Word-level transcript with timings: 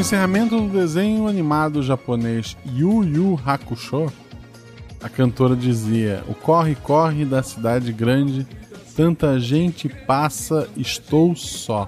encerramento 0.00 0.58
do 0.58 0.68
desenho 0.68 1.28
animado 1.28 1.82
japonês 1.82 2.56
Yu 2.74 3.04
Yu 3.04 3.38
Hakusho, 3.44 4.10
a 5.02 5.10
cantora 5.10 5.54
dizia: 5.54 6.24
O 6.26 6.34
corre-corre 6.34 7.26
da 7.26 7.42
cidade 7.42 7.92
grande, 7.92 8.46
tanta 8.96 9.38
gente 9.38 9.90
passa, 9.90 10.66
estou 10.74 11.36
só. 11.36 11.86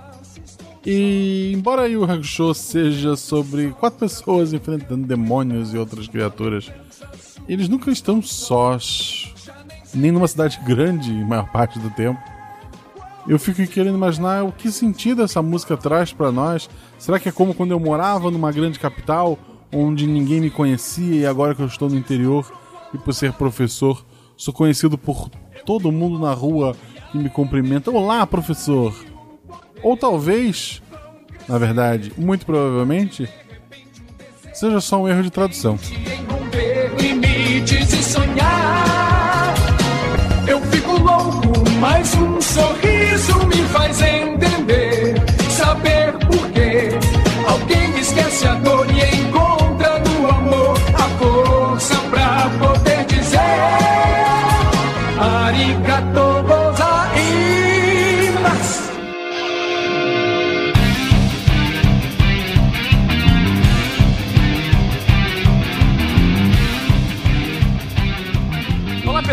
E 0.84 1.52
embora 1.54 1.88
Yu 1.88 2.04
Hakusho 2.04 2.52
seja 2.52 3.16
sobre 3.16 3.70
quatro 3.70 4.00
pessoas 4.00 4.52
enfrentando 4.52 5.06
demônios 5.06 5.72
e 5.72 5.78
outras 5.78 6.06
criaturas, 6.06 6.70
eles 7.48 7.66
nunca 7.66 7.90
estão 7.90 8.20
sós, 8.20 9.32
nem 9.94 10.12
numa 10.12 10.28
cidade 10.28 10.60
grande, 10.66 11.10
maior 11.10 11.50
parte 11.50 11.78
do 11.78 11.88
tempo. 11.88 12.20
Eu 13.26 13.38
fico 13.38 13.64
querendo 13.66 13.94
imaginar 13.94 14.44
o 14.44 14.52
que 14.52 14.70
sentido 14.70 15.22
essa 15.22 15.40
música 15.40 15.76
traz 15.76 16.12
para 16.12 16.32
nós. 16.32 16.68
Será 16.98 17.20
que 17.20 17.28
é 17.28 17.32
como 17.32 17.54
quando 17.54 17.70
eu 17.70 17.78
morava 17.78 18.30
numa 18.30 18.50
grande 18.50 18.78
capital, 18.78 19.38
onde 19.72 20.06
ninguém 20.06 20.40
me 20.40 20.50
conhecia 20.50 21.20
e 21.20 21.26
agora 21.26 21.54
que 21.54 21.62
eu 21.62 21.66
estou 21.66 21.88
no 21.88 21.96
interior 21.96 22.50
e 22.92 22.98
por 22.98 23.14
ser 23.14 23.32
professor, 23.32 24.04
sou 24.36 24.52
conhecido 24.52 24.98
por 24.98 25.30
todo 25.64 25.92
mundo 25.92 26.18
na 26.18 26.32
rua 26.32 26.76
que 27.10 27.18
me 27.18 27.30
cumprimenta. 27.30 27.90
Olá, 27.90 28.26
professor! 28.26 28.94
Ou 29.82 29.96
talvez, 29.96 30.82
na 31.48 31.58
verdade, 31.58 32.12
muito 32.16 32.44
provavelmente, 32.44 33.28
seja 34.52 34.80
só 34.80 35.00
um 35.00 35.08
erro 35.08 35.22
de 35.22 35.30
tradução. 35.30 35.78
Eu 40.46 40.60
fico 40.60 40.92
louco, 40.92 41.70
mas 41.80 42.14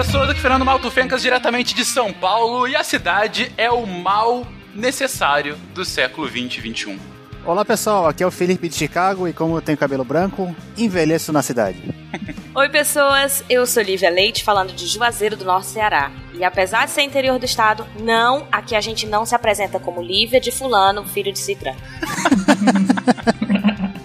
Pessoas, 0.09 0.31
aqui 0.31 0.41
Fernando 0.41 0.65
Malto 0.65 0.89
Fencas, 0.89 1.21
diretamente 1.21 1.75
de 1.75 1.85
São 1.85 2.11
Paulo, 2.11 2.67
e 2.67 2.75
a 2.75 2.83
cidade 2.83 3.53
é 3.55 3.69
o 3.69 3.85
mal 3.85 4.43
necessário 4.73 5.55
do 5.75 5.85
século 5.85 6.27
20 6.27 6.57
e 6.57 6.61
21. 6.61 6.99
Olá 7.45 7.63
pessoal, 7.63 8.07
aqui 8.07 8.23
é 8.23 8.25
o 8.25 8.31
Felipe 8.31 8.67
de 8.67 8.73
Chicago 8.73 9.27
e 9.27 9.33
como 9.33 9.55
eu 9.55 9.61
tenho 9.61 9.77
cabelo 9.77 10.03
branco, 10.03 10.55
envelheço 10.75 11.31
na 11.31 11.43
cidade. 11.43 11.93
Oi, 12.55 12.69
pessoas. 12.69 13.43
Eu 13.47 13.67
sou 13.67 13.83
Lívia 13.83 14.09
Leite, 14.09 14.43
falando 14.43 14.73
de 14.73 14.87
Juazeiro 14.87 15.37
do 15.37 15.45
Norte 15.45 15.67
Ceará. 15.67 16.11
E 16.33 16.43
apesar 16.43 16.85
de 16.85 16.91
ser 16.91 17.03
interior 17.03 17.37
do 17.37 17.45
estado, 17.45 17.85
não, 17.99 18.47
aqui 18.51 18.75
a 18.75 18.81
gente 18.81 19.05
não 19.05 19.27
se 19.27 19.35
apresenta 19.35 19.79
como 19.79 20.01
Lívia 20.01 20.41
de 20.41 20.51
Fulano, 20.51 21.05
filho 21.05 21.31
de 21.31 21.37
Citran. 21.37 21.75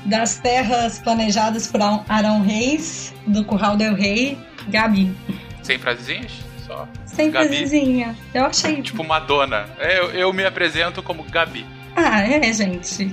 Das 0.04 0.36
terras 0.36 0.98
planejadas 0.98 1.66
por 1.66 1.80
Arão 1.80 2.42
Reis, 2.42 3.14
do 3.26 3.42
Curral 3.42 3.74
del 3.74 3.94
Rei, 3.94 4.38
Gabi. 4.68 5.10
Sem 5.64 5.78
frasezinhas? 5.78 6.30
Só. 6.66 6.86
Sem 7.04 7.30
Gabi. 7.30 7.48
frasezinha. 7.48 8.14
Eu 8.32 8.44
achei. 8.46 8.80
Tipo 8.82 9.02
Madonna. 9.02 9.66
É, 9.78 9.98
Eu, 9.98 10.10
eu 10.10 10.32
me 10.32 10.44
apresento 10.44 11.02
como 11.02 11.24
Gabi. 11.24 11.66
Ah, 11.96 12.20
é, 12.22 12.52
gente. 12.52 13.04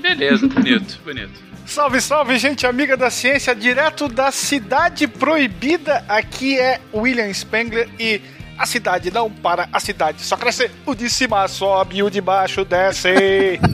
Beleza, 0.00 0.46
bonito, 0.48 1.00
bonito. 1.04 1.46
Salve, 1.64 2.00
salve, 2.00 2.38
gente 2.38 2.64
amiga 2.66 2.96
da 2.96 3.10
ciência, 3.10 3.54
direto 3.54 4.06
da 4.08 4.30
cidade 4.30 5.08
proibida. 5.08 6.04
Aqui 6.08 6.58
é 6.58 6.80
William 6.94 7.32
Spengler 7.34 7.88
e 7.98 8.20
a 8.56 8.64
cidade 8.64 9.10
não 9.10 9.28
para, 9.30 9.68
a 9.72 9.80
cidade 9.80 10.22
só 10.22 10.36
cresce. 10.36 10.70
O 10.86 10.94
de 10.94 11.10
cima 11.10 11.48
sobe, 11.48 12.02
o 12.02 12.08
de 12.10 12.20
baixo 12.20 12.64
desce. 12.64 13.58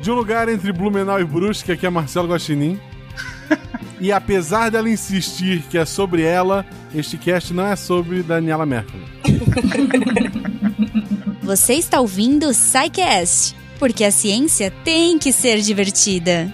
De 0.00 0.10
um 0.10 0.14
lugar 0.14 0.50
entre 0.50 0.70
Blumenau 0.70 1.18
e 1.18 1.24
Brusque, 1.24 1.72
aqui 1.72 1.86
é 1.86 1.90
Marcelo 1.90 2.28
Guaxinim. 2.28 2.78
E 4.00 4.12
apesar 4.12 4.70
dela 4.70 4.88
insistir 4.88 5.62
que 5.70 5.78
é 5.78 5.84
sobre 5.84 6.22
ela, 6.22 6.66
este 6.94 7.16
cast 7.16 7.52
não 7.52 7.66
é 7.66 7.76
sobre 7.76 8.22
Daniela 8.22 8.66
Mercury. 8.66 9.04
Você 11.42 11.74
está 11.74 12.00
ouvindo 12.00 12.48
o 12.48 12.54
SciCast, 12.54 13.54
porque 13.78 14.04
a 14.04 14.10
ciência 14.10 14.72
tem 14.82 15.18
que 15.18 15.30
ser 15.30 15.60
divertida. 15.60 16.52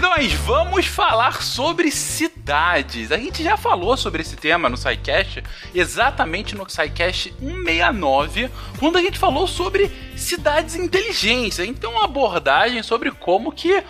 Queridões, 0.00 0.32
vamos 0.32 0.86
falar 0.86 1.42
sobre 1.42 1.90
cidades. 1.90 3.12
A 3.12 3.18
gente 3.18 3.42
já 3.42 3.58
falou 3.58 3.98
sobre 3.98 4.22
esse 4.22 4.34
tema 4.34 4.66
no 4.66 4.74
SciCast, 4.74 5.44
exatamente 5.74 6.56
no 6.56 6.66
SciCast 6.66 7.34
169, 7.38 8.50
quando 8.78 8.96
a 8.96 9.02
gente 9.02 9.18
falou 9.18 9.46
sobre 9.46 9.92
cidades 10.22 10.76
inteligentes. 10.76 11.58
Então, 11.58 11.92
uma 11.92 12.04
abordagem 12.04 12.82
sobre 12.82 13.10
como 13.10 13.52
que 13.52 13.82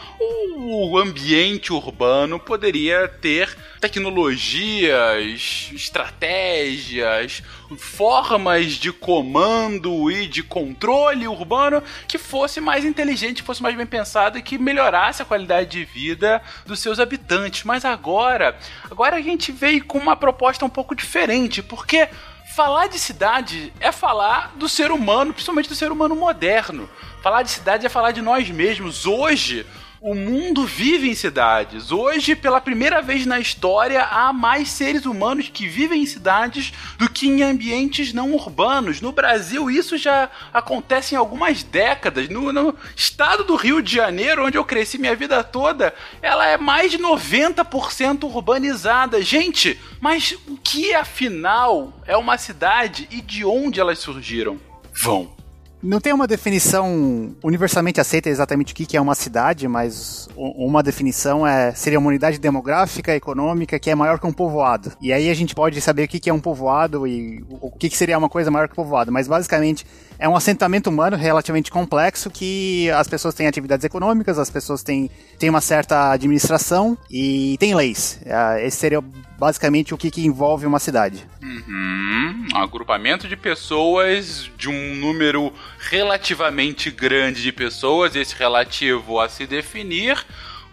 o 0.57 0.99
ambiente 0.99 1.73
urbano 1.73 2.39
poderia 2.39 3.09
ter 3.09 3.57
tecnologias, 3.81 5.71
estratégias, 5.75 7.43
formas 7.79 8.73
de 8.73 8.93
comando 8.93 10.11
e 10.11 10.27
de 10.27 10.43
controle 10.43 11.27
urbano 11.27 11.83
que 12.07 12.19
fosse 12.19 12.61
mais 12.61 12.85
inteligente, 12.85 13.43
fosse 13.43 13.62
mais 13.62 13.77
bem 13.77 13.87
pensado 13.87 14.39
e 14.39 14.43
que 14.43 14.59
melhorasse 14.59 15.23
a 15.23 15.25
qualidade 15.25 15.71
de 15.71 15.85
vida 15.85 16.43
dos 16.67 16.81
seus 16.81 17.01
habitantes. 17.01 17.65
Mas 17.65 17.85
agora, 17.85 18.57
agora 18.91 19.17
a 19.17 19.23
gente 19.23 19.51
veio 19.51 19.85
com 19.85 19.99
uma 19.99 20.17
proposta 20.17 20.65
um 20.65 20.71
pouco 20.71 20.95
diferente, 20.95 21.62
porque 21.62 22.09
falar 22.55 22.88
de 22.88 22.99
cidade 22.99 23.72
é 23.81 23.93
falar 23.93 24.53
do 24.56 24.69
ser 24.69 24.91
humano, 24.91 25.33
principalmente 25.33 25.69
do 25.69 25.75
ser 25.75 25.93
humano 25.93 26.16
moderno. 26.16 26.88
Falar 27.22 27.43
de 27.43 27.50
cidade 27.50 27.87
é 27.87 27.88
falar 27.88 28.11
de 28.11 28.21
nós 28.21 28.49
mesmos. 28.50 29.06
Hoje, 29.06 29.66
o 30.00 30.15
mundo 30.15 30.65
vive 30.65 31.11
em 31.11 31.15
cidades. 31.15 31.93
Hoje, 31.93 32.34
pela 32.34 32.61
primeira 32.61 33.03
vez 33.03 33.27
na 33.27 33.38
história, 33.38 34.03
há 34.03 34.33
mais 34.33 34.71
seres 34.71 35.05
humanos 35.05 35.50
que 35.53 35.69
vivem 35.69 36.03
em 36.03 36.06
cidades 36.06 36.72
do 36.97 37.09
que 37.11 37.28
em 37.28 37.43
ambientes 37.43 38.12
não 38.12 38.33
urbanos. 38.33 39.03
No 39.03 39.12
Brasil, 39.12 39.71
isso 39.71 39.99
já 39.99 40.31
acontece 40.55 41.15
em 41.15 41.19
algumas 41.19 41.62
décadas. 41.62 42.31
No, 42.31 42.50
no 42.50 42.75
estado 42.97 43.44
do 43.44 43.56
Rio 43.56 43.83
de 43.83 43.94
Janeiro, 43.94 44.47
onde 44.47 44.56
eu 44.56 44.65
cresci 44.65 44.97
minha 44.97 45.15
vida 45.15 45.44
toda, 45.44 45.94
ela 46.22 46.47
é 46.47 46.56
mais 46.56 46.91
de 46.91 46.99
90% 46.99 48.25
urbanizada. 48.25 49.21
Gente, 49.21 49.78
mas 50.00 50.34
o 50.49 50.56
que 50.56 50.94
afinal 50.94 51.93
é 52.06 52.17
uma 52.17 52.38
cidade 52.38 53.06
e 53.11 53.21
de 53.21 53.44
onde 53.44 53.78
elas 53.78 53.99
surgiram? 53.99 54.59
Vão. 54.94 55.40
Não 55.83 55.99
tem 55.99 56.13
uma 56.13 56.27
definição 56.27 57.35
universalmente 57.43 58.01
aceita 58.01 58.29
exatamente 58.29 58.73
o 58.73 58.77
que 58.77 58.97
é 58.97 59.01
uma 59.01 59.15
cidade, 59.15 59.67
mas 59.67 60.29
uma 60.37 60.83
definição 60.83 61.47
é 61.47 61.73
seria 61.73 61.99
uma 61.99 62.09
unidade 62.09 62.39
demográfica, 62.39 63.15
econômica 63.17 63.79
que 63.79 63.89
é 63.89 63.95
maior 63.95 64.19
que 64.19 64.27
um 64.27 64.33
povoado. 64.33 64.93
E 65.01 65.11
aí 65.11 65.31
a 65.31 65.35
gente 65.35 65.55
pode 65.55 65.81
saber 65.81 66.05
o 66.05 66.09
que 66.09 66.29
é 66.29 66.35
um 66.35 66.41
povoado 66.41 67.07
e 67.07 67.43
o 67.49 67.71
que 67.71 67.89
seria 67.97 68.19
uma 68.19 68.29
coisa 68.29 68.51
maior 68.51 68.69
que 68.69 68.75
um 68.75 68.77
povoado. 68.77 69.11
Mas 69.11 69.27
basicamente 69.27 69.87
é 70.20 70.28
um 70.28 70.37
assentamento 70.37 70.90
humano 70.90 71.17
relativamente 71.17 71.70
complexo 71.70 72.31
que 72.31 72.90
as 72.90 73.08
pessoas 73.08 73.34
têm 73.34 73.46
atividades 73.46 73.84
econômicas, 73.84 74.38
as 74.38 74.50
pessoas 74.50 74.82
têm, 74.82 75.11
têm 75.38 75.49
uma 75.49 75.62
certa 75.62 76.12
administração 76.12 76.96
e 77.11 77.56
tem 77.58 77.75
leis. 77.75 78.20
Ah, 78.26 78.61
Esse 78.61 78.76
seria 78.76 79.00
basicamente 79.00 79.94
o 79.94 79.96
que, 79.96 80.11
que 80.11 80.25
envolve 80.25 80.67
uma 80.67 80.78
cidade. 80.78 81.26
Uhum, 81.43 82.46
um 82.52 82.58
agrupamento 82.58 83.26
de 83.26 83.34
pessoas 83.34 84.50
de 84.58 84.69
um 84.69 84.94
número 84.96 85.50
relativamente 85.78 86.90
grande 86.90 87.43
de 87.43 87.50
pessoas, 87.50 88.14
esse 88.14 88.34
relativo 88.34 89.19
a 89.19 89.28
se 89.28 89.46
definir 89.46 90.23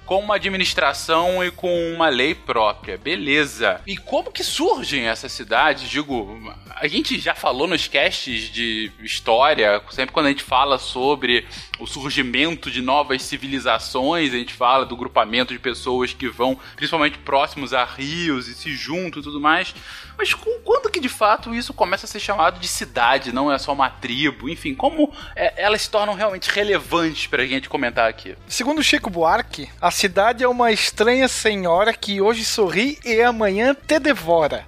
com 0.07 0.19
uma 0.19 0.35
administração 0.35 1.43
e 1.43 1.51
com 1.51 1.93
uma 1.93 2.07
lei 2.07 2.33
própria. 2.33 2.97
Beleza. 2.97 3.81
E 3.85 3.97
como 3.97 4.31
que 4.31 4.41
surgem 4.41 5.05
essas 5.05 5.33
cidades? 5.33 5.89
Digo, 5.89 6.39
a 6.77 6.87
gente 6.87 7.19
já 7.19 7.35
falou 7.35 7.67
nos 7.67 7.89
casts 7.89 8.49
de 8.49 8.89
história, 9.01 9.81
sempre 9.91 10.13
quando 10.13 10.27
a 10.27 10.29
gente 10.29 10.43
fala 10.43 10.79
sobre 10.79 11.45
o 11.77 11.85
surgimento 11.85 12.71
de 12.71 12.81
novas 12.81 13.21
civilizações, 13.21 14.33
a 14.33 14.37
gente 14.37 14.53
fala 14.53 14.85
do 14.85 14.95
grupamento 14.95 15.51
de 15.51 15.59
pessoas 15.59 16.13
que 16.13 16.29
vão 16.29 16.57
principalmente 16.77 17.17
próximos 17.17 17.73
a 17.73 17.83
rios 17.83 18.47
e 18.47 18.55
se 18.55 18.73
juntam 18.73 19.19
e 19.19 19.23
tudo 19.23 19.41
mais. 19.41 19.75
Mas 20.17 20.33
quando 20.33 20.89
que 20.89 20.99
de 20.99 21.09
fato 21.09 21.53
isso 21.53 21.73
começa 21.73 22.05
a 22.05 22.09
ser 22.09 22.19
chamado 22.19 22.59
de 22.59 22.67
cidade, 22.67 23.31
não 23.31 23.51
é 23.51 23.57
só 23.57 23.73
uma 23.73 23.89
tribo? 23.89 24.49
Enfim, 24.49 24.73
como 24.73 25.13
é, 25.35 25.53
elas 25.63 25.83
se 25.83 25.89
tornam 25.89 26.13
realmente 26.13 26.49
relevantes 26.49 27.27
pra 27.27 27.45
gente 27.45 27.69
comentar 27.69 28.09
aqui? 28.09 28.35
Segundo 28.47 28.81
Chico 28.83 29.09
Buarque, 29.09 29.69
a 29.81 29.91
cidade 29.91 30.43
é 30.43 30.47
uma 30.47 30.71
estranha 30.71 31.27
senhora 31.27 31.93
que 31.93 32.21
hoje 32.21 32.43
sorri 32.43 32.97
e 33.05 33.21
amanhã 33.21 33.75
te 33.75 33.99
devora. 33.99 34.65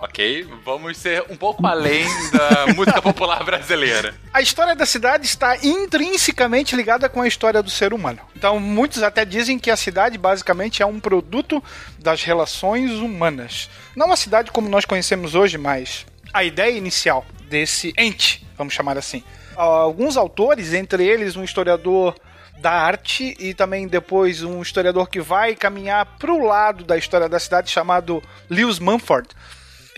Ok, 0.00 0.46
vamos 0.64 0.96
ser 0.96 1.24
um 1.28 1.36
pouco 1.36 1.66
além 1.66 2.06
da 2.30 2.68
música 2.74 3.02
popular 3.02 3.42
brasileira. 3.42 4.14
A 4.32 4.40
história 4.40 4.76
da 4.76 4.86
cidade 4.86 5.26
está 5.26 5.56
intrinsecamente 5.56 6.76
ligada 6.76 7.08
com 7.08 7.20
a 7.20 7.26
história 7.26 7.60
do 7.62 7.70
ser 7.70 7.92
humano. 7.92 8.20
Então, 8.36 8.60
muitos 8.60 9.02
até 9.02 9.24
dizem 9.24 9.58
que 9.58 9.72
a 9.72 9.76
cidade 9.76 10.16
basicamente 10.16 10.82
é 10.82 10.86
um 10.86 11.00
produto 11.00 11.62
das 11.98 12.22
relações 12.22 12.92
humanas. 12.92 13.68
Não 13.96 14.12
a 14.12 14.16
cidade 14.16 14.52
como 14.52 14.68
nós 14.68 14.84
conhecemos 14.84 15.34
hoje, 15.34 15.58
mas 15.58 16.06
a 16.32 16.44
ideia 16.44 16.76
inicial 16.76 17.26
desse 17.48 17.92
ente, 17.98 18.46
vamos 18.56 18.74
chamar 18.74 18.96
assim. 18.96 19.24
Alguns 19.56 20.16
autores, 20.16 20.74
entre 20.74 21.04
eles 21.04 21.34
um 21.34 21.42
historiador 21.42 22.14
da 22.60 22.72
arte 22.72 23.36
e 23.38 23.54
também 23.54 23.86
depois 23.86 24.42
um 24.42 24.60
historiador 24.62 25.08
que 25.08 25.20
vai 25.20 25.54
caminhar 25.54 26.06
para 26.18 26.32
o 26.32 26.44
lado 26.44 26.84
da 26.84 26.96
história 26.96 27.28
da 27.28 27.38
cidade 27.38 27.70
chamado 27.70 28.22
Lewis 28.50 28.78
Mumford, 28.78 29.28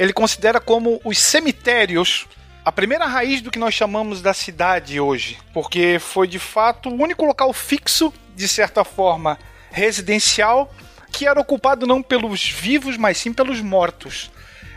ele 0.01 0.15
considera 0.15 0.59
como 0.59 0.99
os 1.05 1.19
cemitérios 1.19 2.27
a 2.65 2.73
primeira 2.73 3.05
raiz 3.05 3.43
do 3.43 3.51
que 3.51 3.59
nós 3.59 3.75
chamamos 3.75 4.23
da 4.23 4.33
cidade 4.33 4.99
hoje, 4.99 5.37
porque 5.53 5.99
foi 6.01 6.27
de 6.27 6.39
fato 6.39 6.89
o 6.89 6.95
único 6.95 7.27
local 7.27 7.53
fixo, 7.53 8.11
de 8.35 8.49
certa 8.49 8.83
forma 8.83 9.39
residencial, 9.71 10.73
que 11.13 11.27
era 11.27 11.39
ocupado 11.39 11.87
não 11.87 12.03
pelos 12.03 12.49
vivos, 12.49 12.97
mas 12.97 13.19
sim 13.19 13.31
pelos 13.31 13.61
mortos. 13.61 14.31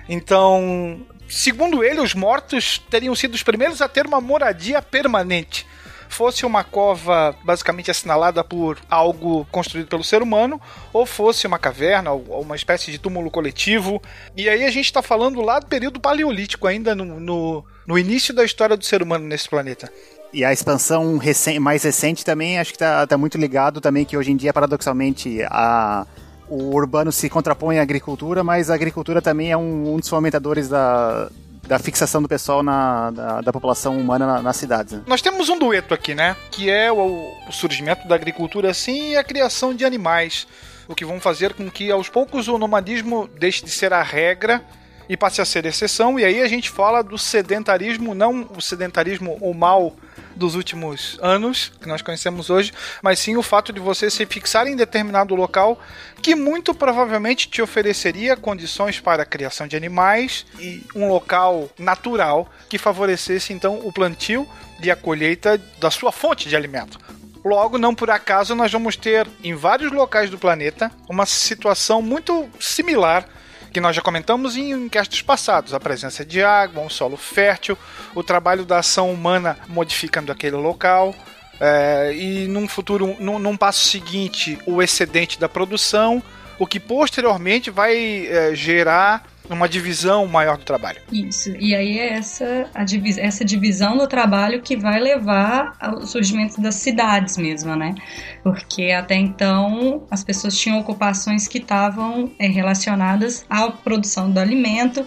Então, 0.09 1.07
segundo 1.29 1.85
ele, 1.85 2.01
os 2.01 2.13
mortos 2.13 2.77
teriam 2.89 3.15
sido 3.15 3.33
os 3.33 3.43
primeiros 3.43 3.81
a 3.81 3.87
ter 3.87 4.05
uma 4.05 4.19
moradia 4.19 4.81
permanente 4.81 5.65
fosse 6.13 6.45
uma 6.45 6.63
cova 6.63 7.35
basicamente 7.43 7.89
assinalada 7.89 8.43
por 8.43 8.77
algo 8.89 9.45
construído 9.51 9.87
pelo 9.87 10.03
ser 10.03 10.21
humano, 10.21 10.61
ou 10.93 11.05
fosse 11.05 11.47
uma 11.47 11.57
caverna, 11.57 12.11
ou 12.11 12.41
uma 12.41 12.55
espécie 12.55 12.91
de 12.91 12.99
túmulo 12.99 13.31
coletivo. 13.31 14.01
E 14.37 14.47
aí 14.47 14.63
a 14.63 14.71
gente 14.71 14.85
está 14.85 15.01
falando 15.01 15.41
lá 15.41 15.59
do 15.59 15.65
período 15.65 15.99
paleolítico, 15.99 16.67
ainda 16.67 16.93
no, 16.93 17.19
no, 17.19 17.65
no 17.87 17.97
início 17.97 18.33
da 18.33 18.45
história 18.45 18.77
do 18.77 18.85
ser 18.85 19.01
humano 19.01 19.25
nesse 19.25 19.49
planeta. 19.49 19.91
E 20.31 20.43
a 20.43 20.53
expansão 20.53 21.17
recém, 21.17 21.59
mais 21.59 21.83
recente 21.83 22.23
também, 22.23 22.59
acho 22.59 22.71
que 22.71 22.75
está 22.75 23.05
tá 23.05 23.17
muito 23.17 23.37
ligado 23.37 23.81
também 23.81 24.05
que 24.05 24.17
hoje 24.17 24.31
em 24.31 24.35
dia, 24.35 24.53
paradoxalmente, 24.53 25.43
a, 25.43 26.07
o 26.47 26.75
urbano 26.75 27.11
se 27.11 27.29
contrapõe 27.29 27.79
à 27.79 27.81
agricultura, 27.81 28.43
mas 28.43 28.69
a 28.69 28.75
agricultura 28.75 29.21
também 29.21 29.51
é 29.51 29.57
um, 29.57 29.93
um 29.93 29.99
dos 29.99 30.09
fomentadores 30.09 30.69
da, 30.69 31.29
da 31.67 31.79
fixação 31.79 32.21
do 32.21 32.27
pessoal 32.27 32.61
na, 32.61 33.11
da, 33.11 33.41
da 33.41 33.53
população 33.53 33.97
humana 33.97 34.25
na, 34.25 34.41
nas 34.41 34.57
cidades. 34.57 34.93
Né? 34.93 35.03
Nós 35.07 35.21
temos 35.21 35.49
um 35.49 35.57
dueto 35.57 35.93
aqui, 35.93 36.13
né? 36.13 36.35
Que 36.51 36.69
é 36.69 36.91
o, 36.91 37.31
o 37.47 37.51
surgimento 37.51 38.07
da 38.07 38.15
agricultura 38.15 38.69
assim 38.69 39.11
e 39.11 39.17
a 39.17 39.23
criação 39.23 39.73
de 39.73 39.85
animais. 39.85 40.45
O 40.87 40.93
que 40.93 41.05
vão 41.05 41.19
fazer 41.19 41.53
com 41.53 41.69
que 41.71 41.89
aos 41.89 42.09
poucos 42.09 42.47
o 42.47 42.57
nomadismo 42.57 43.29
deixe 43.39 43.63
de 43.63 43.71
ser 43.71 43.93
a 43.93 44.03
regra 44.03 44.61
e 45.07 45.17
passe 45.17 45.41
a 45.41 45.45
ser 45.45 45.65
exceção. 45.65 46.19
E 46.19 46.25
aí 46.25 46.41
a 46.41 46.47
gente 46.47 46.69
fala 46.69 47.03
do 47.03 47.17
sedentarismo, 47.17 48.13
não 48.13 48.49
o 48.55 48.61
sedentarismo 48.61 49.37
o 49.41 49.53
mal 49.53 49.95
dos 50.35 50.55
últimos 50.55 51.17
anos, 51.21 51.71
que 51.79 51.87
nós 51.87 52.01
conhecemos 52.01 52.49
hoje, 52.49 52.73
mas 53.01 53.19
sim 53.19 53.35
o 53.35 53.43
fato 53.43 53.71
de 53.71 53.79
você 53.79 54.09
se 54.09 54.25
fixar 54.25 54.67
em 54.67 54.75
determinado 54.75 55.35
local 55.35 55.79
que 56.21 56.35
muito 56.35 56.73
provavelmente 56.73 57.49
te 57.49 57.61
ofereceria 57.61 58.35
condições 58.35 58.99
para 58.99 59.23
a 59.23 59.25
criação 59.25 59.67
de 59.67 59.75
animais 59.75 60.45
e 60.59 60.83
um 60.95 61.07
local 61.07 61.69
natural 61.77 62.49
que 62.69 62.77
favorecesse 62.77 63.53
então 63.53 63.79
o 63.83 63.91
plantio 63.91 64.47
e 64.81 64.89
a 64.89 64.95
colheita 64.95 65.61
da 65.79 65.91
sua 65.91 66.11
fonte 66.11 66.49
de 66.49 66.55
alimento. 66.55 66.99
Logo, 67.43 67.77
não 67.77 67.93
por 67.93 68.09
acaso, 68.09 68.55
nós 68.55 68.71
vamos 68.71 68.95
ter 68.95 69.27
em 69.43 69.53
vários 69.53 69.91
locais 69.91 70.29
do 70.29 70.37
planeta 70.37 70.89
uma 71.09 71.25
situação 71.25 72.01
muito 72.01 72.49
similar 72.59 73.27
que 73.73 73.81
nós 73.81 73.95
já 73.95 74.01
comentamos 74.01 74.55
em 74.55 74.71
enquetes 74.71 75.23
passados, 75.23 75.73
a 75.73 75.79
presença 75.79 76.23
de 76.23 76.43
água, 76.43 76.83
um 76.83 76.89
solo 76.89 77.17
fértil, 77.17 77.75
o 78.13 78.23
trabalho 78.23 78.63
da 78.63 78.77
ação 78.77 79.11
humana 79.11 79.57
modificando 79.67 80.31
aquele 80.31 80.55
local, 80.55 81.15
é, 81.59 82.13
e 82.13 82.47
num 82.47 82.67
futuro, 82.67 83.15
num, 83.19 83.39
num, 83.39 83.57
passo 83.57 83.87
seguinte, 83.87 84.59
o 84.67 84.81
excedente 84.81 85.39
da 85.39 85.49
produção, 85.49 86.21
o 86.59 86.67
que 86.67 86.79
posteriormente 86.79 87.71
vai 87.71 88.27
é, 88.27 88.53
gerar 88.53 89.23
uma 89.49 89.67
divisão 89.67 90.25
maior 90.27 90.57
do 90.57 90.63
trabalho. 90.63 91.01
Isso. 91.11 91.49
E 91.57 91.75
aí 91.75 91.99
é 91.99 92.13
essa, 92.13 92.69
a 92.73 92.83
essa 93.19 93.43
divisão 93.43 93.97
do 93.97 94.07
trabalho 94.07 94.61
que 94.61 94.75
vai 94.75 94.99
levar 94.99 95.75
ao 95.79 96.05
surgimento 96.05 96.61
das 96.61 96.75
cidades 96.75 97.37
mesmo, 97.37 97.75
né? 97.75 97.93
Porque 98.41 98.91
até 98.91 99.15
então 99.15 100.05
as 100.09 100.23
pessoas 100.23 100.57
tinham 100.57 100.79
ocupações 100.79 101.47
que 101.47 101.57
estavam 101.57 102.31
é, 102.39 102.47
relacionadas 102.47 103.45
à 103.49 103.69
produção 103.69 104.31
do 104.31 104.39
alimento 104.39 105.05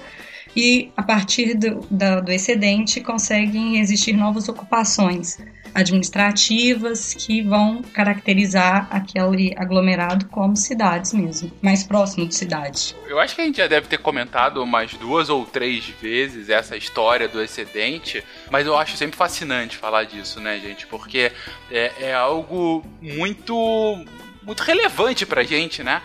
e 0.54 0.90
a 0.96 1.02
partir 1.02 1.54
do, 1.54 1.80
do 2.22 2.32
excedente 2.32 3.00
conseguem 3.00 3.78
existir 3.78 4.14
novas 4.14 4.48
ocupações 4.48 5.38
administrativas 5.76 7.12
que 7.14 7.42
vão 7.42 7.82
caracterizar 7.82 8.88
aquele 8.90 9.54
aglomerado 9.58 10.26
como 10.28 10.56
cidades 10.56 11.12
mesmo, 11.12 11.52
mais 11.60 11.82
próximo 11.82 12.26
de 12.26 12.34
cidade. 12.34 12.96
Eu 13.06 13.20
acho 13.20 13.34
que 13.34 13.42
a 13.42 13.44
gente 13.44 13.58
já 13.58 13.66
deve 13.66 13.86
ter 13.86 13.98
comentado 13.98 14.62
umas 14.62 14.94
duas 14.94 15.28
ou 15.28 15.44
três 15.44 15.84
vezes 16.00 16.48
essa 16.48 16.76
história 16.76 17.28
do 17.28 17.42
excedente, 17.42 18.24
mas 18.50 18.66
eu 18.66 18.76
acho 18.76 18.96
sempre 18.96 19.16
fascinante 19.16 19.76
falar 19.76 20.04
disso, 20.04 20.40
né, 20.40 20.58
gente? 20.58 20.86
Porque 20.86 21.30
é, 21.70 21.92
é 22.00 22.14
algo 22.14 22.82
muito 23.00 24.04
muito 24.42 24.62
relevante 24.62 25.26
pra 25.26 25.42
gente, 25.42 25.82
né? 25.82 26.00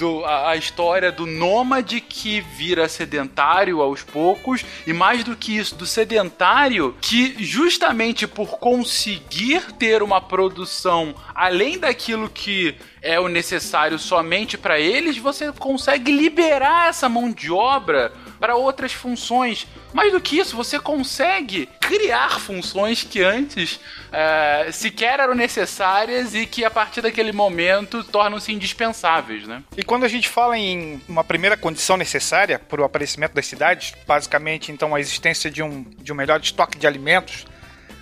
Do, 0.00 0.24
a, 0.24 0.50
a, 0.50 0.56
história 0.56 1.12
do 1.12 1.26
nômade 1.26 2.00
que 2.00 2.40
vira 2.40 2.88
sedentário 2.88 3.82
aos 3.82 4.02
poucos, 4.02 4.64
e 4.86 4.92
mais 4.94 5.22
do 5.22 5.36
que 5.36 5.56
isso, 5.56 5.74
do 5.74 5.84
sedentário 5.84 6.96
que, 7.02 7.36
justamente 7.44 8.26
por 8.26 8.58
conseguir 8.58 9.72
ter 9.72 10.02
uma 10.02 10.20
produção 10.20 11.14
além 11.34 11.78
daquilo 11.78 12.30
que 12.30 12.74
é 13.02 13.20
o 13.20 13.28
necessário 13.28 13.98
somente 13.98 14.56
para 14.56 14.80
eles, 14.80 15.18
você 15.18 15.52
consegue 15.52 16.10
liberar 16.10 16.88
essa 16.88 17.08
mão 17.08 17.30
de 17.30 17.52
obra 17.52 18.12
para 18.38 18.56
outras 18.56 18.92
funções. 18.92 19.66
Mais 19.92 20.12
do 20.12 20.20
que 20.20 20.38
isso, 20.38 20.56
você 20.56 20.78
consegue 20.78 21.68
criar 21.80 22.38
funções 22.40 23.02
que 23.02 23.22
antes 23.22 23.80
é, 24.12 24.70
sequer 24.72 25.18
eram 25.18 25.34
necessárias 25.34 26.34
e 26.34 26.46
que 26.46 26.64
a 26.64 26.70
partir 26.70 27.00
daquele 27.00 27.32
momento 27.32 28.04
tornam-se 28.04 28.52
indispensáveis, 28.52 29.46
né? 29.46 29.62
E 29.76 29.82
quando 29.82 30.04
a 30.04 30.08
gente 30.08 30.28
fala 30.28 30.56
em 30.56 31.00
uma 31.08 31.24
primeira 31.24 31.56
condição 31.56 31.96
necessária 31.96 32.58
para 32.58 32.80
o 32.80 32.84
aparecimento 32.84 33.34
das 33.34 33.46
cidades, 33.46 33.94
basicamente 34.06 34.70
então 34.70 34.94
a 34.94 35.00
existência 35.00 35.50
de 35.50 35.62
um, 35.62 35.84
de 35.98 36.12
um 36.12 36.16
melhor 36.16 36.40
estoque 36.40 36.78
de 36.78 36.86
alimentos, 36.86 37.44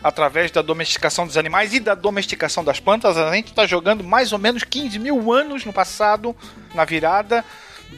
através 0.02 0.50
da 0.50 0.62
domesticação 0.62 1.26
dos 1.26 1.36
animais 1.36 1.74
e 1.74 1.80
da 1.80 1.94
domesticação 1.94 2.62
das 2.62 2.78
plantas, 2.78 3.16
a 3.16 3.34
gente 3.34 3.48
está 3.48 3.66
jogando 3.66 4.04
mais 4.04 4.32
ou 4.32 4.38
menos 4.38 4.62
15 4.62 4.98
mil 4.98 5.32
anos 5.32 5.64
no 5.64 5.72
passado, 5.72 6.36
na 6.74 6.84
virada 6.84 7.44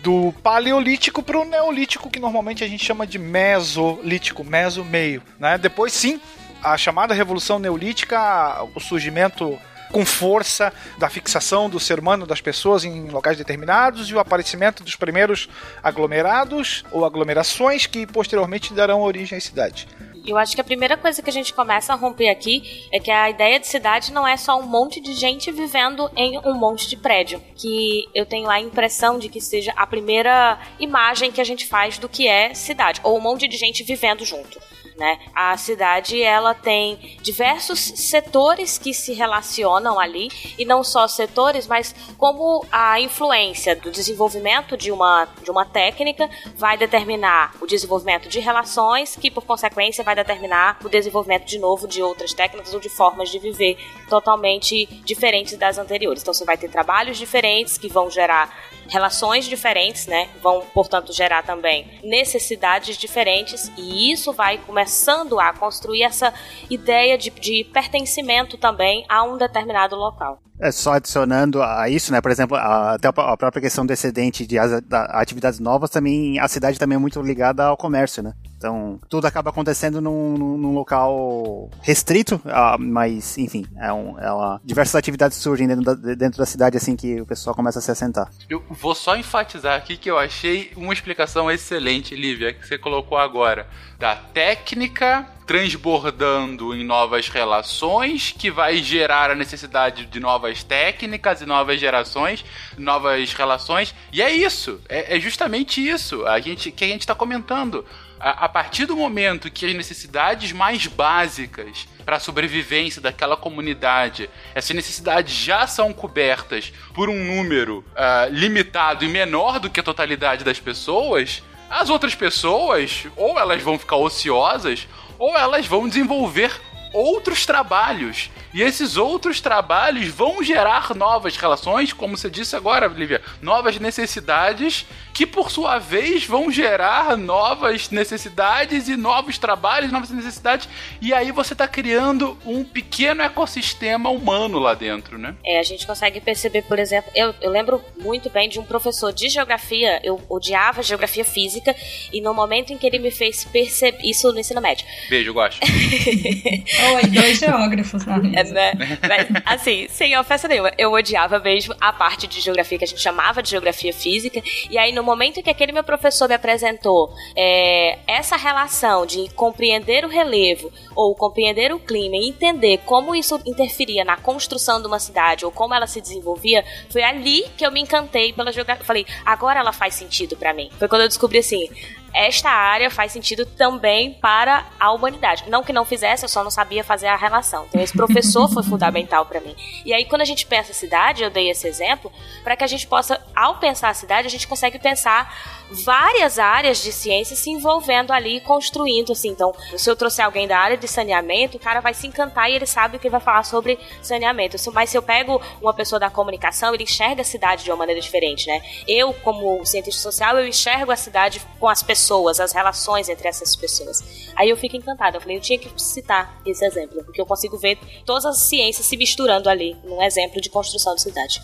do 0.02 0.32
paleolítico 0.42 1.23
para 1.23 1.38
o 1.38 1.44
neolítico, 1.44 2.11
que 2.11 2.20
normalmente 2.20 2.64
a 2.64 2.68
gente 2.68 2.85
chama 2.85 3.06
de 3.06 3.18
mesolítico, 3.18 4.44
meso 4.44 4.85
meio. 4.85 5.23
Né? 5.38 5.59
Depois, 5.59 5.92
sim, 5.92 6.20
a 6.62 6.76
chamada 6.76 7.14
revolução 7.14 7.59
neolítica, 7.59 8.62
o 8.75 8.80
surgimento 8.80 9.59
com 9.90 10.06
força 10.06 10.73
da 10.99 11.09
fixação 11.09 11.68
do 11.68 11.80
ser 11.80 11.99
humano 11.99 12.26
das 12.26 12.40
pessoas 12.40 12.85
em 12.85 13.09
locais 13.09 13.37
determinados 13.37 14.09
e 14.09 14.14
o 14.14 14.20
aparecimento 14.20 14.85
dos 14.85 14.97
primeiros 14.97 15.49
aglomerados 15.82 16.85
ou 16.92 17.04
aglomerações 17.04 17.87
que 17.87 18.06
posteriormente 18.06 18.73
darão 18.73 19.00
origem 19.00 19.37
às 19.37 19.44
cidades. 19.44 19.87
Eu 20.27 20.37
acho 20.37 20.55
que 20.55 20.61
a 20.61 20.65
primeira 20.65 20.97
coisa 20.97 21.23
que 21.23 21.31
a 21.31 21.33
gente 21.33 21.55
começa 21.55 21.93
a 21.93 21.97
romper 21.97 22.29
aqui 22.29 22.87
é 22.93 23.00
que 23.00 23.11
a 23.11 23.31
ideia 23.31 23.59
de 23.59 23.67
cidade 23.67 24.12
não 24.12 24.27
é 24.27 24.37
só 24.37 24.59
um 24.59 24.67
monte 24.67 25.00
de 25.00 25.15
gente 25.15 25.50
vivendo 25.50 26.11
em 26.17 26.39
um 26.39 26.55
monte 26.55 26.89
de 26.89 26.97
prédio. 26.97 27.43
Que 27.57 28.05
eu 28.15 28.27
tenho 28.27 28.49
a 28.49 28.61
impressão 28.61 29.19
de 29.19 29.29
que 29.29 29.41
seja 29.41 29.73
a 29.77 29.87
primeira 29.87 30.59
imagem 30.79 31.33
que 31.33 31.41
a 31.41 31.45
gente 31.45 31.67
faz 31.67 31.99
do 31.99 32.09
que 32.09 32.29
é 32.29 32.55
cidade, 32.55 33.00
ou 33.03 33.17
um 33.17 33.21
monte 33.21 33.49
de 33.49 33.57
gente 33.57 33.83
vivendo 33.83 34.25
junto. 34.25 34.61
Né? 35.00 35.19
A 35.35 35.57
cidade 35.57 36.23
ela 36.23 36.52
tem 36.52 37.16
diversos 37.23 37.80
setores 37.80 38.76
que 38.76 38.92
se 38.92 39.14
relacionam 39.14 39.99
ali 39.99 40.28
e 40.59 40.64
não 40.66 40.85
só 40.85 41.09
setores, 41.09 41.66
mas 41.66 41.95
como 42.19 42.66
a 42.71 43.00
influência 43.00 43.75
do 43.75 43.90
desenvolvimento 43.90 44.76
de 44.76 44.92
uma, 44.92 45.26
de 45.42 45.50
uma 45.50 45.64
técnica 45.64 46.28
vai 46.54 46.76
determinar 46.76 47.54
o 47.62 47.66
desenvolvimento 47.66 48.28
de 48.28 48.40
relações 48.40 49.16
que 49.16 49.30
por 49.30 49.47
consequência 49.47 50.04
vai 50.04 50.14
determinar 50.14 50.78
o 50.85 50.88
desenvolvimento 50.90 51.47
de 51.47 51.59
novo 51.59 51.88
de 51.88 52.02
outras 52.02 52.35
técnicas 52.35 52.75
ou 52.75 52.78
de 52.78 52.90
formas 52.90 53.30
de 53.30 53.38
viver 53.38 53.78
totalmente 54.07 54.85
diferentes 55.02 55.57
das 55.57 55.78
anteriores. 55.78 56.21
Então 56.21 56.35
você 56.35 56.45
vai 56.45 56.59
ter 56.59 56.69
trabalhos 56.69 57.16
diferentes 57.16 57.78
que 57.78 57.88
vão 57.88 58.11
gerar 58.11 58.54
relações 58.90 59.47
diferentes, 59.47 60.06
né? 60.06 60.28
Vão, 60.42 60.62
portanto, 60.75 61.12
gerar 61.12 61.42
também 61.42 61.99
necessidades 62.02 62.97
diferentes 62.97 63.70
e 63.76 64.12
isso 64.12 64.32
vai 64.32 64.59
começando 64.59 65.38
a 65.38 65.52
construir 65.52 66.02
essa 66.02 66.32
ideia 66.68 67.16
de, 67.16 67.30
de 67.30 67.64
pertencimento 67.73 68.59
também 68.59 69.04
a 69.09 69.23
um 69.23 69.38
determinado 69.38 69.97
local. 69.97 70.42
É 70.61 70.70
só 70.70 70.92
adicionando 70.94 71.62
a 71.62 71.88
isso, 71.88 72.12
né? 72.12 72.20
Por 72.20 72.30
exemplo, 72.30 72.56
a, 72.56 72.94
até 72.94 73.09
a 73.09 73.12
própria 73.12 73.62
questão 73.62 73.87
do 73.87 73.92
excedente 73.92 74.47
de 74.47 74.59
as, 74.59 74.82
da, 74.82 75.04
atividades 75.04 75.59
novas 75.59 75.88
também, 75.88 76.38
a 76.38 76.49
cidade 76.49 76.78
também 76.78 76.97
é 76.97 76.99
muito 76.99 77.23
ligada 77.23 77.64
ao 77.64 77.76
comércio, 77.76 78.23
né? 78.23 78.35
Então, 78.61 79.00
tudo 79.09 79.26
acaba 79.26 79.49
acontecendo 79.49 80.02
num, 80.02 80.37
num 80.37 80.75
local 80.75 81.71
restrito, 81.81 82.35
uh, 82.35 82.79
mas, 82.79 83.38
enfim, 83.38 83.64
é, 83.79 83.90
um, 83.90 84.19
uma, 84.19 84.61
diversas 84.62 84.97
atividades 84.97 85.38
surgem 85.38 85.67
dentro 85.67 85.83
da, 85.83 85.95
dentro 86.14 86.37
da 86.37 86.45
cidade 86.45 86.76
assim 86.76 86.95
que 86.95 87.23
o 87.23 87.25
pessoal 87.25 87.57
começa 87.57 87.79
a 87.79 87.83
se 87.83 87.90
assentar. 87.90 88.31
Eu 88.50 88.62
vou 88.69 88.95
só 88.95 89.17
enfatizar 89.17 89.79
aqui 89.79 89.97
que 89.97 90.11
eu 90.11 90.19
achei 90.19 90.73
uma 90.76 90.93
explicação 90.93 91.50
excelente, 91.50 92.14
Lívia, 92.14 92.52
que 92.52 92.69
você 92.69 92.76
colocou 92.76 93.17
agora. 93.17 93.67
Da 93.99 94.14
técnica 94.14 95.26
transbordando 95.47 96.76
em 96.76 96.85
novas 96.85 97.29
relações, 97.29 98.33
que 98.38 98.52
vai 98.52 98.76
gerar 98.76 99.33
a 99.33 99.35
necessidade 99.35 100.07
de 100.07 100.21
novas 100.21 100.62
técnicas 100.62 101.40
e 101.40 101.47
novas 101.47 101.81
gerações, 101.81 102.45
novas 102.79 103.33
relações. 103.33 103.93
E 104.12 104.23
é 104.23 104.31
isso, 104.31 104.81
é, 104.88 105.17
é 105.17 105.19
justamente 105.19 105.85
isso 105.85 106.25
a 106.25 106.38
gente, 106.38 106.71
que 106.71 106.85
a 106.85 106.87
gente 106.87 107.00
está 107.00 107.17
comentando. 107.17 107.85
A, 108.23 108.50
partir 108.50 108.85
do 108.85 108.95
momento 108.95 109.50
que 109.50 109.65
as 109.65 109.75
necessidades 109.75 110.53
mais 110.53 110.87
básicas 110.87 111.89
para 112.05 112.17
a 112.17 112.21
sobrevivência 112.21 113.00
daquela 113.00 113.35
comunidade, 113.35 114.29
essas 114.55 114.77
necessidades 114.77 115.35
já 115.35 115.67
são 115.67 115.91
cobertas 115.91 116.71
por 116.93 117.09
um 117.09 117.25
número 117.25 117.79
uh, 117.79 118.31
limitado 118.31 119.07
e 119.07 119.09
menor 119.09 119.59
do 119.59 119.71
que 119.71 119.81
a 119.81 119.83
totalidade 119.83 120.45
das 120.45 120.61
pessoas, 120.61 121.43
as 121.71 121.89
outras 121.89 122.15
pessoas, 122.15 123.07
ou 123.17 123.39
elas 123.39 123.62
vão 123.62 123.79
ficar 123.79 123.97
ociosas, 123.97 124.87
ou 125.19 125.39
elas 125.39 125.67
vão 125.67 125.89
desenvolver 125.89 126.61
outros 126.93 127.47
trabalhos. 127.47 128.31
E 128.52 128.62
esses 128.62 128.97
outros 128.97 129.40
trabalhos 129.40 130.09
vão 130.09 130.42
gerar 130.42 130.95
novas 130.95 131.37
relações, 131.37 131.92
como 131.92 132.16
você 132.16 132.28
disse 132.28 132.57
agora, 132.57 132.87
Lívia, 132.88 133.23
novas 133.40 133.78
necessidades 133.78 134.87
que 135.12 135.26
por 135.26 135.50
sua 135.50 135.78
vez 135.78 136.25
vão 136.25 136.50
gerar 136.50 137.16
novas 137.16 137.90
necessidades 137.90 138.88
e 138.88 138.97
novos 138.97 139.38
trabalhos, 139.38 139.92
novas 139.92 140.11
necessidades, 140.11 140.69
e 141.00 141.12
aí 141.12 141.30
você 141.30 141.52
está 141.52 141.69
criando 141.69 142.38
um 142.45 142.64
pequeno 142.64 143.23
ecossistema 143.23 144.09
humano 144.11 144.59
lá 144.59 144.75
dentro, 144.75 145.19
né? 145.19 145.35
É, 145.45 145.59
a 145.59 145.62
gente 145.62 145.87
consegue 145.87 146.21
perceber, 146.21 146.62
por 146.62 146.78
exemplo, 146.78 147.11
eu, 147.14 147.35
eu 147.40 147.50
lembro 147.50 147.83
muito 148.00 148.30
bem 148.30 148.49
de 148.49 148.59
um 148.59 148.64
professor 148.64 149.12
de 149.12 149.28
geografia, 149.28 150.00
eu 150.02 150.21
odiava 150.28 150.83
geografia 150.83 151.25
física, 151.25 151.75
e 152.12 152.21
no 152.21 152.33
momento 152.33 152.73
em 152.73 152.78
que 152.78 152.87
ele 152.87 152.99
me 152.99 153.11
fez 153.11 153.45
perceber, 153.45 153.99
isso 154.04 154.33
no 154.33 154.38
ensino 154.38 154.61
médio. 154.61 154.87
Beijo, 155.09 155.33
gosto. 155.33 155.61
Oi, 155.66 157.07
dois 157.11 157.38
geógrafos 157.38 158.04
na 158.07 158.19
é, 158.40 158.52
né? 158.52 158.73
Mas, 159.02 159.42
assim, 159.44 159.87
sem 159.88 160.16
ofensa 160.16 160.49
nenhuma, 160.49 160.73
eu 160.78 160.92
odiava 160.92 161.38
mesmo 161.38 161.75
a 161.80 161.92
parte 161.92 162.26
de 162.26 162.40
geografia 162.40 162.78
que 162.78 162.85
a 162.85 162.87
gente 162.87 163.00
chamava 163.00 163.42
de 163.42 163.50
geografia 163.50 163.92
física, 163.92 164.42
e 164.68 164.78
aí 164.78 164.92
no 164.92 165.02
momento 165.02 165.42
que 165.42 165.50
aquele 165.50 165.73
meu 165.73 165.85
professor 165.85 166.28
me 166.28 166.35
apresentou 166.35 167.12
é, 167.37 167.99
essa 168.06 168.37
relação 168.37 169.06
de 169.06 169.28
compreender 169.35 170.04
o 170.04 170.09
relevo 170.09 170.73
ou 170.94 171.14
compreender 171.14 171.73
o 171.73 171.78
clima 171.78 172.16
e 172.16 172.28
entender 172.28 172.78
como 172.85 173.14
isso 173.14 173.40
interferia 173.47 174.04
na 174.04 174.16
construção 174.16 174.80
de 174.80 174.87
uma 174.87 174.99
cidade 174.99 175.44
ou 175.44 175.50
como 175.50 175.75
ela 175.75 175.87
se 175.87 176.00
desenvolvia, 176.00 176.64
foi 176.90 177.02
ali 177.02 177.44
que 177.56 177.64
eu 177.64 177.70
me 177.70 177.80
encantei 177.80 178.32
pela 178.32 178.52
geografia. 178.52 178.85
Falei, 178.85 179.06
agora 179.25 179.61
ela 179.61 179.73
faz 179.73 179.94
sentido 179.94 180.37
para 180.37 180.52
mim. 180.52 180.70
Foi 180.78 180.88
quando 180.88 181.02
eu 181.02 181.09
descobri 181.09 181.38
assim, 181.38 181.68
esta 182.12 182.50
área 182.50 182.90
faz 182.90 183.12
sentido 183.12 183.47
também 183.47 184.14
para 184.14 184.67
a 184.79 184.93
humanidade. 184.93 185.45
Não 185.49 185.62
que 185.62 185.73
não 185.73 185.85
fizesse, 185.85 186.25
eu 186.25 186.29
só 186.29 186.43
não 186.43 186.50
sabia 186.50 186.83
fazer 186.83 187.07
a 187.07 187.17
relação. 187.17 187.67
Então, 187.69 187.81
esse 187.81 187.93
professor 187.93 188.49
foi 188.49 188.62
fundamental 188.62 189.26
para 189.26 189.40
mim. 189.40 189.55
E 189.85 189.93
aí, 189.93 190.05
quando 190.05 190.23
a 190.23 190.25
gente 190.25 190.47
pensa 190.47 190.73
a 190.73 190.75
cidade, 190.75 191.23
eu 191.23 191.31
dei 191.31 191.50
esse 191.50 191.67
exemplo, 191.67 192.12
para 192.43 192.57
que 192.57 192.64
a 192.64 192.67
gente 192.67 192.87
possa, 192.87 193.21
ao 193.35 193.59
pensar 193.59 193.90
a 193.90 193.95
cidade, 193.95 194.26
a 194.26 194.31
gente 194.31 194.47
consegue 194.47 194.79
pensar 194.79 195.60
várias 195.71 196.39
áreas 196.39 196.83
de 196.83 196.93
ciência 196.93 197.37
se 197.37 197.50
envolvendo 197.50 198.12
ali 198.12 198.37
e 198.37 198.41
construindo, 198.41 199.12
assim. 199.12 199.29
Então, 199.29 199.55
se 199.77 199.91
eu 199.91 199.97
trouxer 199.97 200.25
alguém 200.25 200.47
da 200.47 200.59
área 200.59 200.77
de 200.77 200.89
saneamento, 200.89 201.57
o 201.57 201.61
cara 201.61 201.81
vai 201.81 201.95
se 201.95 202.07
encantar 202.07 202.50
e 202.50 202.55
ele 202.55 202.67
sabe 202.67 202.97
o 202.97 203.00
que 203.00 203.09
vai 203.09 203.21
falar 203.21 203.45
sobre 203.45 203.79
saneamento. 204.03 204.57
Mas 204.73 204.91
se 204.91 204.99
eu 204.99 205.03
pego 205.03 205.41
uma 205.61 205.73
pessoa 205.73 205.99
da 205.99 206.11
comunicação, 206.11 206.75
ele 206.75 206.85
enxerga 206.85 207.23
a 207.23 207.25
cidade 207.25 207.65
de 207.65 207.71
uma 207.71 207.77
maneira 207.77 208.00
diferente, 208.00 208.47
né? 208.47 208.62
Eu, 208.87 209.12
como 209.15 209.65
cientista 209.65 210.03
social, 210.03 210.39
eu 210.39 210.47
enxergo 210.47 210.91
a 210.91 210.97
cidade 210.97 211.41
com 211.59 211.69
as 211.69 211.83
pessoas, 211.83 212.41
as 212.41 212.53
relações 212.53 213.09
entre 213.09 213.29
essas 213.29 213.55
pessoas. 213.57 214.31
Aí 214.37 214.49
eu 214.49 214.57
fico 214.57 214.77
encantada. 214.77 215.17
Eu 215.17 215.21
falei, 215.21 215.37
eu 215.37 215.41
tinha 215.41 215.59
que 215.59 215.71
citar 215.81 216.41
esse 216.45 216.65
exemplo, 216.65 217.05
porque 217.05 217.21
eu 217.21 217.27
consigo 217.27 217.57
ver 217.59 217.79
todas 218.05 218.25
as 218.25 218.49
ciências 218.49 218.87
se 218.87 218.97
misturando 218.97 219.49
ali 219.49 219.77
num 219.85 220.03
exemplo 220.03 220.41
de 220.41 220.49
construção 220.49 220.95
de 220.95 221.03
cidade. 221.03 221.41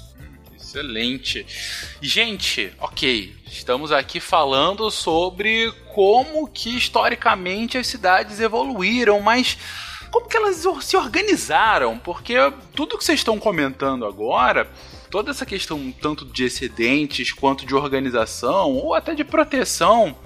Excelente. 0.67 1.47
Gente, 2.03 2.73
ok. 2.81 3.33
Estamos 3.47 3.93
aqui 3.93 4.19
falando 4.19 4.91
sobre 4.91 5.73
como 5.95 6.49
que 6.49 6.77
historicamente 6.77 7.79
as 7.79 7.87
cidades 7.87 8.41
evoluíram, 8.41 9.21
mas 9.21 9.57
como 10.11 10.29
que 10.29 10.37
elas 10.37 10.67
se 10.81 10.97
organizaram? 10.97 11.97
Porque 11.97 12.35
tudo 12.75 12.99
que 12.99 13.05
vocês 13.05 13.21
estão 13.21 13.39
comentando 13.39 14.05
agora, 14.05 14.69
toda 15.09 15.31
essa 15.31 15.47
questão 15.47 15.93
tanto 16.03 16.25
de 16.25 16.45
excedentes 16.45 17.33
quanto 17.33 17.65
de 17.65 17.73
organização 17.73 18.73
ou 18.73 18.93
até 18.93 19.15
de 19.15 19.23
proteção 19.23 20.17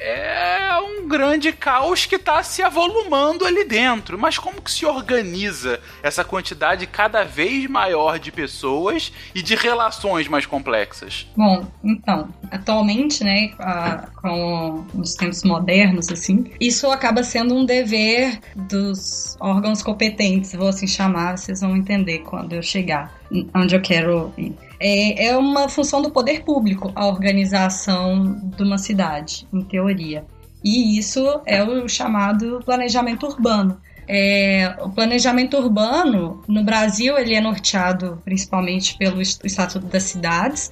é 0.00 0.78
um 0.80 1.06
grande 1.06 1.52
caos 1.52 2.06
que 2.06 2.16
está 2.16 2.42
se 2.42 2.62
avolumando 2.62 3.44
ali 3.44 3.64
dentro. 3.64 4.18
Mas 4.18 4.38
como 4.38 4.62
que 4.62 4.70
se 4.70 4.86
organiza 4.86 5.78
essa 6.02 6.24
quantidade 6.24 6.86
cada 6.86 7.22
vez 7.22 7.68
maior 7.68 8.18
de 8.18 8.32
pessoas 8.32 9.12
e 9.34 9.42
de 9.42 9.54
relações 9.54 10.26
mais 10.26 10.46
complexas? 10.46 11.26
Bom, 11.36 11.66
então, 11.84 12.32
atualmente, 12.50 13.22
né, 13.22 13.52
a, 13.58 14.08
com 14.16 14.86
os 14.94 15.14
tempos 15.14 15.44
modernos, 15.44 16.10
assim, 16.10 16.50
isso 16.58 16.90
acaba 16.90 17.22
sendo 17.22 17.54
um 17.54 17.64
dever 17.64 18.40
dos 18.56 19.36
órgãos 19.38 19.82
competentes, 19.82 20.54
vou 20.54 20.68
assim 20.68 20.86
chamar, 20.86 21.36
vocês 21.36 21.60
vão 21.60 21.76
entender 21.76 22.20
quando 22.20 22.54
eu 22.54 22.62
chegar 22.62 23.19
onde 23.54 23.74
eu 23.74 23.80
quero 23.80 24.32
é, 24.78 25.26
é 25.26 25.36
uma 25.36 25.68
função 25.68 26.00
do 26.00 26.10
poder 26.10 26.42
público 26.42 26.90
a 26.94 27.06
organização 27.06 28.40
de 28.56 28.62
uma 28.62 28.78
cidade, 28.78 29.46
em 29.52 29.60
teoria. 29.62 30.24
E 30.64 30.98
isso 30.98 31.40
é 31.46 31.62
o 31.62 31.88
chamado 31.88 32.60
planejamento 32.64 33.26
urbano. 33.26 33.80
É, 34.12 34.74
o 34.80 34.90
planejamento 34.90 35.56
urbano 35.56 36.42
no 36.48 36.64
Brasil 36.64 37.16
ele 37.16 37.32
é 37.32 37.40
norteado 37.40 38.20
principalmente 38.24 38.98
pelo 38.98 39.22
Estatuto 39.22 39.86
das 39.86 40.02
Cidades, 40.02 40.68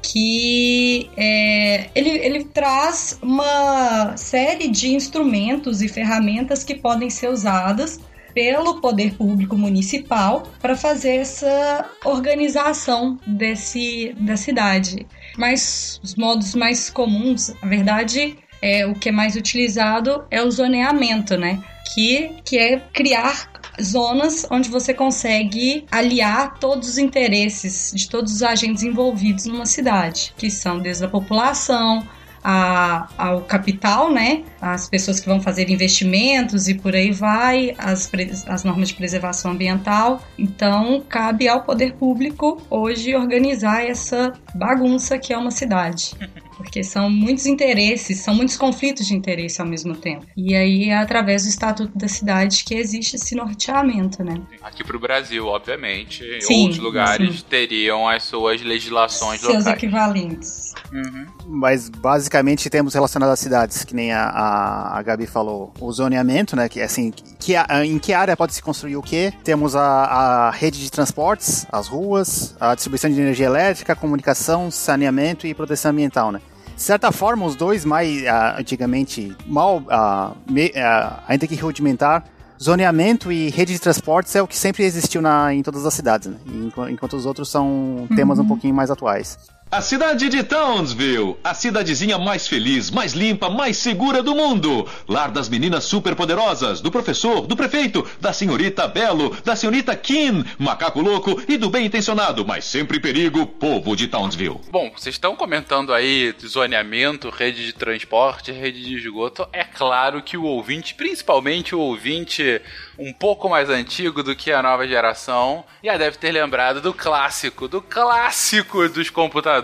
que 0.00 1.10
é, 1.16 1.90
ele, 1.96 2.10
ele 2.10 2.44
traz 2.44 3.18
uma 3.20 4.16
série 4.16 4.68
de 4.68 4.94
instrumentos 4.94 5.82
e 5.82 5.88
ferramentas 5.88 6.62
que 6.62 6.76
podem 6.76 7.10
ser 7.10 7.28
usadas 7.28 7.98
pelo 8.36 8.82
poder 8.82 9.14
público 9.14 9.56
municipal 9.56 10.42
para 10.60 10.76
fazer 10.76 11.16
essa 11.16 11.90
organização 12.04 13.18
desse, 13.26 14.14
da 14.20 14.36
cidade. 14.36 15.06
Mas 15.38 15.98
os 16.04 16.14
modos 16.16 16.54
mais 16.54 16.90
comuns, 16.90 17.54
a 17.62 17.66
verdade, 17.66 18.36
é 18.60 18.84
o 18.84 18.94
que 18.94 19.08
é 19.08 19.12
mais 19.12 19.36
utilizado 19.36 20.26
é 20.30 20.42
o 20.42 20.50
zoneamento, 20.50 21.38
né? 21.38 21.64
Que, 21.94 22.32
que 22.44 22.58
é 22.58 22.78
criar 22.92 23.50
zonas 23.82 24.46
onde 24.50 24.68
você 24.68 24.92
consegue 24.92 25.86
aliar 25.90 26.58
todos 26.58 26.90
os 26.90 26.98
interesses 26.98 27.90
de 27.94 28.06
todos 28.06 28.34
os 28.34 28.42
agentes 28.42 28.82
envolvidos 28.82 29.46
numa 29.46 29.64
cidade, 29.64 30.34
que 30.36 30.50
são 30.50 30.78
desde 30.78 31.06
a 31.06 31.08
população, 31.08 32.06
a, 32.48 33.08
ao 33.18 33.40
capital, 33.40 34.12
né? 34.12 34.44
As 34.60 34.88
pessoas 34.88 35.18
que 35.18 35.26
vão 35.26 35.40
fazer 35.40 35.68
investimentos 35.68 36.68
e 36.68 36.74
por 36.74 36.94
aí 36.94 37.10
vai, 37.10 37.74
as, 37.76 38.08
as 38.46 38.62
normas 38.62 38.90
de 38.90 38.94
preservação 38.94 39.50
ambiental. 39.50 40.22
Então, 40.38 41.02
cabe 41.08 41.48
ao 41.48 41.64
poder 41.64 41.94
público 41.94 42.62
hoje 42.70 43.16
organizar 43.16 43.84
essa 43.84 44.32
bagunça 44.54 45.18
que 45.18 45.32
é 45.32 45.38
uma 45.38 45.50
cidade. 45.50 46.14
porque 46.56 46.82
são 46.82 47.10
muitos 47.10 47.46
interesses, 47.46 48.18
são 48.18 48.34
muitos 48.34 48.56
conflitos 48.56 49.06
de 49.06 49.14
interesse 49.14 49.60
ao 49.60 49.66
mesmo 49.66 49.94
tempo. 49.94 50.26
E 50.36 50.54
aí 50.54 50.88
é 50.88 50.96
através 50.96 51.44
do 51.44 51.48
Estatuto 51.48 51.96
da 51.96 52.08
Cidade 52.08 52.64
que 52.64 52.74
existe 52.74 53.16
esse 53.16 53.34
norteamento, 53.34 54.24
né? 54.24 54.40
Aqui 54.62 54.82
pro 54.82 54.98
Brasil, 54.98 55.46
obviamente. 55.46 56.24
Sim, 56.40 56.62
outros 56.62 56.78
lugares 56.78 57.40
sim. 57.40 57.44
teriam 57.48 58.08
as 58.08 58.24
suas 58.24 58.62
legislações 58.62 59.40
Seus 59.40 59.58
locais. 59.58 59.76
equivalentes. 59.76 60.74
Uhum. 60.92 61.26
Mas 61.46 61.88
basicamente 61.88 62.70
temos 62.70 62.94
relacionado 62.94 63.30
às 63.30 63.40
cidades, 63.40 63.84
que 63.84 63.94
nem 63.94 64.12
a, 64.12 64.24
a, 64.24 64.98
a 64.98 65.02
Gabi 65.02 65.26
falou, 65.26 65.72
o 65.80 65.92
zoneamento, 65.92 66.56
né? 66.56 66.68
Que 66.68 66.80
assim, 66.80 67.12
que, 67.38 67.54
em 67.84 67.98
que 67.98 68.12
área 68.12 68.36
pode 68.36 68.54
se 68.54 68.62
construir 68.62 68.96
o 68.96 69.02
quê? 69.02 69.32
Temos 69.44 69.76
a, 69.76 69.82
a 69.82 70.50
rede 70.50 70.80
de 70.80 70.90
transportes, 70.90 71.66
as 71.70 71.86
ruas, 71.86 72.56
a 72.58 72.74
distribuição 72.74 73.10
de 73.10 73.20
energia 73.20 73.46
elétrica, 73.46 73.94
comunicação, 73.94 74.70
saneamento 74.70 75.46
e 75.46 75.54
proteção 75.54 75.90
ambiental, 75.90 76.32
né? 76.32 76.40
De 76.76 76.82
certa 76.82 77.10
forma, 77.10 77.44
os 77.46 77.56
dois 77.56 77.84
mais 77.84 78.24
ah, 78.26 78.56
antigamente 78.58 79.34
mal, 79.46 79.82
ah, 79.88 80.32
me- 80.48 80.72
ah, 80.76 81.22
ainda 81.26 81.46
que 81.46 81.56
rudimentar, 81.56 82.22
zoneamento 82.62 83.32
e 83.32 83.48
rede 83.48 83.72
de 83.72 83.78
transportes 83.80 84.36
é 84.36 84.42
o 84.42 84.46
que 84.46 84.56
sempre 84.56 84.84
existiu 84.84 85.20
na, 85.22 85.52
em 85.54 85.62
todas 85.62 85.86
as 85.86 85.94
cidades, 85.94 86.28
né? 86.28 86.36
Enqu- 86.46 86.88
enquanto 86.88 87.14
os 87.14 87.24
outros 87.26 87.48
são 87.50 88.06
temas 88.14 88.38
um 88.38 88.46
pouquinho 88.46 88.74
mais 88.74 88.90
atuais. 88.90 89.38
A 89.68 89.80
cidade 89.80 90.28
de 90.28 90.44
Townsville, 90.44 91.36
a 91.42 91.52
cidadezinha 91.52 92.16
mais 92.16 92.46
feliz, 92.46 92.88
mais 92.88 93.14
limpa, 93.14 93.50
mais 93.50 93.76
segura 93.76 94.22
do 94.22 94.32
mundo. 94.32 94.88
Lar 95.08 95.32
das 95.32 95.48
meninas 95.48 95.82
superpoderosas, 95.82 96.80
do 96.80 96.88
professor, 96.88 97.48
do 97.48 97.56
prefeito, 97.56 98.08
da 98.20 98.32
senhorita 98.32 98.86
Belo, 98.86 99.36
da 99.44 99.56
senhorita 99.56 99.96
Kim, 99.96 100.44
macaco 100.56 101.00
louco 101.00 101.42
e 101.48 101.56
do 101.56 101.68
bem 101.68 101.86
intencionado, 101.86 102.46
mas 102.46 102.64
sempre 102.64 103.00
perigo, 103.00 103.44
povo 103.44 103.96
de 103.96 104.06
Townsville. 104.06 104.60
Bom, 104.70 104.92
vocês 104.96 105.16
estão 105.16 105.34
comentando 105.34 105.92
aí 105.92 106.32
zoneamento, 106.46 107.28
rede 107.28 107.66
de 107.66 107.72
transporte, 107.72 108.52
rede 108.52 108.84
de 108.84 108.94
esgoto. 108.94 109.48
É 109.52 109.64
claro 109.64 110.22
que 110.22 110.36
o 110.36 110.44
ouvinte, 110.44 110.94
principalmente 110.94 111.74
o 111.74 111.80
ouvinte 111.80 112.62
um 112.96 113.12
pouco 113.12 113.48
mais 113.48 113.68
antigo 113.68 114.22
do 114.22 114.36
que 114.36 114.52
a 114.52 114.62
nova 114.62 114.86
geração, 114.86 115.64
já 115.82 115.96
deve 115.96 116.18
ter 116.18 116.30
lembrado 116.30 116.80
do 116.80 116.94
clássico, 116.94 117.66
do 117.66 117.82
clássico 117.82 118.88
dos 118.88 119.10
computadores, 119.10 119.55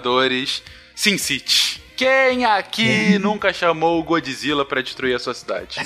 SimCity. 0.95 1.83
Quem 1.97 2.45
aqui 2.45 3.19
nunca 3.19 3.53
chamou 3.53 4.01
o 4.01 4.03
Godzilla 4.03 4.65
pra 4.65 4.81
destruir 4.81 5.15
a 5.15 5.19
sua 5.19 5.35
cidade? 5.35 5.77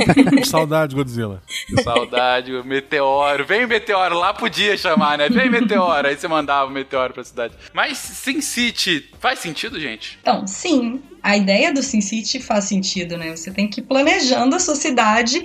Saudade, 0.46 0.94
Godzilla. 0.94 1.42
Saudade, 1.82 2.54
o 2.54 2.64
meteoro. 2.64 3.44
Vem 3.44 3.66
meteoro, 3.66 4.16
lá 4.18 4.32
podia 4.32 4.76
chamar, 4.76 5.18
né? 5.18 5.28
Vem 5.28 5.50
meteoro. 5.50 6.08
Aí 6.08 6.16
você 6.16 6.28
mandava 6.28 6.70
o 6.70 6.72
meteoro 6.72 7.12
pra 7.12 7.24
cidade. 7.24 7.54
Mas 7.74 7.98
SimCity 7.98 9.10
faz 9.18 9.40
sentido, 9.40 9.78
gente? 9.78 10.18
Então, 10.22 10.46
sim, 10.46 11.02
a 11.22 11.36
ideia 11.36 11.74
do 11.74 11.82
SimCity 11.82 12.40
faz 12.40 12.64
sentido, 12.64 13.18
né? 13.18 13.36
Você 13.36 13.50
tem 13.50 13.68
que 13.68 13.80
ir 13.80 13.84
planejando 13.84 14.56
a 14.56 14.60
sua 14.60 14.76
cidade. 14.76 15.44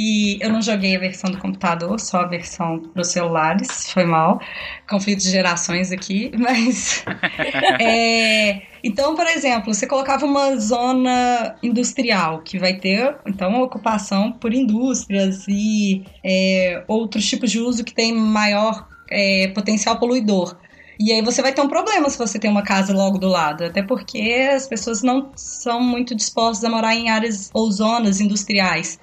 E 0.00 0.38
eu 0.40 0.48
não 0.52 0.62
joguei 0.62 0.94
a 0.94 0.98
versão 1.00 1.28
do 1.28 1.38
computador, 1.38 1.98
só 1.98 2.18
a 2.18 2.24
versão 2.24 2.78
para 2.78 3.02
os 3.02 3.08
celulares, 3.08 3.90
foi 3.90 4.04
mal. 4.04 4.40
Conflitos 4.88 5.24
de 5.24 5.32
gerações 5.32 5.90
aqui, 5.90 6.30
mas. 6.38 7.04
é, 7.82 8.62
então, 8.84 9.16
por 9.16 9.26
exemplo, 9.26 9.74
você 9.74 9.88
colocava 9.88 10.24
uma 10.24 10.56
zona 10.56 11.56
industrial 11.64 12.42
que 12.42 12.60
vai 12.60 12.74
ter, 12.74 13.16
então, 13.26 13.48
uma 13.48 13.64
ocupação 13.64 14.30
por 14.30 14.54
indústrias 14.54 15.44
e 15.48 16.04
é, 16.24 16.84
outros 16.86 17.28
tipos 17.28 17.50
de 17.50 17.58
uso 17.58 17.82
que 17.82 17.92
tem 17.92 18.14
maior 18.14 18.86
é, 19.10 19.48
potencial 19.48 19.98
poluidor. 19.98 20.56
E 21.00 21.12
aí 21.12 21.22
você 21.22 21.42
vai 21.42 21.52
ter 21.52 21.60
um 21.60 21.68
problema 21.68 22.08
se 22.08 22.18
você 22.18 22.38
tem 22.38 22.50
uma 22.50 22.62
casa 22.62 22.92
logo 22.92 23.18
do 23.18 23.28
lado, 23.28 23.64
até 23.64 23.82
porque 23.82 24.48
as 24.54 24.68
pessoas 24.68 25.02
não 25.02 25.32
são 25.34 25.80
muito 25.80 26.14
dispostas 26.14 26.64
a 26.64 26.68
morar 26.68 26.94
em 26.94 27.08
áreas 27.08 27.50
ou 27.52 27.70
zonas 27.70 28.20
industriais. 28.20 28.98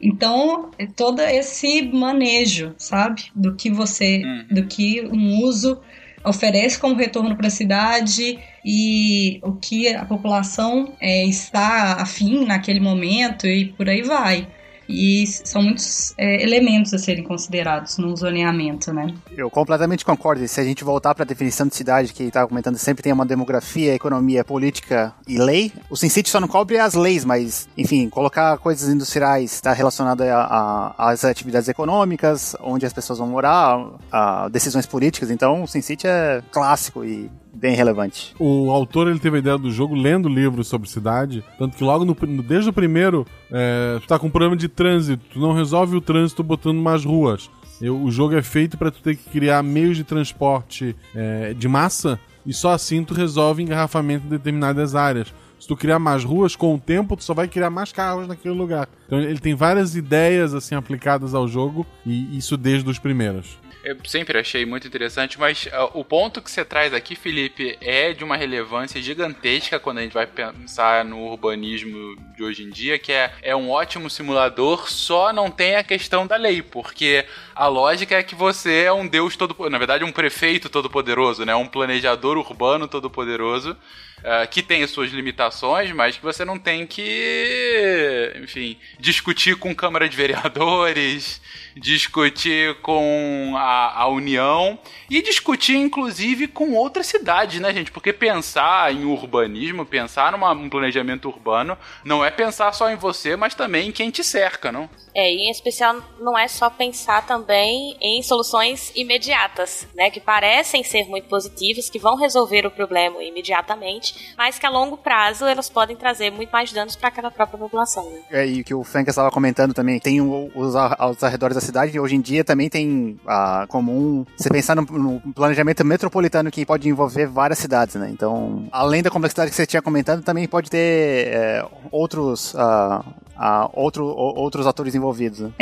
Então, 0.00 0.70
é 0.78 0.86
todo 0.86 1.20
esse 1.20 1.82
manejo, 1.82 2.74
sabe, 2.76 3.24
do 3.34 3.54
que 3.54 3.70
você, 3.70 4.22
do 4.50 4.66
que 4.66 5.02
um 5.06 5.42
uso 5.42 5.80
oferece 6.24 6.78
como 6.78 6.96
retorno 6.96 7.36
para 7.36 7.46
a 7.46 7.50
cidade 7.50 8.38
e 8.64 9.38
o 9.42 9.52
que 9.52 9.88
a 9.88 10.04
população 10.04 10.92
é, 11.00 11.24
está 11.24 11.94
afim 12.00 12.44
naquele 12.44 12.80
momento 12.80 13.46
e 13.46 13.66
por 13.66 13.88
aí 13.88 14.02
vai. 14.02 14.48
E 14.88 15.26
são 15.26 15.62
muitos 15.62 16.14
é, 16.16 16.42
elementos 16.42 16.92
a 16.94 16.98
serem 16.98 17.24
considerados 17.24 17.98
num 17.98 18.14
zoneamento, 18.16 18.92
né? 18.92 19.12
Eu 19.36 19.50
completamente 19.50 20.04
concordo. 20.04 20.42
E 20.44 20.48
se 20.48 20.60
a 20.60 20.64
gente 20.64 20.84
voltar 20.84 21.14
para 21.14 21.24
a 21.24 21.26
definição 21.26 21.66
de 21.66 21.74
cidade 21.74 22.12
que 22.12 22.22
estava 22.24 22.48
comentando, 22.48 22.76
sempre 22.78 23.02
tem 23.02 23.12
uma 23.12 23.26
demografia, 23.26 23.94
economia, 23.94 24.44
política 24.44 25.12
e 25.26 25.38
lei. 25.38 25.72
O 25.90 25.96
SimCity 25.96 26.28
só 26.30 26.40
não 26.40 26.48
cobre 26.48 26.78
as 26.78 26.94
leis, 26.94 27.24
mas, 27.24 27.68
enfim, 27.76 28.08
colocar 28.08 28.56
coisas 28.58 28.88
industriais 28.88 29.52
está 29.52 29.72
relacionado 29.72 30.22
a- 30.22 30.94
a- 30.98 31.10
às 31.10 31.24
atividades 31.24 31.68
econômicas, 31.68 32.54
onde 32.60 32.86
as 32.86 32.92
pessoas 32.92 33.18
vão 33.18 33.28
morar, 33.28 33.78
a 34.10 34.48
decisões 34.48 34.86
políticas. 34.86 35.30
Então, 35.30 35.62
o 35.62 35.66
SimCity 35.66 36.06
é 36.06 36.42
clássico 36.50 37.04
e 37.04 37.30
bem 37.56 37.74
relevante. 37.74 38.34
O 38.38 38.70
autor 38.70 39.08
ele 39.08 39.18
teve 39.18 39.36
a 39.36 39.38
ideia 39.40 39.58
do 39.58 39.70
jogo 39.70 39.94
lendo 39.94 40.28
livros 40.28 40.68
sobre 40.68 40.88
cidade, 40.88 41.42
tanto 41.58 41.76
que 41.76 41.82
logo 41.84 42.04
no, 42.04 42.14
desde 42.42 42.70
o 42.70 42.72
primeiro, 42.72 43.26
é, 43.50 43.98
tu 44.00 44.06
tá 44.06 44.18
com 44.18 44.26
um 44.26 44.30
problema 44.30 44.56
de 44.56 44.68
trânsito, 44.68 45.24
tu 45.32 45.40
não 45.40 45.52
resolve 45.52 45.96
o 45.96 46.00
trânsito 46.00 46.42
botando 46.42 46.78
mais 46.80 47.04
ruas. 47.04 47.50
Eu- 47.80 48.00
o 48.02 48.10
jogo 48.10 48.34
é 48.34 48.42
feito 48.42 48.78
para 48.78 48.90
tu 48.90 49.02
ter 49.02 49.16
que 49.16 49.28
criar 49.30 49.62
meios 49.62 49.96
de 49.96 50.04
transporte 50.04 50.94
é, 51.14 51.52
de 51.54 51.68
massa 51.68 52.18
e 52.44 52.52
só 52.52 52.70
assim 52.72 53.04
tu 53.04 53.12
resolve 53.14 53.62
engarrafamento 53.62 54.26
em 54.26 54.30
determinadas 54.30 54.94
áreas. 54.94 55.32
Se 55.58 55.66
tu 55.66 55.74
criar 55.76 55.98
mais 55.98 56.22
ruas, 56.22 56.54
com 56.54 56.74
o 56.74 56.78
tempo 56.78 57.16
tu 57.16 57.24
só 57.24 57.32
vai 57.34 57.48
criar 57.48 57.70
mais 57.70 57.90
carros 57.92 58.28
naquele 58.28 58.54
lugar. 58.54 58.88
Então 59.06 59.18
ele 59.18 59.38
tem 59.38 59.54
várias 59.54 59.96
ideias 59.96 60.54
assim 60.54 60.74
aplicadas 60.74 61.34
ao 61.34 61.48
jogo 61.48 61.86
e 62.04 62.36
isso 62.36 62.56
desde 62.56 62.88
os 62.90 62.98
primeiros. 62.98 63.58
Eu 63.86 63.96
sempre 64.04 64.36
achei 64.36 64.66
muito 64.66 64.88
interessante, 64.88 65.38
mas 65.38 65.68
ah, 65.72 65.84
o 65.94 66.04
ponto 66.04 66.42
que 66.42 66.50
você 66.50 66.64
traz 66.64 66.92
aqui, 66.92 67.14
Felipe, 67.14 67.78
é 67.80 68.12
de 68.12 68.24
uma 68.24 68.36
relevância 68.36 69.00
gigantesca 69.00 69.78
quando 69.78 69.98
a 69.98 70.02
gente 70.02 70.12
vai 70.12 70.26
pensar 70.26 71.04
no 71.04 71.18
urbanismo 71.20 72.16
de 72.34 72.42
hoje 72.42 72.64
em 72.64 72.70
dia, 72.70 72.98
que 72.98 73.12
é, 73.12 73.32
é 73.40 73.54
um 73.54 73.70
ótimo 73.70 74.10
simulador, 74.10 74.90
só 74.90 75.32
não 75.32 75.52
tem 75.52 75.76
a 75.76 75.84
questão 75.84 76.26
da 76.26 76.34
lei, 76.34 76.62
porque 76.62 77.24
a 77.54 77.68
lógica 77.68 78.16
é 78.16 78.24
que 78.24 78.34
você 78.34 78.82
é 78.82 78.92
um 78.92 79.06
deus 79.06 79.36
todo, 79.36 79.54
na 79.70 79.78
verdade 79.78 80.02
um 80.02 80.10
prefeito 80.10 80.68
todo 80.68 80.90
poderoso, 80.90 81.44
né, 81.44 81.54
um 81.54 81.68
planejador 81.68 82.36
urbano 82.38 82.88
todo 82.88 83.08
poderoso. 83.08 83.76
Ah, 84.24 84.46
que 84.46 84.62
tem 84.62 84.82
as 84.82 84.90
suas 84.90 85.10
limitações, 85.10 85.92
mas 85.92 86.16
que 86.16 86.22
você 86.22 86.44
não 86.44 86.58
tem 86.58 86.86
que, 86.86 88.32
enfim, 88.42 88.78
discutir 88.98 89.56
com 89.56 89.74
Câmara 89.74 90.08
de 90.08 90.16
Vereadores, 90.16 91.40
discutir 91.76 92.74
com 92.80 93.54
a, 93.56 94.02
a 94.02 94.08
União 94.08 94.78
e 95.10 95.20
discutir, 95.20 95.76
inclusive, 95.76 96.48
com 96.48 96.72
outras 96.72 97.06
cidades, 97.06 97.60
né, 97.60 97.72
gente? 97.72 97.92
Porque 97.92 98.12
pensar 98.12 98.92
em 98.92 99.04
urbanismo, 99.04 99.84
pensar 99.84 100.32
num 100.32 100.46
um 100.46 100.70
planejamento 100.70 101.28
urbano, 101.28 101.76
não 102.04 102.24
é 102.24 102.30
pensar 102.30 102.72
só 102.72 102.90
em 102.90 102.96
você, 102.96 103.36
mas 103.36 103.54
também 103.54 103.88
em 103.88 103.92
quem 103.92 104.10
te 104.10 104.24
cerca, 104.24 104.72
não? 104.72 104.88
É, 105.14 105.32
e 105.32 105.48
em 105.48 105.50
especial 105.50 106.02
não 106.20 106.36
é 106.36 106.46
só 106.46 106.68
pensar 106.68 107.26
também 107.26 107.96
em 108.00 108.22
soluções 108.22 108.92
imediatas, 108.94 109.86
né, 109.94 110.10
que 110.10 110.20
parecem 110.20 110.82
ser 110.82 111.06
muito 111.06 111.28
positivas, 111.28 111.88
que 111.88 111.98
vão 111.98 112.16
resolver 112.16 112.66
o 112.66 112.70
problema 112.70 113.22
imediatamente, 113.22 114.05
mas 114.36 114.58
que 114.58 114.66
a 114.66 114.70
longo 114.70 114.96
prazo 114.96 115.44
elas 115.46 115.68
podem 115.68 115.96
trazer 115.96 116.30
muito 116.30 116.50
mais 116.50 116.72
danos 116.72 116.96
para 116.96 117.08
aquela 117.08 117.30
própria 117.30 117.58
população. 117.58 118.08
Né? 118.10 118.20
É, 118.30 118.46
e 118.46 118.60
o 118.60 118.64
que 118.64 118.74
o 118.74 118.84
Frank 118.84 119.08
estava 119.08 119.30
comentando 119.30 119.72
também, 119.72 119.98
tem 119.98 120.20
os, 120.20 120.76
aos 120.76 121.22
arredores 121.22 121.54
da 121.54 121.60
cidade, 121.60 121.98
hoje 121.98 122.16
em 122.16 122.20
dia 122.20 122.44
também 122.44 122.68
tem 122.68 123.18
a 123.26 123.66
comum 123.68 124.24
você 124.36 124.48
pensar 124.48 124.74
no, 124.74 124.82
no 124.82 125.20
planejamento 125.34 125.84
metropolitano 125.84 126.50
que 126.50 126.66
pode 126.66 126.88
envolver 126.88 127.26
várias 127.26 127.58
cidades, 127.58 127.94
né? 127.96 128.08
Então, 128.10 128.68
além 128.72 129.02
da 129.02 129.10
complexidade 129.10 129.50
que 129.50 129.56
você 129.56 129.66
tinha 129.66 129.82
comentado, 129.82 130.22
também 130.22 130.46
pode 130.46 130.70
ter 130.70 131.28
é, 131.28 131.64
outros, 131.90 132.54
ah, 132.56 133.04
ah, 133.38 133.68
outro, 133.72 134.04
o- 134.06 134.38
outros 134.38 134.66
atores 134.66 134.94
envolvidos. 134.94 135.40
Né? 135.40 135.52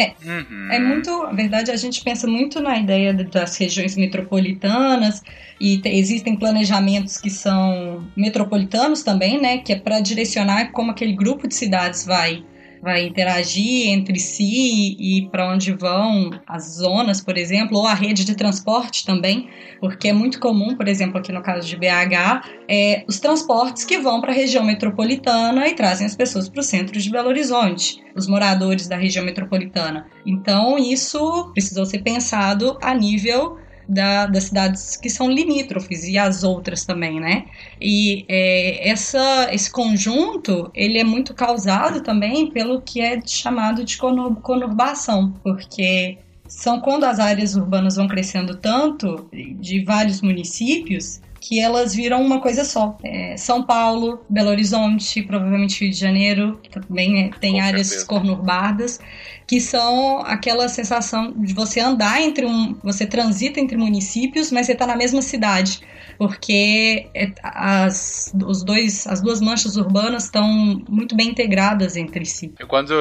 É 0.73 0.79
muito, 0.79 1.11
na 1.25 1.33
verdade, 1.33 1.71
a 1.71 1.77
gente 1.77 2.03
pensa 2.05 2.27
muito 2.27 2.61
na 2.61 2.79
ideia 2.79 3.13
de- 3.13 3.25
das 3.25 3.57
regiões 3.57 3.97
metropolitanas 3.97 5.23
e 5.61 5.79
te- 5.79 5.89
existem 5.89 6.37
planejamentos 6.37 7.19
que 7.19 7.31
são 7.31 8.05
metropolitanos 8.17 9.03
também, 9.03 9.41
né, 9.41 9.59
que 9.59 9.73
é 9.73 9.77
para 9.77 10.01
direcionar 10.01 10.71
como 10.73 10.91
aquele 10.91 11.13
grupo 11.15 11.49
de 11.49 11.55
cidades 11.55 12.05
vai 12.07 12.45
vai 12.85 13.07
interagir 13.07 13.89
entre 13.89 14.21
si 14.21 14.95
e 15.01 15.27
para 15.31 15.51
onde 15.51 15.73
vão 15.73 16.31
as 16.47 16.77
zonas, 16.77 17.23
por 17.23 17.39
exemplo, 17.39 17.79
ou 17.79 17.87
a 17.87 17.95
rede 17.95 18.25
de 18.25 18.37
transporte 18.37 19.07
também, 19.07 19.49
porque 19.81 20.09
é 20.09 20.13
muito 20.13 20.39
comum, 20.39 20.77
por 20.77 20.87
exemplo, 20.87 21.19
aqui 21.19 21.33
no 21.33 21.43
caso 21.43 21.67
de 21.67 21.77
BH, 21.77 22.47
é, 22.69 23.03
os 23.09 23.19
transportes 23.19 23.85
que 23.85 23.99
vão 23.99 24.21
para 24.21 24.33
a 24.33 24.35
região 24.35 24.63
metropolitana 24.63 25.67
e 25.67 25.75
trazem 25.75 26.07
as 26.07 26.15
pessoas 26.15 26.47
para 26.47 26.61
o 26.61 26.63
centro 26.63 27.01
de 27.01 27.11
Belo 27.11 27.29
Horizonte, 27.29 28.05
os 28.15 28.29
moradores 28.29 28.87
da 28.87 28.97
região 28.97 29.25
metropolitana. 29.25 30.07
Então, 30.27 30.79
isso 30.79 31.51
precisou 31.55 31.87
ser 31.87 32.03
pensado 32.03 32.79
a 32.83 32.93
nível 32.93 33.57
da, 33.89 34.27
das 34.27 34.45
cidades 34.45 34.97
que 34.97 35.11
são 35.11 35.31
limítrofes 35.31 36.05
e 36.05 36.19
as 36.19 36.43
outras 36.43 36.85
também, 36.85 37.21
né? 37.21 37.45
E 37.81 38.25
é, 38.29 38.89
essa, 38.89 39.49
esse 39.53 39.71
conjunto, 39.71 40.71
ele 40.75 40.99
é 40.99 41.05
muito 41.05 41.35
causado 41.35 42.03
também 42.03 42.51
pelo 42.51 42.81
que 42.81 43.01
é 43.01 43.21
chamado 43.25 43.85
de 43.85 43.97
conurbação, 43.97 45.33
porque 45.43 46.19
são 46.47 46.81
quando 46.81 47.05
as 47.05 47.19
áreas 47.19 47.57
urbanas 47.57 47.97
vão 47.97 48.07
crescendo 48.07 48.57
tanto 48.57 49.29
de 49.33 49.83
vários 49.85 50.21
municípios 50.21 51.21
que 51.47 51.61
elas 51.61 51.95
viram 51.95 52.23
uma 52.23 52.41
coisa 52.41 52.65
só. 52.65 52.97
É, 53.05 53.37
São 53.37 53.63
Paulo, 53.63 54.25
Belo 54.31 54.49
Horizonte, 54.49 55.23
provavelmente 55.23 55.85
Rio 55.85 55.91
de 55.91 55.99
Janeiro, 55.99 56.59
que 56.63 56.71
também 56.71 57.31
tem 57.39 57.55
Com 57.55 57.61
áreas 57.61 57.89
certeza. 57.89 58.07
conurbadas, 58.07 58.99
que 59.47 59.61
são 59.61 60.21
aquela 60.21 60.71
sensação 60.71 61.35
de 61.37 61.53
você 61.53 61.81
andar 61.81 62.23
entre 62.23 62.47
um. 62.47 62.75
Você 62.83 63.05
transita 63.05 63.61
entre 63.61 63.77
municípios, 63.77 64.51
mas 64.51 64.65
você 64.65 64.73
está 64.73 64.87
na 64.87 64.97
mesma 64.97 65.21
cidade. 65.21 65.81
Porque 66.17 67.11
é, 67.15 67.31
as, 67.43 68.33
os 68.43 68.65
dois, 68.65 69.07
as 69.07 69.21
duas 69.21 69.43
manchas 69.43 69.77
urbanas 69.77 70.25
estão 70.25 70.49
muito 70.89 71.15
bem 71.15 71.29
integradas 71.29 71.95
entre 71.95 72.25
si. 72.25 72.55
Quando 72.67 72.95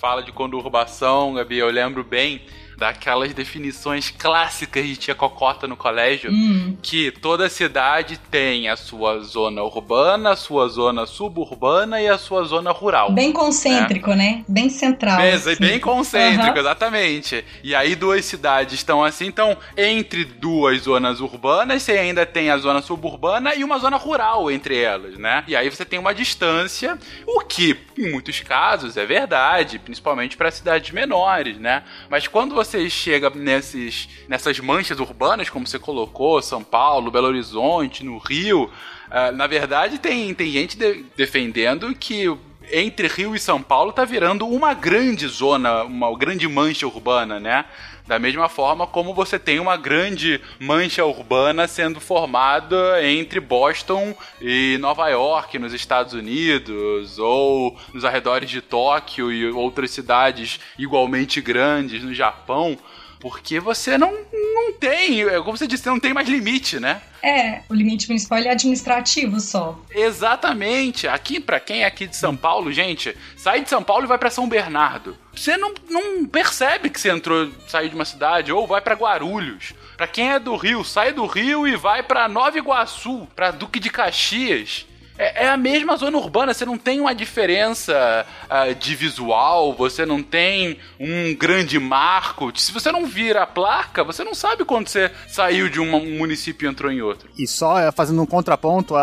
fala 0.00 0.24
de 0.24 0.32
conurbação, 0.32 1.34
Gabi, 1.34 1.58
eu 1.58 1.70
lembro 1.70 2.02
bem 2.02 2.40
daquelas 2.78 3.34
definições 3.34 4.08
clássicas 4.16 4.86
de 4.86 4.96
tia 4.96 5.14
Cocota 5.14 5.66
no 5.66 5.76
colégio, 5.76 6.30
Hum. 6.30 6.76
que 6.80 7.10
toda 7.10 7.48
cidade 7.48 8.16
tem 8.30 8.68
a 8.68 8.76
sua 8.76 9.18
zona 9.20 9.62
urbana, 9.64 10.30
a 10.30 10.36
sua 10.36 10.68
zona 10.68 11.04
suburbana 11.04 12.00
e 12.00 12.08
a 12.08 12.16
sua 12.16 12.44
zona 12.44 12.70
rural. 12.70 13.10
Bem 13.12 13.32
concêntrico, 13.32 14.14
né? 14.14 14.44
Bem 14.48 14.70
central. 14.70 15.16
Bem, 15.16 15.32
assim. 15.32 15.56
bem 15.58 15.80
concêntrico, 15.80 16.50
Aham. 16.50 16.58
exatamente. 16.60 17.44
E 17.64 17.74
aí 17.74 17.96
duas 17.96 18.24
cidades 18.24 18.74
estão 18.74 19.02
assim, 19.02 19.26
então 19.26 19.56
entre 19.76 20.24
duas 20.24 20.82
zonas 20.82 21.20
urbanas, 21.20 21.82
você 21.82 21.92
ainda 21.92 22.24
tem 22.24 22.48
a 22.50 22.58
zona 22.58 22.80
suburbana 22.80 23.54
e 23.56 23.64
uma 23.64 23.78
zona 23.78 23.96
rural 23.96 24.50
entre 24.50 24.78
elas, 24.78 25.18
né? 25.18 25.42
E 25.48 25.56
aí 25.56 25.68
você 25.68 25.84
tem 25.84 25.98
uma 25.98 26.14
distância, 26.14 26.96
o 27.26 27.40
que 27.40 27.76
em 27.98 28.12
muitos 28.12 28.38
casos 28.40 28.96
é 28.96 29.04
verdade, 29.04 29.78
principalmente 29.80 30.36
para 30.36 30.50
cidades 30.52 30.92
menores, 30.92 31.58
né? 31.58 31.82
Mas 32.08 32.28
quando 32.28 32.54
você 32.54 32.67
chega 32.90 33.30
nesses, 33.30 34.08
nessas 34.28 34.58
manchas 34.60 34.98
urbanas, 35.00 35.48
como 35.48 35.66
você 35.66 35.78
colocou, 35.78 36.40
São 36.42 36.62
Paulo, 36.62 37.10
Belo 37.10 37.26
Horizonte, 37.28 38.04
no 38.04 38.18
Rio, 38.18 38.70
ah, 39.10 39.32
na 39.32 39.46
verdade 39.46 39.98
tem, 39.98 40.34
tem 40.34 40.50
gente 40.50 40.76
de- 40.76 41.04
defendendo 41.16 41.94
que 41.94 42.24
entre 42.70 43.08
Rio 43.08 43.34
e 43.34 43.38
São 43.38 43.62
Paulo 43.62 43.92
tá 43.92 44.04
virando 44.04 44.46
uma 44.46 44.74
grande 44.74 45.26
zona, 45.26 45.84
uma 45.84 46.14
grande 46.16 46.46
mancha 46.46 46.86
urbana, 46.86 47.40
né? 47.40 47.64
Da 48.08 48.18
mesma 48.18 48.48
forma 48.48 48.86
como 48.86 49.12
você 49.12 49.38
tem 49.38 49.60
uma 49.60 49.76
grande 49.76 50.40
mancha 50.58 51.04
urbana 51.04 51.68
sendo 51.68 52.00
formada 52.00 53.04
entre 53.04 53.38
Boston 53.38 54.16
e 54.40 54.78
Nova 54.80 55.10
York, 55.10 55.58
nos 55.58 55.74
Estados 55.74 56.14
Unidos, 56.14 57.18
ou 57.18 57.78
nos 57.92 58.06
arredores 58.06 58.48
de 58.48 58.62
Tóquio 58.62 59.30
e 59.30 59.50
outras 59.50 59.90
cidades 59.90 60.58
igualmente 60.78 61.42
grandes 61.42 62.02
no 62.02 62.14
Japão, 62.14 62.78
porque 63.20 63.58
você 63.58 63.98
não, 63.98 64.12
não 64.32 64.72
tem, 64.74 65.22
é 65.22 65.40
como 65.40 65.56
você 65.56 65.66
disse, 65.66 65.82
você 65.82 65.90
não 65.90 66.00
tem 66.00 66.14
mais 66.14 66.28
limite, 66.28 66.78
né? 66.78 67.02
É, 67.22 67.62
o 67.68 67.74
limite 67.74 68.08
municipal 68.08 68.38
é 68.38 68.50
administrativo 68.50 69.40
só. 69.40 69.78
Exatamente. 69.90 71.08
Aqui, 71.08 71.40
pra 71.40 71.58
quem 71.58 71.82
é 71.82 71.86
aqui 71.86 72.06
de 72.06 72.16
São 72.16 72.36
Paulo, 72.36 72.72
gente, 72.72 73.16
sai 73.36 73.62
de 73.62 73.68
São 73.68 73.82
Paulo 73.82 74.04
e 74.04 74.08
vai 74.08 74.18
pra 74.18 74.30
São 74.30 74.48
Bernardo. 74.48 75.16
Você 75.34 75.56
não, 75.56 75.74
não 75.88 76.26
percebe 76.26 76.90
que 76.90 77.00
você 77.00 77.10
entrou, 77.10 77.50
saiu 77.66 77.88
de 77.88 77.94
uma 77.94 78.04
cidade 78.04 78.52
ou 78.52 78.66
vai 78.66 78.80
pra 78.80 78.94
Guarulhos. 78.94 79.74
Pra 79.96 80.06
quem 80.06 80.30
é 80.30 80.38
do 80.38 80.54
Rio, 80.54 80.84
sai 80.84 81.12
do 81.12 81.26
Rio 81.26 81.66
e 81.66 81.74
vai 81.76 82.04
pra 82.04 82.28
Nova 82.28 82.56
Iguaçu, 82.56 83.26
pra 83.34 83.50
Duque 83.50 83.80
de 83.80 83.90
Caxias. 83.90 84.86
É, 85.18 85.46
é 85.46 85.48
a 85.48 85.56
mesma 85.56 85.96
zona 85.96 86.16
urbana, 86.16 86.54
você 86.54 86.64
não 86.64 86.78
tem 86.78 87.00
uma 87.00 87.14
diferença 87.14 88.24
ah, 88.48 88.72
de 88.72 88.94
visual, 88.94 89.74
você 89.74 90.06
não 90.06 90.22
tem 90.22 90.78
um 91.00 91.34
grande 91.34 91.78
marco. 91.78 92.52
Se 92.58 92.72
você 92.72 92.92
não 92.92 93.04
vira 93.04 93.42
a 93.42 93.46
placa, 93.46 94.04
você 94.04 94.22
não 94.22 94.34
sabe 94.34 94.64
quando 94.64 94.86
você 94.88 95.10
saiu 95.26 95.68
de 95.68 95.80
um 95.80 96.16
município 96.18 96.66
e 96.66 96.70
entrou 96.70 96.90
em 96.92 97.02
outro. 97.02 97.28
E 97.36 97.46
só 97.46 97.78
é, 97.78 97.90
fazendo 97.90 98.22
um 98.22 98.26
contraponto, 98.26 98.94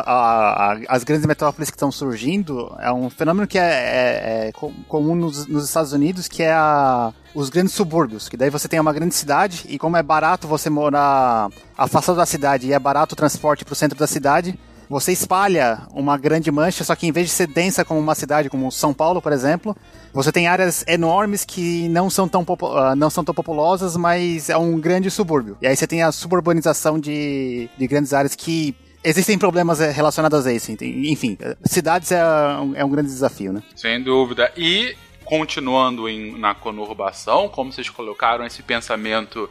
as 0.87 1.03
grandes 1.03 1.25
metrópoles 1.25 1.69
que 1.69 1.75
estão 1.75 1.91
surgindo 1.91 2.73
é 2.79 2.91
um 2.91 3.09
fenômeno 3.09 3.45
que 3.47 3.59
é, 3.59 3.63
é- 3.63 4.47
é 4.47 4.51
co- 4.53 4.71
comum 4.87 5.15
nos, 5.15 5.45
nos 5.47 5.65
Estados 5.65 5.91
Unidos, 5.93 6.27
que 6.27 6.43
é 6.43 6.53
a- 6.53 7.11
os 7.33 7.49
grandes 7.49 7.73
subúrbios. 7.73 8.29
Que 8.29 8.37
daí 8.37 8.49
você 8.49 8.67
tem 8.67 8.79
uma 8.79 8.93
grande 8.93 9.13
cidade 9.15 9.65
e 9.67 9.77
como 9.77 9.97
é 9.97 10.03
barato 10.03 10.47
você 10.47 10.69
morar 10.69 11.49
afastado 11.77 12.15
da 12.15 12.25
cidade 12.25 12.67
e 12.67 12.73
é 12.73 12.79
barato 12.79 13.13
o 13.13 13.15
transporte 13.17 13.65
para 13.65 13.73
o 13.73 13.75
centro 13.75 13.97
da 13.99 14.07
cidade, 14.07 14.57
você 14.89 15.11
espalha 15.11 15.79
uma 15.93 16.17
grande 16.17 16.51
mancha, 16.51 16.83
só 16.83 16.95
que 16.95 17.07
em 17.07 17.11
vez 17.11 17.27
de 17.27 17.33
ser 17.33 17.47
densa 17.47 17.83
como 17.83 17.99
uma 17.99 18.15
cidade 18.15 18.49
como 18.49 18.71
São 18.71 18.93
Paulo, 18.93 19.21
por 19.21 19.31
exemplo, 19.33 19.75
você 20.13 20.31
tem 20.31 20.47
áreas 20.47 20.83
enormes 20.87 21.43
que 21.43 21.87
não 21.89 22.09
são 22.09 22.27
tão, 22.27 22.45
ah, 22.75 22.95
não 22.95 23.09
são 23.09 23.23
tão 23.23 23.33
populosas, 23.33 23.97
mas 23.97 24.49
é 24.49 24.57
um 24.57 24.79
grande 24.79 25.09
subúrbio. 25.09 25.57
E 25.61 25.67
aí 25.67 25.75
você 25.75 25.87
tem 25.87 26.03
a 26.03 26.11
suburbanização 26.11 26.99
de, 26.99 27.69
de 27.77 27.87
grandes 27.87 28.13
áreas 28.13 28.35
que 28.35 28.75
existem 29.03 29.37
problemas 29.37 29.79
eh, 29.81 29.91
relacionados 29.91 30.47
a 30.47 30.53
isso. 30.53 30.71
Enfim, 30.71 31.37
cidades 31.63 32.11
é 32.11 32.23
um, 32.25 32.75
é 32.75 32.83
um 32.85 32.89
grande 32.89 33.09
desafio, 33.09 33.53
né? 33.53 33.61
Sem 33.75 34.01
dúvida. 34.01 34.51
E 34.57 34.95
continuando 35.23 36.07
em- 36.09 36.37
na 36.39 36.53
conurbação, 36.55 37.49
como 37.49 37.71
vocês 37.71 37.89
colocaram 37.89 38.45
esse 38.45 38.61
pensamento, 38.63 39.49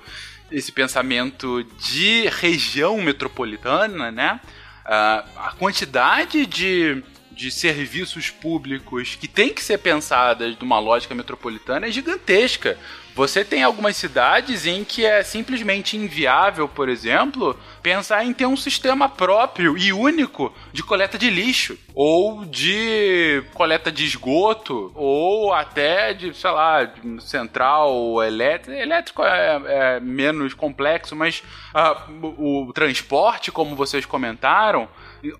esse 0.51 0.71
pensamento 0.73 1.65
de 1.81 2.29
região 2.41 3.01
metropolitana, 3.01 4.11
né? 4.11 4.41
Ah, 4.85 5.25
a 5.37 5.51
quantidade 5.53 6.47
de, 6.47 7.03
de 7.33 7.51
serviços 7.51 8.31
públicos 8.31 9.17
que 9.17 9.27
tem 9.27 9.53
que 9.53 9.63
ser 9.63 9.79
pensadas 9.79 10.57
numa 10.59 10.79
lógica 10.79 11.15
metropolitana 11.15 11.87
é 11.87 11.91
gigantesca. 11.91 12.79
Você 13.15 13.45
tem 13.45 13.63
algumas 13.63 13.97
cidades 13.97 14.67
em 14.67 14.83
que 14.83 15.07
é 15.07 15.23
simplesmente 15.23 15.97
inviável, 15.97 16.69
por 16.69 16.89
exemplo, 16.89 17.57
pensar 17.81 18.25
em 18.25 18.33
ter 18.33 18.47
um 18.47 18.57
sistema 18.57 19.09
próprio 19.09 19.79
e 19.79 19.93
único 19.93 20.53
de 20.73 20.83
coleta 20.83 21.17
de 21.17 21.31
lixo, 21.31 21.79
ou 21.95 22.45
de 22.45 23.45
coleta 23.55 23.93
de 23.93 24.05
esgoto, 24.05 24.91
ou 24.97 25.53
até 25.53 26.13
de, 26.13 26.35
sei 26.35 26.51
lá, 26.51 26.83
de 26.83 27.23
central 27.23 28.21
elétrica. 28.21 28.77
Elétrico 28.77 29.23
é, 29.23 29.63
é 29.65 30.01
menos 30.01 30.53
complexo, 30.53 31.15
mas 31.15 31.41
ah, 31.73 32.09
o, 32.21 32.67
o 32.67 32.73
transporte, 32.73 33.53
como 33.53 33.77
vocês 33.77 34.05
comentaram, 34.05 34.89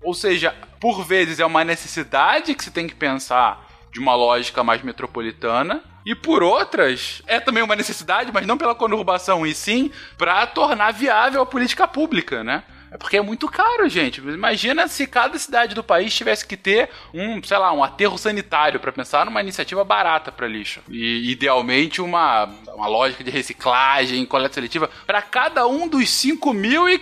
ou 0.01 0.13
seja, 0.13 0.55
por 0.79 1.03
vezes 1.03 1.41
é 1.41 1.45
uma 1.45 1.65
necessidade 1.65 2.55
que 2.55 2.63
se 2.63 2.71
tem 2.71 2.87
que 2.87 2.95
pensar 2.95 3.67
de 3.91 3.99
uma 3.99 4.15
lógica 4.15 4.63
mais 4.63 4.81
metropolitana. 4.81 5.83
E 6.05 6.13
por 6.13 6.43
outras, 6.43 7.21
é 7.25 7.39
também 7.39 7.63
uma 7.63 7.75
necessidade, 7.75 8.31
mas 8.31 8.45
não 8.45 8.57
pela 8.57 8.75
conurbação, 8.75 9.45
e 9.45 9.55
sim 9.55 9.91
para 10.17 10.45
tornar 10.45 10.91
viável 10.91 11.41
a 11.41 11.45
política 11.45 11.87
pública, 11.87 12.43
né? 12.43 12.63
É 12.91 12.97
porque 12.97 13.17
é 13.17 13.21
muito 13.21 13.49
caro, 13.49 13.89
gente. 13.89 14.21
Imagina 14.21 14.87
se 14.87 15.05
cada 15.05 15.37
cidade 15.37 15.75
do 15.75 15.83
país 15.83 16.15
tivesse 16.15 16.45
que 16.45 16.55
ter 16.55 16.89
um, 17.13 17.43
sei 17.43 17.57
lá, 17.57 17.73
um 17.73 17.83
aterro 17.83 18.17
sanitário 18.17 18.79
para 18.79 18.91
pensar 18.91 19.25
numa 19.25 19.41
iniciativa 19.41 19.83
barata 19.83 20.31
para 20.31 20.47
lixo. 20.47 20.79
E 20.87 21.29
idealmente 21.29 22.01
uma, 22.01 22.45
uma 22.73 22.87
lógica 22.87 23.21
de 23.21 23.31
reciclagem, 23.31 24.25
coleta 24.25 24.53
seletiva 24.53 24.89
para 25.05 25.21
cada 25.21 25.67
um 25.67 25.89
dos 25.89 26.09
5 26.09 26.53
mil 26.53 26.87
e 26.87 27.01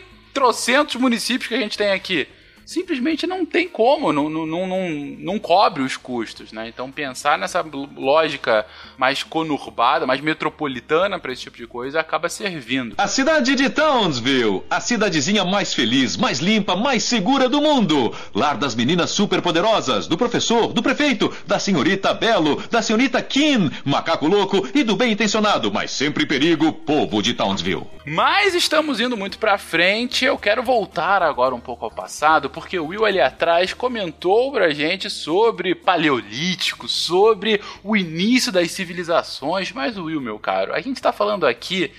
municípios 1.00 1.48
que 1.48 1.54
a 1.54 1.60
gente 1.60 1.78
tem 1.78 1.92
aqui 1.92 2.28
simplesmente 2.74 3.28
não 3.28 3.46
tem 3.46 3.68
como, 3.68 4.12
não, 4.12 4.28
não, 4.30 4.46
não, 4.46 4.90
não, 5.20 5.40
cobre 5.40 5.84
os 5.84 5.96
custos, 5.96 6.52
né? 6.52 6.68
Então 6.68 6.92
pensar 6.92 7.38
nessa 7.38 7.64
lógica 7.96 8.66
mais 8.98 9.22
conurbada, 9.22 10.08
mais 10.08 10.20
metropolitana 10.22 11.20
para 11.20 11.32
esse 11.32 11.44
tipo 11.44 11.58
de 11.58 11.68
coisa 11.68 12.00
acaba 12.00 12.28
servindo. 12.30 12.96
A 12.98 13.08
cidade 13.08 13.56
de 13.56 13.70
Townsville, 13.70 14.64
a 14.70 14.80
cidadezinha 14.80 15.46
mais 15.46 15.74
feliz, 15.74 16.18
mais 16.18 16.40
limpa, 16.40 16.76
mais 16.76 17.04
segura 17.04 17.48
do 17.48 17.62
mundo. 17.62 18.14
Lar 18.34 18.58
das 18.58 18.74
meninas 18.74 19.12
superpoderosas, 19.12 20.08
do 20.08 20.18
professor, 20.18 20.74
do 20.74 20.82
prefeito, 20.82 21.32
da 21.46 21.60
senhorita 21.60 22.14
Belo, 22.14 22.62
da 22.72 22.82
senhorita 22.82 23.22
Kim, 23.22 23.70
macaco 23.86 24.28
louco 24.28 24.68
e 24.74 24.84
do 24.84 24.96
bem 24.96 25.12
intencionado, 25.12 25.72
mas 25.72 25.92
sempre 25.92 26.26
perigo, 26.26 26.74
povo 26.74 27.22
de 27.22 27.34
Townsville. 27.34 27.86
Mas 28.06 28.54
estamos 28.54 29.00
indo 29.00 29.16
muito 29.16 29.38
pra 29.38 29.58
frente. 29.58 30.26
Eu 30.26 30.38
quero 30.38 30.62
voltar 30.62 31.24
agora 31.24 31.56
um 31.56 31.60
pouco 31.60 31.86
ao 31.86 31.92
passado, 31.92 32.50
porque 32.50 32.63
o 32.80 32.88
Will 32.88 33.06
ali 33.06 33.20
atrás 33.20 33.74
comentou 33.74 34.52
pra 34.52 34.72
gente 34.72 35.10
sobre 35.10 35.76
paleolítico, 35.76 36.88
sobre 36.88 37.62
o 37.84 37.96
início 37.96 38.52
das 38.52 38.72
civilizações. 38.72 39.72
Mas 39.72 39.98
Will, 39.98 40.22
meu 40.22 40.40
caro, 40.40 40.74
a 40.74 40.82
gente 40.82 41.02
tá 41.02 41.12
falando 41.12 41.46
aqui 41.46 41.92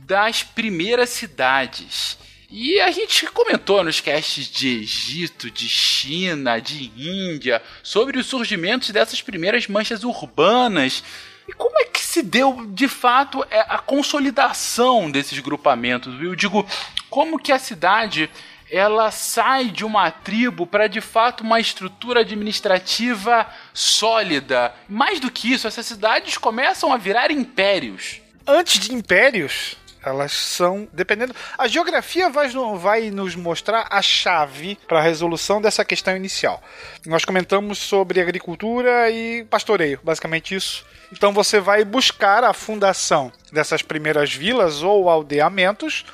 das 0.00 0.42
primeiras 0.42 1.10
cidades. 1.10 2.18
E 2.50 2.80
a 2.80 2.90
gente 2.90 3.26
comentou 3.26 3.84
nos 3.84 4.00
casts 4.00 4.50
de 4.50 4.80
Egito, 4.80 5.48
de 5.48 5.68
China, 5.68 6.60
de 6.60 6.90
Índia, 6.96 7.62
sobre 7.80 8.18
os 8.18 8.26
surgimentos 8.26 8.90
dessas 8.90 9.22
primeiras 9.22 9.68
manchas 9.68 10.02
urbanas. 10.02 11.04
E 11.46 11.52
como 11.52 11.78
é 11.78 11.84
que 11.84 12.00
se 12.00 12.22
deu, 12.22 12.66
de 12.66 12.88
fato, 12.88 13.46
é, 13.50 13.60
a 13.60 13.78
consolidação 13.78 15.08
desses 15.08 15.38
grupamentos? 15.38 16.20
Eu 16.20 16.34
digo, 16.34 16.66
como 17.08 17.38
que 17.38 17.52
a 17.52 17.58
cidade 17.58 18.28
ela 18.70 19.10
sai 19.10 19.66
de 19.66 19.84
uma 19.84 20.10
tribo 20.10 20.66
para 20.66 20.86
de 20.86 21.00
fato 21.00 21.42
uma 21.42 21.60
estrutura 21.60 22.20
administrativa 22.20 23.46
sólida. 23.74 24.72
Mais 24.88 25.18
do 25.18 25.30
que 25.30 25.52
isso, 25.52 25.66
essas 25.66 25.86
cidades 25.86 26.38
começam 26.38 26.92
a 26.92 26.96
virar 26.96 27.30
impérios. 27.30 28.20
Antes 28.46 28.78
de 28.78 28.94
impérios, 28.94 29.76
elas 30.02 30.32
são 30.32 30.88
dependendo. 30.92 31.34
A 31.58 31.68
geografia 31.68 32.28
vai, 32.28 32.48
vai 32.78 33.10
nos 33.10 33.34
mostrar 33.34 33.86
a 33.90 34.00
chave 34.00 34.78
para 34.88 34.98
a 34.98 35.02
resolução 35.02 35.60
dessa 35.60 35.84
questão 35.84 36.16
inicial. 36.16 36.62
Nós 37.06 37.24
comentamos 37.24 37.78
sobre 37.78 38.20
agricultura 38.20 39.10
e 39.10 39.44
pastoreio, 39.44 40.00
basicamente 40.02 40.54
isso. 40.54 40.84
Então 41.12 41.32
você 41.32 41.58
vai 41.58 41.84
buscar 41.84 42.44
a 42.44 42.52
fundação 42.52 43.32
dessas 43.52 43.82
primeiras 43.82 44.32
vilas 44.32 44.82
ou 44.82 45.10
aldeamentos 45.10 46.04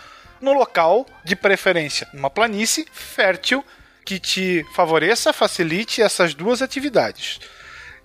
no 0.41 0.53
local 0.53 1.07
de 1.25 1.35
preferência, 1.37 2.09
uma 2.13 2.31
planície 2.31 2.87
fértil 2.93 3.65
que 4.05 4.21
te 4.21 4.65
favoreça, 4.75 5.33
facilite 5.33 6.01
essas 6.01 6.33
duas 6.33 6.63
atividades. 6.63 7.41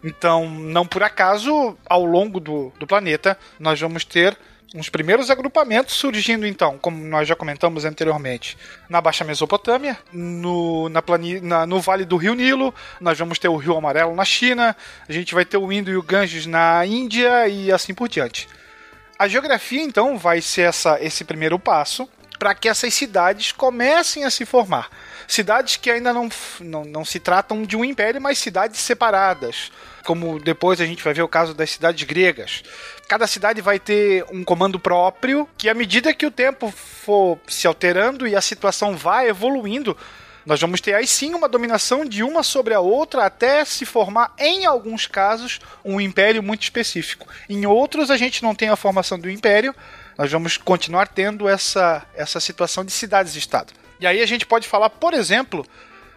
Então, 0.03 0.49
não 0.49 0.85
por 0.85 1.03
acaso, 1.03 1.77
ao 1.87 2.03
longo 2.03 2.39
do, 2.39 2.73
do 2.79 2.87
planeta, 2.87 3.37
nós 3.59 3.79
vamos 3.79 4.03
ter 4.03 4.35
uns 4.73 4.89
primeiros 4.89 5.29
agrupamentos 5.29 5.95
surgindo, 5.95 6.47
então, 6.47 6.77
como 6.77 7.03
nós 7.03 7.27
já 7.27 7.35
comentamos 7.35 7.83
anteriormente, 7.83 8.57
na 8.89 9.01
Baixa 9.01 9.23
Mesopotâmia, 9.23 9.97
no, 10.11 10.87
na 10.89 11.01
plani, 11.01 11.41
na, 11.41 11.65
no 11.65 11.79
Vale 11.79 12.05
do 12.05 12.15
Rio 12.15 12.33
Nilo, 12.33 12.73
nós 12.99 13.19
vamos 13.19 13.37
ter 13.37 13.49
o 13.49 13.57
Rio 13.57 13.77
Amarelo 13.77 14.15
na 14.15 14.23
China, 14.23 14.75
a 15.07 15.11
gente 15.11 15.35
vai 15.35 15.43
ter 15.43 15.57
o 15.57 15.71
Indo 15.71 15.91
e 15.91 15.97
o 15.97 16.01
Ganges 16.01 16.45
na 16.45 16.85
Índia 16.85 17.47
e 17.47 17.71
assim 17.71 17.93
por 17.93 18.07
diante. 18.07 18.47
A 19.19 19.27
geografia, 19.27 19.81
então, 19.81 20.17
vai 20.17 20.41
ser 20.41 20.61
essa, 20.61 20.97
esse 21.03 21.23
primeiro 21.23 21.59
passo 21.59 22.09
para 22.41 22.55
que 22.55 22.67
essas 22.67 22.91
cidades 22.95 23.51
comecem 23.51 24.23
a 24.23 24.31
se 24.31 24.47
formar. 24.47 24.89
Cidades 25.27 25.77
que 25.77 25.91
ainda 25.91 26.11
não, 26.11 26.27
não, 26.59 26.83
não 26.83 27.05
se 27.05 27.19
tratam 27.19 27.61
de 27.61 27.77
um 27.77 27.85
império, 27.85 28.19
mas 28.19 28.39
cidades 28.39 28.79
separadas. 28.79 29.71
Como 30.03 30.39
depois 30.39 30.81
a 30.81 30.85
gente 30.87 31.03
vai 31.03 31.13
ver 31.13 31.21
o 31.21 31.27
caso 31.27 31.53
das 31.53 31.69
cidades 31.69 32.03
gregas. 32.03 32.63
Cada 33.07 33.27
cidade 33.27 33.61
vai 33.61 33.77
ter 33.77 34.25
um 34.31 34.43
comando 34.43 34.79
próprio, 34.79 35.47
que 35.55 35.69
à 35.69 35.75
medida 35.75 36.15
que 36.15 36.25
o 36.25 36.31
tempo 36.31 36.71
for 36.71 37.37
se 37.47 37.67
alterando 37.67 38.27
e 38.27 38.35
a 38.35 38.41
situação 38.41 38.97
vai 38.97 39.29
evoluindo, 39.29 39.95
nós 40.43 40.59
vamos 40.59 40.81
ter 40.81 40.95
aí 40.95 41.05
sim 41.05 41.35
uma 41.35 41.47
dominação 41.47 42.03
de 42.03 42.23
uma 42.23 42.41
sobre 42.41 42.73
a 42.73 42.79
outra 42.79 43.23
até 43.23 43.63
se 43.65 43.85
formar, 43.85 44.33
em 44.39 44.65
alguns 44.65 45.05
casos, 45.05 45.59
um 45.85 46.01
império 46.01 46.41
muito 46.41 46.63
específico. 46.63 47.27
Em 47.47 47.67
outros, 47.67 48.09
a 48.09 48.17
gente 48.17 48.41
não 48.41 48.55
tem 48.55 48.69
a 48.69 48.75
formação 48.75 49.19
do 49.19 49.29
império, 49.29 49.75
nós 50.17 50.31
vamos 50.31 50.57
continuar 50.57 51.07
tendo 51.07 51.47
essa, 51.47 52.05
essa 52.15 52.39
situação 52.39 52.83
de 52.83 52.91
cidades-estado. 52.91 53.73
E 53.99 54.07
aí 54.07 54.21
a 54.21 54.25
gente 54.25 54.45
pode 54.45 54.67
falar, 54.67 54.89
por 54.89 55.13
exemplo, 55.13 55.65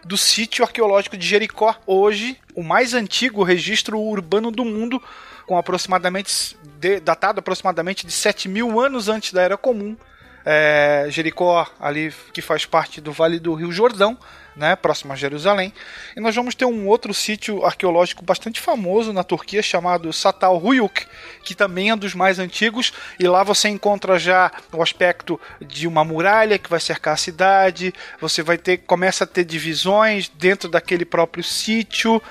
do 0.03 0.17
sítio 0.17 0.63
arqueológico 0.63 1.17
de 1.17 1.25
Jericó, 1.25 1.75
hoje 1.85 2.39
o 2.55 2.63
mais 2.63 2.93
antigo 2.93 3.43
registro 3.43 3.99
urbano 3.99 4.51
do 4.51 4.63
mundo, 4.63 5.01
com 5.45 5.57
aproximadamente 5.57 6.55
de, 6.79 6.99
datado 6.99 7.39
aproximadamente 7.39 8.05
de 8.05 8.11
7 8.11 8.47
mil 8.47 8.79
anos 8.79 9.09
antes 9.09 9.33
da 9.33 9.41
Era 9.41 9.57
Comum. 9.57 9.97
É, 10.45 11.07
Jericó, 11.09 11.67
ali 11.79 12.13
que 12.31 12.41
faz 12.41 12.65
parte 12.65 13.01
do 13.01 13.11
Vale 13.11 13.39
do 13.39 13.53
Rio 13.55 13.71
Jordão, 13.71 14.17
né, 14.55 14.75
próximo 14.75 15.11
a 15.11 15.15
Jerusalém. 15.15 15.73
E 16.15 16.19
nós 16.19 16.35
vamos 16.35 16.55
ter 16.55 16.65
um 16.65 16.87
outro 16.87 17.13
sítio 17.13 17.65
arqueológico 17.65 18.23
bastante 18.23 18.61
famoso 18.61 19.11
na 19.11 19.23
Turquia 19.23 19.61
chamado 19.61 20.11
Satal 20.13 20.57
Huyuk, 20.63 21.05
que 21.43 21.53
também 21.53 21.91
é 21.91 21.95
dos 21.95 22.15
mais 22.15 22.39
antigos, 22.39 22.93
e 23.19 23.27
lá 23.27 23.43
você 23.43 23.67
encontra 23.67 24.17
já 24.17 24.51
o 24.71 24.81
aspecto 24.81 25.39
de 25.59 25.87
uma 25.87 26.03
muralha 26.03 26.57
que 26.57 26.69
vai 26.69 26.79
cercar 26.79 27.15
a 27.15 27.17
cidade, 27.17 27.93
você 28.19 28.41
vai 28.41 28.57
ter 28.57 28.77
começa 28.77 29.23
a 29.23 29.27
ter 29.27 29.43
divisões 29.43 30.29
dentro 30.29 30.69
daquele 30.69 31.05
próprio 31.05 31.43
sítio 31.43 32.21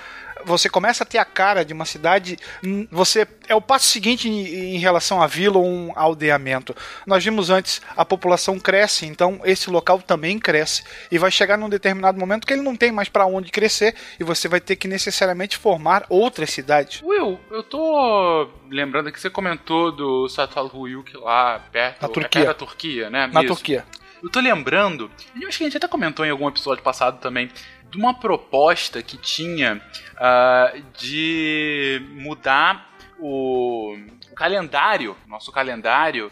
você 0.44 0.68
começa 0.68 1.04
a 1.04 1.07
ter 1.07 1.18
a 1.18 1.24
cara 1.24 1.64
de 1.64 1.72
uma 1.72 1.85
cidade, 1.85 2.37
você 2.90 3.26
é 3.48 3.54
o 3.54 3.61
passo 3.61 3.87
seguinte 3.87 4.28
em, 4.28 4.74
em 4.74 4.78
relação 4.78 5.22
à 5.22 5.26
vila 5.26 5.59
ou 5.59 5.66
um 5.66 5.92
aldeamento. 5.96 6.74
Nós 7.07 7.24
vimos 7.24 7.50
antes, 7.50 7.80
a 7.96 8.04
população 8.04 8.59
cresce, 8.59 9.07
então 9.07 9.40
esse 9.44 9.70
local 9.70 10.00
também 10.00 10.38
cresce 10.38 10.85
e 11.11 11.18
vai 11.18 11.30
chegar 11.30 11.57
num 11.57 11.68
determinado 11.68 12.18
momento 12.18 12.46
que 12.46 12.52
ele 12.52 12.62
não 12.62 12.76
tem 12.76 12.92
mais 12.92 13.09
para 13.09 13.26
onde 13.26 13.50
crescer 13.50 13.94
e 14.18 14.24
você 14.24 14.48
vai 14.48 14.61
ter 14.61 14.76
que 14.76 14.88
necessariamente 14.88 15.57
formar 15.57 16.04
outras 16.09 16.50
cidades. 16.50 17.02
Will, 17.02 17.38
eu 17.50 17.62
tô 17.62 18.48
lembrando 18.70 19.11
que 19.12 19.20
você 19.20 19.30
comentou 19.30 19.92
do 19.92 20.28
Satal 20.28 20.70
Huyuk 20.72 21.16
lá 21.16 21.59
perto 21.72 22.02
Na 22.02 22.09
Turquia. 22.09 22.42
É 22.42 22.46
da 22.46 22.54
Turquia, 22.54 23.11
né? 23.11 23.26
Na 23.33 23.42
Isso. 23.42 23.54
Turquia. 23.54 23.85
Eu 24.22 24.30
tô 24.30 24.40
lembrando, 24.40 25.11
eu 25.38 25.46
acho 25.46 25.59
que 25.59 25.64
a 25.64 25.66
gente 25.66 25.76
até 25.76 25.87
comentou 25.87 26.24
em 26.24 26.30
algum 26.30 26.48
episódio 26.48 26.83
passado 26.83 27.20
também, 27.20 27.50
de 27.94 27.98
uma 27.98 28.12
proposta 28.12 29.00
que 29.00 29.16
tinha 29.16 29.80
ah, 30.16 30.74
de 30.98 32.02
mudar 32.11 32.92
o, 33.20 33.96
o 34.33 34.35
calendário, 34.35 35.16
nosso 35.28 35.52
calendário, 35.52 36.28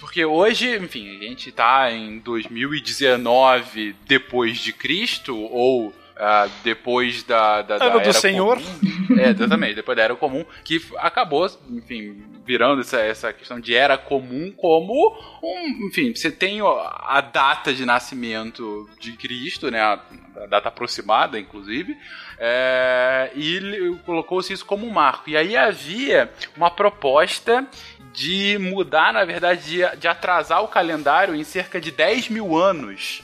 porque 0.00 0.24
hoje, 0.24 0.78
enfim, 0.78 1.18
a 1.18 1.24
gente 1.24 1.52
tá 1.52 1.92
em 1.92 2.18
2019 2.20 3.94
depois 4.06 4.56
de 4.56 4.72
Cristo, 4.72 5.36
ou 5.36 5.92
ah, 6.16 6.48
depois 6.62 7.22
da, 7.24 7.62
da, 7.62 7.78
da 7.78 7.86
Ano 7.86 7.94
do 7.94 8.00
Era 8.00 8.12
Senhor. 8.12 8.60
Comum. 8.60 9.20
É, 9.20 9.30
exatamente, 9.30 9.74
depois 9.74 9.96
da 9.96 10.02
Era 10.04 10.14
Comum, 10.14 10.44
que 10.64 10.80
acabou, 10.98 11.46
enfim, 11.70 12.22
virando 12.44 12.80
essa, 12.80 13.00
essa 13.00 13.32
questão 13.32 13.58
de 13.58 13.74
Era 13.74 13.98
Comum 13.98 14.52
como 14.52 15.16
um, 15.42 15.88
enfim, 15.88 16.14
você 16.14 16.30
tem 16.30 16.60
a 16.60 17.20
data 17.20 17.72
de 17.72 17.84
nascimento 17.84 18.88
de 19.00 19.12
Cristo, 19.12 19.70
né, 19.70 19.80
a, 19.80 20.00
a 20.36 20.46
data 20.46 20.68
aproximada, 20.68 21.38
inclusive, 21.38 21.96
é, 22.38 23.30
e 23.34 23.98
colocou-se 24.04 24.52
isso 24.52 24.64
como 24.64 24.86
um 24.86 24.90
marco. 24.90 25.28
E 25.30 25.36
aí 25.36 25.56
havia 25.56 26.30
uma 26.56 26.70
proposta 26.70 27.66
de 28.12 28.56
mudar, 28.58 29.12
na 29.12 29.24
verdade, 29.24 29.64
de, 29.64 29.96
de 29.96 30.06
atrasar 30.06 30.62
o 30.62 30.68
calendário 30.68 31.34
em 31.34 31.42
cerca 31.42 31.80
de 31.80 31.90
10 31.90 32.28
mil 32.28 32.56
anos 32.56 33.22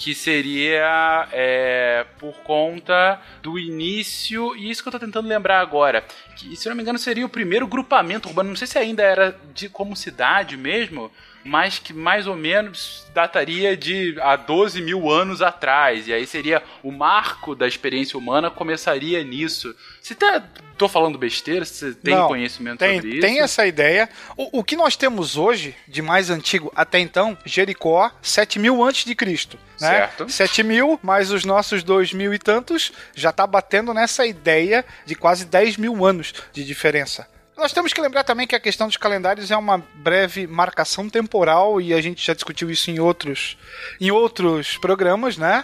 que 0.00 0.14
seria 0.14 1.28
é, 1.30 2.06
por 2.18 2.32
conta 2.36 3.20
do 3.42 3.58
início, 3.58 4.56
e 4.56 4.70
isso 4.70 4.82
que 4.82 4.88
eu 4.88 4.92
tô 4.92 4.98
tentando 4.98 5.28
lembrar 5.28 5.60
agora, 5.60 6.02
que 6.34 6.56
se 6.56 6.70
não 6.70 6.74
me 6.74 6.80
engano 6.80 6.98
seria 6.98 7.26
o 7.26 7.28
primeiro 7.28 7.66
grupamento 7.66 8.26
urbano, 8.26 8.48
não 8.48 8.56
sei 8.56 8.66
se 8.66 8.78
ainda 8.78 9.02
era 9.02 9.38
de 9.52 9.68
como 9.68 9.94
cidade 9.94 10.56
mesmo, 10.56 11.12
mas 11.44 11.78
que 11.78 11.92
mais 11.92 12.26
ou 12.26 12.36
menos 12.36 13.06
dataria 13.14 13.76
de 13.76 14.16
há 14.20 14.36
12 14.36 14.80
mil 14.82 15.10
anos 15.10 15.42
atrás, 15.42 16.06
e 16.06 16.12
aí 16.12 16.26
seria 16.26 16.62
o 16.82 16.92
marco 16.92 17.54
da 17.54 17.66
experiência 17.66 18.18
humana 18.18 18.50
começaria 18.50 19.22
nisso. 19.24 19.74
Você 20.00 20.14
tá, 20.14 20.42
tô 20.76 20.88
falando 20.88 21.18
besteira? 21.18 21.64
Você 21.64 21.92
tem 21.92 22.14
Não, 22.14 22.28
conhecimento 22.28 22.78
tem, 22.78 22.96
sobre 22.96 23.10
isso? 23.10 23.20
Tem 23.20 23.40
essa 23.40 23.66
ideia. 23.66 24.08
O, 24.36 24.60
o 24.60 24.64
que 24.64 24.76
nós 24.76 24.96
temos 24.96 25.36
hoje, 25.36 25.74
de 25.88 26.02
mais 26.02 26.30
antigo 26.30 26.72
até 26.74 26.98
então, 26.98 27.36
Jericó, 27.44 28.10
7 28.22 28.58
mil 28.58 28.82
antes 28.82 29.04
de 29.04 29.14
Cristo. 29.14 29.58
Né? 29.80 29.88
Certo. 29.88 30.28
7 30.28 30.62
mil, 30.62 31.00
mais 31.02 31.30
os 31.32 31.44
nossos 31.44 31.82
2 31.82 32.12
mil 32.12 32.32
e 32.34 32.38
tantos, 32.38 32.92
já 33.14 33.32
tá 33.32 33.46
batendo 33.46 33.94
nessa 33.94 34.26
ideia 34.26 34.84
de 35.04 35.14
quase 35.14 35.46
10 35.46 35.76
mil 35.76 36.04
anos 36.04 36.34
de 36.52 36.64
diferença. 36.64 37.26
Nós 37.60 37.74
temos 37.74 37.92
que 37.92 38.00
lembrar 38.00 38.24
também 38.24 38.46
que 38.46 38.56
a 38.56 38.58
questão 38.58 38.86
dos 38.86 38.96
calendários 38.96 39.50
é 39.50 39.56
uma 39.56 39.84
breve 39.96 40.46
marcação 40.46 41.10
temporal 41.10 41.78
e 41.78 41.92
a 41.92 42.00
gente 42.00 42.26
já 42.26 42.32
discutiu 42.32 42.70
isso 42.70 42.90
em 42.90 42.98
outros, 42.98 43.58
em 44.00 44.10
outros 44.10 44.78
programas, 44.78 45.36
né? 45.36 45.62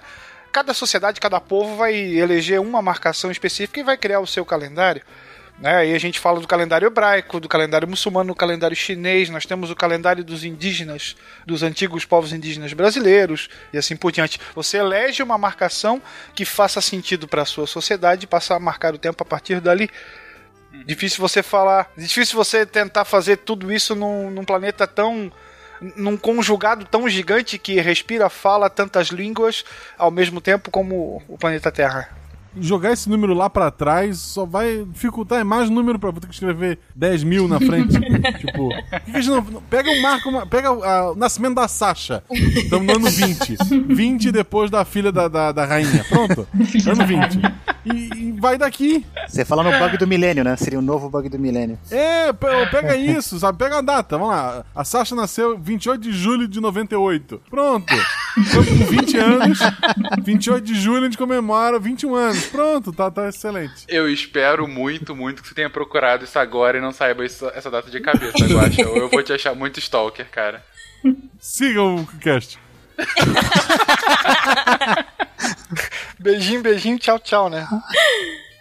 Cada 0.52 0.74
sociedade, 0.74 1.18
cada 1.18 1.40
povo 1.40 1.74
vai 1.74 1.94
eleger 1.94 2.60
uma 2.60 2.82
marcação 2.82 3.30
específica 3.30 3.80
e 3.80 3.82
vai 3.82 3.96
criar 3.96 4.20
o 4.20 4.26
seu 4.26 4.44
calendário. 4.44 5.00
Né? 5.58 5.74
Aí 5.74 5.94
a 5.94 5.98
gente 5.98 6.20
fala 6.20 6.38
do 6.38 6.46
calendário 6.46 6.84
hebraico, 6.84 7.40
do 7.40 7.48
calendário 7.48 7.88
muçulmano, 7.88 8.28
do 8.28 8.36
calendário 8.36 8.76
chinês, 8.76 9.30
nós 9.30 9.46
temos 9.46 9.70
o 9.70 9.74
calendário 9.74 10.22
dos 10.22 10.44
indígenas, 10.44 11.16
dos 11.46 11.62
antigos 11.62 12.04
povos 12.04 12.30
indígenas 12.30 12.74
brasileiros 12.74 13.48
e 13.72 13.78
assim 13.78 13.96
por 13.96 14.12
diante. 14.12 14.38
Você 14.54 14.76
elege 14.76 15.22
uma 15.22 15.38
marcação 15.38 16.02
que 16.34 16.44
faça 16.44 16.78
sentido 16.82 17.26
para 17.26 17.40
a 17.40 17.46
sua 17.46 17.66
sociedade 17.66 18.24
e 18.24 18.26
passa 18.26 18.54
a 18.54 18.60
marcar 18.60 18.94
o 18.94 18.98
tempo 18.98 19.22
a 19.22 19.26
partir 19.26 19.62
dali. 19.62 19.88
Difícil 20.84 21.20
você 21.20 21.42
falar, 21.42 21.90
difícil 21.96 22.36
você 22.36 22.66
tentar 22.66 23.04
fazer 23.04 23.38
tudo 23.38 23.72
isso 23.72 23.94
num, 23.94 24.30
num 24.30 24.44
planeta 24.44 24.86
tão 24.86 25.30
num 25.96 26.16
conjugado 26.16 26.86
tão 26.86 27.08
gigante 27.08 27.58
que 27.58 27.80
respira, 27.80 28.30
fala 28.30 28.70
tantas 28.70 29.08
línguas 29.08 29.64
ao 29.98 30.10
mesmo 30.10 30.40
tempo 30.40 30.70
como 30.70 31.22
o 31.28 31.36
planeta 31.36 31.70
Terra. 31.70 32.08
Jogar 32.58 32.92
esse 32.92 33.06
número 33.06 33.34
lá 33.34 33.50
pra 33.50 33.70
trás 33.70 34.18
só 34.18 34.46
vai 34.46 34.82
dificultar 34.90 35.40
é 35.40 35.44
mais 35.44 35.68
número 35.68 35.98
pra 35.98 36.10
ter 36.12 36.26
que 36.26 36.32
escrever 36.32 36.78
10 36.94 37.22
mil 37.22 37.46
na 37.46 37.60
frente. 37.60 37.92
tipo, 38.40 38.72
a 38.72 39.18
não, 39.26 39.62
pega 39.62 39.90
o 39.90 40.00
marco, 40.00 40.46
pega 40.46 40.68
ah, 40.68 41.12
o 41.12 41.14
nascimento 41.14 41.56
da 41.56 41.68
Sasha. 41.68 42.24
Estamos 42.30 42.86
no 42.86 42.94
ano 42.94 43.10
20. 43.10 43.56
20 43.94 44.32
depois 44.32 44.70
da 44.70 44.86
filha 44.86 45.12
da, 45.12 45.28
da, 45.28 45.52
da 45.52 45.66
rainha. 45.66 46.02
Pronto. 46.08 46.48
Ano 46.90 47.06
20. 47.06 47.40
E, 47.94 48.28
e 48.28 48.32
vai 48.32 48.58
daqui. 48.58 49.04
Você 49.28 49.44
fala 49.44 49.62
no 49.62 49.78
bug 49.78 49.96
do 49.96 50.06
milênio, 50.06 50.44
né? 50.44 50.56
Seria 50.56 50.78
o 50.78 50.82
novo 50.82 51.08
bug 51.08 51.28
do 51.28 51.38
milênio. 51.38 51.78
É, 51.90 52.32
pe- 52.32 52.66
pega 52.70 52.96
isso, 52.96 53.38
sabe? 53.38 53.58
Pega 53.58 53.78
a 53.78 53.82
data, 53.82 54.18
vamos 54.18 54.34
lá. 54.34 54.64
A 54.74 54.84
Sasha 54.84 55.14
nasceu 55.14 55.58
28 55.58 56.00
de 56.00 56.12
julho 56.12 56.48
de 56.48 56.60
98. 56.60 57.42
Pronto. 57.50 57.94
Estamos 58.38 58.68
com 58.68 58.74
20 58.86 59.16
anos. 59.18 59.58
28 60.22 60.64
de 60.64 60.74
julho 60.74 61.02
a 61.02 61.04
gente 61.04 61.18
comemora 61.18 61.78
21 61.78 62.14
anos. 62.14 62.46
Pronto, 62.46 62.92
tá, 62.92 63.10
tá 63.10 63.28
excelente. 63.28 63.84
Eu 63.88 64.08
espero 64.10 64.66
muito, 64.68 65.14
muito 65.14 65.42
que 65.42 65.48
você 65.48 65.54
tenha 65.54 65.70
procurado 65.70 66.24
isso 66.24 66.38
agora 66.38 66.78
e 66.78 66.80
não 66.80 66.92
saiba 66.92 67.24
isso- 67.24 67.50
essa 67.54 67.70
data 67.70 67.90
de 67.90 68.00
cabeça, 68.00 68.44
Guaxa. 68.46 68.88
Ou 68.88 68.96
eu 68.96 69.08
vou 69.08 69.22
te 69.22 69.32
achar 69.32 69.54
muito 69.54 69.78
stalker, 69.78 70.26
cara. 70.30 70.64
Siga 71.40 71.82
o 71.82 72.06
cast. 72.20 72.58
Beijinho, 76.18 76.62
beijinho, 76.62 76.98
tchau, 76.98 77.18
tchau, 77.18 77.48
né? 77.50 77.66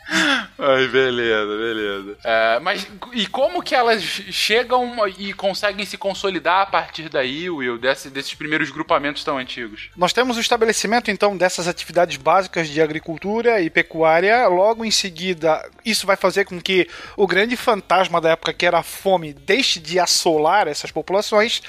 Ai, 0.07 0.87
beleza, 0.87 1.57
beleza. 1.57 2.17
É, 2.23 2.59
mas 2.59 2.87
e 3.11 3.25
como 3.25 3.61
que 3.63 3.73
elas 3.73 4.03
chegam 4.03 4.93
e 5.17 5.33
conseguem 5.33 5.83
se 5.83 5.97
consolidar 5.97 6.61
a 6.61 6.65
partir 6.67 7.09
daí, 7.09 7.49
Will, 7.49 7.77
desse- 7.79 8.11
desses 8.11 8.33
primeiros 8.35 8.69
grupamentos 8.69 9.23
tão 9.23 9.37
antigos? 9.39 9.89
Nós 9.97 10.13
temos 10.13 10.37
o 10.37 10.39
estabelecimento, 10.39 11.09
então, 11.09 11.35
dessas 11.35 11.67
atividades 11.67 12.17
básicas 12.17 12.69
de 12.69 12.79
agricultura 12.81 13.59
e 13.61 13.69
pecuária. 13.69 14.47
Logo 14.47 14.85
em 14.85 14.91
seguida, 14.91 15.67
isso 15.83 16.05
vai 16.05 16.15
fazer 16.15 16.45
com 16.45 16.61
que 16.61 16.87
o 17.17 17.25
grande 17.25 17.57
fantasma 17.57 18.21
da 18.21 18.29
época, 18.31 18.53
que 18.53 18.65
era 18.65 18.77
a 18.79 18.83
fome, 18.83 19.33
deixe 19.33 19.79
de 19.79 19.99
assolar 19.99 20.67
essas 20.67 20.91
populações. 20.91 21.63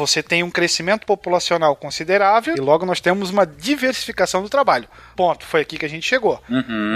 Você 0.00 0.22
tem 0.22 0.42
um 0.42 0.50
crescimento 0.50 1.04
populacional 1.04 1.76
considerável 1.76 2.56
e 2.56 2.60
logo 2.60 2.86
nós 2.86 3.02
temos 3.02 3.28
uma 3.28 3.46
diversificação 3.46 4.42
do 4.42 4.48
trabalho. 4.48 4.88
Ponto. 5.14 5.44
Foi 5.44 5.60
aqui 5.60 5.76
que 5.76 5.84
a 5.84 5.88
gente 5.88 6.06
chegou. 6.06 6.42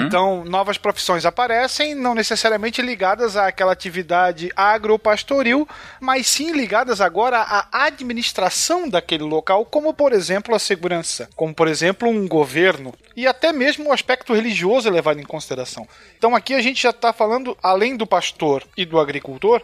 Então, 0.07 0.43
novas 0.43 0.79
profissões 0.79 1.27
aparecem, 1.27 1.95
não 1.95 2.15
necessariamente 2.15 2.81
ligadas 2.81 3.37
àquela 3.37 3.73
atividade 3.73 4.51
agropastoril, 4.57 5.69
mas 6.01 6.27
sim 6.27 6.53
ligadas 6.53 7.03
agora 7.03 7.41
à 7.41 7.85
administração 7.85 8.89
daquele 8.89 9.25
local, 9.25 9.67
como 9.67 9.93
por 9.93 10.15
exemplo 10.15 10.55
a 10.55 10.59
segurança, 10.59 11.29
como 11.37 11.55
por 11.55 11.69
exemplo 11.69 12.09
um 12.09 12.27
governo 12.27 12.95
e 13.15 13.27
até 13.27 13.53
mesmo 13.53 13.91
o 13.91 13.93
aspecto 13.93 14.33
religioso 14.33 14.89
é 14.89 14.91
levado 14.91 15.21
em 15.21 15.25
consideração. 15.25 15.87
Então, 16.17 16.35
aqui 16.35 16.55
a 16.55 16.63
gente 16.63 16.83
já 16.83 16.91
está 16.91 17.13
falando, 17.13 17.55
além 17.63 17.97
do 17.97 18.07
pastor 18.07 18.65
e 18.77 18.87
do 18.87 18.99
agricultor, 18.99 19.61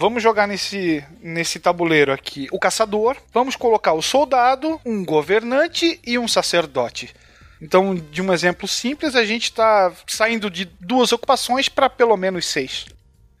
Vamos 0.00 0.22
jogar 0.22 0.48
nesse, 0.48 1.04
nesse 1.20 1.60
tabuleiro 1.60 2.10
aqui 2.10 2.48
o 2.50 2.58
caçador, 2.58 3.18
vamos 3.34 3.54
colocar 3.54 3.92
o 3.92 4.00
soldado, 4.00 4.80
um 4.82 5.04
governante 5.04 6.00
e 6.06 6.18
um 6.18 6.26
sacerdote. 6.26 7.14
Então, 7.60 7.94
de 7.94 8.22
um 8.22 8.32
exemplo 8.32 8.66
simples, 8.66 9.14
a 9.14 9.26
gente 9.26 9.42
está 9.42 9.92
saindo 10.06 10.48
de 10.48 10.64
duas 10.80 11.12
ocupações 11.12 11.68
para 11.68 11.90
pelo 11.90 12.16
menos 12.16 12.46
seis. 12.46 12.86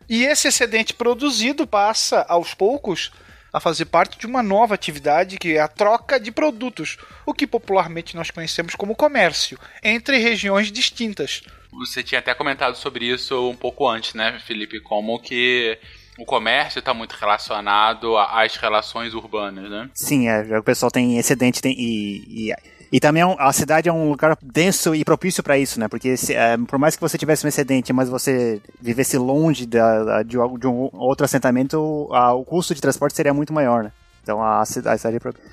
E 0.06 0.24
esse 0.24 0.48
excedente 0.48 0.92
produzido 0.92 1.66
passa, 1.66 2.26
aos 2.28 2.52
poucos, 2.52 3.10
a 3.50 3.58
fazer 3.58 3.86
parte 3.86 4.18
de 4.18 4.26
uma 4.26 4.42
nova 4.42 4.74
atividade 4.74 5.38
que 5.38 5.56
é 5.56 5.60
a 5.60 5.66
troca 5.66 6.20
de 6.20 6.30
produtos, 6.30 6.98
o 7.24 7.32
que 7.32 7.46
popularmente 7.46 8.14
nós 8.14 8.30
conhecemos 8.30 8.74
como 8.74 8.94
comércio, 8.94 9.58
entre 9.82 10.18
regiões 10.18 10.70
distintas. 10.70 11.40
Você 11.72 12.02
tinha 12.02 12.18
até 12.18 12.34
comentado 12.34 12.74
sobre 12.74 13.06
isso 13.06 13.48
um 13.48 13.56
pouco 13.56 13.88
antes, 13.88 14.12
né, 14.12 14.38
Felipe? 14.46 14.78
Como 14.78 15.18
que 15.18 15.78
o 16.20 16.24
comércio 16.24 16.78
está 16.80 16.92
muito 16.92 17.12
relacionado 17.12 18.16
às 18.16 18.56
relações 18.56 19.14
urbanas, 19.14 19.70
né? 19.70 19.88
Sim, 19.94 20.28
é, 20.28 20.58
o 20.58 20.62
pessoal 20.62 20.90
tem 20.90 21.18
excedente 21.18 21.60
tem, 21.62 21.74
e, 21.78 22.48
e, 22.50 22.54
e 22.92 23.00
também 23.00 23.22
é 23.22 23.36
a 23.38 23.52
cidade 23.52 23.88
é 23.88 23.92
um 23.92 24.10
lugar 24.10 24.36
denso 24.42 24.94
e 24.94 25.04
propício 25.04 25.42
para 25.42 25.56
isso, 25.58 25.78
né? 25.80 25.88
Porque 25.88 26.16
se, 26.16 26.34
é, 26.34 26.56
por 26.58 26.78
mais 26.78 26.94
que 26.96 27.00
você 27.02 27.16
tivesse 27.16 27.44
um 27.44 27.48
excedente, 27.48 27.92
mas 27.92 28.08
você 28.08 28.60
vivesse 28.80 29.16
longe 29.16 29.66
da, 29.66 30.22
um- 30.38 30.58
de 30.58 30.66
um 30.66 30.90
outro 30.92 31.24
assentamento, 31.24 32.08
a- 32.12 32.34
o 32.34 32.44
custo 32.44 32.74
de 32.74 32.80
transporte 32.80 33.16
seria 33.16 33.32
muito 33.34 33.52
maior, 33.52 33.84
né? 33.84 33.92
Então 34.22 34.42
a 34.42 34.64
cidade, 34.64 35.00
é 35.06 35.10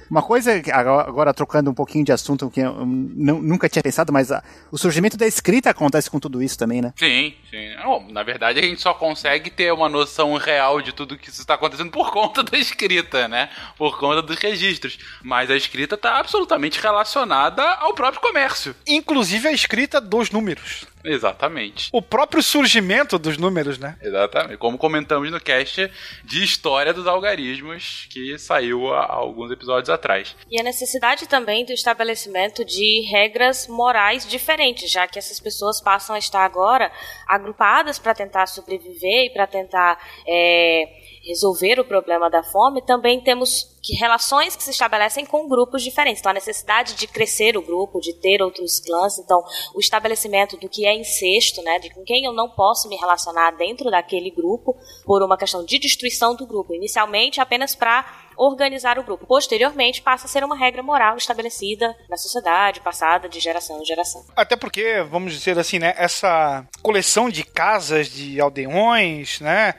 Uma 0.10 0.22
coisa, 0.22 0.62
agora, 0.74 1.34
trocando 1.34 1.72
um 1.72 1.74
pouquinho 1.74 2.04
de 2.06 2.12
assunto, 2.12 2.50
que 2.50 2.60
eu 2.60 2.86
nu- 2.86 3.42
nunca 3.42 3.70
tinha 3.70 3.82
pensado, 3.82 4.12
mas 4.12 4.32
a- 4.32 4.44
o 4.72 4.78
surgimento 4.78 5.18
da 5.18 5.26
escrita 5.26 5.70
acontece 5.70 6.10
com 6.10 6.20
tudo 6.20 6.42
isso 6.44 6.58
também, 6.58 6.82
né? 6.82 6.94
Sim, 6.98 7.34
sim. 7.50 7.76
Não, 7.76 8.08
na 8.10 8.24
verdade, 8.24 8.60
a 8.60 8.62
gente 8.64 8.82
só 8.82 8.94
consegue 8.94 9.50
ter 9.50 9.72
uma 9.74 9.88
noção 9.90 10.36
real 10.36 10.82
de 10.82 10.92
tudo 10.94 11.18
que 11.18 11.30
isso 11.30 11.42
está 11.42 11.54
acontecendo 11.54 11.92
por 11.92 12.12
conta 12.12 12.44
da 12.44 12.58
escrita, 12.58 13.28
né? 13.28 13.50
Por 13.78 13.98
conta 13.98 14.22
dos 14.22 14.38
registros. 14.38 14.98
Mas 15.24 15.50
a 15.50 15.56
escrita 15.56 15.96
está 15.96 16.18
absolutamente 16.20 16.80
relacionada 16.80 17.64
ao 17.64 17.94
próprio 17.94 18.22
comércio. 18.22 18.76
Inclusive 18.86 19.48
a 19.48 19.52
escrita 19.52 20.00
dos 20.02 20.30
números. 20.30 20.86
Exatamente. 21.04 21.90
O 21.92 22.02
próprio 22.02 22.42
surgimento 22.44 23.18
dos 23.18 23.38
números, 23.38 23.78
né? 23.78 23.98
Exatamente. 24.02 24.58
Como 24.58 24.78
comentamos 24.78 25.32
no 25.32 25.40
cast 25.40 25.90
de 26.24 26.44
História 26.44 26.94
dos 26.94 27.08
Algarismos, 27.08 28.08
que 28.10 28.38
saiu 28.38 28.94
há 28.94 29.06
alguns 29.12 29.52
episódios 29.52 29.90
atrás. 29.90 30.36
E 30.50 30.60
a 30.60 30.64
necessidade 30.64 31.28
também 31.28 31.66
do 31.66 31.72
estabelecimento 31.72 32.66
de 32.66 33.10
regras 33.12 33.68
morais 33.68 34.28
diferentes, 34.28 34.92
já 34.92 35.08
que 35.08 35.20
essas 35.20 35.40
pessoas 35.40 35.82
passam 35.82 36.16
a 36.16 36.20
estar 36.20 36.44
agora 36.44 36.92
agrupadas 37.28 38.00
para 38.00 38.14
tentar 38.14 38.48
sobreviver 38.48 39.26
e 39.26 39.30
para 39.34 39.48
tentar 39.48 39.98
é, 40.28 40.84
resolver 41.28 41.80
o 41.80 41.86
problema 41.86 42.30
da 42.30 42.44
fome. 42.44 42.82
Também 42.82 43.22
temos 43.22 43.78
que 43.84 43.96
relações 43.96 44.56
que 44.56 44.64
se 44.64 44.72
estabelecem 44.72 45.26
com 45.26 45.48
grupos 45.48 45.84
diferentes. 45.84 46.20
Então, 46.20 46.30
a 46.30 46.34
necessidade 46.34 46.96
de 46.96 47.08
crescer 47.08 47.58
o 47.58 47.62
grupo, 47.62 48.00
de 48.00 48.14
ter 48.14 48.42
outros 48.42 48.80
clãs. 48.80 49.18
Então, 49.20 49.44
o 49.76 49.80
estabelecimento 49.80 50.58
do 50.58 50.68
que 50.68 50.86
é 50.86 50.96
incesto, 50.96 51.62
né, 51.62 51.80
de 51.80 51.90
com 51.94 52.04
quem 52.04 52.26
eu 52.26 52.34
não 52.34 52.50
posso 52.50 52.90
me 52.90 52.96
relacionar 52.96 53.52
dentro 53.52 53.90
daquele 53.90 54.32
grupo, 54.32 54.76
por 55.06 55.24
uma 55.24 55.38
questão 55.38 55.64
de 55.64 55.80
destruição 55.80 56.36
do 56.36 56.46
grupo. 56.46 56.74
Inicialmente, 56.74 57.40
apenas 57.40 57.76
para 57.76 58.06
organizar 58.38 59.00
o 59.00 59.04
grupo. 59.04 59.26
Posteriormente, 59.26 60.02
passa 60.02 60.26
a 60.26 60.30
ser 60.30 60.44
uma 60.44 60.56
regra 60.56 60.84
moral 60.84 61.18
estabelecida 61.18 61.96
na 62.10 62.18
sociedade, 62.18 62.82
passada 62.82 63.28
de 63.28 63.40
geração 63.40 63.82
em 63.82 63.86
geração. 63.86 64.24
Até 64.36 64.56
porque, 64.56 65.02
vamos 65.10 65.34
dizer 65.34 65.58
assim, 65.58 65.80
né? 65.80 65.94
Essa 65.98 66.66
coleção 66.82 67.30
de 67.30 67.44
casas, 67.44 68.08
de 68.08 68.40
aldeões, 68.40 69.40
né? 69.40 69.74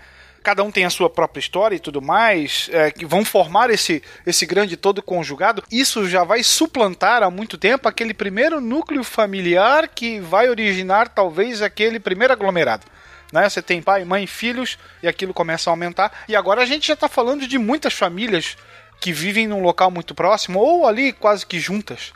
Cada 0.48 0.62
um 0.62 0.70
tem 0.70 0.87
a 0.87 0.90
sua 0.90 1.11
própria 1.11 1.40
história 1.40 1.76
e 1.76 1.78
tudo 1.78 2.00
mais, 2.00 2.70
é, 2.72 2.90
que 2.90 3.04
vão 3.04 3.22
formar 3.22 3.68
esse, 3.68 4.02
esse 4.24 4.46
grande 4.46 4.78
todo 4.78 5.02
conjugado. 5.02 5.62
Isso 5.70 6.08
já 6.08 6.24
vai 6.24 6.42
suplantar 6.42 7.22
há 7.22 7.30
muito 7.30 7.58
tempo 7.58 7.87
aquele 7.87 8.14
primeiro 8.14 8.58
núcleo 8.58 9.04
familiar 9.04 9.87
que 9.88 10.18
vai 10.20 10.48
originar 10.48 11.11
talvez 11.11 11.61
aquele 11.61 12.00
primeiro 12.00 12.32
aglomerado. 12.32 12.87
Né? 13.30 13.46
Você 13.46 13.61
tem 13.61 13.82
pai, 13.82 14.06
mãe, 14.06 14.26
filhos 14.26 14.78
e 15.02 15.06
aquilo 15.06 15.34
começa 15.34 15.68
a 15.68 15.72
aumentar. 15.74 16.11
E 16.26 16.34
agora 16.34 16.62
a 16.62 16.66
gente 16.66 16.88
já 16.88 16.94
está 16.94 17.11
falando 17.11 17.46
de 17.46 17.58
muitas 17.58 17.92
famílias 17.92 18.56
que 19.02 19.12
vivem 19.12 19.46
num 19.46 19.61
local 19.61 19.90
muito 19.90 20.14
próximo 20.14 20.61
ou 20.61 20.87
ali 20.87 21.12
quase 21.12 21.44
que 21.44 21.61
juntas. 21.61 22.14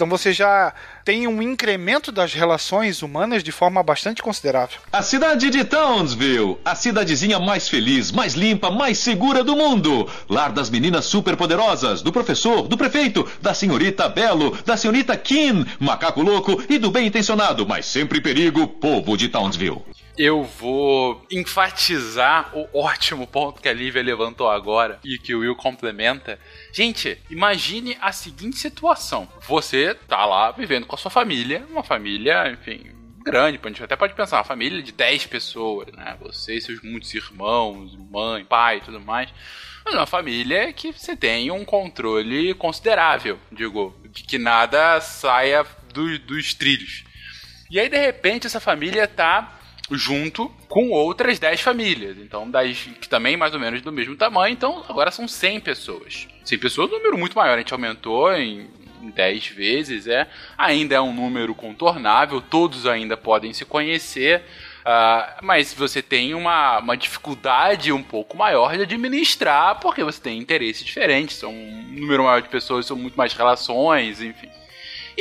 Então 0.00 0.08
você 0.08 0.32
já 0.32 0.72
tem 1.04 1.26
um 1.26 1.42
incremento 1.42 2.10
das 2.10 2.32
relações 2.32 3.02
humanas 3.02 3.42
de 3.42 3.52
forma 3.52 3.82
bastante 3.82 4.22
considerável. 4.22 4.78
A 4.90 5.02
cidade 5.02 5.50
de 5.50 5.62
Townsville, 5.62 6.56
a 6.64 6.74
cidadezinha 6.74 7.38
mais 7.38 7.68
feliz, 7.68 8.10
mais 8.10 8.34
limpa, 8.34 8.70
mais 8.70 8.98
segura 8.98 9.44
do 9.44 9.54
mundo. 9.56 10.08
Lar 10.28 10.52
das 10.52 10.70
meninas 10.70 11.04
superpoderosas, 11.04 12.00
do 12.00 12.12
professor, 12.12 12.66
do 12.66 12.78
prefeito, 12.78 13.28
da 13.42 13.52
senhorita 13.52 14.08
Belo, 14.08 14.56
da 14.64 14.76
senhorita 14.76 15.16
Kim, 15.16 15.66
macaco 15.78 16.22
louco 16.22 16.62
e 16.68 16.78
do 16.78 16.90
bem 16.90 17.06
intencionado, 17.06 17.66
mas 17.66 17.84
sempre 17.84 18.18
em 18.18 18.22
perigo, 18.22 18.66
povo 18.66 19.16
de 19.16 19.28
Townsville. 19.28 19.82
Eu 20.22 20.44
vou 20.44 21.24
enfatizar 21.30 22.50
o 22.54 22.68
ótimo 22.78 23.26
ponto 23.26 23.62
que 23.62 23.66
a 23.70 23.72
Lívia 23.72 24.02
levantou 24.02 24.50
agora 24.50 25.00
e 25.02 25.16
que 25.16 25.34
o 25.34 25.38
Will 25.40 25.56
complementa. 25.56 26.38
Gente, 26.74 27.16
imagine 27.30 27.96
a 28.02 28.12
seguinte 28.12 28.58
situação: 28.58 29.26
você 29.48 29.94
tá 29.94 30.26
lá 30.26 30.50
vivendo 30.50 30.84
com 30.86 30.94
a 30.94 30.98
sua 30.98 31.10
família, 31.10 31.64
uma 31.70 31.82
família, 31.82 32.50
enfim, 32.52 32.92
grande, 33.24 33.58
a 33.62 33.68
gente 33.68 33.82
até 33.82 33.96
pode 33.96 34.12
pensar, 34.12 34.36
uma 34.36 34.44
família 34.44 34.82
de 34.82 34.92
10 34.92 35.24
pessoas, 35.24 35.88
né? 35.94 36.14
Você 36.20 36.56
e 36.56 36.60
seus 36.60 36.82
muitos 36.82 37.14
irmãos, 37.14 37.96
mãe, 37.96 38.44
pai 38.44 38.76
e 38.76 38.80
tudo 38.82 39.00
mais. 39.00 39.30
Mas 39.86 39.94
uma 39.94 40.04
família 40.06 40.70
que 40.74 40.92
você 40.92 41.16
tem 41.16 41.50
um 41.50 41.64
controle 41.64 42.52
considerável, 42.52 43.38
digo, 43.50 43.98
de 44.10 44.22
que 44.22 44.36
nada 44.36 45.00
saia 45.00 45.64
do- 45.94 46.18
dos 46.18 46.52
trilhos. 46.52 47.04
E 47.70 47.80
aí, 47.80 47.88
de 47.88 47.96
repente, 47.96 48.46
essa 48.46 48.60
família 48.60 49.08
tá 49.08 49.56
junto 49.90 50.50
com 50.68 50.90
outras 50.90 51.38
10 51.38 51.60
famílias. 51.60 52.16
Então, 52.18 52.50
das, 52.50 52.88
que 53.00 53.08
também 53.08 53.36
mais 53.36 53.54
ou 53.54 53.60
menos 53.60 53.82
do 53.82 53.92
mesmo 53.92 54.16
tamanho. 54.16 54.52
Então, 54.52 54.84
agora 54.88 55.10
são 55.10 55.26
100 55.26 55.60
pessoas. 55.60 56.28
100 56.44 56.58
pessoas 56.58 56.90
é 56.90 56.94
um 56.94 56.98
número 56.98 57.18
muito 57.18 57.36
maior. 57.36 57.54
A 57.54 57.58
gente 57.58 57.72
aumentou 57.72 58.32
em, 58.32 58.68
em 59.02 59.10
10 59.10 59.48
vezes. 59.48 60.06
É. 60.06 60.28
Ainda 60.56 60.94
é 60.94 61.00
um 61.00 61.12
número 61.12 61.54
contornável. 61.54 62.40
Todos 62.40 62.86
ainda 62.86 63.16
podem 63.16 63.52
se 63.52 63.64
conhecer. 63.64 64.42
ah, 64.84 65.38
mas 65.42 65.74
você 65.74 66.00
tem 66.00 66.34
uma, 66.34 66.78
uma 66.78 66.96
dificuldade 66.96 67.92
um 67.92 68.02
pouco 68.02 68.36
maior 68.36 68.76
de 68.76 68.82
administrar, 68.82 69.78
porque 69.80 70.02
você 70.02 70.20
tem 70.20 70.38
interesses 70.38 70.84
diferentes, 70.84 71.36
são 71.36 71.52
um 71.52 71.82
número 71.98 72.24
maior 72.24 72.40
de 72.40 72.48
pessoas, 72.48 72.86
são 72.86 72.96
muito 72.96 73.16
mais 73.16 73.34
relações, 73.34 74.22
enfim. 74.22 74.48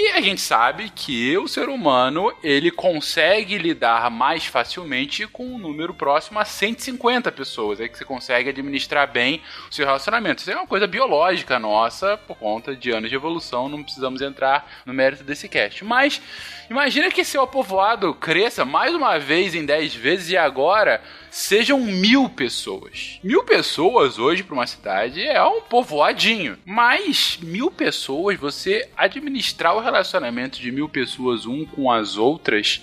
E 0.02 0.12
a 0.12 0.22
gente 0.22 0.40
sabe 0.40 0.90
que 0.90 1.38
o 1.38 1.46
ser 1.46 1.68
humano, 1.68 2.34
ele 2.42 2.72
consegue 2.72 3.58
lidar 3.58 4.10
mais 4.10 4.46
facilmente 4.46 5.28
com 5.28 5.46
um 5.46 5.58
número 5.58 5.94
próximo 5.94 6.40
a 6.40 6.46
150 6.46 7.30
pessoas. 7.34 7.82
É 7.82 7.88
que 7.90 7.98
você 7.98 8.06
consegue 8.06 8.48
administrar 8.48 9.12
bem 9.12 9.42
o 9.70 9.76
seu 9.76 9.86
relacionamento. 9.86 10.40
Isso 10.40 10.52
é 10.52 10.56
uma 10.56 10.66
coisa 10.66 10.88
biológica 10.88 11.60
nossa, 11.60 12.16
por 12.16 12.38
conta 12.38 12.74
de 12.74 12.92
anos 12.92 13.10
de 13.10 13.16
evolução, 13.18 13.68
não 13.68 13.84
precisamos 13.84 14.22
entrar 14.22 14.72
no 14.86 14.94
mérito 14.94 15.26
desse 15.26 15.50
cast. 15.50 15.84
Mas 15.84 16.22
imagina 16.70 17.12
que 17.12 17.26
seu 17.26 17.46
povoado 17.46 18.14
cresça 18.14 18.64
mais 18.64 18.96
uma 18.96 19.20
vez 19.20 19.54
em 19.54 19.66
10 19.66 19.96
vezes 19.96 20.30
e 20.30 20.38
agora 20.38 21.04
sejam 21.32 21.80
mil 21.80 22.30
pessoas. 22.30 23.20
Mil 23.24 23.44
pessoas 23.44 24.18
hoje 24.20 24.44
para 24.44 24.54
uma 24.54 24.68
cidade 24.68 25.22
é 25.22 25.44
um 25.44 25.62
povoadinho. 25.62 26.58
Mas 26.66 27.38
mil 27.42 27.72
pessoas, 27.72 28.40
você 28.40 28.90
administrar 28.96 29.76
o 29.76 29.82
relacionamento 29.82 30.60
de 30.60 30.72
mil 30.72 30.90
pessoas 30.90 31.46
um 31.46 31.66
com 31.66 31.92
as 31.92 32.18
outras 32.18 32.82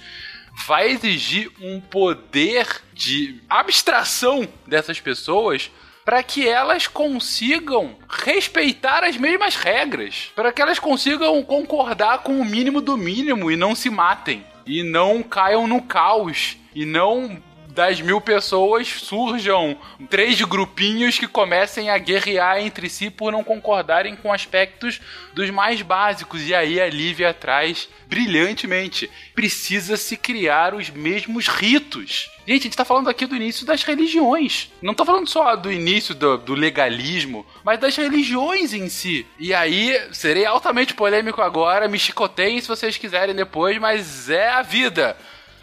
vai 0.67 0.91
exigir 0.91 1.51
um 1.61 1.81
poder 1.81 2.67
de 2.95 3.41
abstração 3.49 4.49
dessas 4.67 4.99
pessoas 5.01 5.71
para 6.05 6.23
que 6.23 6.49
elas 6.49 6.87
consigam 6.87 7.97
respeitar 8.09 9.03
as 9.03 9.17
mesmas 9.17 9.57
regras, 9.57 10.31
para 10.37 10.53
que 10.53 10.63
elas 10.63 10.79
consigam 10.79 11.43
concordar 11.43 12.19
com 12.19 12.41
o 12.41 12.45
mínimo 12.45 12.81
do 12.81 12.97
mínimo 12.97 13.51
e 13.51 13.57
não 13.57 13.75
se 13.75 13.91
matem 13.91 14.47
e 14.65 14.83
não 14.83 15.23
caiam 15.23 15.67
no 15.67 15.83
caos 15.83 16.57
e 16.75 16.85
não 16.85 17.43
das 17.77 18.01
mil 18.01 18.23
pessoas 18.23 18.89
surjam 18.89 19.79
três 20.09 20.41
grupinhos 20.41 21.19
que 21.19 21.29
comecem 21.29 21.91
a 21.91 21.99
guerrear 21.99 22.59
entre 22.59 22.89
si 22.89 23.11
por 23.11 23.31
não 23.31 23.45
concordarem 23.45 24.17
com 24.17 24.33
aspectos 24.33 24.99
dos 25.35 25.51
mais 25.51 25.83
básicos. 25.83 26.41
E 26.49 26.55
aí 26.55 26.81
a 26.81 26.89
Lívia 26.89 27.35
traz 27.35 27.87
brilhantemente. 28.07 29.11
Precisa-se 29.35 30.17
criar 30.17 30.75
os 30.75 30.89
mesmos 30.89 31.49
ritos. 31.49 32.31
Gente, 32.47 32.61
a 32.61 32.65
gente 32.65 32.77
tá 32.79 32.85
falando 32.85 33.11
aqui 33.11 33.27
do 33.27 33.37
início 33.37 33.67
das 33.67 33.83
religiões. 33.83 34.73
Não 34.81 34.95
tô 34.95 35.05
falando 35.05 35.29
só 35.29 35.55
do 35.55 35.71
início 35.71 36.15
do, 36.15 36.39
do, 36.39 36.55
legalismo, 36.55 37.45
mas 37.63 37.79
das 37.79 37.95
religiões 37.95 38.73
em 38.73 38.89
si. 38.89 39.27
E 39.39 39.53
aí, 39.53 40.01
serei 40.13 40.47
altamente 40.47 40.95
polêmico 40.95 41.43
agora, 41.43 41.89
me 41.89 41.99
chicoteiem 41.99 42.59
se 42.59 42.69
vocês 42.69 42.97
quiserem 42.97 43.35
depois, 43.35 43.77
mas 43.79 44.31
é 44.31 44.49
a 44.49 44.63
vida. 44.63 45.15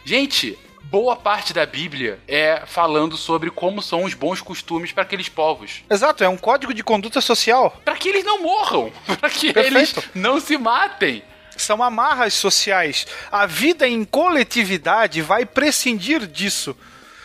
Gente, 0.05 0.59
boa 0.83 1.15
parte 1.15 1.53
da 1.53 1.65
Bíblia 1.65 2.19
é 2.27 2.63
falando 2.65 3.17
sobre 3.17 3.49
como 3.49 3.81
são 3.81 4.03
os 4.03 4.13
bons 4.13 4.41
costumes 4.41 4.91
para 4.91 5.03
aqueles 5.03 5.29
povos. 5.29 5.83
Exato, 5.89 6.23
é 6.23 6.29
um 6.29 6.37
código 6.37 6.73
de 6.73 6.83
conduta 6.83 7.21
social. 7.21 7.81
Para 7.83 7.95
que 7.95 8.09
eles 8.09 8.23
não 8.23 8.41
morram, 8.41 8.91
para 9.19 9.29
que 9.29 9.53
Perfeito. 9.53 9.77
eles 9.77 9.95
não 10.13 10.39
se 10.39 10.57
matem. 10.57 11.23
São 11.55 11.83
amarras 11.83 12.33
sociais. 12.33 13.05
A 13.31 13.45
vida 13.45 13.87
em 13.87 14.03
coletividade 14.03 15.21
vai 15.21 15.45
prescindir 15.45 16.25
disso 16.25 16.75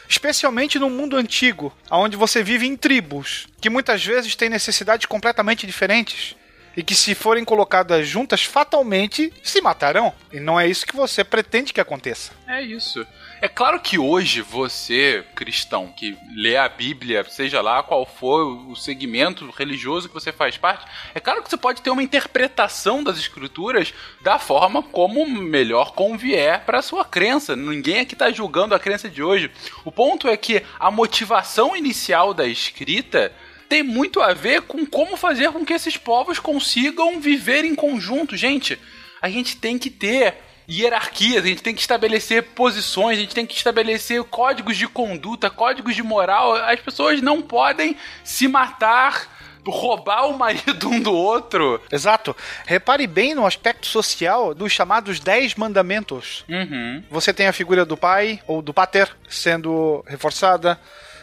especialmente 0.09 0.79
no 0.79 0.89
mundo 0.89 1.17
antigo, 1.17 1.73
onde 1.91 2.17
você 2.17 2.43
vive 2.43 2.67
em 2.67 2.77
tribos, 2.77 3.47
que 3.61 3.69
muitas 3.69 4.03
vezes 4.03 4.35
têm 4.35 4.49
necessidades 4.49 5.05
completamente 5.07 5.67
diferentes 5.67 6.35
e 6.75 6.83
que, 6.83 6.95
se 6.95 7.15
forem 7.15 7.45
colocadas 7.45 8.07
juntas, 8.07 8.45
fatalmente 8.45 9.33
se 9.43 9.61
matarão. 9.61 10.15
E 10.33 10.41
não 10.41 10.59
é 10.59 10.67
isso 10.67 10.87
que 10.87 10.97
você 10.97 11.23
pretende 11.23 11.73
que 11.73 11.81
aconteça. 11.81 12.33
É 12.47 12.63
isso. 12.63 13.05
É 13.41 13.47
claro 13.47 13.79
que 13.79 13.97
hoje 13.99 14.41
você, 14.41 15.25
cristão, 15.37 15.93
que 15.97 16.19
lê 16.35 16.57
a 16.57 16.69
Bíblia, 16.69 17.25
seja 17.29 17.61
lá 17.61 17.85
qual 17.85 18.05
for 18.05 18.69
o 18.69 18.75
segmento 18.75 19.49
religioso 19.51 20.09
que 20.09 20.15
você 20.15 20.33
faz 20.33 20.57
parte, 20.57 20.85
é 21.15 21.21
claro 21.21 21.41
que 21.41 21.49
você 21.49 21.57
pode 21.57 21.81
ter 21.81 21.91
uma 21.91 22.03
interpretação 22.03 23.05
das 23.05 23.17
escrituras 23.17 23.95
da 24.21 24.41
forma 24.41 24.83
como 24.83 25.25
melhor 25.25 25.93
convier 25.93 26.65
para 26.65 26.81
a 26.81 26.83
sua 26.83 27.05
crença. 27.05 27.55
Ninguém 27.55 28.01
aqui 28.01 28.15
está 28.15 28.29
julgando 28.33 28.75
a 28.75 28.81
crença 28.81 29.09
de 29.09 29.23
hoje. 29.23 29.53
O 29.85 29.93
ponto 29.93 30.27
é 30.27 30.37
que 30.37 30.65
a 30.81 30.91
motivação 30.91 31.77
inicial 31.77 32.35
da 32.35 32.45
escrita 32.45 33.33
tem 33.69 33.85
muito 33.85 34.21
a 34.21 34.35
ver 34.35 34.63
com 34.63 34.85
como 34.85 35.17
fazer 35.17 35.53
com 35.53 35.65
que 35.65 35.75
esses 35.75 35.97
povos 35.97 36.41
consigam 36.41 37.21
viver 37.21 37.65
em 37.65 37.77
conjunto. 37.77 38.37
Gente, 38.37 38.77
a 39.23 39.29
gente 39.29 39.57
tem 39.57 39.79
que 39.79 39.91
ter 39.91 40.48
hierarquias, 40.69 41.45
a 41.45 41.49
gente 41.49 41.63
tem 41.63 41.75
que 41.75 41.81
estabelecer 41.81 42.43
posições, 42.43 43.17
a 43.17 43.21
gente 43.21 43.35
tem 43.35 43.47
que 43.47 43.55
estabelecer 43.55 44.23
códigos 44.25 44.77
de 44.77 44.87
conduta, 44.87 45.49
códigos 45.49 45.95
de 45.95 46.03
moral. 46.03 46.55
As 46.55 46.81
pessoas 46.81 47.23
não 47.23 47.41
podem 47.41 47.97
se 48.23 48.47
matar 48.47 49.39
roubar 49.71 50.27
o 50.27 50.39
marido 50.39 50.89
um 50.89 51.01
do 51.01 51.13
outro. 51.13 51.81
Exato. 51.93 52.35
Repare 52.67 53.07
bem 53.07 53.35
no 53.35 53.47
aspecto 53.47 53.87
social 53.87 54.55
dos 54.55 54.73
chamados 54.73 55.21
Dez 55.21 55.55
Mandamentos. 55.55 56.45
Uhum. 56.49 57.03
Você 57.11 57.33
tem 57.33 57.47
a 57.47 57.53
figura 57.53 57.85
do 57.85 57.97
pai 57.97 58.41
ou 58.47 58.63
do 58.63 58.73
pater 58.73 59.15
sendo 59.29 60.05
reforçada. 60.07 60.79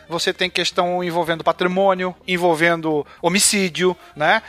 Você 0.08 0.32
tem 0.32 0.50
questão 0.50 1.04
envolvendo 1.04 1.44
patrimônio, 1.44 2.16
envolvendo 2.28 3.06
homicídio, 3.22 3.98
né? 4.16 4.44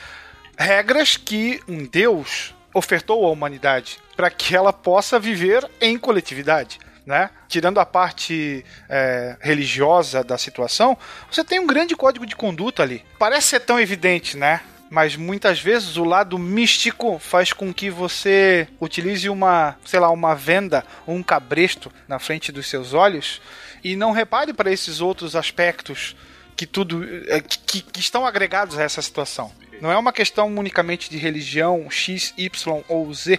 Regras 0.58 1.16
que 1.16 1.62
um 1.66 1.86
Deus 1.86 2.54
ofertou 2.74 3.24
à 3.24 3.30
humanidade 3.30 3.98
para 4.16 4.30
que 4.30 4.56
ela 4.56 4.72
possa 4.72 5.18
viver 5.18 5.68
em 5.80 5.98
coletividade. 5.98 6.78
Né? 7.04 7.30
Tirando 7.46 7.78
a 7.78 7.86
parte 7.86 8.64
é, 8.88 9.36
religiosa 9.40 10.24
da 10.24 10.36
situação, 10.36 10.98
você 11.30 11.44
tem 11.44 11.60
um 11.60 11.66
grande 11.66 11.94
código 11.94 12.26
de 12.26 12.34
conduta 12.34 12.82
ali. 12.82 13.04
Parece 13.16 13.48
ser 13.48 13.60
tão 13.60 13.78
evidente, 13.78 14.36
né? 14.36 14.60
Mas 14.90 15.16
muitas 15.16 15.60
vezes 15.60 15.96
o 15.96 16.04
lado 16.04 16.38
místico 16.38 17.18
faz 17.18 17.52
com 17.52 17.72
que 17.72 17.90
você 17.90 18.68
utilize 18.80 19.28
uma, 19.28 19.76
sei 19.84 20.00
lá, 20.00 20.10
uma 20.10 20.34
venda 20.34 20.84
ou 21.06 21.14
um 21.14 21.22
cabresto 21.22 21.92
na 22.08 22.18
frente 22.18 22.50
dos 22.50 22.68
seus 22.68 22.92
olhos 22.92 23.40
e 23.82 23.94
não 23.96 24.12
repare 24.12 24.52
para 24.52 24.70
esses 24.70 25.00
outros 25.00 25.36
aspectos 25.36 26.16
que 26.56 26.66
tudo 26.66 27.04
é, 27.28 27.40
que, 27.40 27.82
que 27.82 28.00
estão 28.00 28.26
agregados 28.26 28.78
a 28.78 28.82
essa 28.82 29.02
situação. 29.02 29.52
Não 29.80 29.92
é 29.92 29.96
uma 29.98 30.12
questão 30.12 30.48
unicamente 30.56 31.10
de 31.10 31.18
religião 31.18 31.90
X, 31.90 32.32
Y 32.36 32.82
ou 32.88 33.12
Z. 33.12 33.38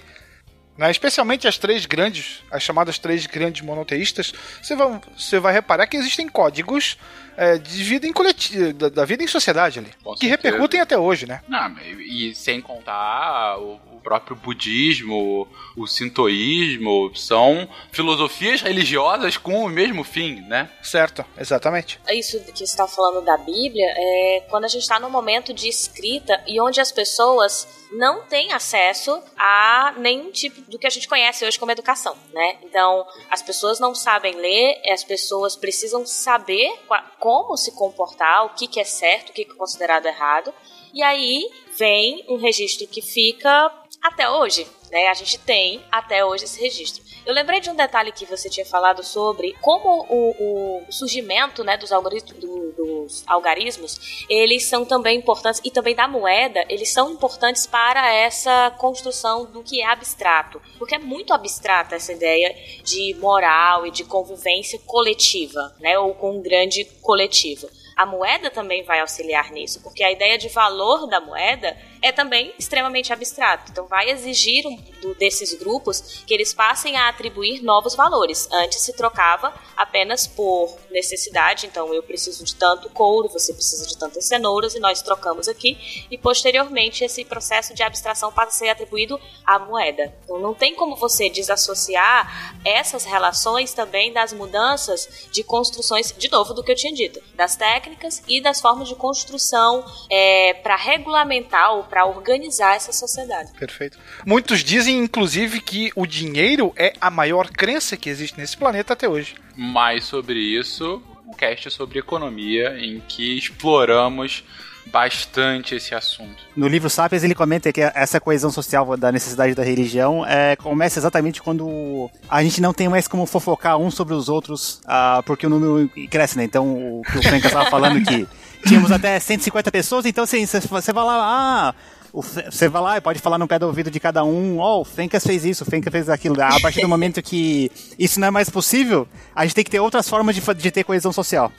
Né? 0.78 0.92
Especialmente 0.92 1.48
as 1.48 1.58
três 1.58 1.86
grandes, 1.86 2.44
as 2.52 2.62
chamadas 2.62 3.00
três 3.00 3.26
grandes 3.26 3.62
monoteístas, 3.62 4.34
você 4.62 4.76
vai, 4.76 5.02
você 5.18 5.40
vai 5.40 5.54
reparar 5.54 5.88
que 5.88 5.98
existem 5.98 6.30
códigos 6.30 6.98
é, 7.36 7.58
de 7.58 7.84
vida 7.84 8.08
em 8.08 8.14
coletivo, 8.14 8.74
da, 8.74 8.90
da, 8.90 9.06
vida 9.06 9.24
em 9.24 9.28
sociedade 9.28 9.80
ali, 9.80 9.90
Com 10.04 10.14
que 10.16 10.28
certeza. 10.28 10.48
repercutem 10.48 10.80
até 10.80 10.98
hoje, 10.98 11.28
né? 11.28 11.42
Não, 11.48 11.76
e 11.80 12.34
sem 12.36 12.62
contar 12.62 13.58
o, 13.60 13.80
o 13.94 13.97
próprio 14.08 14.38
budismo, 14.38 15.46
o 15.76 15.86
sintoísmo, 15.86 17.14
são 17.14 17.68
filosofias 17.92 18.62
religiosas 18.62 19.36
com 19.36 19.66
o 19.66 19.68
mesmo 19.68 20.02
fim, 20.02 20.40
né? 20.48 20.72
Certo, 20.82 21.26
exatamente. 21.38 22.00
Isso 22.10 22.40
que 22.40 22.58
você 22.58 22.64
está 22.64 22.88
falando 22.88 23.22
da 23.26 23.36
Bíblia 23.36 23.86
é 23.86 24.46
quando 24.50 24.64
a 24.64 24.70
gente 24.70 24.84
está 24.84 24.98
num 24.98 25.10
momento 25.10 25.54
de 25.54 25.68
escrita 25.68 26.42
e 26.48 26.62
onde 26.62 26.80
as 26.80 26.90
pessoas 26.90 27.68
não 27.92 28.22
têm 28.22 28.54
acesso 28.54 29.22
a 29.38 29.94
nenhum 29.98 30.32
tipo 30.32 30.62
do 30.72 30.80
que 30.80 30.88
a 30.88 30.90
gente 30.90 31.08
conhece 31.10 31.46
hoje 31.46 31.60
como 31.60 31.74
educação, 31.74 32.16
né? 32.32 32.60
Então, 32.64 33.06
as 33.30 33.42
pessoas 33.42 33.78
não 33.78 33.94
sabem 33.94 34.36
ler, 34.36 34.82
as 34.90 35.04
pessoas 35.04 35.58
precisam 35.58 36.06
saber 36.06 36.72
como 37.20 37.58
se 37.58 37.74
comportar, 37.74 38.46
o 38.46 38.50
que, 38.52 38.68
que 38.68 38.80
é 38.80 38.86
certo, 38.86 39.32
o 39.32 39.34
que, 39.34 39.44
que 39.44 39.52
é 39.52 39.56
considerado 39.56 40.06
errado. 40.06 40.54
E 40.94 41.04
aí 41.04 41.46
vem 41.78 42.26
um 42.28 42.38
registro 42.38 42.88
que 42.88 43.02
fica 43.02 43.72
até 44.02 44.30
hoje, 44.30 44.66
né? 44.92 45.08
A 45.08 45.14
gente 45.14 45.38
tem 45.40 45.84
até 45.92 46.24
hoje 46.24 46.46
esse 46.46 46.60
registro. 46.62 47.04
Eu 47.26 47.34
lembrei 47.34 47.60
de 47.60 47.70
um 47.70 47.76
detalhe 47.76 48.12
que 48.12 48.26
você 48.26 48.50
tinha 48.50 48.66
falado 48.66 49.04
sobre 49.04 49.54
como 49.62 50.06
o, 50.10 50.86
o 50.88 50.92
surgimento 50.92 51.64
né, 51.64 51.76
dos, 51.76 51.92
algoritmos, 51.92 52.40
do, 52.40 52.72
dos 52.72 53.24
algarismos, 53.28 54.26
eles 54.30 54.66
são 54.66 54.86
também 54.86 55.20
importantes, 55.20 55.62
e 55.64 55.70
também 55.70 55.94
da 55.94 56.08
moeda, 56.08 56.64
eles 56.70 56.92
são 56.92 57.12
importantes 57.12 57.68
para 57.68 58.14
essa 58.14 58.72
construção 58.78 59.46
do 59.46 59.62
que 59.62 59.82
é 59.82 59.86
abstrato. 59.86 60.62
Porque 60.78 60.96
é 60.96 61.00
muito 61.00 61.34
abstrata 61.34 61.96
essa 61.96 62.14
ideia 62.14 62.56
de 62.84 63.14
moral 63.16 63.86
e 63.86 63.92
de 63.92 64.06
convivência 64.06 64.80
coletiva, 64.86 65.76
né? 65.80 66.00
Ou 66.00 66.14
com 66.14 66.38
um 66.38 66.42
grande 66.42 66.86
coletivo. 67.02 67.68
A 67.98 68.06
moeda 68.06 68.52
também 68.52 68.84
vai 68.84 69.00
auxiliar 69.00 69.52
nisso, 69.52 69.82
porque 69.82 70.04
a 70.04 70.12
ideia 70.12 70.38
de 70.38 70.50
valor 70.50 71.08
da 71.08 71.20
moeda 71.20 71.76
é 72.02 72.12
também 72.12 72.54
extremamente 72.58 73.12
abstrato. 73.12 73.72
Então, 73.72 73.88
vai 73.88 74.10
exigir 74.10 74.66
um, 74.68 74.76
do, 75.02 75.16
desses 75.16 75.54
grupos 75.54 76.24
que 76.26 76.34
eles 76.34 76.54
passem 76.54 76.96
a 76.96 77.10
atribuir 77.10 77.62
novos 77.62 77.96
valores. 77.96 78.48
Antes 78.52 78.82
se 78.82 78.94
trocava 78.94 79.54
apenas 79.76 80.28
por 80.28 80.78
necessidade, 80.92 81.66
então 81.66 81.94
eu 81.94 82.04
preciso 82.04 82.44
de 82.44 82.56
tanto 82.56 82.90
couro, 82.90 83.30
você 83.30 83.54
precisa 83.54 83.86
de 83.88 83.98
tantas 83.98 84.26
cenouras 84.26 84.76
e 84.76 84.80
nós 84.80 85.02
trocamos 85.02 85.48
aqui. 85.48 86.06
E 86.10 86.18
posteriormente 86.18 87.04
esse 87.04 87.24
processo 87.24 87.74
de 87.74 87.84
abstração 87.84 88.32
passa 88.32 88.50
a 88.50 88.52
ser 88.52 88.70
atribuído 88.70 89.20
à 89.46 89.60
moeda. 89.60 90.14
Então, 90.24 90.40
não 90.40 90.54
tem 90.54 90.76
como 90.76 90.96
você 90.96 91.30
desassociar 91.30 92.58
essas 92.64 93.06
relações 93.06 93.74
também 93.74 94.12
das 94.12 94.34
mudanças 94.34 95.28
de 95.32 95.44
construções, 95.44 96.14
de 96.18 96.30
novo, 96.30 96.54
do 96.54 96.64
que 96.64 96.72
eu 96.72 96.76
tinha 96.76 96.94
dito, 96.94 97.22
das 97.36 97.56
técnicas 97.56 98.22
e 98.28 98.42
das 98.42 98.62
formas 98.62 98.88
de 98.88 98.96
construção 98.96 99.86
é, 100.10 100.54
para 100.56 100.76
regulamentar 100.76 101.76
ou 101.76 101.84
para 101.88 102.06
organizar 102.06 102.76
essa 102.76 102.92
sociedade. 102.92 103.52
Perfeito. 103.54 103.98
Muitos 104.26 104.64
dizem, 104.64 104.98
inclusive, 104.98 105.62
que 105.62 105.92
o 105.96 106.06
dinheiro 106.06 106.74
é 106.76 106.94
a 107.00 107.10
maior 107.10 107.50
crença 107.50 107.98
que 107.98 108.10
existe 108.10 108.38
nesse 108.38 108.58
planeta 108.58 108.94
até 108.94 109.08
hoje. 109.08 109.36
Mais 109.56 110.06
sobre 110.06 110.40
isso, 110.40 111.02
um 111.26 111.34
cast 111.34 111.72
sobre 111.72 112.00
economia 112.00 112.78
em 112.80 113.02
que 113.08 113.38
exploramos 113.38 114.44
bastante 114.92 115.76
esse 115.76 115.94
assunto. 115.94 116.44
No 116.56 116.68
livro 116.68 116.90
Sapiens 116.90 117.24
ele 117.24 117.36
comenta 117.36 117.72
que 117.72 117.82
essa 117.82 118.20
coesão 118.20 118.50
social 118.50 118.98
da 118.98 119.12
necessidade 119.12 119.54
da 119.54 119.64
religião 119.64 120.26
é, 120.26 120.56
começa 120.56 121.00
exatamente 121.00 121.42
quando 121.42 122.10
a 122.30 122.42
gente 122.44 122.62
não 122.62 122.74
tem 122.74 122.88
mais 122.88 123.08
como 123.08 123.26
fofocar 123.26 123.78
uns 123.78 123.96
sobre 123.96 124.14
os 124.14 124.30
outros, 124.30 124.82
ah, 124.86 125.22
porque 125.26 125.46
o 125.46 125.50
número 125.50 125.90
cresce, 126.10 126.38
né? 126.38 126.44
Então 126.44 127.00
o 127.00 127.02
que 127.04 127.18
o 127.18 127.24
Fencas 127.24 127.52
estava 127.52 127.70
falando 127.70 128.04
que 128.06 128.28
tínhamos 128.68 128.92
até 128.92 129.20
150 129.20 129.72
pessoas, 129.72 130.06
então 130.06 130.24
assim, 130.24 130.46
você 130.46 130.94
vai 130.94 131.04
lá, 131.04 131.18
ah, 131.20 131.76
você 132.14 132.68
vai 132.68 132.82
lá 132.82 132.98
e 132.98 133.02
pode 133.02 133.20
falar 133.20 133.38
no 133.38 133.48
pé 133.48 133.60
do 133.60 133.68
ouvido 133.68 133.92
de 133.92 134.00
cada 134.00 134.24
um, 134.24 134.60
ó, 134.60 134.78
oh, 134.78 134.82
o 134.82 134.86
Fencas 134.86 135.24
fez 135.26 135.46
isso, 135.46 135.64
o 135.64 135.68
Fencas 135.70 135.92
fez 135.92 136.10
aquilo. 136.10 136.42
A 136.42 136.60
partir 136.60 136.82
do 136.82 136.88
momento 136.88 137.22
que 137.22 137.72
isso 137.98 138.20
não 138.20 138.28
é 138.28 138.32
mais 138.32 138.50
possível, 138.50 139.08
a 139.36 139.44
gente 139.46 139.56
tem 139.56 139.64
que 139.64 139.72
ter 139.72 139.80
outras 139.80 140.08
formas 140.08 140.36
de, 140.36 140.42
de 140.56 140.72
ter 140.72 140.84
coesão 140.84 141.12
social. 141.12 141.52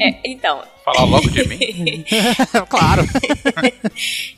É, 0.00 0.20
então. 0.24 0.62
Falar 0.84 1.04
logo 1.04 1.30
de 1.30 1.48
mim? 1.48 2.04
claro. 2.68 3.02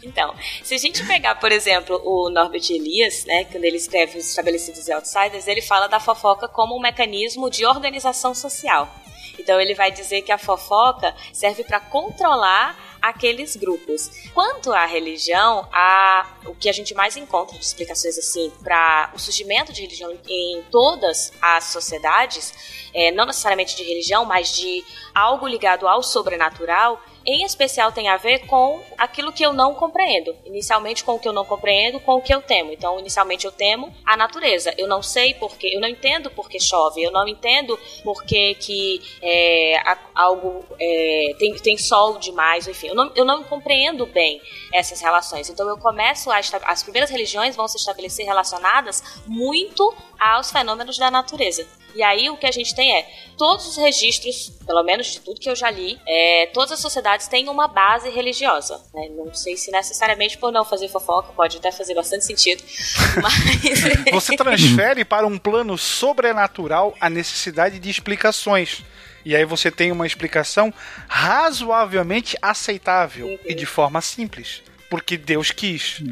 então, 0.03 0.35
se 0.63 0.75
a 0.75 0.79
gente 0.79 1.05
pegar, 1.05 1.35
por 1.37 1.51
exemplo, 1.51 2.01
o 2.05 2.31
Norbert 2.31 2.71
Elias, 2.71 3.25
né, 3.27 3.45
quando 3.45 3.65
ele 3.65 3.77
escreve 3.77 4.19
Os 4.19 4.29
Estabelecidos 4.29 4.87
e 4.87 4.93
Outsiders, 4.93 5.49
ele 5.49 5.61
fala 5.61 5.89
da 5.89 5.99
fofoca 5.99 6.47
como 6.47 6.77
um 6.77 6.81
mecanismo 6.81 7.51
de 7.51 7.67
organização 7.67 8.33
social. 8.33 8.89
Então 9.39 9.61
ele 9.61 9.75
vai 9.75 9.91
dizer 9.91 10.23
que 10.23 10.33
a 10.33 10.39
fofoca 10.39 11.15
serve 11.33 11.65
para 11.65 11.81
controlar 11.81 12.96
aqueles 13.09 13.57
grupos. 13.57 14.11
Quanto 14.35 14.73
à 14.73 14.85
religião, 14.87 15.69
a, 15.73 16.27
o 16.47 16.55
que 16.55 16.69
a 16.69 16.73
gente 16.73 16.95
mais 16.95 17.17
encontra 17.17 17.59
de 17.59 17.65
explicações 17.65 18.19
assim 18.19 18.51
para 18.63 19.11
o 19.15 19.19
surgimento 19.19 19.73
de 19.73 19.83
religião 19.83 20.13
em 20.29 20.63
todas 20.71 21.33
as 21.41 21.65
sociedades, 21.65 22.89
é, 22.95 23.11
não 23.13 23.27
necessariamente 23.27 23.77
de 23.77 23.83
religião, 23.83 24.25
mas 24.25 24.55
de 24.57 24.85
algo 25.15 25.47
ligado 25.47 25.87
ao 25.87 26.03
sobrenatural, 26.03 27.01
em 27.27 27.45
especial 27.45 27.91
tem 27.91 28.09
a 28.09 28.17
ver 28.17 28.47
com 28.47 28.81
aquilo 28.97 29.33
que 29.33 29.45
eu 29.45 29.53
não 29.53 29.75
compreendo. 29.75 30.35
Inicialmente 30.45 31.03
com 31.03 31.15
o 31.15 31.19
que 31.19 31.29
eu 31.29 31.33
não 31.33 31.45
compreendo, 31.45 31.99
com 32.01 32.13
o 32.13 32.23
que 32.23 32.33
eu 32.33 32.41
temo. 32.41 32.73
Então, 32.73 32.99
inicialmente 32.99 33.45
eu 33.45 33.53
temo 33.53 33.93
a 34.05 34.17
natureza. 34.17 34.73
Eu 34.79 34.87
não 34.87 35.03
sei 35.03 35.35
porque, 35.35 35.67
eu 35.67 35.81
não 35.81 35.89
entendo 35.89 36.31
porque 36.31 36.61
chove, 36.61 37.03
eu 37.03 37.11
não 37.11 37.27
entendo 37.27 37.79
porque 38.05 38.55
que 38.55 39.03
é, 39.21 39.83
algo 40.15 40.65
é, 40.79 41.35
tem, 41.39 41.55
tem 41.57 41.77
sol 41.77 42.19
demais, 42.19 42.69
enfim. 42.69 42.89
Eu 42.89 42.95
não, 42.95 43.13
eu 43.17 43.25
não 43.25 43.43
compreendo 43.43 44.07
bem 44.07 44.41
essas 44.73 45.01
relações. 45.01 45.51
Então 45.51 45.69
eu 45.69 45.77
começo 45.79 46.31
a 46.31 46.37
as 46.67 46.83
primeiras 46.83 47.11
religiões 47.11 47.57
vão 47.57 47.67
se 47.67 47.77
estabelecer 47.77 48.25
relacionadas 48.25 49.23
muito 49.27 49.95
aos 50.19 50.51
fenômenos 50.51 50.97
da 50.97 51.11
natureza. 51.11 51.67
E 51.97 52.03
aí 52.03 52.29
o 52.29 52.37
que 52.37 52.47
a 52.47 52.53
gente 52.53 52.75
tem 52.75 52.95
é 52.95 53.09
todos 53.39 53.67
os 53.67 53.77
registros, 53.77 54.53
pelo 54.67 54.83
menos 54.83 55.07
de 55.07 55.21
tudo 55.21 55.41
que 55.41 55.49
eu 55.49 55.57
já 55.57 55.71
li, 55.71 55.99
é, 56.07 56.51
todas 56.53 56.73
as 56.73 56.81
sociedades 56.81 57.27
têm 57.27 57.49
uma 57.49 57.67
base 57.67 58.11
religiosa. 58.11 58.81
Né? 58.95 59.09
Não 59.17 59.33
sei 59.35 59.57
se 59.57 59.71
necessariamente 59.71 60.37
por 60.37 60.53
não 60.53 60.65
fazer 60.65 60.89
fofoca, 60.89 61.33
pode 61.33 61.57
até 61.57 61.73
fazer 61.73 61.95
bastante 61.95 62.25
sentido. 62.25 62.63
Mas... 63.23 64.13
Você 64.13 64.37
transfere 64.37 65.05
para 65.05 65.27
um 65.27 65.39
plano 65.39 65.79
sobrenatural 65.79 66.95
a 67.01 67.09
necessidade 67.09 67.79
de 67.79 67.89
explicações. 67.89 68.85
E 69.25 69.35
aí 69.35 69.45
você 69.45 69.73
tem 69.73 69.91
uma 69.91 70.07
explicação 70.07 70.73
razoavelmente 71.09 72.37
aceitável 72.41 73.41
e 73.45 73.55
de 73.55 73.67
forma 73.67 74.01
simples 74.01 74.63
porque 74.89 75.17
Deus 75.17 75.51
quis. 75.51 76.03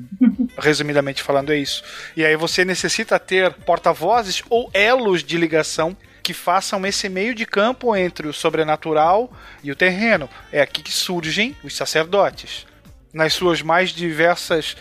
Resumidamente 0.58 1.22
falando, 1.22 1.52
é 1.52 1.56
isso. 1.56 1.82
E 2.16 2.24
aí 2.24 2.36
você 2.36 2.64
necessita 2.64 3.18
ter 3.18 3.52
porta-vozes 3.52 4.42
ou 4.48 4.70
elos 4.72 5.22
de 5.22 5.36
ligação 5.36 5.96
que 6.22 6.32
façam 6.32 6.84
esse 6.86 7.08
meio 7.08 7.34
de 7.34 7.44
campo 7.44 7.94
entre 7.94 8.26
o 8.26 8.32
sobrenatural 8.32 9.30
e 9.62 9.70
o 9.70 9.76
terreno. 9.76 10.28
É 10.50 10.62
aqui 10.62 10.82
que 10.82 10.92
surgem 10.92 11.54
os 11.62 11.76
sacerdotes. 11.76 12.66
Nas 13.12 13.34
suas 13.34 13.60
mais 13.60 13.90
diversas 13.90 14.74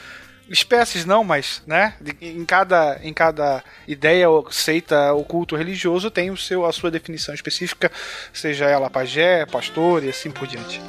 espécies 0.50 1.06
não, 1.06 1.24
mas, 1.24 1.62
né, 1.66 1.96
em 2.22 2.46
cada, 2.46 3.00
em 3.04 3.14
cada 3.14 3.64
ideia 3.88 4.30
ou 4.30 4.50
seita 4.52 5.14
ou 5.14 5.24
culto 5.26 5.56
religioso 5.56 6.10
tem 6.10 6.32
o 6.32 6.38
seu, 6.38 6.66
a 6.66 6.72
sua 6.72 6.92
definição 6.92 7.34
específica, 7.34 7.92
seja 8.32 8.66
ela 8.66 8.90
pajé, 8.90 9.46
pastor 9.46 10.04
e 10.04 10.10
assim 10.10 10.32
por 10.32 10.48
diante. 10.48 10.82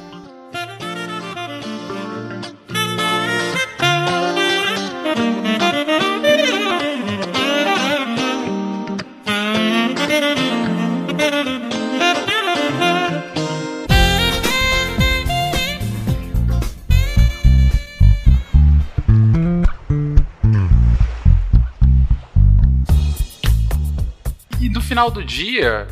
Final 24.95 25.11
do 25.11 25.25
dia, 25.25 25.89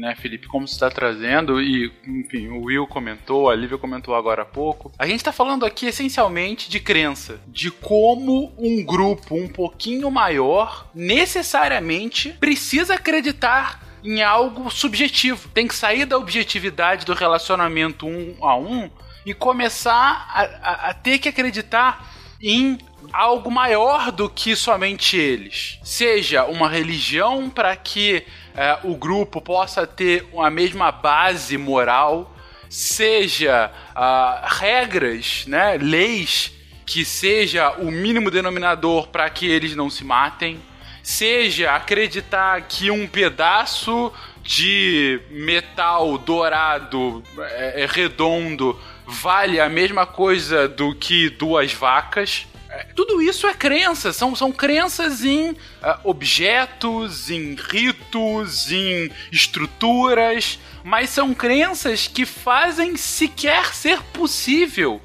né, 0.00 0.16
Felipe, 0.16 0.48
como 0.48 0.66
você 0.66 0.74
está 0.74 0.90
trazendo, 0.90 1.62
e 1.62 1.92
enfim, 2.04 2.48
o 2.48 2.62
Will 2.62 2.88
comentou, 2.88 3.48
a 3.48 3.54
Lívia 3.54 3.78
comentou 3.78 4.16
agora 4.16 4.42
há 4.42 4.44
pouco, 4.44 4.90
a 4.98 5.06
gente 5.06 5.18
está 5.18 5.30
falando 5.30 5.64
aqui 5.64 5.86
essencialmente 5.86 6.68
de 6.68 6.80
crença, 6.80 7.40
de 7.46 7.70
como 7.70 8.52
um 8.58 8.84
grupo 8.84 9.36
um 9.36 9.46
pouquinho 9.46 10.10
maior 10.10 10.90
necessariamente 10.92 12.30
precisa 12.30 12.94
acreditar 12.94 13.80
em 14.02 14.24
algo 14.24 14.68
subjetivo. 14.72 15.48
Tem 15.50 15.68
que 15.68 15.74
sair 15.76 16.04
da 16.04 16.18
objetividade 16.18 17.06
do 17.06 17.14
relacionamento 17.14 18.08
um 18.08 18.34
a 18.44 18.56
um 18.56 18.90
e 19.24 19.32
começar 19.32 20.28
a, 20.34 20.42
a, 20.42 20.90
a 20.90 20.94
ter 20.94 21.20
que 21.20 21.28
acreditar 21.28 22.12
em 22.42 22.76
algo 23.12 23.50
maior 23.50 24.12
do 24.12 24.28
que 24.28 24.54
somente 24.54 25.16
eles. 25.16 25.78
Seja 25.82 26.44
uma 26.44 26.68
religião 26.68 27.48
para 27.48 27.74
que 27.76 28.24
é, 28.54 28.78
o 28.84 28.94
grupo 28.94 29.40
possa 29.40 29.86
ter 29.86 30.26
a 30.38 30.50
mesma 30.50 30.92
base 30.92 31.56
moral, 31.56 32.34
seja 32.68 33.70
uh, 33.90 34.46
regras, 34.46 35.44
né, 35.46 35.76
leis 35.78 36.52
que 36.86 37.04
seja 37.04 37.70
o 37.72 37.90
mínimo 37.90 38.30
denominador 38.30 39.08
para 39.08 39.28
que 39.30 39.46
eles 39.46 39.76
não 39.76 39.88
se 39.88 40.04
matem, 40.04 40.60
seja 41.02 41.74
acreditar 41.74 42.60
que 42.62 42.90
um 42.90 43.06
pedaço 43.06 44.12
de 44.42 45.20
metal 45.30 46.18
dourado 46.18 47.22
é, 47.38 47.82
é 47.82 47.86
redondo 47.86 48.78
vale 49.06 49.60
a 49.60 49.68
mesma 49.68 50.06
coisa 50.06 50.68
do 50.68 50.94
que 50.94 51.30
duas 51.30 51.72
vacas. 51.72 52.46
É, 52.72 52.86
tudo 52.94 53.20
isso 53.20 53.46
é 53.46 53.52
crença, 53.52 54.14
são, 54.14 54.34
são 54.34 54.50
crenças 54.50 55.22
em 55.22 55.50
uh, 55.50 55.56
objetos, 56.04 57.30
em 57.30 57.54
ritos, 57.54 58.72
em 58.72 59.10
estruturas, 59.30 60.58
mas 60.82 61.10
são 61.10 61.34
crenças 61.34 62.06
que 62.06 62.24
fazem 62.24 62.96
sequer 62.96 63.74
ser 63.74 64.02
possível 64.04 65.02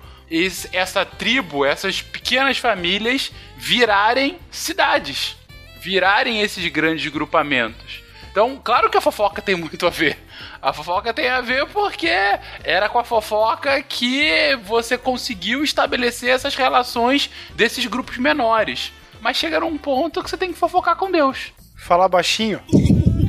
essa 0.71 1.05
tribo, 1.05 1.65
essas 1.65 2.01
pequenas 2.01 2.57
famílias 2.57 3.31
virarem 3.57 4.37
cidades, 4.49 5.35
virarem 5.81 6.41
esses 6.41 6.65
grandes 6.69 7.09
grupamentos. 7.11 8.06
Então, 8.37 8.61
claro 8.63 8.87
que 8.87 8.95
a 8.95 9.01
fofoca 9.01 9.41
tem 9.41 9.55
muito 9.55 9.87
a 9.87 9.89
ver. 9.89 10.15
A 10.61 10.71
fofoca 10.71 11.11
tem 11.11 11.27
a 11.27 11.41
ver 11.41 11.65
porque 11.69 12.07
era 12.63 12.87
com 12.87 12.99
a 12.99 13.03
fofoca 13.03 13.81
que 13.81 14.55
você 14.63 14.95
conseguiu 14.95 15.63
estabelecer 15.63 16.29
essas 16.29 16.53
relações 16.53 17.31
desses 17.55 17.83
grupos 17.87 18.19
menores. 18.19 18.93
Mas 19.21 19.37
chega 19.37 19.59
num 19.59 19.75
ponto 19.75 20.21
que 20.21 20.29
você 20.29 20.37
tem 20.37 20.53
que 20.53 20.59
fofocar 20.59 20.95
com 20.95 21.09
Deus. 21.09 21.51
Falar 21.75 22.07
baixinho. 22.07 22.61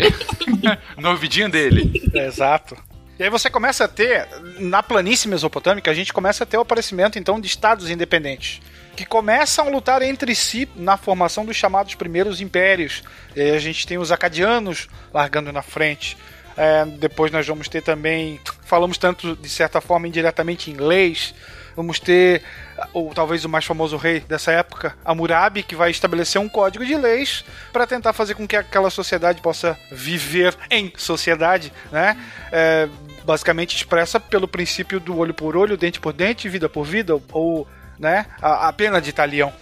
no 0.99 1.09
ouvidinho 1.09 1.49
dele. 1.49 1.91
É, 2.13 2.27
exato. 2.27 2.77
E 3.19 3.23
aí 3.23 3.31
você 3.31 3.49
começa 3.49 3.87
a 3.87 3.89
ter, 3.89 4.29
na 4.59 4.83
planície 4.83 5.27
mesopotâmica, 5.27 5.91
a 5.91 5.95
gente 5.95 6.13
começa 6.13 6.45
a 6.45 6.47
ter 6.47 6.59
o 6.59 6.61
aparecimento 6.61 7.19
então 7.19 7.41
de 7.41 7.47
estados 7.47 7.89
independentes 7.89 8.61
que 8.99 9.07
começam 9.07 9.69
a 9.69 9.71
lutar 9.71 10.03
entre 10.03 10.35
si 10.35 10.69
na 10.75 10.97
formação 10.97 11.47
dos 11.47 11.55
chamados 11.55 11.95
primeiros 11.95 12.41
impérios. 12.41 13.05
E 13.37 13.41
a 13.43 13.59
gente 13.61 13.87
tem 13.87 13.97
os 13.97 14.11
acadianos 14.11 14.89
largando 15.15 15.53
na 15.53 15.63
frente. 15.63 16.17
É, 16.57 16.85
depois 16.85 17.31
nós 17.31 17.47
vamos 17.47 17.69
ter 17.69 17.81
também, 17.81 18.41
falamos 18.65 18.99
tanto 18.99 19.37
de 19.37 19.49
certa 19.49 19.81
forma 19.81 20.09
indiretamente 20.09 20.73
leis, 20.73 21.33
vamos 21.77 22.01
ter 22.01 22.43
ou 22.93 23.15
talvez 23.15 23.45
o 23.45 23.49
mais 23.49 23.65
famoso 23.65 23.97
rei 23.97 24.19
dessa 24.19 24.51
época, 24.51 24.97
Hammurabi, 25.05 25.63
que 25.63 25.77
vai 25.77 25.93
estabelecer 25.93 26.41
um 26.41 26.49
código 26.49 26.85
de 26.85 26.97
leis 26.97 27.45
para 27.73 27.87
tentar 27.87 28.13
fazer 28.13 28.35
com 28.35 28.49
que 28.49 28.57
aquela 28.57 28.91
sociedade 28.91 29.41
possa 29.41 29.79
viver 29.93 30.57
em 30.69 30.93
sociedade, 30.97 31.73
né? 31.93 32.19
É, 32.51 32.89
basicamente 33.25 33.77
expressa 33.77 34.19
pelo 34.19 34.49
princípio 34.49 34.99
do 34.99 35.17
olho 35.17 35.35
por 35.35 35.57
olho, 35.57 35.77
dente 35.77 36.01
por 36.01 36.13
dente, 36.13 36.49
vida 36.49 36.69
por 36.69 36.85
vida, 36.85 37.17
ou 37.31 37.69
né? 37.99 38.27
A, 38.41 38.69
a 38.69 38.73
pena 38.73 39.01
de 39.01 39.13
talião. 39.13 39.53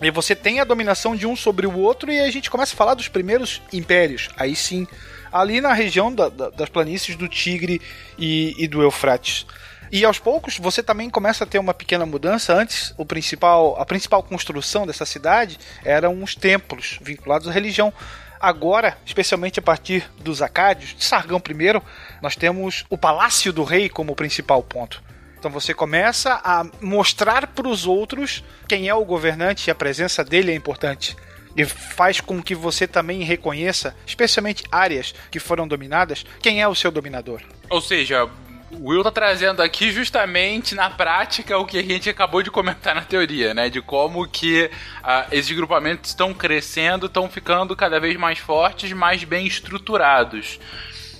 E 0.00 0.10
você 0.10 0.34
tem 0.34 0.60
a 0.60 0.64
dominação 0.64 1.16
de 1.16 1.26
um 1.26 1.34
sobre 1.34 1.66
o 1.66 1.78
outro 1.78 2.12
e 2.12 2.20
a 2.20 2.30
gente 2.30 2.50
começa 2.50 2.74
a 2.74 2.76
falar 2.76 2.94
dos 2.94 3.08
primeiros 3.08 3.62
impérios. 3.72 4.28
Aí 4.36 4.54
sim, 4.54 4.86
ali 5.32 5.60
na 5.60 5.72
região 5.72 6.14
da, 6.14 6.28
da, 6.28 6.50
das 6.50 6.68
planícies 6.68 7.16
do 7.16 7.28
Tigre 7.28 7.80
e, 8.18 8.54
e 8.58 8.68
do 8.68 8.82
Eufrates. 8.82 9.46
E 9.90 10.04
aos 10.04 10.18
poucos 10.18 10.58
você 10.58 10.82
também 10.82 11.08
começa 11.08 11.44
a 11.44 11.46
ter 11.46 11.58
uma 11.58 11.72
pequena 11.72 12.04
mudança. 12.04 12.52
Antes, 12.52 12.92
o 12.98 13.06
principal, 13.06 13.80
a 13.80 13.86
principal 13.86 14.22
construção 14.22 14.86
dessa 14.86 15.06
cidade 15.06 15.58
eram 15.84 16.22
os 16.22 16.34
templos 16.34 16.98
vinculados 17.00 17.48
à 17.48 17.52
religião. 17.52 17.92
Agora, 18.38 18.98
especialmente 19.06 19.58
a 19.58 19.62
partir 19.62 20.10
dos 20.18 20.42
Acádios, 20.42 20.94
de 20.94 21.04
Sargão 21.04 21.38
I, 21.38 21.82
nós 22.20 22.36
temos 22.36 22.84
o 22.90 22.98
Palácio 22.98 23.52
do 23.52 23.64
Rei 23.64 23.88
como 23.88 24.14
principal 24.14 24.62
ponto. 24.62 25.02
Então 25.38 25.50
você 25.50 25.74
começa 25.74 26.40
a 26.42 26.64
mostrar 26.80 27.46
para 27.48 27.68
os 27.68 27.86
outros 27.86 28.42
quem 28.68 28.88
é 28.88 28.94
o 28.94 29.04
governante 29.04 29.68
e 29.68 29.70
a 29.70 29.74
presença 29.74 30.24
dele 30.24 30.50
é 30.50 30.54
importante. 30.54 31.16
E 31.56 31.64
faz 31.64 32.20
com 32.20 32.42
que 32.42 32.54
você 32.54 32.86
também 32.86 33.22
reconheça, 33.22 33.96
especialmente 34.06 34.64
áreas 34.70 35.14
que 35.30 35.38
foram 35.38 35.66
dominadas, 35.66 36.24
quem 36.42 36.60
é 36.60 36.68
o 36.68 36.74
seu 36.74 36.90
dominador. 36.90 37.40
Ou 37.70 37.80
seja, 37.80 38.28
o 38.70 38.90
Will 38.90 39.02
tá 39.02 39.10
trazendo 39.10 39.62
aqui 39.62 39.90
justamente 39.90 40.74
na 40.74 40.90
prática 40.90 41.56
o 41.56 41.64
que 41.64 41.78
a 41.78 41.82
gente 41.82 42.10
acabou 42.10 42.42
de 42.42 42.50
comentar 42.50 42.94
na 42.94 43.02
teoria, 43.02 43.54
né? 43.54 43.70
De 43.70 43.80
como 43.80 44.26
que 44.28 44.70
uh, 45.02 45.28
esses 45.32 45.54
grupamentos 45.56 46.10
estão 46.10 46.34
crescendo, 46.34 47.06
estão 47.06 47.28
ficando 47.28 47.76
cada 47.76 48.00
vez 48.00 48.16
mais 48.16 48.38
fortes, 48.38 48.92
mais 48.92 49.24
bem 49.24 49.46
estruturados. 49.46 50.58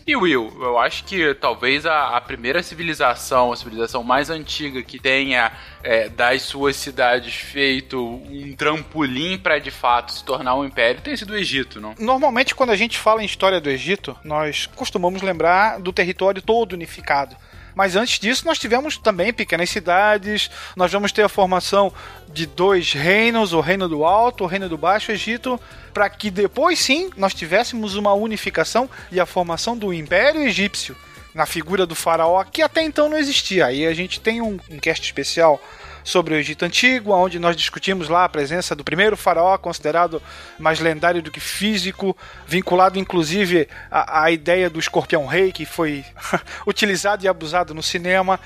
E 0.06 0.14
Will, 0.14 0.52
eu 0.60 0.78
acho 0.78 1.02
que 1.02 1.34
talvez 1.34 1.84
a, 1.84 2.16
a 2.16 2.20
primeira 2.20 2.62
civilização, 2.62 3.50
a 3.50 3.56
civilização 3.56 4.04
mais 4.04 4.30
antiga 4.30 4.80
que 4.80 5.00
tenha 5.00 5.50
é, 5.82 6.08
das 6.08 6.42
suas 6.42 6.76
cidades 6.76 7.34
feito 7.34 8.00
um 8.00 8.54
trampolim 8.54 9.36
para 9.36 9.58
de 9.58 9.72
fato 9.72 10.12
se 10.12 10.24
tornar 10.24 10.54
um 10.54 10.64
império 10.64 11.00
tenha 11.00 11.16
sido 11.16 11.32
o 11.32 11.36
Egito, 11.36 11.80
não? 11.80 11.92
Normalmente, 11.98 12.54
quando 12.54 12.70
a 12.70 12.76
gente 12.76 12.96
fala 12.98 13.20
em 13.20 13.26
história 13.26 13.60
do 13.60 13.68
Egito, 13.68 14.16
nós 14.22 14.66
costumamos 14.66 15.22
lembrar 15.22 15.80
do 15.80 15.92
território 15.92 16.40
todo 16.40 16.74
unificado. 16.74 17.36
Mas 17.76 17.94
antes 17.94 18.18
disso, 18.18 18.46
nós 18.46 18.58
tivemos 18.58 18.96
também 18.96 19.34
pequenas 19.34 19.68
cidades, 19.68 20.50
nós 20.74 20.90
vamos 20.90 21.12
ter 21.12 21.20
a 21.20 21.28
formação 21.28 21.92
de 22.32 22.46
dois 22.46 22.94
reinos, 22.94 23.52
o 23.52 23.60
reino 23.60 23.86
do 23.86 24.02
Alto, 24.02 24.44
o 24.44 24.46
reino 24.46 24.66
do 24.66 24.78
Baixo 24.78 25.12
Egito, 25.12 25.60
para 25.92 26.08
que 26.08 26.30
depois 26.30 26.78
sim 26.78 27.10
nós 27.18 27.34
tivéssemos 27.34 27.94
uma 27.94 28.14
unificação 28.14 28.88
e 29.12 29.20
a 29.20 29.26
formação 29.26 29.76
do 29.76 29.92
Império 29.92 30.40
Egípcio 30.40 30.96
na 31.34 31.44
figura 31.44 31.84
do 31.84 31.94
faraó, 31.94 32.42
que 32.44 32.62
até 32.62 32.82
então 32.82 33.10
não 33.10 33.18
existia. 33.18 33.66
Aí 33.66 33.86
a 33.86 33.92
gente 33.92 34.20
tem 34.20 34.40
um, 34.40 34.58
um 34.70 34.78
cast 34.78 35.04
especial 35.04 35.60
sobre 36.06 36.34
o 36.34 36.36
Egito 36.36 36.64
Antigo, 36.64 37.10
onde 37.10 37.36
nós 37.40 37.56
discutimos 37.56 38.08
lá 38.08 38.24
a 38.24 38.28
presença 38.28 38.76
do 38.76 38.84
primeiro 38.84 39.16
faraó, 39.16 39.58
considerado 39.58 40.22
mais 40.56 40.78
lendário 40.78 41.20
do 41.20 41.32
que 41.32 41.40
físico, 41.40 42.16
vinculado 42.46 42.96
inclusive 42.96 43.68
à, 43.90 44.22
à 44.22 44.30
ideia 44.30 44.70
do 44.70 44.78
escorpião 44.78 45.26
rei, 45.26 45.50
que 45.50 45.66
foi 45.66 46.04
utilizado 46.64 47.24
e 47.24 47.28
abusado 47.28 47.74
no 47.74 47.82
cinema. 47.82 48.38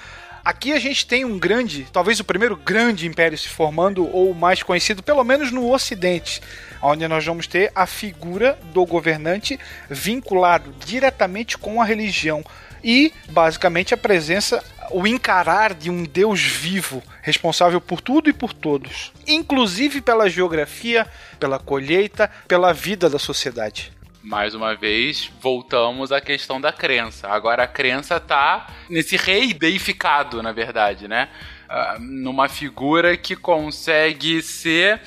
Aqui 0.43 0.73
a 0.73 0.81
gente 0.81 1.07
tem 1.07 1.23
um 1.23 1.39
grande, 1.39 1.87
talvez 1.93 2.19
o 2.19 2.25
primeiro 2.25 2.57
grande 2.57 3.07
império 3.07 3.37
se 3.37 3.51
formando, 3.51 4.09
ou 4.11 4.33
mais 4.33 4.63
conhecido, 4.63 5.03
pelo 5.03 5.23
menos 5.23 5.53
no 5.53 5.71
Ocidente, 5.71 6.41
onde 6.81 7.07
nós 7.07 7.27
vamos 7.27 7.47
ter 7.47 7.71
a 7.75 7.85
figura 7.85 8.59
do 8.73 8.87
governante 8.87 9.61
vinculado 9.91 10.75
diretamente 10.87 11.59
com 11.59 11.83
a 11.83 11.85
religião 11.85 12.43
e, 12.83 13.13
basicamente, 13.29 13.93
a 13.93 13.99
presença 13.99 14.65
o 14.91 15.07
encarar 15.07 15.75
de 15.75 15.91
um 15.91 16.05
Deus 16.05 16.41
vivo, 16.41 17.03
responsável 17.23 17.81
por 17.81 18.01
tudo 18.01 18.29
e 18.29 18.33
por 18.33 18.53
todos, 18.53 19.13
inclusive 19.27 20.01
pela 20.01 20.29
geografia, 20.29 21.07
pela 21.39 21.59
colheita, 21.59 22.31
pela 22.47 22.73
vida 22.73 23.09
da 23.09 23.19
sociedade. 23.19 23.93
Mais 24.23 24.55
uma 24.55 24.75
vez, 24.75 25.31
voltamos 25.41 26.13
à 26.13 26.21
questão 26.21 26.61
da 26.61 26.71
crença. 26.71 27.29
Agora 27.29 27.63
a 27.63 27.67
crença 27.67 28.21
tá 28.21 28.67
nesse 28.89 29.17
rei 29.17 29.55
deificado, 29.55 30.43
na 30.43 30.53
verdade, 30.53 31.09
né? 31.09 31.31
Uh, 31.71 32.01
numa 32.01 32.49
figura 32.49 33.17
que 33.17 33.35
consegue 33.35 34.43
ser 34.43 35.01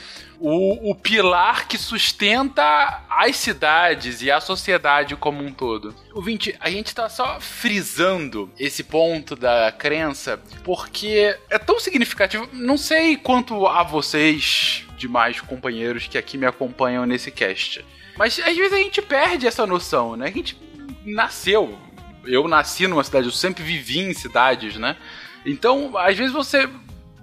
o, 0.46 0.92
o 0.92 0.94
pilar 0.94 1.70
que 1.70 1.78
sustenta 1.78 3.02
as 3.10 3.38
cidades 3.38 4.22
e 4.22 4.30
a 4.30 4.42
sociedade 4.42 5.16
como 5.16 5.42
um 5.42 5.54
todo. 5.54 5.96
O 6.14 6.22
20, 6.22 6.58
a 6.60 6.70
gente 6.70 6.94
tá 6.94 7.08
só 7.08 7.40
frisando 7.40 8.52
esse 8.60 8.84
ponto 8.84 9.38
da 9.38 9.72
crença 9.72 10.38
porque 10.66 11.34
é 11.50 11.58
tão 11.58 11.80
significativo. 11.80 12.50
Não 12.52 12.78
sei 12.78 13.16
quanto 13.16 13.66
a 13.66 13.84
vocês, 13.84 14.86
demais 14.98 15.40
companheiros 15.40 16.08
que 16.08 16.18
aqui 16.18 16.38
me 16.38 16.46
acompanham 16.46 17.06
nesse 17.06 17.32
cast. 17.32 17.86
Mas 18.18 18.38
às 18.38 18.58
vezes 18.58 18.74
a 18.74 18.78
gente 18.78 19.02
perde 19.02 19.48
essa 19.48 19.66
noção, 19.66 20.18
né? 20.18 20.28
A 20.28 20.32
gente 20.32 20.58
nasceu. 21.06 21.80
Eu 22.26 22.50
nasci 22.50 22.86
numa 22.86 23.04
cidade, 23.06 23.28
eu 23.28 23.32
sempre 23.32 23.64
vivi 23.64 24.00
em 24.00 24.14
cidades, 24.14 24.76
né? 24.76 24.98
Então, 25.46 25.98
às 25.98 26.18
vezes 26.18 26.34
você 26.34 26.70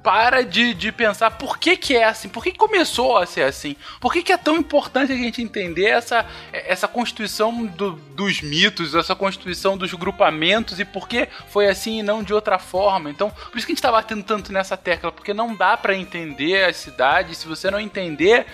para 0.03 0.43
de, 0.45 0.73
de 0.75 0.91
pensar 0.91 1.33
por 1.33 1.59
que, 1.59 1.77
que 1.77 1.97
é 1.97 2.05
assim, 2.05 2.29
por 2.29 2.43
que 2.43 2.53
começou 2.53 3.19
a 3.19 3.27
ser 3.27 3.43
assim, 3.43 3.77
por 4.01 4.13
que, 4.13 4.23
que 4.23 4.33
é 4.33 4.37
tão 4.37 4.57
importante 4.57 5.13
a 5.13 5.17
gente 5.17 5.43
entender 5.43 5.87
essa, 5.87 6.27
essa 6.53 6.89
constituição 6.89 7.67
do, 7.67 7.93
dos 7.93 8.41
mitos, 8.41 8.95
essa 8.95 9.15
constituição 9.15 9.77
dos 9.77 9.93
grupamentos 9.93 10.81
e 10.81 10.85
por 10.85 11.09
que 11.09 11.29
foi 11.49 11.69
assim 11.69 11.99
e 11.99 12.03
não 12.03 12.23
de 12.23 12.33
outra 12.33 12.59
forma. 12.59 13.11
Então, 13.11 13.31
por 13.31 13.57
isso 13.57 13.67
que 13.67 13.73
a 13.73 13.75
gente 13.75 13.83
tá 13.83 13.93
batendo 13.93 14.23
tanto 14.23 14.53
nessa 14.53 14.77
tecla, 14.77 15.13
porque 15.13 15.35
não 15.35 15.55
dá 15.55 15.77
para 15.77 15.95
entender 15.95 16.65
a 16.65 16.73
cidade 16.73 17.35
se 17.35 17.47
você 17.47 17.71
não 17.71 17.81
entender 17.81 18.47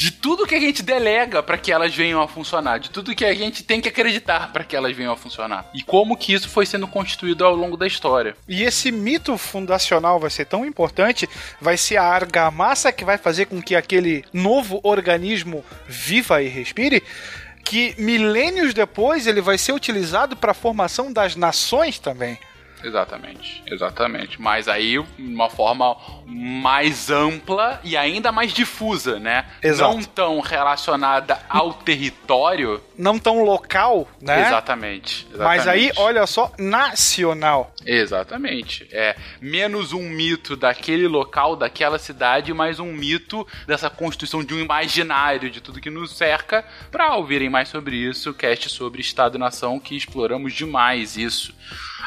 de 0.00 0.10
tudo 0.10 0.46
que 0.46 0.54
a 0.54 0.60
gente 0.60 0.82
delega 0.82 1.42
para 1.42 1.58
que 1.58 1.70
elas 1.70 1.94
venham 1.94 2.22
a 2.22 2.26
funcionar, 2.26 2.78
de 2.78 2.88
tudo 2.88 3.14
que 3.14 3.22
a 3.22 3.34
gente 3.34 3.62
tem 3.62 3.82
que 3.82 3.88
acreditar 3.90 4.50
para 4.50 4.64
que 4.64 4.74
elas 4.74 4.96
venham 4.96 5.12
a 5.12 5.16
funcionar. 5.16 5.68
E 5.74 5.82
como 5.82 6.16
que 6.16 6.32
isso 6.32 6.48
foi 6.48 6.64
sendo 6.64 6.88
constituído 6.88 7.44
ao 7.44 7.54
longo 7.54 7.76
da 7.76 7.86
história. 7.86 8.34
E 8.48 8.62
esse 8.62 8.90
mito 8.90 9.36
fundacional 9.36 10.18
vai 10.18 10.30
ser 10.30 10.46
tão 10.46 10.64
importante, 10.64 11.28
vai 11.60 11.76
ser 11.76 11.98
a 11.98 12.04
argamassa 12.04 12.90
que 12.90 13.04
vai 13.04 13.18
fazer 13.18 13.44
com 13.44 13.60
que 13.60 13.76
aquele 13.76 14.24
novo 14.32 14.80
organismo 14.82 15.62
viva 15.86 16.42
e 16.42 16.48
respire, 16.48 17.02
que 17.62 17.94
milênios 17.98 18.72
depois 18.72 19.26
ele 19.26 19.42
vai 19.42 19.58
ser 19.58 19.72
utilizado 19.72 20.34
para 20.34 20.52
a 20.52 20.54
formação 20.54 21.12
das 21.12 21.36
nações 21.36 21.98
também. 21.98 22.38
Exatamente, 22.82 23.62
exatamente. 23.66 24.40
Mas 24.40 24.68
aí 24.68 24.98
uma 25.18 25.50
forma 25.50 25.96
mais 26.26 27.10
ampla 27.10 27.80
e 27.82 27.96
ainda 27.96 28.32
mais 28.32 28.52
difusa, 28.52 29.18
né? 29.18 29.46
Exato. 29.62 29.94
Não 29.94 30.02
tão 30.02 30.40
relacionada 30.40 31.38
ao 31.48 31.72
território. 31.74 32.82
Não 32.96 33.18
tão 33.18 33.44
local, 33.44 34.08
né? 34.20 34.46
Exatamente, 34.46 35.26
exatamente. 35.32 35.38
Mas 35.38 35.68
aí, 35.68 35.90
olha 35.96 36.26
só, 36.26 36.52
nacional. 36.58 37.74
Exatamente. 37.84 38.86
É 38.92 39.16
menos 39.40 39.92
um 39.92 40.02
mito 40.02 40.56
daquele 40.56 41.08
local, 41.08 41.56
daquela 41.56 41.98
cidade, 41.98 42.52
mais 42.52 42.78
um 42.78 42.92
mito 42.92 43.46
dessa 43.66 43.90
constituição 43.90 44.44
de 44.44 44.54
um 44.54 44.60
imaginário 44.60 45.50
de 45.50 45.60
tudo 45.60 45.80
que 45.80 45.90
nos 45.90 46.16
cerca. 46.16 46.64
Para 46.90 47.16
ouvirem 47.16 47.48
mais 47.48 47.68
sobre 47.68 47.96
isso, 47.96 48.34
cast 48.34 48.68
sobre 48.68 49.00
Estado-nação, 49.00 49.80
que 49.80 49.96
exploramos 49.96 50.52
demais 50.52 51.16
isso. 51.16 51.54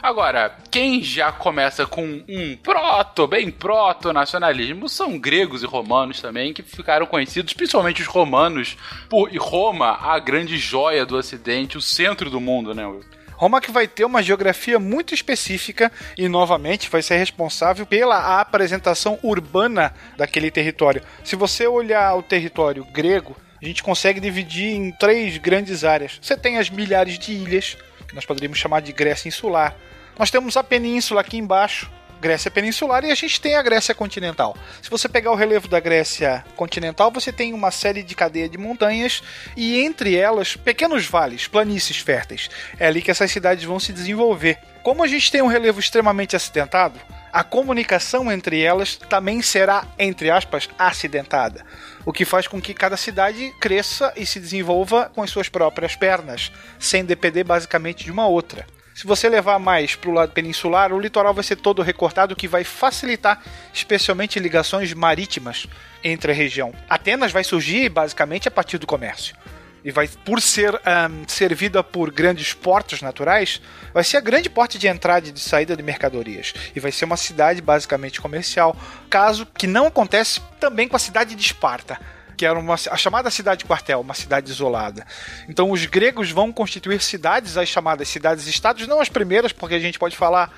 Agora, 0.04 0.54
quem 0.70 1.02
já 1.02 1.32
começa 1.32 1.86
com 1.86 2.22
um 2.28 2.58
proto, 2.58 3.26
bem 3.26 3.50
proto-nacionalismo, 3.50 4.90
são 4.90 5.18
gregos 5.18 5.64
e 5.64 5.66
romanos 5.66 6.20
também, 6.20 6.54
que 6.54 6.62
ficaram 6.62 7.06
conhecidos, 7.06 7.54
principalmente 7.54 8.02
os 8.02 8.08
romanos, 8.10 8.76
por 9.10 9.32
Roma, 9.38 9.98
a 10.02 10.20
grande 10.20 10.58
joia 10.58 11.06
do 11.06 11.16
ocidente, 11.16 11.78
o 11.78 11.82
centro 11.82 12.30
do 12.30 12.42
mundo, 12.42 12.76
né, 12.76 12.86
Will? 12.86 13.00
Roma 13.32 13.62
que 13.62 13.72
vai 13.72 13.88
ter 13.88 14.04
uma 14.04 14.22
geografia 14.22 14.78
muito 14.78 15.14
específica 15.14 15.90
e 16.18 16.28
novamente 16.28 16.90
vai 16.90 17.02
ser 17.02 17.16
responsável 17.16 17.86
pela 17.86 18.42
apresentação 18.42 19.18
urbana 19.24 19.94
daquele 20.18 20.52
território. 20.52 21.02
Se 21.24 21.38
você 21.38 21.66
olhar 21.66 22.14
o 22.18 22.22
território 22.22 22.84
grego, 22.84 23.38
a 23.62 23.66
gente 23.66 23.82
consegue 23.82 24.20
dividir 24.20 24.76
em 24.76 24.92
três 24.92 25.38
grandes 25.38 25.86
áreas. 25.86 26.20
Você 26.22 26.36
tem 26.36 26.58
as 26.58 26.70
milhares 26.70 27.18
de 27.18 27.32
ilhas, 27.32 27.78
que 28.06 28.14
nós 28.14 28.26
poderíamos 28.26 28.60
chamar 28.60 28.82
de 28.82 28.92
Grécia 28.92 29.30
insular. 29.30 29.74
Nós 30.18 30.30
temos 30.30 30.56
a 30.56 30.64
península 30.64 31.22
aqui 31.22 31.38
embaixo, 31.38 31.90
Grécia 32.22 32.50
peninsular, 32.50 33.04
e 33.04 33.12
a 33.12 33.16
gente 33.16 33.42
tem 33.42 33.56
a 33.56 33.62
Grécia 33.62 33.94
continental. 33.94 34.56
Se 34.82 34.90
você 34.90 35.10
pegar 35.10 35.32
o 35.32 35.36
relevo 35.36 35.68
da 35.68 35.80
Grécia 35.82 36.46
continental, 36.56 37.12
você 37.12 37.34
tem 37.34 37.52
uma 37.52 37.70
série 37.70 38.02
de 38.02 38.16
cadeia 38.16 38.48
de 38.48 38.58
montanhas 38.58 39.22
e 39.58 39.82
entre 39.82 40.16
elas 40.16 40.56
pequenos 40.56 41.06
vales, 41.06 41.48
planícies 41.48 41.98
férteis. 41.98 42.50
É 42.80 42.88
ali 42.88 43.02
que 43.02 43.12
essas 43.12 43.30
cidades 43.30 43.66
vão 43.66 43.78
se 43.78 43.92
desenvolver. 43.92 44.58
Como 44.84 45.04
a 45.04 45.08
gente 45.08 45.30
tem 45.30 45.42
um 45.42 45.48
relevo 45.48 45.82
extremamente 45.82 46.34
acidentado, 46.34 46.98
a 47.32 47.44
comunicação 47.44 48.32
entre 48.32 48.62
elas 48.62 48.96
também 48.96 49.42
será, 49.42 49.86
entre 50.00 50.30
aspas, 50.30 50.70
acidentada. 50.80 51.66
O 52.06 52.14
que 52.14 52.24
faz 52.24 52.48
com 52.48 52.62
que 52.62 52.74
cada 52.74 52.96
cidade 52.96 53.52
cresça 53.60 54.14
e 54.16 54.26
se 54.26 54.40
desenvolva 54.40 55.12
com 55.14 55.24
as 55.24 55.30
suas 55.30 55.50
próprias 55.50 55.96
pernas, 55.96 56.52
sem 56.80 57.04
depender 57.04 57.44
basicamente 57.44 58.06
de 58.06 58.12
uma 58.12 58.28
outra. 58.28 58.66
Se 58.94 59.08
você 59.08 59.28
levar 59.28 59.58
mais 59.58 59.96
para 59.96 60.10
o 60.10 60.14
lado 60.14 60.32
peninsular, 60.32 60.94
o 60.94 61.00
litoral 61.00 61.34
vai 61.34 61.44
ser 61.44 61.56
todo 61.56 61.82
recortado, 61.82 62.34
o 62.34 62.38
que 62.38 62.48
vai 62.48 62.64
facilitar 62.64 63.42
especialmente 63.74 64.40
ligações 64.40 64.94
marítimas 64.94 65.66
entre 66.04 66.32
a 66.32 66.36
região. 66.36 66.74
Atenas 66.88 67.32
vai 67.32 67.44
surgir 67.44 67.90
basicamente 67.90 68.48
a 68.48 68.52
partir 68.52 68.78
do 68.78 68.86
comércio. 68.86 69.36
E 69.84 69.92
vai, 69.92 70.08
por 70.08 70.40
ser 70.40 70.76
um, 70.76 71.28
servida 71.28 71.84
por 71.84 72.10
grandes 72.10 72.54
portos 72.54 73.02
naturais, 73.02 73.60
vai 73.94 74.04
ser 74.04 74.18
a 74.18 74.22
grande 74.22 74.50
porta 74.50 74.78
de 74.78 74.88
entrada 74.88 75.28
e 75.28 75.32
de 75.32 75.40
saída 75.40 75.76
de 75.76 75.84
mercadorias. 75.84 76.54
E 76.74 76.80
vai 76.80 76.92
ser 76.92 77.04
uma 77.04 77.18
cidade 77.18 77.62
basicamente 77.62 78.22
comercial. 78.22 78.78
Caso 79.10 79.46
que 79.46 79.68
não 79.68 79.88
acontece 79.88 80.40
também 80.60 80.88
com 80.88 80.96
a 80.96 81.00
cidade 81.00 81.36
de 81.36 81.42
Esparta 81.42 82.00
que 82.36 82.46
era 82.46 82.58
uma, 82.58 82.74
a 82.74 82.98
chamada 82.98 83.30
cidade-quartel, 83.30 84.02
uma 84.02 84.14
cidade 84.14 84.50
isolada. 84.50 85.06
Então 85.48 85.72
os 85.72 85.86
gregos 85.86 86.32
vão 86.32 86.52
constituir 86.52 87.02
cidades, 87.02 87.58
as 87.58 87.70
chamadas 87.70 88.08
cidades-estados, 88.08 88.88
não 88.88 89.00
as 89.00 89.10
primeiras, 89.10 89.52
porque 89.52 89.76
a 89.76 89.80
gente 89.80 90.00
pode 90.00 90.16
falar 90.16 90.52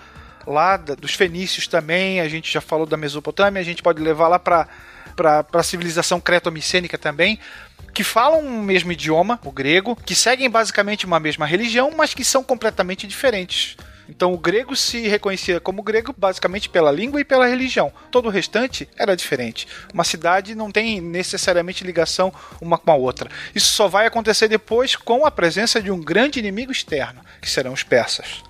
lá 0.45 0.77
dos 0.77 1.13
fenícios 1.13 1.67
também, 1.67 2.21
a 2.21 2.29
gente 2.29 2.51
já 2.51 2.61
falou 2.61 2.85
da 2.85 2.97
Mesopotâmia, 2.97 3.61
a 3.61 3.65
gente 3.65 3.81
pode 3.81 4.01
levar 4.01 4.27
lá 4.27 4.39
para 4.39 4.67
para 5.15 5.45
a 5.53 5.63
civilização 5.63 6.19
creto-micênica 6.19 6.97
também, 6.97 7.39
que 7.93 8.03
falam 8.03 8.41
o 8.41 8.61
mesmo 8.61 8.91
idioma, 8.91 9.39
o 9.45 9.51
grego, 9.51 9.95
que 9.95 10.13
seguem 10.13 10.49
basicamente 10.49 11.05
uma 11.05 11.19
mesma 11.21 11.45
religião, 11.45 11.91
mas 11.95 12.13
que 12.13 12.25
são 12.25 12.43
completamente 12.43 13.07
diferentes. 13.07 13.77
Então 14.09 14.33
o 14.33 14.37
grego 14.37 14.75
se 14.75 15.07
reconhecia 15.07 15.59
como 15.59 15.83
grego 15.83 16.13
basicamente 16.17 16.69
pela 16.69 16.91
língua 16.91 17.19
e 17.19 17.25
pela 17.25 17.47
religião. 17.47 17.91
Todo 18.11 18.27
o 18.27 18.31
restante 18.31 18.87
era 18.97 19.15
diferente. 19.15 19.67
Uma 19.93 20.03
cidade 20.03 20.55
não 20.55 20.71
tem 20.71 21.01
necessariamente 21.01 21.83
ligação 21.83 22.33
uma 22.61 22.77
com 22.77 22.91
a 22.91 22.95
outra. 22.95 23.29
Isso 23.53 23.73
só 23.73 23.87
vai 23.87 24.05
acontecer 24.05 24.47
depois 24.47 24.95
com 24.95 25.25
a 25.25 25.31
presença 25.31 25.81
de 25.81 25.91
um 25.91 26.01
grande 26.01 26.39
inimigo 26.39 26.71
externo, 26.71 27.21
que 27.41 27.49
serão 27.49 27.73
os 27.73 27.83
persas. 27.83 28.43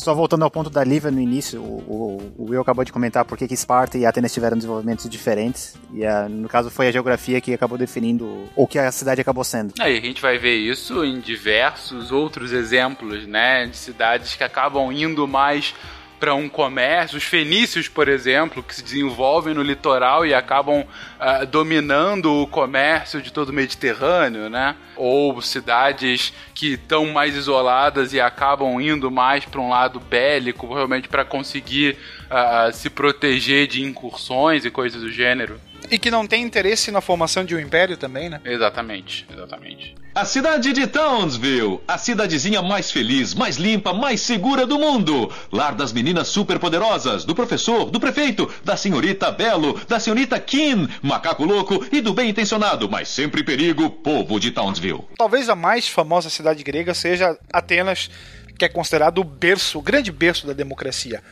Só 0.00 0.14
voltando 0.14 0.44
ao 0.44 0.50
ponto 0.50 0.70
da 0.70 0.82
Lívia 0.82 1.10
no 1.10 1.20
início, 1.20 1.60
o, 1.60 2.22
o, 2.38 2.42
o 2.42 2.50
Will 2.50 2.62
acabou 2.62 2.82
de 2.82 2.90
comentar 2.90 3.22
por 3.22 3.36
que 3.36 3.44
Esparta 3.52 3.98
e 3.98 4.06
Atenas 4.06 4.32
tiveram 4.32 4.56
desenvolvimentos 4.56 5.06
diferentes. 5.10 5.76
E 5.92 6.06
a, 6.06 6.26
no 6.26 6.48
caso 6.48 6.70
foi 6.70 6.88
a 6.88 6.90
geografia 6.90 7.38
que 7.38 7.52
acabou 7.52 7.76
definindo 7.76 8.48
o 8.56 8.66
que 8.66 8.78
a 8.78 8.90
cidade 8.90 9.20
acabou 9.20 9.44
sendo. 9.44 9.74
Aí 9.78 9.98
a 9.98 10.00
gente 10.00 10.22
vai 10.22 10.38
ver 10.38 10.56
isso 10.56 11.04
em 11.04 11.20
diversos 11.20 12.10
outros 12.10 12.50
exemplos, 12.50 13.26
né? 13.26 13.66
De 13.66 13.76
cidades 13.76 14.34
que 14.34 14.42
acabam 14.42 14.90
indo 14.90 15.28
mais 15.28 15.74
para 16.20 16.34
um 16.34 16.48
comércio. 16.48 17.16
Os 17.16 17.24
fenícios, 17.24 17.88
por 17.88 18.06
exemplo, 18.06 18.62
que 18.62 18.74
se 18.74 18.84
desenvolvem 18.84 19.54
no 19.54 19.62
litoral 19.62 20.26
e 20.26 20.34
acabam 20.34 20.82
uh, 20.82 21.46
dominando 21.46 22.42
o 22.42 22.46
comércio 22.46 23.22
de 23.22 23.32
todo 23.32 23.48
o 23.48 23.52
Mediterrâneo, 23.52 24.50
né? 24.50 24.76
Ou 24.94 25.40
cidades 25.40 26.32
que 26.54 26.74
estão 26.74 27.06
mais 27.06 27.34
isoladas 27.34 28.12
e 28.12 28.20
acabam 28.20 28.78
indo 28.80 29.10
mais 29.10 29.46
para 29.46 29.60
um 29.60 29.70
lado 29.70 29.98
bélico, 29.98 30.66
provavelmente 30.66 31.08
para 31.08 31.24
conseguir 31.24 31.96
uh, 32.26 32.70
se 32.72 32.90
proteger 32.90 33.66
de 33.66 33.82
incursões 33.82 34.66
e 34.66 34.70
coisas 34.70 35.00
do 35.00 35.10
gênero. 35.10 35.58
E 35.90 35.98
que 35.98 36.10
não 36.10 36.26
tem 36.26 36.42
interesse 36.42 36.90
na 36.90 37.00
formação 37.00 37.44
de 37.44 37.54
um 37.54 37.60
império 37.60 37.96
também, 37.96 38.28
né? 38.28 38.40
Exatamente, 38.44 39.26
exatamente. 39.32 39.94
A 40.12 40.24
cidade 40.24 40.72
de 40.72 40.88
Townsville, 40.88 41.80
a 41.86 41.96
cidadezinha 41.96 42.60
mais 42.60 42.90
feliz, 42.90 43.32
mais 43.32 43.56
limpa, 43.56 43.92
mais 43.92 44.20
segura 44.20 44.66
do 44.66 44.78
mundo. 44.78 45.32
Lar 45.52 45.74
das 45.74 45.92
meninas 45.92 46.26
superpoderosas, 46.28 47.24
do 47.24 47.34
professor, 47.34 47.90
do 47.90 48.00
prefeito, 48.00 48.52
da 48.64 48.76
senhorita 48.76 49.30
Belo, 49.30 49.80
da 49.86 50.00
senhorita 50.00 50.38
Kim, 50.40 50.88
macaco 51.00 51.44
louco 51.44 51.86
e 51.92 52.00
do 52.00 52.12
bem 52.12 52.30
intencionado, 52.30 52.90
mas 52.90 53.08
sempre 53.08 53.44
perigo, 53.44 53.88
povo 53.88 54.40
de 54.40 54.50
Townsville. 54.50 55.04
Talvez 55.16 55.48
a 55.48 55.54
mais 55.54 55.86
famosa 55.88 56.28
cidade 56.28 56.64
grega 56.64 56.92
seja 56.92 57.38
Atenas, 57.52 58.10
que 58.58 58.64
é 58.64 58.68
considerado 58.68 59.18
o 59.18 59.24
berço, 59.24 59.78
o 59.78 59.82
grande 59.82 60.10
berço 60.10 60.46
da 60.46 60.52
democracia. 60.52 61.22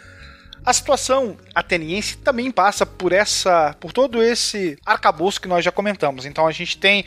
A 0.64 0.72
situação 0.72 1.36
ateniense 1.54 2.18
também 2.18 2.50
passa 2.50 2.84
por 2.84 3.12
essa, 3.12 3.74
por 3.80 3.92
todo 3.92 4.22
esse 4.22 4.78
arcabouço 4.84 5.40
que 5.40 5.48
nós 5.48 5.64
já 5.64 5.72
comentamos. 5.72 6.26
Então 6.26 6.46
a 6.46 6.52
gente 6.52 6.76
tem 6.78 7.04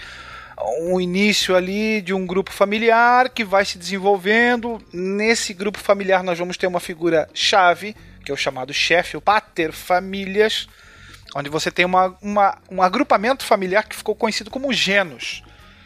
um 0.80 1.00
início 1.00 1.56
ali 1.56 2.02
de 2.02 2.14
um 2.14 2.26
grupo 2.26 2.52
familiar 2.52 3.30
que 3.30 3.44
vai 3.44 3.66
se 3.66 3.78
desenvolvendo. 3.78 4.82
Nesse 4.94 5.54
grupo 5.54 5.80
familiar 5.80 6.24
nós 6.24 6.38
vamos 6.38 6.58
ter 6.58 6.68
uma 6.68 6.80
figura 6.80 7.30
chave, 7.34 7.96
que 8.24 8.32
é 8.32 8.34
o 8.34 8.38
chamado 8.38 8.74
chefe, 8.74 9.18
o 9.18 9.22
pater 9.22 9.72
famílias, 9.72 10.68
onde 11.36 11.50
você 11.50 11.72
tem 11.72 11.86
uma, 11.86 12.16
uma, 12.22 12.58
um 12.70 12.82
agrupamento 12.82 13.46
familiar 13.46 13.84
que 13.84 13.96
ficou 13.96 14.16
conhecido 14.16 14.50
como 14.50 14.72
genos. 14.74 15.44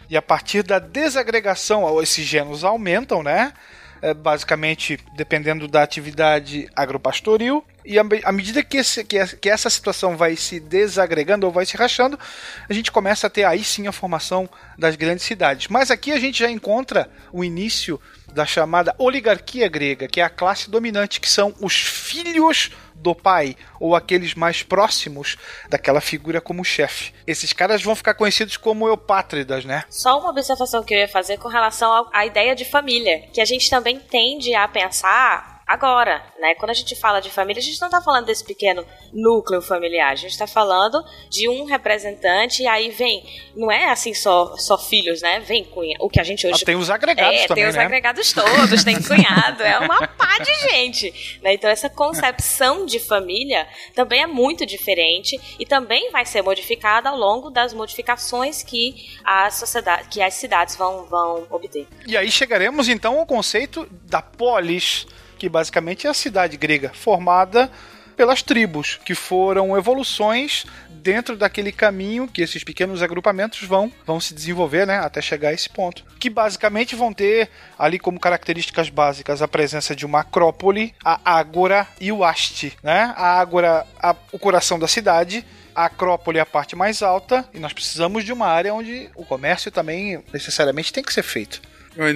E 0.10 0.16
a 0.16 0.22
partir 0.22 0.64
da 0.64 0.78
desagregação, 0.78 2.02
esses 2.02 2.26
genos 2.26 2.64
aumentam, 2.64 3.24
né? 3.24 3.54
É, 4.02 4.14
basicamente 4.14 5.00
dependendo 5.16 5.68
da 5.68 5.84
atividade 5.84 6.70
agropastoril. 6.76 7.64
E 7.86 8.00
à 8.00 8.32
medida 8.32 8.64
que, 8.64 8.78
esse, 8.78 9.04
que, 9.04 9.50
essa 9.50 9.70
situação 9.70 10.18
vai 10.18 10.36
se 10.36 10.60
desagregando 10.60 11.46
ou 11.46 11.52
vai 11.52 11.66
se 11.66 11.78
rachando, 11.78 12.20
a 12.68 12.74
gente 12.74 12.92
começa 12.92 13.28
a 13.28 13.30
ter 13.30 13.44
aí 13.44 13.64
sim 13.64 13.86
a 13.88 13.92
formação 13.92 14.50
das 14.78 14.96
grandes 14.96 15.24
cidades. 15.24 15.68
Mas 15.68 15.92
aqui 15.92 16.12
a 16.12 16.20
gente 16.20 16.40
já 16.40 16.50
encontra 16.50 17.10
o 17.32 17.44
início 17.44 18.02
da 18.34 18.46
chamada 18.46 18.96
oligarquia 18.98 19.70
grega, 19.70 20.08
que 20.08 20.20
é 20.20 20.24
a 20.24 20.30
classe 20.30 20.70
dominante, 20.70 21.22
que 21.22 21.30
são 21.30 21.54
os 21.62 21.76
filhos 21.76 22.72
do 22.96 23.14
pai 23.14 23.56
ou 23.80 23.96
aqueles 23.96 24.34
mais 24.34 24.64
próximos 24.64 25.38
daquela 25.70 26.02
figura 26.02 26.42
como 26.42 26.66
chefe. 26.66 27.14
Esses 27.28 27.54
caras 27.54 27.84
vão 27.84 27.96
ficar 27.96 28.16
conhecidos 28.16 28.58
como 28.58 28.88
eupátridas, 28.88 29.64
né? 29.64 29.84
Só 29.90 30.20
uma 30.20 30.30
observação 30.32 30.84
que 30.84 30.94
eu 30.94 31.00
ia 31.00 31.08
fazer 31.08 31.38
com 31.38 31.48
relação 31.48 32.10
à 32.12 32.26
ideia 32.26 32.56
de 32.56 32.66
família, 32.66 33.28
que 33.32 33.42
a 33.42 33.46
gente 33.46 33.70
também 33.70 34.00
tende 34.00 34.56
a 34.56 34.68
pensar 34.68 35.55
agora, 35.66 36.24
né? 36.40 36.54
Quando 36.56 36.70
a 36.70 36.74
gente 36.74 36.96
fala 36.96 37.20
de 37.20 37.30
família, 37.30 37.60
a 37.60 37.64
gente 37.64 37.80
não 37.82 37.88
está 37.88 38.00
falando 38.02 38.26
desse 38.26 38.44
pequeno 38.44 38.86
núcleo 39.12 39.62
familiar, 39.62 40.12
a 40.12 40.16
gente 40.16 40.32
está 40.32 40.46
falando 40.46 41.04
de 41.30 41.50
um 41.50 41.66
representante 41.66 42.64
e 42.64 42.68
aí 42.68 42.90
vem, 42.92 43.24
não 43.56 43.72
é 43.72 43.90
assim 43.90 44.14
só, 44.14 44.56
só 44.58 44.78
filhos, 44.78 45.22
né? 45.22 45.40
Vem 45.40 45.64
cunha, 45.64 45.98
o 46.00 46.10
que 46.10 46.20
a 46.20 46.24
gente 46.24 46.46
hoje... 46.46 46.62
Ah, 46.62 46.66
tem 46.66 46.76
os 46.76 46.90
agregados 46.90 47.42
é, 47.42 47.48
também, 47.48 47.64
tem 47.64 47.70
os 47.70 47.76
né? 47.76 47.84
agregados 47.84 48.32
todos, 48.32 48.84
tem 48.84 49.02
cunhado, 49.02 49.64
é 49.64 49.80
uma 49.80 50.08
pá 50.08 50.38
de 50.40 50.70
gente, 50.70 51.40
né? 51.42 51.54
Então 51.54 51.70
essa 51.70 51.90
concepção 51.90 52.86
de 52.86 53.00
família 53.00 53.68
também 53.96 54.22
é 54.22 54.28
muito 54.28 54.66
diferente 54.66 55.40
e 55.60 55.66
também 55.66 56.12
vai 56.12 56.26
ser 56.26 56.44
modificada 56.44 57.10
ao 57.10 57.18
longo 57.18 57.50
das 57.50 57.74
modificações 57.74 58.62
que 58.62 59.10
a 59.24 59.50
sociedade, 59.50 60.10
que 60.10 60.22
as 60.22 60.36
cidades 60.36 60.76
vão, 60.76 61.06
vão 61.06 61.48
obter. 61.50 61.88
E 62.06 62.16
aí 62.16 62.30
chegaremos 62.30 62.88
então 62.88 63.18
ao 63.20 63.26
conceito 63.26 63.88
da 64.04 64.22
polis, 64.22 65.08
que 65.46 65.50
basicamente 65.50 66.08
é 66.08 66.10
a 66.10 66.14
cidade 66.14 66.58
grega, 66.58 66.92
formada 66.92 67.70
pelas 68.18 68.42
tribos, 68.42 69.00
que 69.06 69.14
foram 69.14 69.78
evoluções 69.78 70.66
dentro 70.90 71.38
daquele 71.38 71.72
caminho 71.72 72.28
que 72.28 72.42
esses 72.42 72.64
pequenos 72.64 73.04
agrupamentos 73.04 73.62
vão, 73.62 73.92
vão 74.08 74.20
se 74.20 74.34
desenvolver, 74.34 74.88
né, 74.88 74.98
até 74.98 75.22
chegar 75.22 75.50
a 75.50 75.54
esse 75.54 75.70
ponto. 75.70 76.04
Que 76.20 76.32
basicamente 76.32 76.96
vão 76.96 77.14
ter 77.14 77.48
ali 77.78 78.00
como 78.00 78.20
características 78.20 78.90
básicas 78.90 79.44
a 79.44 79.48
presença 79.48 79.96
de 79.96 80.04
uma 80.04 80.22
acrópole, 80.22 80.96
a 81.04 81.20
ágora 81.24 81.88
e 82.02 82.12
o 82.12 82.24
haste, 82.24 82.76
né? 82.82 83.14
A 83.16 83.40
ágora, 83.40 83.86
a, 84.02 84.16
o 84.32 84.40
coração 84.40 84.80
da 84.80 84.88
cidade, 84.88 85.46
a 85.76 85.86
Acrópole 85.86 86.40
é 86.40 86.42
a 86.42 86.46
parte 86.46 86.76
mais 86.76 87.04
alta 87.04 87.48
e 87.54 87.60
nós 87.60 87.74
precisamos 87.74 88.24
de 88.24 88.34
uma 88.34 88.48
área 88.48 88.74
onde 88.74 89.10
o 89.14 89.26
comércio 89.26 89.70
também 89.70 90.24
necessariamente 90.34 90.92
tem 90.92 91.04
que 91.04 91.14
ser 91.14 91.22
feito. 91.22 91.62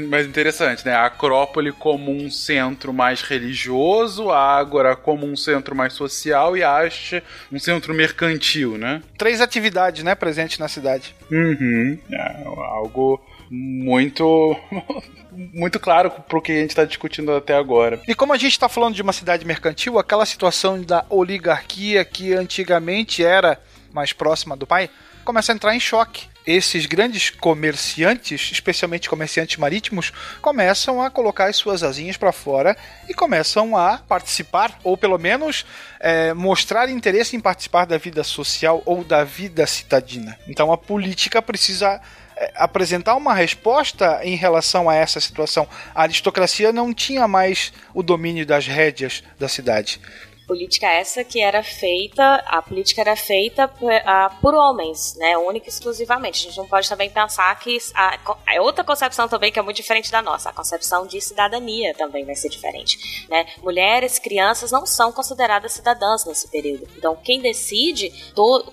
Mas 0.08 0.28
interessante, 0.28 0.86
né? 0.86 0.94
A 0.94 1.06
Acrópole 1.06 1.72
como 1.72 2.12
um 2.12 2.30
centro 2.30 2.94
mais 2.94 3.22
religioso, 3.22 4.30
a 4.30 4.58
Ágora 4.58 4.96
como 4.96 5.26
um 5.26 5.36
centro 5.36 5.76
mais 5.76 5.94
social 5.94 6.58
e 6.58 6.64
a 6.64 6.78
Haste 6.78 7.24
um 7.52 7.60
centro 7.60 7.94
mercantil, 7.94 8.78
né? 8.78 9.02
Três 9.18 9.42
atividades, 9.42 10.04
né, 10.04 10.16
presentes 10.16 10.58
na 10.60 10.68
cidade. 10.68 11.16
Uhum. 11.32 11.98
É 12.12 12.44
algo 12.46 13.22
muito 13.50 14.56
muito 15.32 15.80
claro 15.80 16.12
pro 16.12 16.42
que 16.42 16.52
a 16.52 16.56
gente 16.56 16.72
está 16.72 16.86
discutindo 16.86 17.32
até 17.32 17.56
agora. 17.56 18.00
E 18.08 18.14
como 18.14 18.34
a 18.34 18.38
gente 18.38 18.52
está 18.52 18.68
falando 18.68 18.96
de 18.96 19.02
uma 19.02 19.14
cidade 19.14 19.46
mercantil, 19.46 19.98
aquela 19.98 20.26
situação 20.26 20.82
da 20.82 21.06
oligarquia 21.10 22.04
que 22.04 22.34
antigamente 22.34 23.24
era 23.24 23.60
mais 23.92 24.14
próxima 24.14 24.56
do 24.56 24.68
pai, 24.68 24.90
começa 25.30 25.52
a 25.52 25.56
entrar 25.56 25.76
em 25.76 25.80
choque 25.80 26.28
esses 26.44 26.88
grandes 26.88 27.30
comerciantes, 27.30 28.50
especialmente 28.52 29.08
comerciantes 29.08 29.58
marítimos, 29.58 30.12
começam 30.42 31.00
a 31.00 31.12
colocar 31.12 31.46
as 31.46 31.56
suas 31.56 31.84
asinhas 31.84 32.18
para 32.18 32.32
fora 32.32 32.76
e 33.08 33.14
começam 33.14 33.78
a 33.78 34.00
participar, 34.00 34.80
ou 34.84 34.98
pelo 34.98 35.20
menos 35.20 35.68
é, 36.00 36.34
mostrar 36.34 36.90
interesse 36.90 37.36
em 37.36 37.40
participar 37.40 37.86
da 37.86 38.00
vida 38.00 38.24
social 38.24 38.82
ou 38.88 39.04
da 39.04 39.24
vida 39.24 39.68
citadina. 39.68 40.36
Então 40.48 40.72
a 40.72 40.78
política 40.80 41.44
precisa 41.44 42.02
é, 42.36 42.52
apresentar 42.56 43.14
uma 43.14 43.36
resposta 43.36 44.22
em 44.24 44.36
relação 44.36 44.90
a 44.90 44.96
essa 44.96 45.20
situação. 45.20 45.68
A 45.94 46.02
aristocracia 46.02 46.74
não 46.74 46.92
tinha 46.92 47.28
mais 47.28 47.72
o 47.94 48.02
domínio 48.02 48.48
das 48.48 48.66
rédeas 48.66 49.24
da 49.38 49.48
cidade. 49.48 50.02
Política 50.50 50.88
essa 50.88 51.24
que 51.24 51.40
era 51.40 51.62
feita, 51.62 52.44
a 52.48 52.60
política 52.60 53.02
era 53.02 53.16
feita 53.16 53.68
por, 53.68 53.92
uh, 53.94 54.42
por 54.42 54.56
homens, 54.56 55.14
né? 55.16 55.38
Única 55.38 55.68
e 55.68 55.70
exclusivamente. 55.70 56.40
A 56.40 56.50
gente 56.50 56.58
não 56.58 56.68
pode 56.68 56.90
também 56.90 57.08
pensar 57.08 57.54
que 57.60 57.78
a, 57.94 58.18
é 58.48 58.60
outra 58.60 58.84
concepção 58.84 59.28
também 59.28 59.52
que 59.52 59.60
é 59.60 59.62
muito 59.62 59.76
diferente 59.76 60.12
da 60.12 60.24
nossa. 60.24 60.50
A 60.50 60.54
concepção 60.54 61.06
de 61.06 61.22
cidadania 61.22 61.94
também 61.94 62.26
vai 62.26 62.36
ser 62.36 62.50
diferente, 62.50 63.28
né? 63.30 63.46
Mulheres, 63.62 64.18
crianças 64.18 64.72
não 64.72 64.88
são 64.88 65.12
consideradas 65.12 65.72
cidadãs 65.72 66.26
nesse 66.26 66.48
período. 66.48 66.88
Então, 66.98 67.16
quem 67.16 67.40
decide 67.40 68.12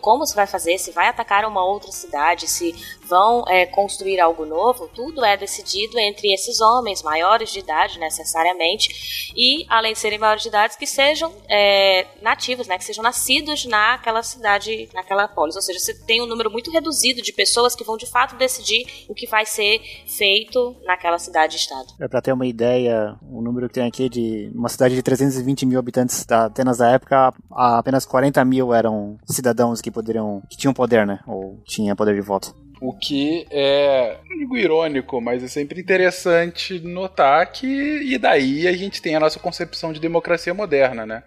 como 0.00 0.24
se 0.24 0.34
vai 0.34 0.46
fazer, 0.46 0.78
se 0.78 0.92
vai 0.92 1.08
atacar 1.08 1.44
uma 1.44 1.62
outra 1.62 1.92
cidade, 1.92 2.48
se 2.48 2.74
vão 3.08 3.44
é, 3.48 3.66
construir 3.66 4.20
algo 4.20 4.44
novo, 4.44 4.88
tudo 4.94 5.24
é 5.24 5.36
decidido 5.36 5.98
entre 5.98 6.32
esses 6.32 6.60
homens 6.60 7.02
maiores 7.02 7.50
de 7.50 7.60
idade, 7.60 7.98
necessariamente, 7.98 9.32
e 9.36 9.64
além 9.68 9.92
de 9.92 9.98
serem 9.98 10.18
maiores 10.18 10.42
de 10.42 10.48
idade, 10.48 10.76
que 10.76 10.86
sejam 10.86 11.32
é, 11.48 12.06
nativos, 12.20 12.66
né, 12.66 12.76
que 12.76 12.84
sejam 12.84 13.02
nascidos 13.02 13.64
naquela 13.66 14.22
cidade, 14.22 14.88
naquela 14.94 15.28
polis. 15.28 15.56
Ou 15.56 15.62
seja, 15.62 15.78
você 15.78 15.94
tem 16.04 16.22
um 16.22 16.26
número 16.26 16.50
muito 16.50 16.70
reduzido 16.70 17.22
de 17.22 17.32
pessoas 17.32 17.74
que 17.74 17.84
vão 17.84 17.96
de 17.96 18.06
fato 18.06 18.36
decidir 18.36 18.84
o 19.08 19.14
que 19.14 19.26
vai 19.26 19.46
ser 19.46 19.80
feito 20.06 20.76
naquela 20.84 21.18
cidade-estado. 21.18 21.94
É 22.00 22.08
para 22.08 22.22
ter 22.22 22.32
uma 22.32 22.46
ideia, 22.46 23.16
o 23.30 23.40
número 23.40 23.68
que 23.68 23.74
tem 23.74 23.86
aqui 23.86 24.08
de 24.08 24.50
uma 24.54 24.68
cidade 24.68 24.94
de 24.94 25.02
320 25.02 25.66
mil 25.66 25.78
habitantes 25.78 26.24
da 26.24 26.46
Atenas 26.46 26.78
da 26.78 26.90
época, 26.90 27.32
apenas 27.50 28.04
40 28.04 28.44
mil 28.44 28.72
eram 28.72 29.18
cidadãos 29.26 29.80
que 29.80 29.90
poderiam, 29.90 30.42
que 30.50 30.56
tinham 30.56 30.74
poder, 30.74 31.06
né, 31.06 31.20
ou 31.26 31.60
tinha 31.64 31.94
poder 31.94 32.14
de 32.14 32.20
voto. 32.20 32.54
O 32.80 32.92
que 32.92 33.46
é, 33.50 34.18
não 34.28 34.38
digo 34.38 34.56
irônico, 34.56 35.20
mas 35.20 35.42
é 35.42 35.48
sempre 35.48 35.80
interessante 35.80 36.78
notar 36.80 37.50
que, 37.50 37.66
e 37.66 38.18
daí 38.18 38.68
a 38.68 38.72
gente 38.72 39.00
tem 39.00 39.16
a 39.16 39.20
nossa 39.20 39.38
concepção 39.38 39.92
de 39.92 40.00
democracia 40.00 40.52
moderna, 40.52 41.06
né? 41.06 41.22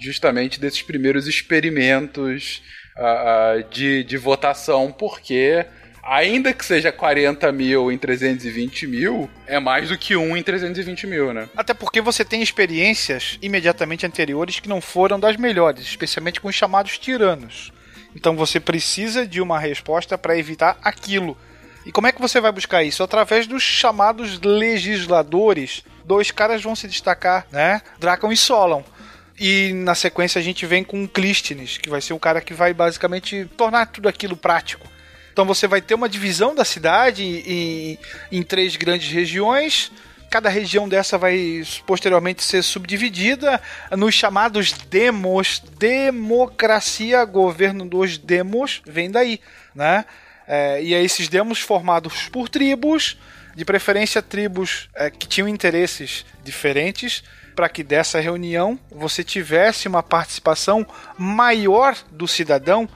Justamente 0.00 0.58
desses 0.58 0.82
primeiros 0.82 1.26
experimentos 1.26 2.62
uh, 2.96 3.62
de, 3.70 4.04
de 4.04 4.16
votação, 4.16 4.90
porque 4.90 5.66
ainda 6.02 6.52
que 6.52 6.64
seja 6.64 6.92
40 6.92 7.50
mil 7.52 7.90
em 7.90 7.98
320 7.98 8.86
mil, 8.86 9.30
é 9.46 9.58
mais 9.58 9.88
do 9.88 9.98
que 9.98 10.16
um 10.16 10.36
em 10.36 10.42
320 10.42 11.06
mil, 11.06 11.34
né? 11.34 11.48
Até 11.56 11.74
porque 11.74 12.00
você 12.00 12.24
tem 12.24 12.40
experiências 12.40 13.38
imediatamente 13.42 14.06
anteriores 14.06 14.60
que 14.60 14.68
não 14.68 14.80
foram 14.80 15.18
das 15.18 15.36
melhores, 15.36 15.84
especialmente 15.84 16.40
com 16.40 16.48
os 16.48 16.54
chamados 16.54 16.98
tiranos. 16.98 17.72
Então 18.16 18.34
você 18.34 18.58
precisa 18.58 19.26
de 19.26 19.42
uma 19.42 19.58
resposta 19.58 20.16
para 20.16 20.38
evitar 20.38 20.78
aquilo. 20.82 21.36
E 21.84 21.92
como 21.92 22.06
é 22.06 22.12
que 22.12 22.20
você 22.20 22.40
vai 22.40 22.50
buscar 22.50 22.82
isso? 22.82 23.02
Através 23.02 23.46
dos 23.46 23.62
chamados 23.62 24.40
legisladores. 24.40 25.84
Dois 26.02 26.30
caras 26.30 26.62
vão 26.62 26.74
se 26.74 26.88
destacar, 26.88 27.46
né? 27.52 27.82
Dracon 27.98 28.32
e 28.32 28.36
Solon. 28.36 28.82
E 29.38 29.70
na 29.74 29.94
sequência 29.94 30.38
a 30.38 30.42
gente 30.42 30.64
vem 30.64 30.82
com 30.82 31.06
Clístenes, 31.06 31.76
que 31.76 31.90
vai 31.90 32.00
ser 32.00 32.14
o 32.14 32.18
cara 32.18 32.40
que 32.40 32.54
vai 32.54 32.72
basicamente 32.72 33.44
tornar 33.54 33.84
tudo 33.86 34.08
aquilo 34.08 34.34
prático. 34.34 34.88
Então 35.30 35.44
você 35.44 35.66
vai 35.66 35.82
ter 35.82 35.94
uma 35.94 36.08
divisão 36.08 36.54
da 36.54 36.64
cidade 36.64 37.22
em, 37.22 37.98
em 38.32 38.42
três 38.42 38.76
grandes 38.76 39.12
regiões 39.12 39.92
cada 40.36 40.50
região 40.50 40.86
dessa 40.86 41.16
vai 41.16 41.62
posteriormente 41.86 42.44
ser 42.44 42.62
subdividida 42.62 43.58
nos 43.92 44.14
chamados 44.14 44.70
demos. 44.70 45.62
Democracia, 45.78 47.24
governo 47.24 47.88
dos 47.88 48.18
demos, 48.18 48.82
vem 48.84 49.10
daí, 49.10 49.40
né? 49.74 50.04
É, 50.46 50.82
e 50.82 50.94
aí 50.94 51.02
esses 51.02 51.26
demos 51.28 51.60
formados 51.60 52.28
por 52.28 52.50
tribos, 52.50 53.16
de 53.54 53.64
preferência 53.64 54.20
tribos 54.20 54.90
é, 54.94 55.08
que 55.08 55.26
tinham 55.26 55.48
interesses 55.48 56.26
diferentes, 56.44 57.24
para 57.54 57.70
que 57.70 57.82
dessa 57.82 58.20
reunião 58.20 58.78
você 58.90 59.24
tivesse 59.24 59.88
uma 59.88 60.02
participação 60.02 60.86
maior 61.16 61.96
do 62.10 62.28
cidadão 62.28 62.86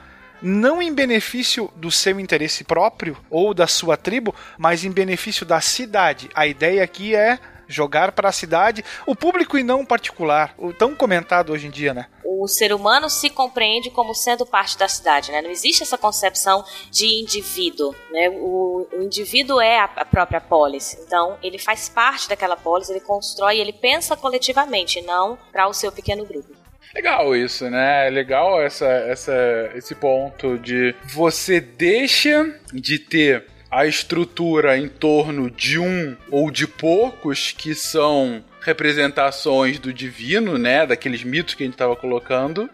não 0.42 0.80
em 0.80 0.92
benefício 0.92 1.70
do 1.76 1.90
seu 1.90 2.18
interesse 2.18 2.64
próprio 2.64 3.16
ou 3.30 3.52
da 3.52 3.66
sua 3.66 3.96
tribo, 3.96 4.34
mas 4.58 4.84
em 4.84 4.90
benefício 4.90 5.44
da 5.46 5.60
cidade. 5.60 6.30
A 6.34 6.46
ideia 6.46 6.82
aqui 6.82 7.14
é 7.14 7.38
jogar 7.70 8.12
para 8.12 8.28
a 8.28 8.32
cidade, 8.32 8.84
o 9.06 9.14
público 9.14 9.56
e 9.56 9.62
não 9.62 9.82
o 9.82 9.86
particular, 9.86 10.54
o 10.58 10.72
tão 10.72 10.94
comentado 10.94 11.52
hoje 11.52 11.68
em 11.68 11.70
dia, 11.70 11.94
né? 11.94 12.06
O 12.24 12.48
ser 12.48 12.72
humano 12.74 13.08
se 13.08 13.30
compreende 13.30 13.90
como 13.90 14.14
sendo 14.14 14.44
parte 14.44 14.76
da 14.76 14.88
cidade, 14.88 15.30
né? 15.30 15.40
Não 15.40 15.50
existe 15.50 15.82
essa 15.82 15.96
concepção 15.96 16.64
de 16.90 17.06
indivíduo, 17.20 17.94
né? 18.10 18.28
O, 18.30 18.88
o 18.92 19.02
indivíduo 19.02 19.60
é 19.60 19.78
a, 19.78 19.84
a, 19.84 20.04
própria 20.04 20.40
polis, 20.40 20.94
então 20.94 21.38
ele 21.42 21.58
faz 21.58 21.88
parte 21.88 22.28
daquela 22.28 22.56
polis, 22.56 22.90
ele 22.90 23.00
constrói, 23.00 23.58
ele 23.58 23.72
pensa 23.72 24.16
coletivamente, 24.16 25.00
não 25.02 25.38
para 25.52 25.68
o 25.68 25.72
seu 25.72 25.92
pequeno 25.92 26.24
grupo. 26.24 26.59
Legal 26.94 27.36
isso, 27.36 27.70
né? 27.70 28.10
Legal 28.10 28.60
essa, 28.60 28.86
essa, 28.86 29.70
esse 29.74 29.94
ponto 29.94 30.58
de 30.58 30.94
você 31.04 31.60
deixa 31.60 32.52
de 32.72 32.98
ter 32.98 33.44
a 33.70 33.86
estrutura 33.86 34.76
em 34.76 34.88
torno 34.88 35.48
de 35.48 35.78
um 35.78 36.16
ou 36.30 36.50
de 36.50 36.66
poucos 36.66 37.54
que 37.56 37.74
são 37.74 38.44
representações 38.60 39.78
do 39.78 39.92
divino, 39.92 40.58
né? 40.58 40.84
Daqueles 40.84 41.22
mitos 41.22 41.54
que 41.54 41.62
a 41.62 41.66
gente 41.66 41.74
estava 41.74 41.94
colocando. 41.94 42.68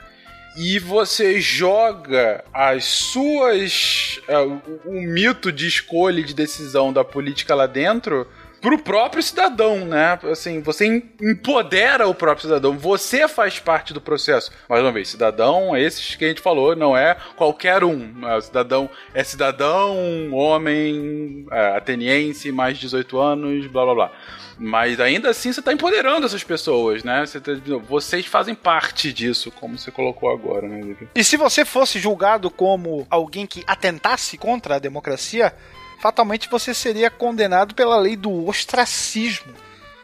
E 0.57 0.79
você 0.79 1.39
joga 1.39 2.43
as 2.55 2.85
suas. 2.87 4.19
Uh, 4.27 4.81
o 4.87 5.03
mito 5.03 5.53
de 5.53 5.67
escolha 5.67 6.21
e 6.21 6.25
de 6.25 6.33
decisão 6.33 6.91
da 6.91 7.05
política 7.05 7.55
lá 7.55 7.67
dentro 7.67 8.27
pro 8.61 8.79
próprio 8.79 9.23
cidadão, 9.23 9.85
né? 9.85 10.19
Assim, 10.31 10.61
você 10.61 11.03
empodera 11.21 12.09
o 12.09 12.15
próprio 12.15 12.47
cidadão, 12.47 12.77
você 12.77 13.29
faz 13.29 13.59
parte 13.59 13.93
do 13.93 14.01
processo. 14.01 14.51
Mais 14.69 14.83
uma 14.83 14.93
vez, 14.93 15.09
cidadão, 15.09 15.77
esses 15.77 16.17
que 16.17 16.25
a 16.25 16.29
gente 16.29 16.41
falou, 16.41 16.75
não 16.75 16.97
é 16.97 17.17
qualquer 17.37 17.85
um. 17.85 18.13
O 18.25 18.41
cidadão 18.41 18.91
é 19.15 19.23
cidadão, 19.23 20.33
homem, 20.33 21.47
é, 21.51 21.77
ateniense, 21.77 22.51
mais 22.51 22.77
de 22.77 22.83
18 22.83 23.19
anos, 23.19 23.67
blá 23.67 23.85
blá 23.85 23.95
blá. 23.95 24.13
Mas 24.59 24.99
ainda 25.01 25.31
assim 25.31 25.53
você 25.53 25.61
está 25.61 25.73
empoderando 25.73 26.25
essas 26.25 26.43
pessoas, 26.43 27.05
né? 27.05 27.27
Você 27.27 27.41
tá, 27.41 27.53
vocês 27.87 28.25
fazem 28.25 28.55
parte 28.55 29.13
disso, 29.13 29.51
como 29.51 29.79
você 29.79 29.91
colocou 29.91 30.31
agora, 30.31 30.67
né? 30.67 30.97
E 31.15 31.23
se 31.23 31.37
você 31.37 31.65
fosse 31.65 31.99
julgado 31.99 32.51
como 32.51 33.07
alguém 33.11 33.47
que 33.47 33.63
atentasse 33.67 34.39
contra 34.39 34.77
a 34.77 34.79
democracia, 34.79 35.53
fatalmente 35.99 36.51
você 36.51 36.75
seria 36.75 37.11
condenado 37.11 37.75
pela 37.75 37.99
lei 37.99 38.17
do 38.17 38.47
ostracismo, 38.47 39.53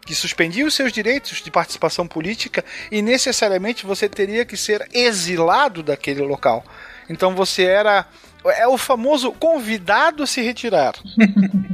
que 0.05 0.13
suspendia 0.13 0.65
os 0.65 0.73
seus 0.73 0.91
direitos 0.91 1.41
de 1.41 1.49
participação 1.49 2.07
política 2.07 2.63
e 2.91 3.01
necessariamente 3.01 3.85
você 3.85 4.09
teria 4.09 4.45
que 4.45 4.57
ser 4.57 4.87
exilado 4.93 5.81
daquele 5.81 6.21
local. 6.21 6.63
Então 7.09 7.35
você 7.35 7.63
era 7.63 8.05
é 8.45 8.67
o 8.67 8.77
famoso 8.77 9.31
convidado 9.31 10.23
a 10.23 10.27
se 10.27 10.41
retirar. 10.41 10.93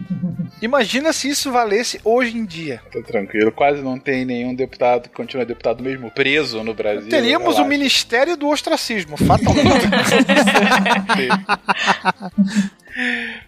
Imagina 0.62 1.14
se 1.14 1.30
isso 1.30 1.52
valesse 1.52 2.02
hoje 2.04 2.38
em 2.38 2.46
dia. 2.46 2.82
Tô 2.92 3.02
tranquilo, 3.02 3.50
quase 3.50 3.82
não 3.82 3.98
tem 3.98 4.26
nenhum 4.26 4.54
deputado 4.54 5.04
que 5.04 5.16
continua 5.16 5.46
deputado 5.46 5.82
mesmo 5.82 6.12
preso 6.12 6.62
no 6.64 6.74
Brasil. 6.74 7.10
Teríamos 7.10 7.58
o 7.58 7.66
Ministério 7.66 8.36
do 8.36 8.50
Ostracismo, 8.50 9.16
fatalmente. 9.16 9.88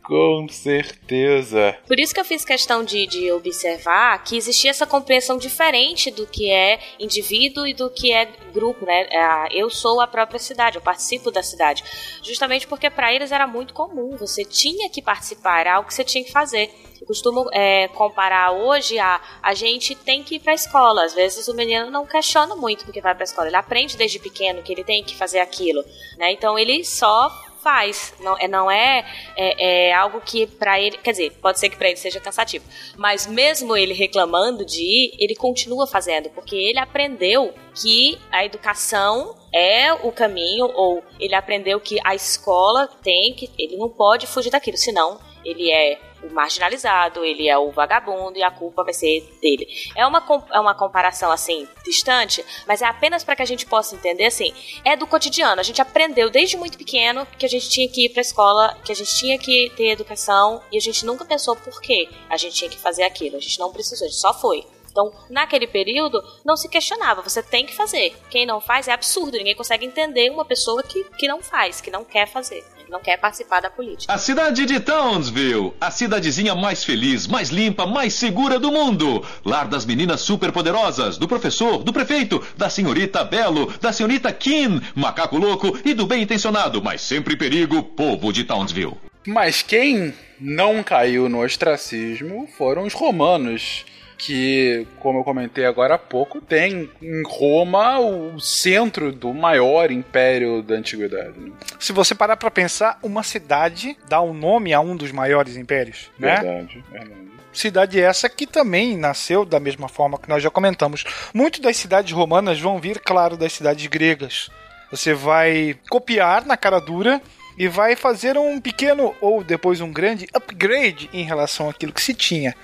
Com 0.04 0.48
certeza. 0.50 1.78
Por 1.88 2.00
isso 2.00 2.14
que 2.14 2.20
eu 2.20 2.26
fiz 2.26 2.46
questão 2.46 2.84
de, 2.84 3.08
de 3.08 3.32
observar 3.32 4.24
que 4.24 4.38
existia 4.38 4.70
essa 4.72 4.86
compreensão 4.86 5.38
diferente 5.38 6.12
do 6.12 6.28
que 6.28 6.52
é 6.52 6.80
indivíduo 7.00 7.66
e 7.66 7.74
do 7.74 7.89
que 7.89 8.14
é 8.14 8.26
grupo, 8.54 8.86
né? 8.86 9.08
É, 9.10 9.48
eu 9.52 9.70
sou 9.70 10.02
a 10.02 10.08
própria 10.08 10.39
cidade, 10.39 10.78
eu 10.78 10.82
participo 10.82 11.32
da 11.32 11.42
cidade. 11.42 11.84
Justamente 12.24 12.68
porque 12.68 12.89
para 12.89 13.14
eles 13.14 13.32
era 13.32 13.48
muito 13.48 13.74
comum, 13.74 14.16
você 14.18 14.44
tinha 14.44 14.89
que 14.89 15.02
participar, 15.02 15.62
era 15.62 15.76
algo 15.76 15.88
que 15.88 15.94
você 15.94 16.04
tinha 16.04 16.24
que 16.24 16.32
fazer. 16.32 16.70
Eu 17.00 17.08
costumo 17.08 17.50
é, 17.52 17.88
comparar 17.89 18.52
hoje 18.52 19.00
a 19.00 19.20
a 19.42 19.54
gente 19.54 19.96
tem 19.96 20.24
que 20.24 20.36
ir 20.36 20.39
para 20.39 20.52
a 20.52 20.56
escola. 20.56 21.04
Às 21.04 21.14
vezes 21.14 21.48
o 21.48 21.54
menino 21.54 21.89
não 21.89 22.06
questiona 22.06 22.56
muito 22.56 22.86
porque 22.86 23.02
vai 23.02 23.16
para 23.16 23.24
a 23.24 23.26
escola, 23.26 23.48
ele 23.48 23.56
aprende 23.56 23.98
desde 23.98 24.20
pequeno 24.20 24.62
que 24.62 24.72
ele 24.72 24.84
tem 24.84 25.04
que 25.04 25.16
fazer 25.16 25.39
aquilo, 25.39 25.84
né? 26.18 26.32
Então 26.32 26.58
ele 26.60 26.84
só 26.84 27.51
faz. 27.62 28.14
Não 28.20 28.38
é, 28.38 28.47
não 28.47 28.72
é, 28.72 29.05
é, 29.36 29.89
é 29.89 29.93
algo 29.93 30.22
que 30.22 30.47
para 30.47 30.80
ele. 30.80 30.97
Quer 30.97 31.12
dizer, 31.12 31.32
pode 31.41 31.59
ser 31.59 31.70
que 31.70 31.78
para 31.78 31.88
ele 31.88 31.97
seja 31.97 32.20
cansativo. 32.20 32.66
Mas 32.97 33.28
mesmo 33.28 33.76
ele 33.76 33.93
reclamando 33.93 34.66
de 34.66 34.82
ir, 34.82 35.16
ele 35.20 35.36
continua 35.36 35.88
fazendo, 35.88 36.30
porque 36.30 36.55
ele 36.55 36.80
aprendeu 36.80 37.53
que 37.74 38.20
a 38.32 38.45
educação 38.45 39.36
é 39.53 39.93
o 39.93 40.12
caminho, 40.12 40.72
ou 40.74 41.03
ele 41.20 41.36
aprendeu 41.36 41.80
que 41.80 41.97
a 42.03 42.16
escola 42.16 42.88
tem 43.01 43.34
que. 43.34 43.49
Ele 43.57 43.78
não 43.78 43.89
pode 43.89 44.28
fugir 44.28 44.49
daquilo, 44.49 44.78
senão 44.78 45.20
ele 45.43 45.72
é 45.72 45.99
o 46.24 46.34
marginalizado, 46.34 47.24
ele 47.24 47.47
é 47.47 47.57
o 47.57 47.72
vagabundo 47.72 48.38
e 48.38 48.43
a 48.43 48.51
culpa 48.51 48.84
vai 48.84 48.93
ser 48.93 49.22
dele. 49.41 49.67
É 49.95 50.05
uma, 50.05 50.24
é 50.51 50.59
uma 50.59 50.76
comparação 50.76 51.32
assim 51.32 51.67
distante, 51.84 52.43
mas 52.67 52.82
é 52.82 52.86
apenas 52.86 53.24
para 53.24 53.36
que 53.36 53.41
a 53.41 53.45
gente 53.45 53.65
possa 53.65 53.95
entender 53.95 54.26
assim, 54.26 54.53
é 54.84 54.95
do 54.95 55.07
cotidiano. 55.07 55.59
A 55.59 55.63
gente 55.63 55.82
aprendeu 55.82 56.30
desde 56.30 56.57
muito 56.57 56.78
pequeno 56.78 57.26
que 57.38 57.45
a 57.45 57.49
gente 57.49 57.69
tinha 57.69 57.89
que 57.89 58.05
ir 58.05 58.09
para 58.09 58.22
a 58.22 58.22
escola, 58.22 58.78
que 58.84 58.91
a 58.91 58.95
gente 58.95 59.15
tinha 59.15 59.38
que 59.38 59.72
ter 59.76 59.89
educação 59.89 60.61
e 60.72 60.78
a 60.78 60.82
gente 60.82 61.05
nunca 61.05 61.26
pensou 61.26 61.55
por 61.55 61.82
que 61.82 62.09
a 62.30 62.38
gente 62.38 62.55
tinha 62.55 62.69
que 62.69 62.78
fazer 62.78 63.03
aquilo. 63.03 63.38
A 63.38 63.41
gente 63.41 63.59
não 63.59 63.72
precisou, 63.72 64.05
a 64.05 64.09
gente 64.09 64.19
só 64.19 64.34
foi. 64.34 64.65
Então, 64.91 65.11
naquele 65.30 65.67
período, 65.67 66.22
não 66.45 66.57
se 66.57 66.67
questionava, 66.67 67.22
você 67.22 67.41
tem 67.41 67.65
que 67.65 67.74
fazer. 67.74 68.13
Quem 68.30 68.45
não 68.45 68.59
faz 68.59 68.88
é 68.88 68.91
absurdo, 68.91 69.38
ninguém 69.38 69.55
consegue 69.55 69.86
entender 69.86 70.30
uma 70.30 70.43
pessoa 70.43 70.84
que, 70.84 71.03
que 71.17 71.28
não 71.28 71.41
faz, 71.41 71.80
que 71.80 71.89
não 71.89 72.03
quer 72.03 72.28
fazer, 72.28 72.63
não 72.92 73.00
quer 73.00 73.18
participar 73.18 73.62
da 73.62 73.70
política. 73.70 74.14
A 74.14 74.18
cidade 74.18 74.66
de 74.66 74.80
Townsville, 74.82 75.74
a 75.80 75.89
cidadezinha 75.89 76.54
mais 76.54 76.84
feliz, 76.84 77.26
mais 77.26 77.50
limpa, 77.50 77.88
mais 77.88 78.14
segura 78.14 78.60
do 78.60 78.70
mundo. 78.70 79.26
Lar 79.46 79.70
das 79.70 79.86
meninas 79.86 80.20
superpoderosas, 80.20 81.18
do 81.18 81.26
professor, 81.26 81.84
do 81.84 81.94
prefeito, 81.94 82.46
da 82.58 82.70
senhorita 82.70 83.24
Belo, 83.24 83.74
da 83.80 83.94
senhorita 83.94 84.32
Kim, 84.34 84.82
macaco 84.94 85.38
louco 85.38 85.80
e 85.86 85.94
do 85.94 86.06
bem 86.06 86.24
intencionado, 86.24 86.84
mas 86.84 87.02
sempre 87.02 87.38
perigo, 87.38 87.82
povo 87.82 88.34
de 88.34 88.44
Townsville. 88.44 88.98
Mas 89.26 89.62
quem 89.62 90.14
não 90.38 90.84
caiu 90.84 91.30
no 91.30 91.42
ostracismo 91.42 92.48
foram 92.58 92.84
os 92.84 92.94
romanos. 92.94 93.86
Que, 94.24 94.86
como 94.99 95.17
eu 95.17 95.24
comentei 95.24 95.65
agora 95.65 95.95
há 95.95 95.97
pouco, 95.97 96.39
tem 96.39 96.88
em 97.01 97.24
Roma 97.26 97.97
o 97.99 98.39
centro 98.39 99.11
do 99.11 99.34
maior 99.34 99.89
império 99.89 100.61
da 100.61 100.76
antiguidade. 100.76 101.39
né? 101.39 101.51
Se 101.80 101.91
você 101.91 102.13
parar 102.13 102.38
pra 102.38 102.51
pensar, 102.51 102.99
uma 103.01 103.24
cidade 103.24 103.97
dá 104.07 104.22
um 104.22 104.32
nome 104.32 104.74
a 104.74 104.80
um 104.80 104.95
dos 104.95 105.11
maiores 105.11 105.57
impérios, 105.57 106.11
né? 106.19 106.36
Verdade, 106.36 106.84
verdade. 106.91 107.32
Cidade 107.51 107.99
essa 107.99 108.30
que 108.30 108.45
também 108.45 108.95
nasceu 108.95 109.43
da 109.43 109.59
mesma 109.59 109.89
forma 109.89 110.19
que 110.19 110.30
nós 110.30 110.43
já 110.43 110.51
comentamos. 110.51 111.03
Muito 111.34 111.59
das 111.59 111.76
cidades 111.78 112.13
romanas 112.13 112.59
vão 112.59 112.80
vir, 112.80 112.99
claro, 112.99 113.36
das 113.36 113.53
cidades 113.53 113.88
gregas. 113.88 114.51
Você 114.91 115.15
vai 115.15 115.76
copiar 115.89 116.45
na 116.45 116.55
cara 116.55 116.80
dura 116.80 117.19
e 117.57 117.67
vai 117.67 117.95
fazer 117.95 118.38
um 118.38 118.61
pequeno 118.61 119.15
ou 119.19 119.43
depois 119.43 119.82
um 119.82 119.91
grande 119.91 120.28
upgrade 120.32 121.09
em 121.11 121.24
relação 121.24 121.69
àquilo 121.69 121.91
que 121.91 122.01
se 122.03 122.13
tinha. 122.13 122.55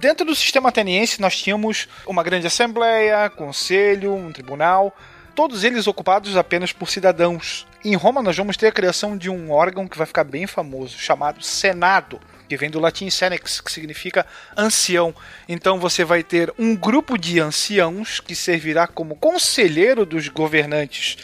Dentro 0.00 0.24
do 0.24 0.34
sistema 0.34 0.70
ateniense 0.70 1.20
nós 1.20 1.36
tínhamos 1.36 1.86
uma 2.06 2.22
grande 2.22 2.46
assembleia, 2.46 3.28
conselho, 3.28 4.14
um 4.14 4.32
tribunal, 4.32 4.96
todos 5.34 5.62
eles 5.62 5.86
ocupados 5.86 6.38
apenas 6.38 6.72
por 6.72 6.88
cidadãos. 6.88 7.66
Em 7.84 7.94
Roma 7.94 8.22
nós 8.22 8.34
vamos 8.34 8.56
ter 8.56 8.68
a 8.68 8.72
criação 8.72 9.14
de 9.14 9.28
um 9.28 9.50
órgão 9.52 9.86
que 9.86 9.98
vai 9.98 10.06
ficar 10.06 10.24
bem 10.24 10.46
famoso, 10.46 10.96
chamado 10.96 11.42
Senado, 11.44 12.18
que 12.48 12.56
vem 12.56 12.70
do 12.70 12.80
latim 12.80 13.10
senex, 13.10 13.60
que 13.60 13.70
significa 13.70 14.24
ancião. 14.56 15.14
Então 15.46 15.78
você 15.78 16.02
vai 16.02 16.22
ter 16.22 16.50
um 16.58 16.74
grupo 16.74 17.18
de 17.18 17.38
anciãos 17.38 18.20
que 18.20 18.34
servirá 18.34 18.86
como 18.86 19.16
conselheiro 19.16 20.06
dos 20.06 20.28
governantes. 20.28 21.18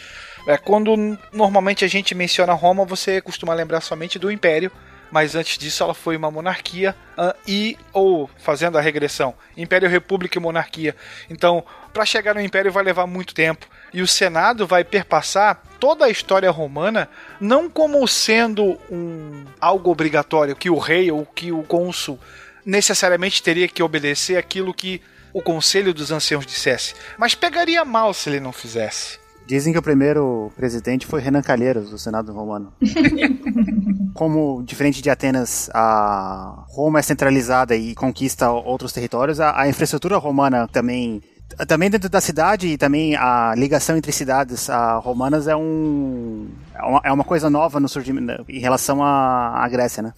É, 0.47 0.59
quando 0.59 1.19
normalmente 1.33 1.83
a 1.83 1.89
gente 1.89 2.15
menciona 2.15 2.53
Roma, 2.53 2.85
você 2.85 3.23
costuma 3.23 3.55
lembrar 3.55 3.81
somente 3.81 4.19
do 4.19 4.31
Império, 4.31 4.71
mas 5.11 5.35
antes 5.35 5.59
disso 5.59 5.83
ela 5.83 5.95
foi 5.95 6.17
uma 6.17 6.31
monarquia 6.31 6.95
ah, 7.17 7.35
e 7.47 7.77
ou 7.93 8.29
fazendo 8.39 8.77
a 8.79 8.81
regressão, 8.81 9.35
Império, 9.57 9.89
República 9.89 10.39
e 10.39 10.43
monarquia. 10.43 10.95
Então, 11.31 11.65
para 11.93 12.05
chegar 12.05 12.35
no 12.35 12.41
Império 12.41 12.73
vai 12.73 12.85
levar 12.85 13.07
muito 13.07 13.35
tempo 13.35 13.67
e 13.93 14.03
o 14.03 14.07
Senado 14.07 14.67
vai 14.67 14.85
perpassar 14.85 15.63
toda 15.81 16.05
a 16.05 16.11
história 16.11 16.51
romana 16.51 17.09
não 17.41 17.71
como 17.71 18.07
sendo 18.07 18.79
um 18.91 19.45
algo 19.61 19.91
obrigatório 19.91 20.57
que 20.57 20.71
o 20.71 20.79
rei 20.79 21.11
ou 21.11 21.25
que 21.25 21.53
o 21.53 21.63
cônsul 21.63 22.19
necessariamente 22.65 23.43
teria 23.43 23.69
que 23.69 23.83
obedecer 23.83 24.37
aquilo 24.37 24.75
que 24.75 25.01
o 25.33 25.43
conselho 25.43 25.93
dos 25.93 26.11
anciãos 26.11 26.47
dissesse, 26.47 26.95
mas 27.19 27.35
pegaria 27.35 27.85
mal 27.85 28.15
se 28.15 28.29
ele 28.29 28.41
não 28.41 28.53
fizesse. 28.53 29.19
Dizem 29.47 29.73
que 29.73 29.79
o 29.79 29.83
primeiro 29.83 30.51
presidente 30.57 31.07
foi 31.07 31.21
Renan 31.21 31.43
Calheiros, 31.43 31.91
do 31.91 31.99
Senado 31.99 32.33
Romano. 32.33 32.73
Como, 34.17 34.63
diferente 34.63 35.03
de 35.03 35.11
Atenas, 35.11 35.69
a 35.75 36.65
Roma 36.69 36.99
é 36.99 37.03
centralizada 37.03 37.77
e 37.77 37.95
conquista 37.95 38.51
outros 38.51 38.91
territórios, 38.91 39.41
a, 39.41 39.61
a 39.61 39.69
infraestrutura 39.69 40.17
romana 40.17 40.67
também 40.67 41.23
também 41.69 41.89
dentro 41.89 42.09
da 42.09 42.21
cidade 42.21 42.67
e 42.67 42.77
também 42.77 43.15
a 43.15 43.55
ligação 43.55 43.97
entre 43.97 44.11
cidades 44.11 44.69
romanas 45.03 45.47
é 45.47 45.55
um 45.55 46.49
é 46.75 46.83
uma, 46.83 47.01
é 47.05 47.13
uma 47.13 47.25
coisa 47.25 47.49
nova 47.49 47.79
no 47.79 47.89
surgimento 47.89 48.45
em 48.49 48.59
relação 48.59 49.03
à, 49.03 49.65
à 49.65 49.69
Grécia, 49.69 50.03
né? 50.03 50.13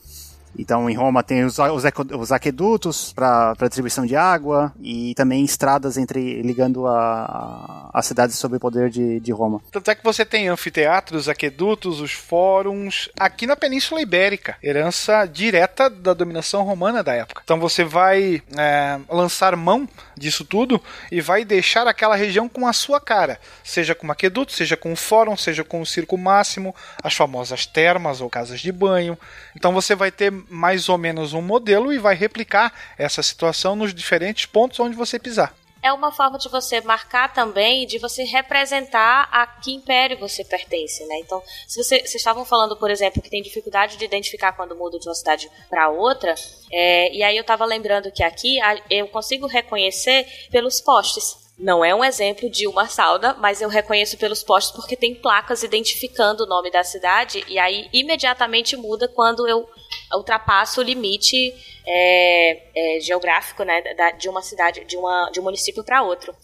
Então, 0.59 0.89
em 0.89 0.95
Roma 0.95 1.23
tem 1.23 1.45
os, 1.45 1.59
os, 1.59 1.85
os 2.19 2.33
aquedutos 2.33 3.13
para 3.13 3.55
distribuição 3.63 4.07
de 4.07 4.17
água 4.17 4.73
e 4.81 5.15
também 5.15 5.45
estradas 5.45 5.97
entre 5.97 6.43
ligando 6.43 6.87
a, 6.87 7.91
a, 7.93 7.99
as 7.99 8.07
cidades 8.07 8.37
sob 8.37 8.57
o 8.57 8.61
poder 8.61 8.91
de, 8.91 9.21
de 9.21 9.33
Roma. 9.33 9.61
Tanto 9.71 9.91
é 9.91 9.95
que 9.95 10.05
você 10.05 10.25
tem 10.25 10.49
anfiteatros, 10.49 11.29
aquedutos, 11.29 12.01
os 12.01 12.13
fóruns, 12.13 13.09
aqui 13.19 13.47
na 13.47 13.57
Península 13.57 14.01
Ibérica, 14.01 14.57
herança 14.63 15.27
direta 15.27 15.89
da 15.89 16.15
dominação 16.15 16.63
romana 16.63 17.03
da 17.03 17.15
época. 17.15 17.43
Então 17.45 17.59
você 17.59 17.85
vai 17.85 18.43
é, 18.57 18.99
lançar 19.09 19.57
mão 19.57 19.89
disso 20.19 20.45
tudo 20.45 20.83
e 21.11 21.21
vai 21.21 21.45
deixar 21.45 21.87
aquela 21.87 22.17
região 22.17 22.49
com 22.49 22.67
a 22.67 22.73
sua 22.73 23.01
cara, 23.01 23.41
seja 23.63 23.95
com 23.95 24.11
aqueduto, 24.11 24.53
seja 24.53 24.77
com 24.77 24.93
o 24.93 24.97
fórum, 24.97 25.37
seja 25.37 25.65
com 25.65 25.81
o 25.81 25.87
circo 25.87 26.19
máximo, 26.19 26.75
as 27.03 27.15
famosas 27.15 27.67
termas 27.67 28.21
ou 28.21 28.29
casas 28.29 28.61
de 28.61 28.73
banho. 28.73 29.19
Então 29.57 29.73
você 29.73 29.95
vai 29.95 30.11
ter 30.11 30.33
mais 30.49 30.89
ou 30.89 30.99
menos 30.99 31.33
um 31.33 31.43
modelo 31.43 31.93
e 31.93 31.99
vai 31.99 32.15
replicar 32.15 32.73
essa 32.97 33.23
situação 33.23 33.75
nos 33.75 33.95
diferentes 33.95 34.47
pontos 34.47 34.79
onde 34.81 34.97
você 34.97 35.19
pisar. 35.19 35.58
É 35.83 35.93
uma 35.93 36.11
forma 36.11 36.39
de 36.39 36.49
você 36.49 36.81
marcar 36.81 37.33
também, 37.33 37.87
de 37.87 37.99
você 37.99 38.25
representar 38.25 39.29
a 39.31 39.47
que 39.47 39.73
império 39.73 40.19
você 40.19 40.45
pertence, 40.45 41.05
né? 41.07 41.19
Então, 41.21 41.41
se 41.67 41.83
você, 41.83 42.01
vocês 42.01 42.17
estavam 42.17 42.45
falando, 42.45 42.77
por 42.77 42.91
exemplo, 42.91 43.23
que 43.23 43.31
tem 43.31 43.43
dificuldade 43.43 43.97
de 43.97 44.05
identificar 44.05 44.53
quando 44.53 44.75
muda 44.75 44.99
de 44.99 45.09
uma 45.09 45.15
cidade 45.15 45.49
para 45.71 45.89
outra, 45.89 46.35
é, 46.73 47.13
e 47.15 47.23
aí 47.23 47.37
eu 47.37 47.43
estava 47.43 47.65
lembrando 47.65 48.11
que 48.11 48.23
aqui 48.25 48.61
a- 48.61 48.81
eu 48.91 49.07
consigo 49.09 49.47
reconhecer 49.47 50.27
pelos 50.51 50.81
postes. 50.81 51.37
Não 51.59 51.85
é 51.85 51.93
um 51.95 52.05
exemplo 52.05 52.49
de 52.49 52.69
uma 52.69 52.87
salda, 52.87 53.35
mas 53.35 53.61
eu 53.61 53.69
reconheço 53.69 54.17
pelos 54.17 54.43
postes 54.45 54.75
porque 54.75 54.95
tem 54.97 55.15
placas 55.15 55.63
identificando 55.65 56.45
o 56.45 56.47
nome 56.47 56.71
da 56.71 56.85
cidade 56.85 57.45
e 57.49 57.59
aí 57.59 57.89
imediatamente 57.93 58.77
muda 58.77 59.09
quando 59.09 59.47
eu 59.49 59.69
ultrapasso 60.15 60.81
o 60.81 60.85
limite 60.85 61.53
é, 61.87 62.59
é, 62.75 63.01
geográfico, 63.01 63.63
né, 63.63 63.83
da- 63.95 64.11
de 64.11 64.29
uma 64.29 64.43
cidade, 64.43 64.85
de, 64.85 64.97
uma, 64.97 65.31
de 65.33 65.41
um 65.41 65.43
município 65.43 65.83
para 65.83 66.03
outro. 66.03 66.35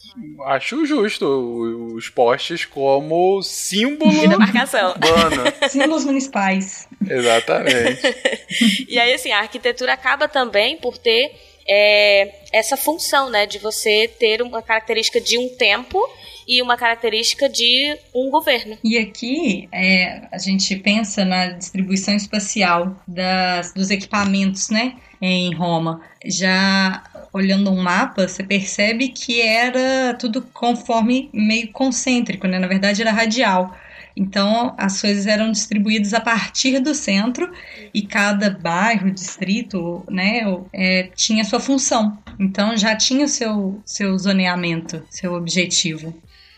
Acho 0.46 0.84
justo 0.86 1.26
os 1.94 2.08
postes 2.08 2.64
como 2.64 3.42
símbolo 3.42 4.10
De 4.10 4.28
demarcação. 4.28 4.90
urbano. 4.92 5.42
Símbolos 5.68 6.04
municipais. 6.04 6.88
Exatamente. 7.08 8.00
E 8.88 8.98
aí, 8.98 9.12
assim, 9.12 9.32
a 9.32 9.38
arquitetura 9.40 9.92
acaba 9.94 10.28
também 10.28 10.76
por 10.76 10.96
ter 10.96 11.32
é, 11.68 12.32
essa 12.52 12.76
função, 12.76 13.28
né, 13.30 13.46
de 13.46 13.58
você 13.58 14.06
ter 14.18 14.40
uma 14.42 14.62
característica 14.62 15.20
de 15.20 15.36
um 15.38 15.48
tempo 15.56 15.98
e 16.46 16.62
uma 16.62 16.76
característica 16.76 17.48
de 17.48 17.96
um 18.14 18.30
governo. 18.30 18.76
E 18.82 18.98
aqui 18.98 19.68
é, 19.72 20.22
a 20.32 20.38
gente 20.38 20.76
pensa 20.76 21.24
na 21.24 21.48
distribuição 21.48 22.14
espacial 22.14 22.96
das, 23.06 23.72
dos 23.72 23.90
equipamentos, 23.90 24.70
né? 24.70 24.94
Em 25.20 25.54
Roma. 25.54 26.00
Já 26.24 27.02
olhando 27.32 27.70
um 27.70 27.82
mapa, 27.82 28.28
você 28.28 28.42
percebe 28.42 29.08
que 29.08 29.40
era 29.40 30.14
tudo 30.14 30.42
conforme 30.52 31.30
meio 31.32 31.72
concêntrico, 31.72 32.46
né? 32.46 32.58
Na 32.58 32.66
verdade 32.66 33.02
era 33.02 33.10
radial. 33.10 33.74
Então 34.16 34.74
as 34.78 35.00
coisas 35.00 35.26
eram 35.26 35.50
distribuídas 35.50 36.14
a 36.14 36.20
partir 36.20 36.78
do 36.78 36.94
centro 36.94 37.50
e 37.92 38.02
cada 38.02 38.50
bairro, 38.50 39.10
distrito, 39.10 40.04
né, 40.08 40.42
é, 40.72 41.04
tinha 41.14 41.44
sua 41.44 41.58
função. 41.58 42.16
Então 42.38 42.76
já 42.76 42.94
tinha 42.94 43.26
seu, 43.26 43.80
seu 43.84 44.16
zoneamento, 44.18 45.02
seu 45.10 45.34
objetivo. 45.34 46.14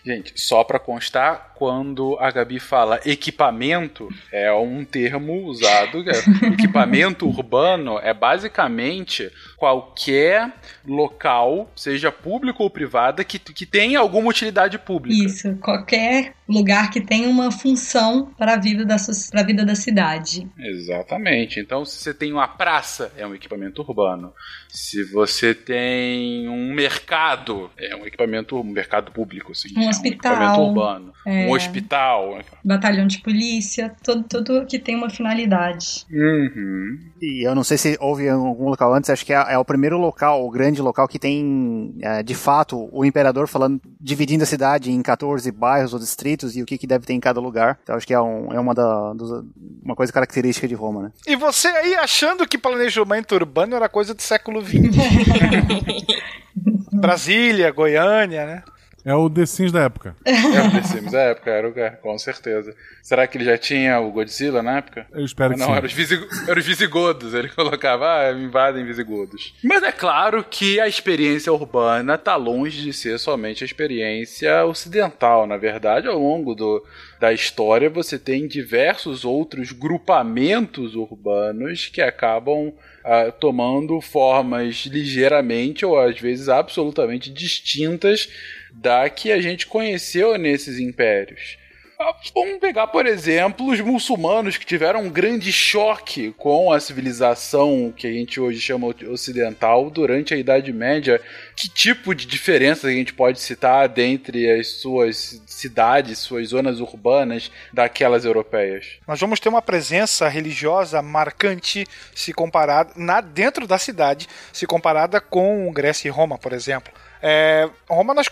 Gente, 0.06 0.40
só 0.40 0.62
pra 0.62 0.78
constar, 0.78 1.55
quando 1.58 2.16
a 2.20 2.30
Gabi 2.30 2.58
fala 2.60 3.00
equipamento, 3.04 4.08
é 4.32 4.52
um 4.52 4.84
termo 4.84 5.44
usado. 5.46 6.04
é- 6.08 6.22
equipamento 6.52 7.26
urbano 7.26 7.98
é 7.98 8.12
basicamente 8.12 9.30
qualquer 9.56 10.52
local, 10.86 11.70
seja 11.74 12.12
público 12.12 12.62
ou 12.62 12.70
privada, 12.70 13.24
que, 13.24 13.38
que 13.38 13.66
tenha 13.66 13.98
alguma 13.98 14.28
utilidade 14.30 14.78
pública. 14.78 15.24
Isso, 15.24 15.56
qualquer 15.56 16.34
lugar 16.48 16.90
que 16.90 17.00
tenha 17.00 17.28
uma 17.28 17.50
função 17.50 18.30
para 18.38 18.54
a 18.54 18.56
vida 18.58 18.84
da, 18.84 18.98
so- 18.98 19.30
pra 19.30 19.42
vida 19.42 19.64
da 19.64 19.74
cidade. 19.74 20.48
Exatamente. 20.58 21.58
Então, 21.58 21.84
se 21.84 21.96
você 21.98 22.14
tem 22.14 22.32
uma 22.32 22.46
praça, 22.46 23.12
é 23.16 23.26
um 23.26 23.34
equipamento 23.34 23.82
urbano. 23.82 24.32
Se 24.68 25.02
você 25.04 25.54
tem 25.54 26.48
um 26.48 26.72
mercado, 26.72 27.70
é 27.78 27.96
um 27.96 28.06
equipamento, 28.06 28.56
um 28.60 28.62
mercado 28.64 29.10
público, 29.10 29.52
assim. 29.52 29.68
Um 29.76 29.88
hospital. 29.88 30.32
equipamento 30.34 30.60
urbano. 30.60 31.12
É. 31.26 31.45
Um 31.48 31.52
hospital. 31.54 32.38
batalhão 32.64 33.06
de 33.06 33.18
polícia, 33.18 33.92
tudo, 34.02 34.22
tudo 34.24 34.66
que 34.66 34.78
tem 34.78 34.94
uma 34.96 35.08
finalidade. 35.10 36.04
Uhum. 36.10 36.98
E 37.22 37.46
eu 37.46 37.54
não 37.54 37.64
sei 37.64 37.78
se 37.78 37.96
houve 38.00 38.24
em 38.24 38.30
algum 38.30 38.68
local 38.68 38.92
antes, 38.94 39.08
acho 39.10 39.24
que 39.24 39.32
é, 39.32 39.44
é 39.54 39.58
o 39.58 39.64
primeiro 39.64 39.98
local, 39.98 40.44
o 40.46 40.50
grande 40.50 40.80
local 40.82 41.06
que 41.08 41.18
tem, 41.18 41.94
é, 42.02 42.22
de 42.22 42.34
fato, 42.34 42.88
o 42.92 43.04
imperador 43.04 43.46
falando, 43.48 43.80
dividindo 44.00 44.42
a 44.44 44.46
cidade 44.46 44.90
em 44.90 45.02
14 45.02 45.50
bairros 45.52 45.92
ou 45.92 45.98
distritos 45.98 46.56
e 46.56 46.62
o 46.62 46.66
que, 46.66 46.76
que 46.78 46.86
deve 46.86 47.06
ter 47.06 47.12
em 47.14 47.20
cada 47.20 47.40
lugar. 47.40 47.78
Então 47.82 47.96
acho 47.96 48.06
que 48.06 48.14
é, 48.14 48.20
um- 48.20 48.52
é 48.52 48.60
uma, 48.60 48.74
da, 48.74 49.12
dos- 49.14 49.44
uma 49.82 49.94
coisa 49.96 50.12
característica 50.12 50.66
de 50.68 50.74
Roma, 50.74 51.02
né? 51.04 51.12
E 51.26 51.36
você 51.36 51.68
aí 51.68 51.94
achando 51.94 52.46
que 52.46 52.58
planejamento 52.58 53.34
urbano 53.34 53.74
era 53.76 53.88
coisa 53.88 54.14
do 54.14 54.22
século 54.22 54.62
XX. 54.64 54.76
Brasília, 56.92 57.70
Goiânia, 57.70 58.46
né? 58.46 58.62
É 59.06 59.14
o 59.14 59.30
The 59.30 59.46
Sims 59.46 59.70
da 59.70 59.82
época. 59.82 60.16
É 60.26 60.66
o 60.66 60.70
The 60.72 60.82
Sims 60.82 61.12
da 61.12 61.20
época, 61.20 61.50
era 61.50 61.68
o 61.68 61.72
cara, 61.72 61.90
com 62.02 62.18
certeza. 62.18 62.74
Será 63.00 63.24
que 63.28 63.38
ele 63.38 63.44
já 63.44 63.56
tinha 63.56 64.00
o 64.00 64.10
Godzilla 64.10 64.64
na 64.64 64.78
época? 64.78 65.06
Eu 65.12 65.24
espero 65.24 65.54
que 65.54 65.60
Não, 65.60 65.66
sim. 65.66 65.72
eram 65.74 65.86
os, 65.86 65.92
visig... 65.92 66.28
eram 66.48 66.58
os 66.58 66.66
visigodos. 66.66 67.32
Ele 67.32 67.48
colocava, 67.48 68.04
ah, 68.04 68.32
invadem 68.32 68.84
visigodos. 68.84 69.54
Mas 69.62 69.84
é 69.84 69.92
claro 69.92 70.42
que 70.42 70.80
a 70.80 70.88
experiência 70.88 71.52
urbana 71.52 72.18
tá 72.18 72.34
longe 72.34 72.82
de 72.82 72.92
ser 72.92 73.16
somente 73.20 73.62
a 73.62 73.66
experiência 73.66 74.64
ocidental. 74.64 75.46
Na 75.46 75.56
verdade, 75.56 76.08
ao 76.08 76.18
longo 76.18 76.56
do, 76.56 76.84
da 77.20 77.32
história, 77.32 77.88
você 77.88 78.18
tem 78.18 78.48
diversos 78.48 79.24
outros 79.24 79.70
grupamentos 79.70 80.96
urbanos 80.96 81.86
que 81.86 82.02
acabam 82.02 82.72
ah, 83.04 83.30
tomando 83.30 84.00
formas 84.00 84.84
ligeiramente 84.86 85.86
ou 85.86 85.96
às 85.96 86.18
vezes 86.18 86.48
absolutamente 86.48 87.32
distintas 87.32 88.28
da 88.76 89.08
que 89.08 89.32
a 89.32 89.40
gente 89.40 89.66
conheceu 89.66 90.36
nesses 90.36 90.78
impérios. 90.78 91.56
Ah, 91.98 92.14
Vamos 92.34 92.58
pegar, 92.58 92.88
por 92.88 93.06
exemplo, 93.06 93.70
os 93.70 93.80
muçulmanos 93.80 94.58
que 94.58 94.66
tiveram 94.66 95.04
um 95.04 95.08
grande 95.08 95.50
choque 95.50 96.34
com 96.36 96.70
a 96.70 96.78
civilização 96.78 97.90
que 97.96 98.06
a 98.06 98.12
gente 98.12 98.38
hoje 98.38 98.60
chama 98.60 98.94
ocidental 99.10 99.88
durante 99.88 100.34
a 100.34 100.36
Idade 100.36 100.74
Média. 100.74 101.18
Que 101.56 101.70
tipo 101.70 102.14
de 102.14 102.26
diferença 102.26 102.86
a 102.86 102.90
gente 102.90 103.14
pode 103.14 103.40
citar 103.40 103.88
dentre 103.88 104.50
as 104.50 104.72
suas 104.72 105.42
cidades, 105.46 106.18
suas 106.18 106.48
zonas 106.48 106.80
urbanas 106.80 107.50
daquelas 107.72 108.26
europeias? 108.26 108.98
Nós 109.08 109.18
vamos 109.18 109.40
ter 109.40 109.48
uma 109.48 109.62
presença 109.62 110.28
religiosa 110.28 111.00
marcante 111.00 111.86
se 112.14 112.30
comparada 112.34 112.92
na, 112.94 113.22
dentro 113.22 113.66
da 113.66 113.78
cidade, 113.78 114.28
se 114.52 114.66
comparada 114.66 115.18
com 115.18 115.72
Grécia 115.72 116.08
e 116.08 116.10
Roma, 116.10 116.36
por 116.36 116.52
exemplo. 116.52 116.92
É, 117.22 117.68
Roma 117.88 118.14
nós, 118.14 118.26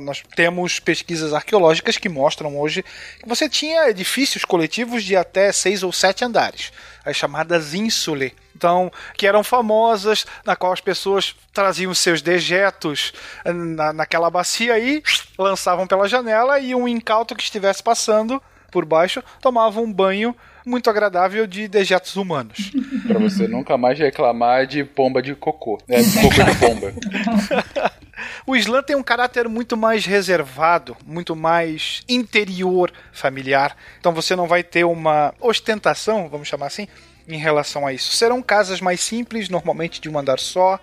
nós 0.00 0.22
temos 0.34 0.78
pesquisas 0.78 1.32
arqueológicas 1.32 1.98
que 1.98 2.08
mostram 2.08 2.58
hoje 2.58 2.84
que 3.18 3.28
você 3.28 3.48
tinha 3.48 3.88
edifícios 3.88 4.44
coletivos 4.44 5.04
de 5.04 5.16
até 5.16 5.50
seis 5.52 5.82
ou 5.82 5.92
sete 5.92 6.24
andares, 6.24 6.72
as 7.04 7.16
chamadas 7.16 7.74
insulae. 7.74 8.34
Então, 8.54 8.92
que 9.16 9.26
eram 9.26 9.42
famosas, 9.42 10.26
na 10.44 10.54
qual 10.54 10.72
as 10.72 10.82
pessoas 10.82 11.34
traziam 11.52 11.94
seus 11.94 12.20
dejetos 12.20 13.12
eh, 13.42 13.52
na, 13.52 13.92
naquela 13.92 14.28
bacia 14.28 14.78
e 14.78 15.02
lançavam 15.38 15.86
pela 15.86 16.06
janela 16.06 16.60
e 16.60 16.74
um 16.74 16.86
incauto 16.86 17.34
que 17.34 17.42
estivesse 17.42 17.82
passando 17.82 18.40
por 18.70 18.84
baixo 18.84 19.22
tomava 19.40 19.80
um 19.80 19.92
banho 19.92 20.36
muito 20.64 20.90
agradável 20.90 21.46
de 21.46 21.66
dejetos 21.68 22.16
humanos. 22.16 22.70
Pra 23.06 23.18
você 23.18 23.48
nunca 23.48 23.76
mais 23.76 23.98
reclamar 23.98 24.66
de 24.66 24.84
pomba 24.84 25.22
de 25.22 25.34
cocô. 25.34 25.78
É, 25.88 26.02
de 26.02 26.12
cocô 26.20 26.42
de 26.42 26.58
pomba. 26.58 26.92
O 28.50 28.56
Islã 28.56 28.82
tem 28.82 28.96
um 28.96 29.02
caráter 29.04 29.48
muito 29.48 29.76
mais 29.76 30.04
reservado, 30.04 30.96
muito 31.06 31.36
mais 31.36 32.02
interior 32.08 32.92
familiar. 33.12 33.76
Então 34.00 34.12
você 34.12 34.34
não 34.34 34.48
vai 34.48 34.64
ter 34.64 34.82
uma 34.82 35.32
ostentação, 35.40 36.28
vamos 36.28 36.48
chamar 36.48 36.66
assim, 36.66 36.88
em 37.28 37.38
relação 37.38 37.86
a 37.86 37.92
isso. 37.92 38.10
Serão 38.16 38.42
casas 38.42 38.80
mais 38.80 38.98
simples, 38.98 39.48
normalmente 39.48 40.00
de 40.00 40.08
um 40.08 40.18
andar 40.18 40.40
só. 40.40 40.80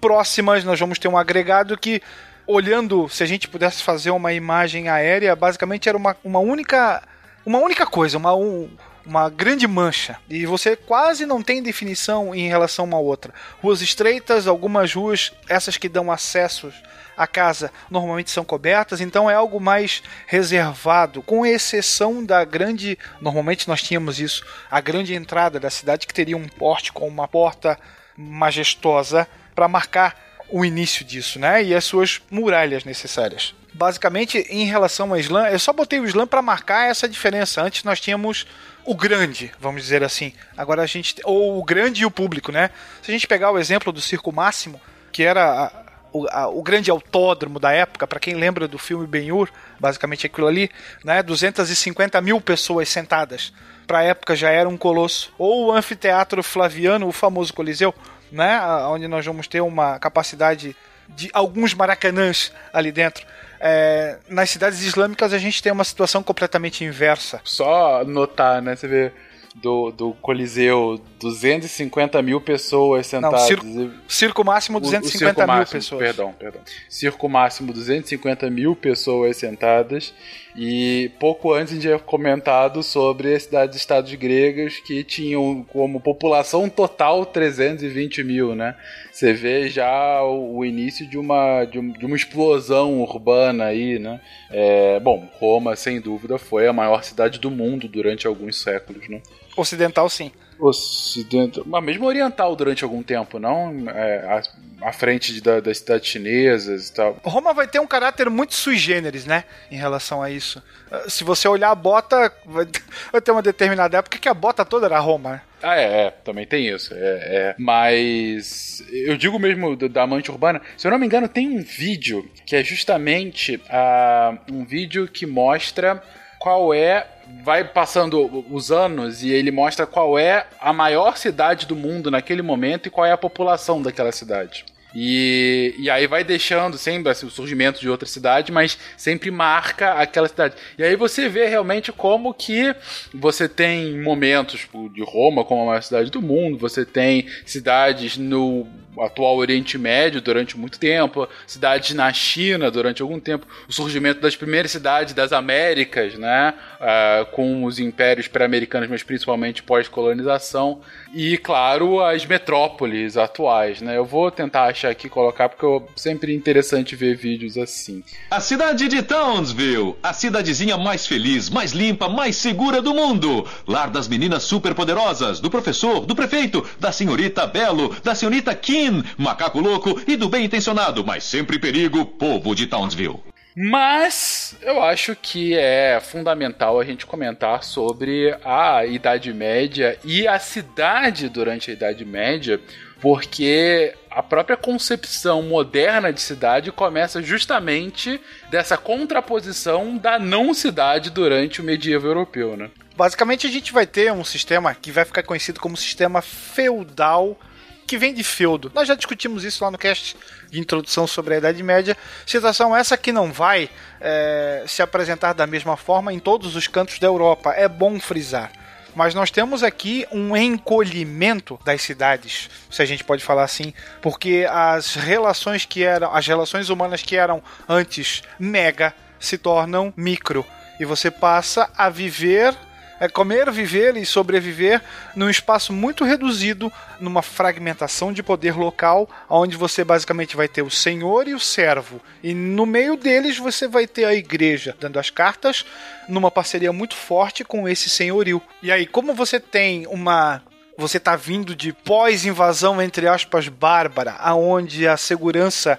Próximas, 0.00 0.64
nós 0.64 0.80
vamos 0.80 0.98
ter 0.98 1.06
um 1.06 1.16
agregado 1.16 1.78
que, 1.78 2.02
olhando, 2.48 3.08
se 3.08 3.22
a 3.22 3.26
gente 3.26 3.46
pudesse 3.46 3.80
fazer 3.84 4.10
uma 4.10 4.32
imagem 4.32 4.88
aérea, 4.88 5.36
basicamente 5.36 5.88
era 5.88 5.96
uma, 5.96 6.16
uma 6.24 6.40
única. 6.40 7.00
Uma 7.46 7.60
única 7.60 7.86
coisa, 7.86 8.18
uma, 8.18 8.34
um- 8.34 8.68
uma 9.06 9.28
grande 9.30 9.68
mancha. 9.68 10.16
E 10.28 10.46
você 10.46 10.74
quase 10.74 11.26
não 11.26 11.42
tem 11.42 11.62
definição 11.62 12.34
em 12.34 12.48
relação 12.48 12.86
a 12.86 12.88
uma 12.88 12.98
outra. 12.98 13.32
Ruas 13.62 13.82
estreitas, 13.82 14.48
algumas 14.48 14.92
ruas, 14.92 15.30
essas 15.48 15.76
que 15.76 15.88
dão 15.88 16.10
acessos 16.10 16.74
à 17.16 17.26
casa, 17.26 17.72
normalmente 17.90 18.30
são 18.30 18.44
cobertas, 18.44 19.00
então 19.00 19.30
é 19.30 19.34
algo 19.34 19.60
mais 19.60 20.02
reservado, 20.26 21.22
com 21.22 21.46
exceção 21.46 22.24
da 22.24 22.44
grande. 22.44 22.98
Normalmente 23.20 23.68
nós 23.68 23.82
tínhamos 23.82 24.20
isso, 24.20 24.44
a 24.70 24.80
grande 24.80 25.14
entrada 25.14 25.58
da 25.60 25.70
cidade 25.70 26.06
que 26.06 26.14
teria 26.14 26.36
um 26.36 26.48
porte 26.48 26.92
com 26.92 27.06
uma 27.08 27.28
porta 27.28 27.78
majestosa 28.16 29.26
para 29.54 29.68
marcar 29.68 30.16
o 30.48 30.64
início 30.64 31.04
disso, 31.04 31.38
né? 31.38 31.62
E 31.62 31.74
as 31.74 31.84
suas 31.84 32.20
muralhas 32.30 32.84
necessárias. 32.84 33.54
Basicamente, 33.72 34.38
em 34.50 34.66
relação 34.66 35.10
ao 35.10 35.18
Islã, 35.18 35.48
eu 35.48 35.58
só 35.58 35.72
botei 35.72 35.98
o 35.98 36.06
Islã 36.06 36.26
para 36.26 36.40
marcar 36.42 36.88
essa 36.88 37.08
diferença. 37.08 37.60
Antes 37.62 37.82
nós 37.82 38.00
tínhamos 38.00 38.46
o 38.84 38.94
grande, 38.94 39.52
vamos 39.58 39.82
dizer 39.82 40.04
assim. 40.04 40.32
Agora 40.56 40.82
a 40.82 40.86
gente 40.86 41.16
ou 41.24 41.58
o 41.58 41.64
grande 41.64 42.02
e 42.02 42.06
o 42.06 42.10
público, 42.10 42.52
né? 42.52 42.70
Se 43.02 43.10
a 43.10 43.14
gente 43.14 43.26
pegar 43.26 43.50
o 43.50 43.58
exemplo 43.58 43.92
do 43.92 44.00
Circo 44.00 44.30
Máximo, 44.30 44.80
que 45.10 45.22
era 45.24 45.64
a- 45.64 45.83
o, 46.14 46.26
a- 46.30 46.48
o 46.48 46.62
grande 46.62 46.90
autódromo 46.90 47.58
da 47.60 47.72
época, 47.72 48.06
para 48.06 48.18
quem 48.20 48.34
lembra 48.34 48.66
do 48.68 48.78
filme 48.78 49.06
Ben-Hur, 49.06 49.50
basicamente 49.78 50.24
aquilo 50.26 50.46
ali, 50.46 50.70
né? 51.04 51.22
250 51.22 52.20
mil 52.22 52.40
pessoas 52.40 52.88
sentadas. 52.88 53.52
Para 53.86 53.98
a 53.98 54.02
época 54.04 54.34
já 54.34 54.48
era 54.50 54.68
um 54.68 54.76
colosso. 54.78 55.30
Ou 55.36 55.66
o 55.66 55.72
anfiteatro 55.72 56.42
Flaviano, 56.42 57.06
o 57.06 57.12
famoso 57.12 57.52
Coliseu, 57.52 57.94
né? 58.32 58.58
Onde 58.88 59.06
nós 59.08 59.26
vamos 59.26 59.46
ter 59.46 59.60
uma 59.60 59.98
capacidade 59.98 60.74
de 61.08 61.28
alguns 61.34 61.74
maracanãs 61.74 62.50
ali 62.72 62.90
dentro. 62.90 63.26
É, 63.60 64.18
nas 64.28 64.48
cidades 64.50 64.80
islâmicas 64.82 65.32
a 65.34 65.38
gente 65.38 65.62
tem 65.62 65.70
uma 65.72 65.84
situação 65.84 66.22
completamente 66.22 66.82
inversa. 66.84 67.40
Só 67.44 68.02
notar, 68.04 68.62
né? 68.62 68.74
Você 68.76 68.88
vê 68.88 69.12
do, 69.54 69.90
do 69.92 70.12
Coliseu 70.20 71.00
250 71.20 72.20
mil 72.22 72.40
pessoas 72.40 73.06
sentadas. 73.06 73.42
circo- 73.42 73.66
E- 73.66 73.90
Circo 74.08 74.44
máximo 74.44 74.76
o- 74.78 74.80
o 74.80 74.82
250 74.82 75.26
circo 75.34 75.40
mil 75.40 75.46
máximo, 75.46 75.78
pessoas. 75.80 76.02
Perdão, 76.02 76.32
perdão. 76.38 76.60
Circo 76.88 77.28
máximo 77.28 77.72
250 77.72 78.50
mil 78.50 78.74
pessoas 78.76 79.36
sentadas. 79.36 80.12
E 80.56 81.10
pouco 81.18 81.52
antes 81.52 81.72
a 81.72 81.74
gente 81.74 81.82
tinha 81.82 81.98
comentado 81.98 82.80
sobre 82.82 83.34
as 83.34 83.42
cidades-estados 83.44 84.12
gregas 84.14 84.78
que 84.78 85.02
tinham 85.02 85.64
como 85.68 86.00
população 86.00 86.68
total 86.68 87.26
320 87.26 88.22
mil, 88.22 88.54
né? 88.54 88.76
Você 89.10 89.32
vê 89.32 89.68
já 89.68 90.22
o, 90.22 90.58
o 90.58 90.64
início 90.64 91.08
de 91.08 91.18
uma, 91.18 91.64
de, 91.64 91.78
um- 91.80 91.90
de 91.92 92.06
uma 92.06 92.14
explosão 92.16 93.00
urbana 93.02 93.64
aí, 93.64 93.98
né? 93.98 94.20
É, 94.50 95.00
bom, 95.00 95.28
Roma, 95.40 95.74
sem 95.74 96.00
dúvida, 96.00 96.38
foi 96.38 96.68
a 96.68 96.72
maior 96.72 97.02
cidade 97.02 97.40
do 97.40 97.50
mundo 97.50 97.88
durante 97.88 98.26
alguns 98.26 98.60
séculos, 98.62 99.08
né? 99.08 99.20
Ocidental, 99.56 100.08
sim. 100.08 100.30
Ocidental, 100.58 101.64
mas 101.66 101.84
mesmo 101.84 102.06
oriental 102.06 102.54
durante 102.54 102.84
algum 102.84 103.02
tempo, 103.02 103.38
não? 103.38 103.88
É, 103.90 104.42
à, 104.82 104.88
à 104.88 104.92
frente 104.92 105.32
de- 105.32 105.40
da- 105.40 105.60
das 105.60 105.78
cidades 105.78 106.08
chinesas 106.08 106.88
e 106.88 106.94
tal. 106.94 107.16
Roma 107.24 107.52
vai 107.52 107.66
ter 107.66 107.80
um 107.80 107.86
caráter 107.86 108.30
muito 108.30 108.54
sui 108.54 108.76
generis, 108.76 109.24
né? 109.26 109.44
Em 109.70 109.76
relação 109.76 110.22
a 110.22 110.30
isso. 110.30 110.62
Ah, 110.90 111.04
Se 111.08 111.24
você 111.24 111.48
olhar 111.48 111.70
a 111.70 111.74
bota, 111.74 112.32
vai 112.46 112.66
vai 113.12 113.20
ter 113.20 113.30
uma 113.32 113.42
determinada 113.42 113.98
época 113.98 114.18
que 114.18 114.28
a 114.28 114.34
bota 114.34 114.64
toda 114.64 114.86
era 114.86 114.98
Roma. 115.00 115.32
né? 115.32 115.42
Ah, 115.62 115.76
é, 115.76 116.06
é, 116.06 116.10
também 116.10 116.46
tem 116.46 116.68
isso. 116.68 116.92
É, 116.94 116.98
é. 116.98 117.54
Mas 117.58 118.82
eu 118.92 119.16
digo 119.16 119.38
mesmo 119.38 119.74
do- 119.76 119.88
da 119.88 120.02
amante 120.02 120.30
urbana, 120.30 120.60
se 120.76 120.86
eu 120.86 120.90
não 120.90 120.98
me 120.98 121.06
engano, 121.06 121.28
tem 121.28 121.48
um 121.48 121.62
vídeo 121.62 122.28
que 122.46 122.54
é 122.56 122.62
justamente 122.62 123.60
ah, 123.70 124.36
um 124.52 124.64
vídeo 124.64 125.08
que 125.08 125.26
mostra 125.26 126.02
qual 126.38 126.72
é. 126.74 127.06
Vai 127.42 127.64
passando 127.64 128.44
os 128.50 128.70
anos 128.70 129.22
e 129.22 129.30
ele 129.30 129.50
mostra 129.50 129.86
qual 129.86 130.18
é 130.18 130.46
a 130.60 130.72
maior 130.72 131.16
cidade 131.16 131.66
do 131.66 131.76
mundo 131.76 132.10
naquele 132.10 132.42
momento 132.42 132.86
e 132.86 132.90
qual 132.90 133.06
é 133.06 133.12
a 133.12 133.18
população 133.18 133.82
daquela 133.82 134.12
cidade. 134.12 134.64
E, 134.94 135.74
e 135.76 135.90
aí 135.90 136.06
vai 136.06 136.22
deixando 136.22 136.78
sempre 136.78 137.10
assim, 137.10 137.26
o 137.26 137.30
surgimento 137.30 137.80
de 137.80 137.88
outra 137.88 138.06
cidade, 138.06 138.52
mas 138.52 138.78
sempre 138.96 139.30
marca 139.30 139.94
aquela 139.94 140.28
cidade. 140.28 140.54
E 140.78 140.84
aí 140.84 140.94
você 140.94 141.28
vê 141.28 141.46
realmente 141.46 141.90
como 141.90 142.32
que 142.32 142.74
você 143.12 143.48
tem 143.48 144.00
momentos 144.00 144.60
tipo, 144.60 144.88
de 144.90 145.02
Roma 145.02 145.44
como 145.44 145.62
a 145.62 145.66
maior 145.66 145.82
cidade 145.82 146.10
do 146.10 146.22
mundo, 146.22 146.56
você 146.58 146.84
tem 146.84 147.26
cidades 147.44 148.16
no 148.16 148.68
atual 149.00 149.36
Oriente 149.36 149.76
Médio 149.78 150.20
durante 150.20 150.56
muito 150.58 150.78
tempo, 150.78 151.28
cidades 151.46 151.94
na 151.94 152.12
China 152.12 152.70
durante 152.70 153.02
algum 153.02 153.18
tempo, 153.18 153.46
o 153.68 153.72
surgimento 153.72 154.20
das 154.20 154.36
primeiras 154.36 154.70
cidades 154.70 155.14
das 155.14 155.32
Américas, 155.32 156.14
né, 156.14 156.54
uh, 156.80 157.26
com 157.32 157.64
os 157.64 157.78
impérios 157.78 158.28
pré-americanos, 158.28 158.88
mas 158.88 159.02
principalmente 159.02 159.62
pós-colonização, 159.62 160.80
e 161.14 161.38
claro, 161.38 162.00
as 162.00 162.26
metrópoles 162.26 163.16
atuais, 163.16 163.80
né. 163.80 163.96
Eu 163.96 164.04
vou 164.04 164.30
tentar 164.30 164.64
achar 164.64 164.90
aqui 164.90 165.08
colocar 165.08 165.48
porque 165.48 165.66
é 165.66 165.82
sempre 165.96 166.34
interessante 166.34 166.96
ver 166.96 167.16
vídeos 167.16 167.56
assim. 167.56 168.02
A 168.30 168.40
cidade 168.40 168.88
de 168.88 169.02
Townsville, 169.02 169.96
a 170.02 170.12
cidadezinha 170.12 170.76
mais 170.76 171.06
feliz, 171.06 171.48
mais 171.48 171.72
limpa, 171.72 172.08
mais 172.08 172.36
segura 172.36 172.82
do 172.82 172.94
mundo. 172.94 173.46
Lar 173.66 173.90
das 173.90 174.08
meninas 174.08 174.42
superpoderosas, 174.42 175.40
do 175.40 175.50
professor, 175.50 176.04
do 176.06 176.14
prefeito, 176.14 176.64
da 176.78 176.92
senhorita 176.92 177.46
Belo, 177.46 177.94
da 178.02 178.14
senhorita 178.14 178.54
Kim, 178.54 178.83
macaco 179.16 179.60
louco 179.60 180.00
e 180.06 180.16
do 180.16 180.28
bem 180.28 180.44
intencionado, 180.44 181.04
mas 181.04 181.24
sempre 181.24 181.58
perigo, 181.58 182.04
povo 182.04 182.54
de 182.54 182.66
Townsville. 182.66 183.20
Mas 183.56 184.56
eu 184.62 184.82
acho 184.82 185.14
que 185.14 185.54
é 185.56 186.00
fundamental 186.00 186.80
a 186.80 186.84
gente 186.84 187.06
comentar 187.06 187.62
sobre 187.62 188.36
a 188.44 188.84
Idade 188.84 189.32
Média 189.32 189.96
e 190.04 190.26
a 190.26 190.40
cidade 190.40 191.28
durante 191.28 191.70
a 191.70 191.74
Idade 191.74 192.04
Média, 192.04 192.60
porque 193.00 193.94
a 194.10 194.22
própria 194.24 194.56
concepção 194.56 195.42
moderna 195.42 196.12
de 196.12 196.20
cidade 196.20 196.72
começa 196.72 197.22
justamente 197.22 198.20
dessa 198.50 198.76
contraposição 198.76 199.96
da 199.96 200.18
não 200.18 200.52
cidade 200.52 201.10
durante 201.10 201.60
o 201.60 201.64
medievo 201.64 202.08
europeu, 202.08 202.56
né? 202.56 202.70
Basicamente 202.96 203.46
a 203.46 203.50
gente 203.50 203.72
vai 203.72 203.86
ter 203.86 204.12
um 204.12 204.24
sistema 204.24 204.74
que 204.74 204.90
vai 204.90 205.04
ficar 205.04 205.22
conhecido 205.22 205.60
como 205.60 205.76
sistema 205.76 206.20
feudal 206.20 207.38
que 207.84 207.98
vem 207.98 208.14
de 208.14 208.24
feudo. 208.24 208.70
Nós 208.74 208.88
já 208.88 208.94
discutimos 208.94 209.44
isso 209.44 209.62
lá 209.62 209.70
no 209.70 209.78
cast 209.78 210.16
de 210.50 210.58
introdução 210.58 211.06
sobre 211.06 211.34
a 211.34 211.38
Idade 211.38 211.62
Média. 211.62 211.96
Situação 212.26 212.74
essa 212.74 212.96
que 212.96 213.12
não 213.12 213.32
vai 213.32 213.70
é, 214.00 214.64
se 214.66 214.82
apresentar 214.82 215.32
da 215.32 215.46
mesma 215.46 215.76
forma 215.76 216.12
em 216.12 216.18
todos 216.18 216.56
os 216.56 216.66
cantos 216.66 216.98
da 216.98 217.06
Europa. 217.06 217.52
É 217.56 217.68
bom 217.68 218.00
frisar. 218.00 218.50
Mas 218.94 219.14
nós 219.14 219.30
temos 219.30 219.62
aqui 219.62 220.06
um 220.12 220.36
encolhimento 220.36 221.58
das 221.64 221.82
cidades, 221.82 222.48
se 222.70 222.80
a 222.80 222.84
gente 222.84 223.02
pode 223.02 223.24
falar 223.24 223.42
assim, 223.42 223.74
porque 224.00 224.46
as 224.48 224.94
relações 224.94 225.64
que 225.64 225.82
eram, 225.82 226.14
as 226.14 226.26
relações 226.26 226.68
humanas 226.68 227.02
que 227.02 227.16
eram 227.16 227.42
antes 227.68 228.22
mega 228.38 228.94
se 229.18 229.36
tornam 229.36 229.92
micro 229.96 230.46
e 230.78 230.84
você 230.84 231.10
passa 231.10 231.68
a 231.76 231.88
viver 231.88 232.54
é 233.00 233.08
comer, 233.08 233.50
viver 233.50 233.96
e 233.96 234.06
sobreviver 234.06 234.80
num 235.14 235.28
espaço 235.28 235.72
muito 235.72 236.04
reduzido, 236.04 236.72
numa 237.00 237.22
fragmentação 237.22 238.12
de 238.12 238.22
poder 238.22 238.56
local, 238.56 239.08
onde 239.28 239.56
você 239.56 239.84
basicamente 239.84 240.36
vai 240.36 240.48
ter 240.48 240.62
o 240.62 240.70
senhor 240.70 241.28
e 241.28 241.34
o 241.34 241.40
servo. 241.40 242.00
E 242.22 242.34
no 242.34 242.66
meio 242.66 242.96
deles 242.96 243.38
você 243.38 243.66
vai 243.66 243.86
ter 243.86 244.04
a 244.04 244.14
igreja 244.14 244.76
dando 244.80 244.98
as 244.98 245.10
cartas, 245.10 245.64
numa 246.08 246.30
parceria 246.30 246.72
muito 246.72 246.94
forte 246.94 247.44
com 247.44 247.68
esse 247.68 247.88
senhorio. 247.90 248.40
E 248.62 248.70
aí, 248.70 248.86
como 248.86 249.14
você 249.14 249.38
tem 249.40 249.86
uma 249.86 250.42
você 250.76 250.96
está 250.96 251.14
vindo 251.14 251.54
de 251.54 251.72
pós-invasão, 251.72 252.82
entre 252.82 253.06
aspas, 253.06 253.48
bárbara, 253.48 254.16
aonde 254.18 254.88
a 254.88 254.96
segurança 254.96 255.78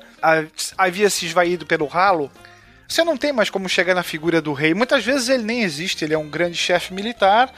havia 0.78 1.10
se 1.10 1.26
esvaído 1.26 1.66
pelo 1.66 1.86
ralo, 1.86 2.32
você 2.88 3.04
não 3.04 3.18
tem 3.18 3.34
mais 3.34 3.50
como 3.50 3.68
chegar 3.68 3.96
na 3.96 4.04
figura 4.04 4.42
do 4.42 4.54
rei. 4.54 4.74
Muitas 4.74 5.04
vezes 5.04 5.30
ele 5.30 5.44
nem 5.44 5.64
existe, 5.64 6.06
ele 6.06 6.14
é 6.14 6.18
um 6.18 6.30
grande 6.30 6.58
chefe 6.58 6.94
militar 6.94 7.52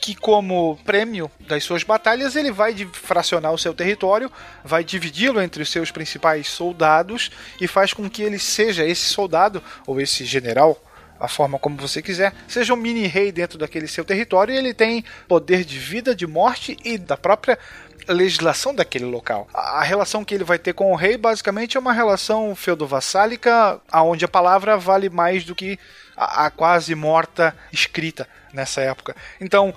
que, 0.00 0.14
como 0.14 0.78
prêmio 0.84 1.30
das 1.40 1.62
suas 1.62 1.82
batalhas, 1.82 2.34
ele 2.34 2.50
vai 2.50 2.74
fracionar 2.92 3.52
o 3.52 3.58
seu 3.58 3.74
território, 3.74 4.32
vai 4.64 4.82
dividi-lo 4.82 5.40
entre 5.42 5.62
os 5.62 5.70
seus 5.70 5.90
principais 5.90 6.48
soldados 6.48 7.30
e 7.60 7.68
faz 7.68 7.92
com 7.92 8.08
que 8.08 8.22
ele 8.22 8.38
seja 8.38 8.86
esse 8.86 9.04
soldado 9.04 9.62
ou 9.86 10.00
esse 10.00 10.24
general 10.24 10.82
a 11.20 11.28
forma 11.28 11.58
como 11.58 11.76
você 11.76 12.00
quiser, 12.00 12.32
seja 12.48 12.72
um 12.72 12.76
mini 12.78 13.06
rei 13.06 13.30
dentro 13.30 13.58
daquele 13.58 13.86
seu 13.86 14.02
território 14.04 14.54
e 14.54 14.56
ele 14.56 14.72
tem 14.72 15.04
poder 15.28 15.66
de 15.66 15.78
vida, 15.78 16.14
de 16.14 16.26
morte 16.26 16.78
e 16.82 16.96
da 16.96 17.14
própria 17.14 17.58
legislação 18.12 18.74
daquele 18.74 19.04
local. 19.04 19.48
A 19.54 19.82
relação 19.82 20.24
que 20.24 20.34
ele 20.34 20.44
vai 20.44 20.58
ter 20.58 20.72
com 20.72 20.92
o 20.92 20.96
rei 20.96 21.16
basicamente 21.16 21.76
é 21.76 21.80
uma 21.80 21.92
relação 21.92 22.54
feudo-vassálica, 22.54 23.80
onde 23.94 24.24
a 24.24 24.28
palavra 24.28 24.76
vale 24.76 25.08
mais 25.08 25.44
do 25.44 25.54
que 25.54 25.78
a, 26.16 26.46
a 26.46 26.50
quase 26.50 26.94
morta 26.94 27.56
escrita 27.72 28.28
nessa 28.52 28.80
época. 28.80 29.14
Então, 29.40 29.74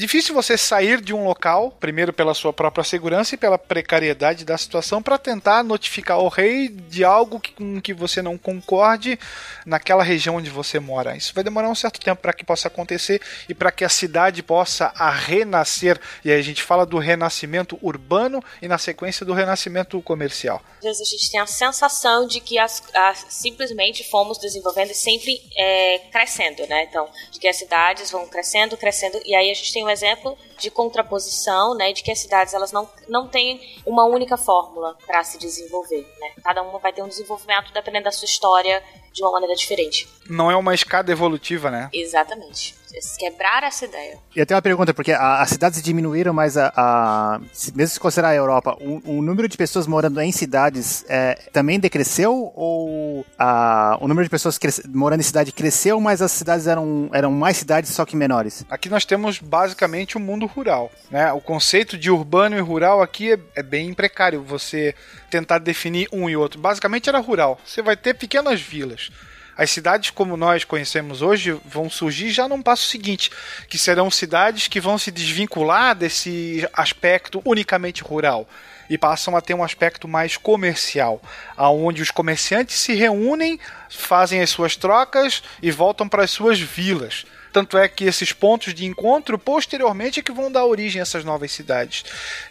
Difícil 0.00 0.34
você 0.34 0.56
sair 0.56 0.98
de 0.98 1.12
um 1.12 1.24
local, 1.24 1.76
primeiro 1.78 2.10
pela 2.10 2.32
sua 2.32 2.54
própria 2.54 2.82
segurança 2.82 3.34
e 3.34 3.38
pela 3.38 3.58
precariedade 3.58 4.46
da 4.46 4.56
situação, 4.56 5.02
para 5.02 5.18
tentar 5.18 5.62
notificar 5.62 6.18
o 6.20 6.28
rei 6.28 6.70
de 6.70 7.04
algo 7.04 7.38
com 7.54 7.78
que 7.82 7.92
você 7.92 8.22
não 8.22 8.38
concorde 8.38 9.18
naquela 9.66 10.02
região 10.02 10.36
onde 10.36 10.48
você 10.48 10.80
mora. 10.80 11.14
Isso 11.18 11.34
vai 11.34 11.44
demorar 11.44 11.68
um 11.68 11.74
certo 11.74 12.00
tempo 12.00 12.22
para 12.22 12.32
que 12.32 12.46
possa 12.46 12.68
acontecer 12.68 13.20
e 13.46 13.52
para 13.52 13.70
que 13.70 13.84
a 13.84 13.90
cidade 13.90 14.42
possa 14.42 14.90
a 14.96 15.10
renascer. 15.10 16.00
E 16.24 16.32
aí 16.32 16.40
a 16.40 16.42
gente 16.42 16.62
fala 16.62 16.86
do 16.86 16.96
renascimento 16.96 17.78
urbano 17.82 18.42
e 18.62 18.66
na 18.66 18.78
sequência 18.78 19.26
do 19.26 19.34
renascimento 19.34 20.00
comercial. 20.00 20.62
Às 20.78 20.84
vezes 20.84 21.02
a 21.02 21.04
gente 21.04 21.30
tem 21.30 21.40
a 21.40 21.46
sensação 21.46 22.26
de 22.26 22.40
que 22.40 22.58
as, 22.58 22.82
as 22.94 23.26
simplesmente 23.28 24.02
fomos 24.08 24.38
desenvolvendo 24.38 24.92
e 24.92 24.94
sempre 24.94 25.42
é, 25.58 25.98
crescendo, 26.10 26.66
né? 26.68 26.84
Então, 26.84 27.06
de 27.30 27.38
que 27.38 27.46
as 27.46 27.56
cidades 27.56 28.10
vão 28.10 28.26
crescendo, 28.26 28.78
crescendo, 28.78 29.20
e 29.26 29.34
aí 29.34 29.50
a 29.50 29.54
gente 29.54 29.74
tem 29.74 29.84
um 29.84 29.89
exemplo 29.92 30.36
de 30.60 30.70
contraposição, 30.70 31.74
né, 31.74 31.92
de 31.92 32.02
que 32.02 32.10
as 32.10 32.18
cidades 32.18 32.54
elas 32.54 32.72
não, 32.72 32.88
não 33.08 33.26
têm 33.26 33.60
uma 33.86 34.04
única 34.04 34.36
fórmula 34.36 34.96
para 35.06 35.24
se 35.24 35.38
desenvolver, 35.38 36.06
né? 36.20 36.32
Cada 36.42 36.62
uma 36.62 36.78
vai 36.78 36.92
ter 36.92 37.02
um 37.02 37.08
desenvolvimento 37.08 37.72
dependendo 37.72 38.04
da 38.04 38.12
sua 38.12 38.26
história 38.26 38.82
de 39.12 39.22
uma 39.22 39.32
maneira 39.32 39.54
diferente. 39.54 40.08
Não 40.28 40.50
é 40.50 40.56
uma 40.56 40.74
escada 40.74 41.10
evolutiva, 41.10 41.70
né? 41.70 41.88
Exatamente. 41.92 42.74
Quebrar 43.18 43.62
essa 43.62 43.84
ideia. 43.84 44.18
E 44.34 44.40
até 44.40 44.54
uma 44.54 44.62
pergunta, 44.62 44.92
porque 44.92 45.12
as 45.12 45.48
cidades 45.50 45.80
diminuíram, 45.80 46.32
mas 46.32 46.56
a, 46.56 46.72
a, 46.76 47.40
mesmo 47.74 47.94
se 47.94 48.00
considerar 48.00 48.30
a 48.30 48.34
Europa, 48.34 48.76
o, 48.80 49.18
o, 49.18 49.22
número 49.22 49.48
de 49.48 49.56
pessoas 49.56 49.86
morando 49.86 50.20
em 50.20 50.32
cidades 50.32 51.04
é, 51.08 51.34
também 51.52 51.78
decresceu? 51.78 52.52
Ou 52.54 53.24
a, 53.38 53.96
o 54.00 54.08
número 54.08 54.24
de 54.24 54.30
pessoas 54.30 54.58
cresce, 54.58 54.88
morando 54.88 55.20
em 55.20 55.24
cidade 55.24 55.52
cresceu, 55.52 56.00
mas 56.00 56.20
as 56.20 56.32
cidades 56.32 56.66
eram, 56.66 57.08
eram 57.12 57.30
mais 57.30 57.58
cidades, 57.58 57.90
só 57.90 58.04
que 58.04 58.16
menores? 58.16 58.64
Aqui 58.68 58.88
nós 58.88 59.04
temos 59.04 59.38
basicamente 59.38 60.16
o 60.16 60.20
um 60.20 60.24
mundo 60.24 60.49
rural. 60.54 60.90
Né? 61.10 61.32
O 61.32 61.40
conceito 61.40 61.96
de 61.96 62.10
urbano 62.10 62.56
e 62.56 62.60
rural 62.60 63.02
aqui 63.02 63.32
é, 63.32 63.38
é 63.56 63.62
bem 63.62 63.92
precário. 63.94 64.42
Você 64.42 64.94
tentar 65.30 65.58
definir 65.58 66.08
um 66.12 66.28
e 66.28 66.36
outro. 66.36 66.60
Basicamente 66.60 67.08
era 67.08 67.18
rural. 67.18 67.60
Você 67.64 67.82
vai 67.82 67.96
ter 67.96 68.14
pequenas 68.14 68.60
vilas. 68.60 69.10
As 69.56 69.70
cidades 69.70 70.10
como 70.10 70.38
nós 70.38 70.64
conhecemos 70.64 71.20
hoje 71.20 71.52
vão 71.66 71.90
surgir 71.90 72.30
já 72.30 72.48
num 72.48 72.62
passo 72.62 72.84
seguinte, 72.84 73.30
que 73.68 73.76
serão 73.76 74.10
cidades 74.10 74.68
que 74.68 74.80
vão 74.80 74.96
se 74.96 75.10
desvincular 75.10 75.94
desse 75.94 76.66
aspecto 76.72 77.42
unicamente 77.44 78.02
rural 78.02 78.48
e 78.88 78.96
passam 78.96 79.36
a 79.36 79.40
ter 79.42 79.52
um 79.52 79.62
aspecto 79.62 80.08
mais 80.08 80.36
comercial, 80.36 81.22
aonde 81.56 82.00
os 82.00 82.10
comerciantes 82.10 82.76
se 82.76 82.94
reúnem, 82.94 83.60
fazem 83.90 84.40
as 84.40 84.48
suas 84.48 84.76
trocas 84.76 85.42
e 85.62 85.70
voltam 85.70 86.08
para 86.08 86.24
as 86.24 86.30
suas 86.30 86.58
vilas. 86.58 87.26
Tanto 87.52 87.76
é 87.76 87.88
que 87.88 88.04
esses 88.04 88.32
pontos 88.32 88.72
de 88.72 88.86
encontro, 88.86 89.38
posteriormente, 89.38 90.20
é 90.20 90.22
que 90.22 90.32
vão 90.32 90.50
dar 90.50 90.64
origem 90.64 91.00
a 91.00 91.02
essas 91.02 91.24
novas 91.24 91.50
cidades. 91.50 92.04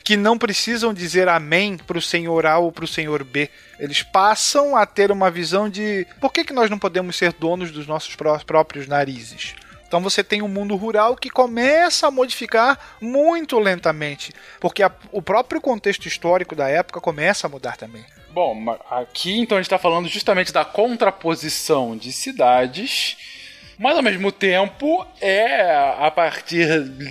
Que 0.04 0.18
não 0.18 0.38
precisam 0.38 0.94
dizer 0.94 1.30
amém 1.30 1.78
para 1.78 1.98
o 1.98 2.02
senhor 2.02 2.46
A 2.46 2.58
ou 2.58 2.72
para 2.72 2.86
o 2.86 2.88
senhor 2.88 3.24
B. 3.24 3.50
Eles 3.80 4.04
passam 4.04 4.76
a 4.76 4.86
ter 4.86 5.12
uma 5.12 5.32
visão 5.32 5.70
de 5.70 6.06
por 6.20 6.34
que, 6.34 6.44
que 6.44 6.54
nós 6.54 6.70
não 6.70 6.78
podemos 6.78 7.16
ser 7.16 7.34
donos 7.34 7.72
dos 7.72 7.88
nossos 7.88 8.16
próprios 8.46 8.88
narizes. 8.88 9.56
Então 9.88 10.02
você 10.02 10.24
tem 10.24 10.44
um 10.44 10.48
mundo 10.48 10.76
rural 10.76 11.16
que 11.16 11.32
começa 11.32 12.06
a 12.06 12.12
modificar 12.12 12.78
muito 13.02 13.58
lentamente, 13.58 14.32
porque 14.60 14.84
a, 14.84 14.92
o 15.12 15.20
próprio 15.20 15.60
contexto 15.60 16.08
histórico 16.08 16.56
da 16.56 16.70
época 16.70 17.02
começa 17.02 17.48
a 17.48 17.50
mudar 17.50 17.76
também. 17.76 18.06
Bom, 18.32 18.78
aqui 18.92 19.40
então 19.40 19.58
a 19.58 19.62
gente 19.62 19.66
está 19.66 19.80
falando 19.80 20.08
justamente 20.08 20.54
da 20.54 20.64
contraposição 20.64 21.98
de 21.98 22.12
cidades 22.12 23.39
mas 23.80 23.96
ao 23.96 24.04
mesmo 24.04 24.30
tempo 24.30 25.08
é 25.22 25.74
a 25.98 26.12
partir 26.12 26.68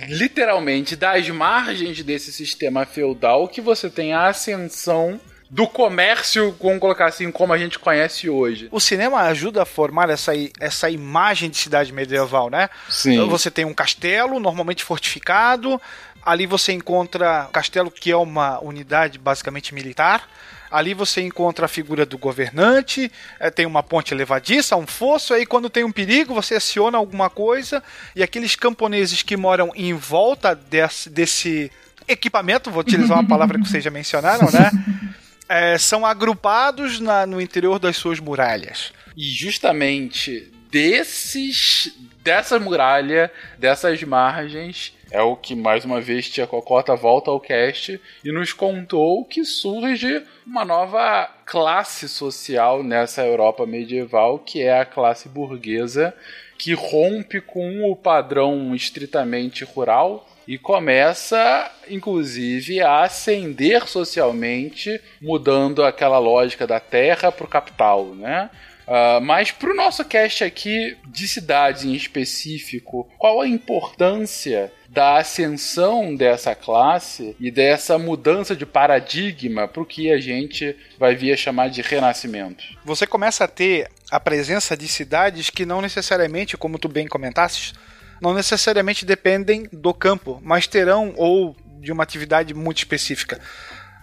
literalmente 0.07 0.95
das 0.95 1.27
margens 1.29 2.03
desse 2.03 2.31
sistema 2.31 2.85
feudal 2.85 3.47
que 3.47 3.59
você 3.59 3.89
tem 3.89 4.13
a 4.13 4.27
ascensão 4.27 5.19
do 5.49 5.65
comércio, 5.65 6.55
vamos 6.61 6.79
colocar 6.79 7.07
assim, 7.07 7.31
como 7.31 7.51
a 7.51 7.57
gente 7.57 7.79
conhece 7.79 8.29
hoje. 8.29 8.67
O 8.71 8.79
cinema 8.79 9.21
ajuda 9.21 9.63
a 9.63 9.65
formar 9.65 10.09
essa, 10.09 10.31
essa 10.59 10.89
imagem 10.91 11.49
de 11.49 11.57
cidade 11.57 11.91
medieval, 11.91 12.51
né? 12.51 12.69
Sim. 12.87 13.13
Então 13.13 13.27
você 13.27 13.49
tem 13.49 13.65
um 13.65 13.73
castelo, 13.73 14.39
normalmente 14.39 14.83
fortificado. 14.83 15.81
Ali 16.23 16.45
você 16.45 16.71
encontra 16.71 17.45
um 17.49 17.51
castelo 17.51 17.89
que 17.89 18.11
é 18.11 18.15
uma 18.17 18.59
unidade 18.63 19.17
basicamente 19.17 19.73
militar. 19.73 20.29
Ali 20.71 20.93
você 20.93 21.21
encontra 21.21 21.65
a 21.65 21.67
figura 21.67 22.05
do 22.05 22.15
governante, 22.17 23.11
é, 23.39 23.49
tem 23.49 23.65
uma 23.65 23.81
ponte 23.81 24.13
levadiça, 24.13 24.75
um 24.75 24.85
fosso, 24.85 25.33
aí 25.33 25.43
quando 25.45 25.67
tem 25.69 25.83
um 25.83 25.91
perigo 25.91 26.33
você 26.33 26.55
aciona 26.55 26.95
alguma 26.97 27.27
coisa 27.27 27.81
e 28.15 28.21
aqueles 28.21 28.55
camponeses 28.55 29.23
que 29.23 29.35
moram 29.35 29.71
em 29.75 29.93
volta 29.95 30.53
desse, 30.53 31.09
desse 31.09 31.71
equipamento, 32.07 32.69
vou 32.69 32.81
utilizar 32.81 33.17
uma 33.17 33.27
palavra 33.27 33.57
que 33.57 33.67
vocês 33.67 33.83
já 33.83 33.89
mencionaram, 33.91 34.47
né? 34.51 34.71
É, 35.51 35.79
são 35.79 36.05
agrupados 36.05 36.99
na- 36.99 37.25
no 37.25 37.41
interior 37.41 37.79
das 37.79 37.97
suas 37.97 38.19
muralhas. 38.19 38.93
E 39.17 39.23
justamente 39.23 40.51
desses 40.69 41.91
dessa 42.23 42.59
muralha, 42.59 43.31
dessas 43.57 44.03
margens, 44.03 44.93
é 45.11 45.21
o 45.21 45.35
que 45.35 45.55
mais 45.55 45.85
uma 45.85 45.99
vez 45.99 46.29
Tia 46.29 46.45
Cocota 46.45 46.95
volta 46.95 47.31
ao 47.31 47.39
cast 47.39 47.99
e 48.23 48.31
nos 48.31 48.53
contou 48.53 49.25
que 49.25 49.43
surge 49.43 50.23
uma 50.45 50.63
nova 50.63 51.29
classe 51.45 52.07
social 52.07 52.83
nessa 52.83 53.25
Europa 53.25 53.65
medieval, 53.65 54.39
que 54.39 54.61
é 54.61 54.79
a 54.79 54.85
classe 54.85 55.27
burguesa, 55.27 56.13
que 56.57 56.73
rompe 56.73 57.41
com 57.41 57.89
o 57.89 57.95
padrão 57.95 58.75
estritamente 58.75 59.63
rural 59.63 60.27
e 60.47 60.57
começa, 60.57 61.71
inclusive, 61.87 62.81
a 62.81 63.03
ascender 63.03 63.87
socialmente, 63.87 64.99
mudando 65.21 65.83
aquela 65.83 66.17
lógica 66.17 66.65
da 66.65 66.79
terra 66.79 67.31
para 67.31 67.45
o 67.45 67.49
capital, 67.49 68.05
né? 68.15 68.49
Ah, 68.89 69.19
mas 69.21 69.51
para 69.51 69.71
o 69.71 69.75
nosso 69.75 70.03
cast 70.03 70.43
aqui 70.43 70.97
de 71.05 71.27
cidades 71.27 71.83
em 71.83 71.93
específico, 71.93 73.07
qual 73.19 73.39
a 73.39 73.47
importância 73.47 74.71
da 74.87 75.17
ascensão 75.17 76.15
dessa 76.15 76.55
classe 76.55 77.35
e 77.39 77.51
dessa 77.51 77.99
mudança 77.99 78.55
de 78.55 78.65
paradigma 78.65 79.67
para 79.67 79.83
o 79.83 79.85
que 79.85 80.11
a 80.11 80.19
gente 80.19 80.75
vai 80.97 81.15
vir 81.15 81.31
a 81.31 81.37
chamar 81.37 81.69
de 81.69 81.83
renascimento? 81.83 82.63
Você 82.83 83.05
começa 83.05 83.43
a 83.43 83.47
ter 83.47 83.87
a 84.09 84.19
presença 84.19 84.75
de 84.75 84.87
cidades 84.87 85.51
que 85.51 85.67
não 85.67 85.83
necessariamente, 85.83 86.57
como 86.57 86.79
tu 86.79 86.89
bem 86.89 87.07
comentasses, 87.07 87.73
não 88.19 88.33
necessariamente 88.33 89.05
dependem 89.05 89.69
do 89.71 89.93
campo, 89.93 90.41
mas 90.43 90.65
terão 90.65 91.13
ou 91.15 91.55
de 91.79 91.91
uma 91.91 92.01
atividade 92.01 92.55
muito 92.55 92.79
específica. 92.79 93.39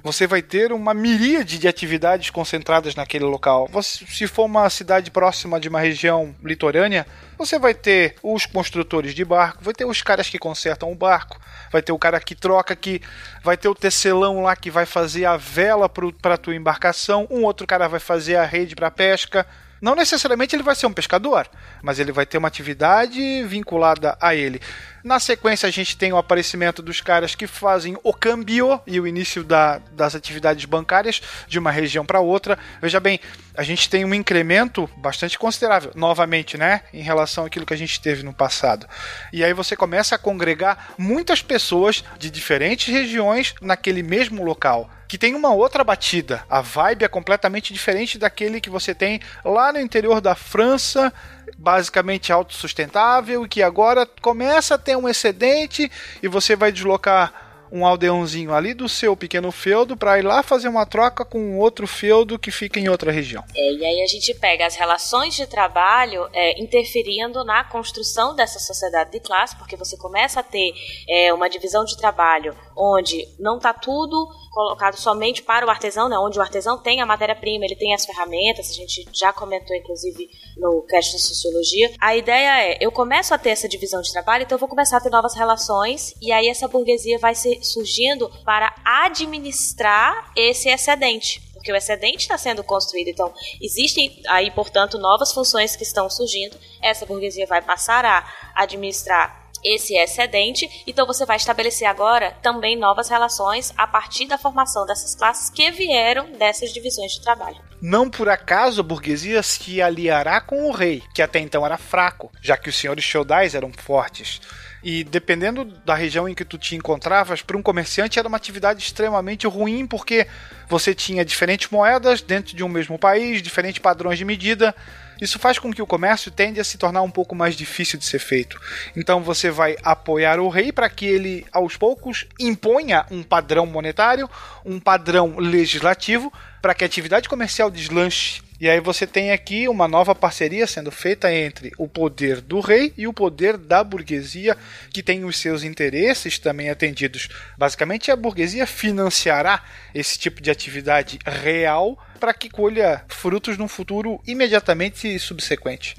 Você 0.06 0.24
vai 0.24 0.40
ter 0.40 0.72
uma 0.72 0.94
miríade 0.94 1.58
de 1.58 1.66
atividades 1.66 2.30
concentradas 2.30 2.94
naquele 2.94 3.24
local. 3.24 3.68
Você- 3.72 4.06
se 4.06 4.28
for 4.28 4.44
uma 4.44 4.70
cidade 4.70 5.10
próxima 5.10 5.58
de 5.58 5.68
uma 5.68 5.80
região 5.80 6.32
litorânea, 6.44 7.04
você 7.36 7.58
vai 7.58 7.74
ter 7.74 8.14
os 8.22 8.46
construtores 8.46 9.12
de 9.16 9.24
barco, 9.24 9.64
vai 9.64 9.74
ter 9.74 9.84
os 9.84 10.02
caras 10.02 10.28
que 10.30 10.38
consertam 10.38 10.92
o 10.92 10.94
barco, 10.94 11.40
vai 11.72 11.82
ter 11.82 11.90
o 11.90 11.98
cara 11.98 12.20
que 12.20 12.36
troca 12.36 12.72
aqui, 12.72 13.02
vai 13.42 13.56
ter 13.56 13.66
o 13.66 13.74
tecelão 13.74 14.42
lá 14.44 14.54
que 14.54 14.70
vai 14.70 14.86
fazer 14.86 15.24
a 15.24 15.36
vela 15.36 15.88
para 15.88 16.38
tua 16.38 16.54
embarcação, 16.54 17.26
um 17.28 17.42
outro 17.42 17.66
cara 17.66 17.88
vai 17.88 17.98
fazer 17.98 18.36
a 18.36 18.44
rede 18.44 18.76
para 18.76 18.92
pesca. 18.92 19.44
Não 19.78 19.96
necessariamente 19.96 20.54
ele 20.56 20.62
vai 20.62 20.74
ser 20.74 20.86
um 20.86 20.92
pescador, 20.92 21.46
mas 21.82 21.98
ele 21.98 22.12
vai 22.12 22.24
ter 22.24 22.38
uma 22.38 22.48
atividade 22.48 23.42
vinculada 23.42 24.16
a 24.20 24.34
ele. 24.36 24.60
Na 25.06 25.20
sequência, 25.20 25.68
a 25.68 25.70
gente 25.70 25.96
tem 25.96 26.12
o 26.12 26.16
aparecimento 26.16 26.82
dos 26.82 27.00
caras 27.00 27.36
que 27.36 27.46
fazem 27.46 27.96
o 28.02 28.12
câmbio 28.12 28.80
e 28.84 28.98
o 28.98 29.06
início 29.06 29.44
da- 29.44 29.78
das 29.92 30.16
atividades 30.16 30.64
bancárias 30.64 31.22
de 31.46 31.60
uma 31.60 31.70
região 31.70 32.04
para 32.04 32.18
outra. 32.18 32.58
Veja 32.82 32.98
bem, 32.98 33.20
a 33.56 33.62
gente 33.62 33.88
tem 33.88 34.04
um 34.04 34.12
incremento 34.12 34.90
bastante 34.96 35.38
considerável, 35.38 35.92
novamente, 35.94 36.58
né, 36.58 36.82
em 36.92 37.02
relação 37.02 37.44
àquilo 37.46 37.64
que 37.64 37.72
a 37.72 37.76
gente 37.76 38.00
teve 38.00 38.24
no 38.24 38.34
passado. 38.34 38.84
E 39.32 39.44
aí 39.44 39.52
você 39.52 39.76
começa 39.76 40.16
a 40.16 40.18
congregar 40.18 40.94
muitas 40.98 41.40
pessoas 41.40 42.02
de 42.18 42.28
diferentes 42.28 42.92
regiões 42.92 43.54
naquele 43.60 44.02
mesmo 44.02 44.42
local 44.42 44.90
que 45.08 45.18
tem 45.18 45.34
uma 45.34 45.52
outra 45.52 45.84
batida. 45.84 46.44
A 46.48 46.60
vibe 46.60 47.04
é 47.04 47.08
completamente 47.08 47.72
diferente 47.72 48.18
daquele 48.18 48.60
que 48.60 48.70
você 48.70 48.94
tem 48.94 49.20
lá 49.44 49.72
no 49.72 49.80
interior 49.80 50.20
da 50.20 50.34
França, 50.34 51.12
basicamente 51.56 52.32
autossustentável, 52.32 53.44
e 53.44 53.48
que 53.48 53.62
agora 53.62 54.06
começa 54.20 54.74
a 54.74 54.78
ter 54.78 54.96
um 54.96 55.08
excedente 55.08 55.90
e 56.22 56.28
você 56.28 56.56
vai 56.56 56.72
deslocar 56.72 57.45
um 57.76 57.86
aldeãozinho 57.86 58.54
ali 58.54 58.74
do 58.74 58.88
seu 58.88 59.16
pequeno 59.16 59.52
feudo 59.52 59.96
para 59.96 60.18
ir 60.18 60.22
lá 60.22 60.42
fazer 60.42 60.68
uma 60.68 60.86
troca 60.86 61.24
com 61.24 61.58
outro 61.58 61.86
feudo 61.86 62.38
que 62.38 62.50
fica 62.50 62.80
em 62.80 62.88
outra 62.88 63.12
região. 63.12 63.44
É, 63.54 63.72
e 63.72 63.84
aí 63.84 64.02
a 64.02 64.06
gente 64.06 64.34
pega 64.34 64.66
as 64.66 64.74
relações 64.74 65.34
de 65.34 65.46
trabalho 65.46 66.28
é, 66.32 66.60
interferindo 66.60 67.44
na 67.44 67.64
construção 67.64 68.34
dessa 68.34 68.58
sociedade 68.58 69.10
de 69.10 69.20
classe, 69.20 69.56
porque 69.56 69.76
você 69.76 69.96
começa 69.96 70.40
a 70.40 70.42
ter 70.42 70.72
é, 71.08 71.32
uma 71.32 71.48
divisão 71.48 71.84
de 71.84 71.96
trabalho 71.96 72.56
onde 72.76 73.26
não 73.38 73.56
está 73.56 73.72
tudo 73.72 74.28
colocado 74.50 74.96
somente 74.96 75.42
para 75.42 75.66
o 75.66 75.70
artesão, 75.70 76.08
né? 76.08 76.18
onde 76.18 76.38
o 76.38 76.42
artesão 76.42 76.78
tem 76.78 77.00
a 77.02 77.06
matéria-prima, 77.06 77.66
ele 77.66 77.76
tem 77.76 77.94
as 77.94 78.06
ferramentas, 78.06 78.70
a 78.70 78.72
gente 78.72 79.06
já 79.12 79.32
comentou 79.32 79.76
inclusive 79.76 80.28
no 80.56 80.82
cast 80.88 81.12
de 81.12 81.22
sociologia. 81.22 81.92
A 82.00 82.16
ideia 82.16 82.72
é, 82.72 82.78
eu 82.80 82.90
começo 82.90 83.34
a 83.34 83.38
ter 83.38 83.50
essa 83.50 83.68
divisão 83.68 84.00
de 84.00 84.10
trabalho, 84.10 84.44
então 84.44 84.56
eu 84.56 84.60
vou 84.60 84.68
começar 84.68 84.96
a 84.96 85.00
ter 85.00 85.10
novas 85.10 85.34
relações, 85.34 86.14
e 86.22 86.32
aí 86.32 86.48
essa 86.48 86.68
burguesia 86.68 87.18
vai 87.18 87.34
ser 87.34 87.58
surgindo 87.66 88.30
para 88.44 88.74
administrar 88.84 90.32
esse 90.36 90.68
excedente 90.68 91.46
porque 91.66 91.72
o 91.72 91.76
excedente 91.76 92.18
está 92.18 92.38
sendo 92.38 92.62
construído. 92.62 93.08
Então, 93.08 93.34
existem 93.60 94.22
aí, 94.28 94.52
portanto, 94.52 94.98
novas 94.98 95.32
funções 95.32 95.74
que 95.74 95.82
estão 95.82 96.08
surgindo. 96.08 96.56
Essa 96.80 97.04
burguesia 97.04 97.44
vai 97.44 97.60
passar 97.60 98.04
a 98.04 98.24
administrar 98.54 99.50
esse 99.64 99.96
excedente. 99.96 100.84
Então, 100.86 101.04
você 101.04 101.26
vai 101.26 101.36
estabelecer 101.36 101.88
agora 101.88 102.36
também 102.40 102.76
novas 102.76 103.08
relações 103.08 103.72
a 103.76 103.84
partir 103.84 104.26
da 104.26 104.38
formação 104.38 104.86
dessas 104.86 105.16
classes 105.16 105.50
que 105.50 105.68
vieram 105.72 106.30
dessas 106.32 106.72
divisões 106.72 107.12
de 107.12 107.22
trabalho. 107.22 107.60
Não 107.82 108.08
por 108.08 108.28
acaso 108.28 108.80
a 108.80 108.84
burguesia 108.84 109.42
se 109.42 109.82
aliará 109.82 110.40
com 110.40 110.68
o 110.68 110.72
rei, 110.72 111.02
que 111.12 111.20
até 111.20 111.40
então 111.40 111.66
era 111.66 111.76
fraco, 111.76 112.30
já 112.40 112.56
que 112.56 112.68
os 112.68 112.76
senhores 112.76 113.04
feudais 113.04 113.56
eram 113.56 113.72
fortes. 113.72 114.40
E 114.88 115.02
dependendo 115.02 115.64
da 115.84 115.96
região 115.96 116.28
em 116.28 116.34
que 116.34 116.44
tu 116.44 116.56
te 116.56 116.76
encontravas, 116.76 117.42
para 117.42 117.56
um 117.56 117.62
comerciante 117.62 118.20
era 118.20 118.28
uma 118.28 118.36
atividade 118.36 118.80
extremamente 118.80 119.44
ruim, 119.44 119.84
porque 119.84 120.28
você 120.68 120.94
tinha 120.94 121.24
diferentes 121.24 121.68
moedas 121.70 122.22
dentro 122.22 122.54
de 122.54 122.62
um 122.62 122.68
mesmo 122.68 122.96
país, 122.96 123.42
diferentes 123.42 123.80
padrões 123.80 124.16
de 124.16 124.24
medida. 124.24 124.72
Isso 125.20 125.40
faz 125.40 125.58
com 125.58 125.72
que 125.72 125.82
o 125.82 125.86
comércio 125.88 126.30
tende 126.30 126.60
a 126.60 126.64
se 126.64 126.78
tornar 126.78 127.02
um 127.02 127.10
pouco 127.10 127.34
mais 127.34 127.56
difícil 127.56 127.98
de 127.98 128.04
ser 128.04 128.20
feito. 128.20 128.60
Então 128.94 129.24
você 129.24 129.50
vai 129.50 129.74
apoiar 129.82 130.38
o 130.38 130.48
rei 130.48 130.70
para 130.70 130.88
que 130.88 131.04
ele, 131.04 131.44
aos 131.50 131.76
poucos, 131.76 132.24
imponha 132.38 133.04
um 133.10 133.24
padrão 133.24 133.66
monetário, 133.66 134.30
um 134.64 134.78
padrão 134.78 135.36
legislativo, 135.36 136.32
para 136.62 136.76
que 136.76 136.84
a 136.84 136.86
atividade 136.86 137.28
comercial 137.28 137.72
deslanche. 137.72 138.45
E 138.58 138.70
aí 138.70 138.80
você 138.80 139.06
tem 139.06 139.32
aqui 139.32 139.68
uma 139.68 139.86
nova 139.86 140.14
parceria 140.14 140.66
sendo 140.66 140.90
feita 140.90 141.32
entre 141.32 141.72
o 141.76 141.86
poder 141.86 142.40
do 142.40 142.60
rei 142.60 142.92
e 142.96 143.06
o 143.06 143.12
poder 143.12 143.58
da 143.58 143.84
burguesia, 143.84 144.56
que 144.90 145.02
tem 145.02 145.24
os 145.24 145.38
seus 145.38 145.62
interesses 145.62 146.38
também 146.38 146.70
atendidos. 146.70 147.28
Basicamente, 147.58 148.10
a 148.10 148.16
burguesia 148.16 148.66
financiará 148.66 149.62
esse 149.94 150.18
tipo 150.18 150.40
de 150.40 150.50
atividade 150.50 151.18
real 151.26 151.98
para 152.18 152.32
que 152.32 152.48
colha 152.48 153.04
frutos 153.08 153.58
num 153.58 153.68
futuro 153.68 154.22
imediatamente 154.26 155.18
subsequente. 155.18 155.94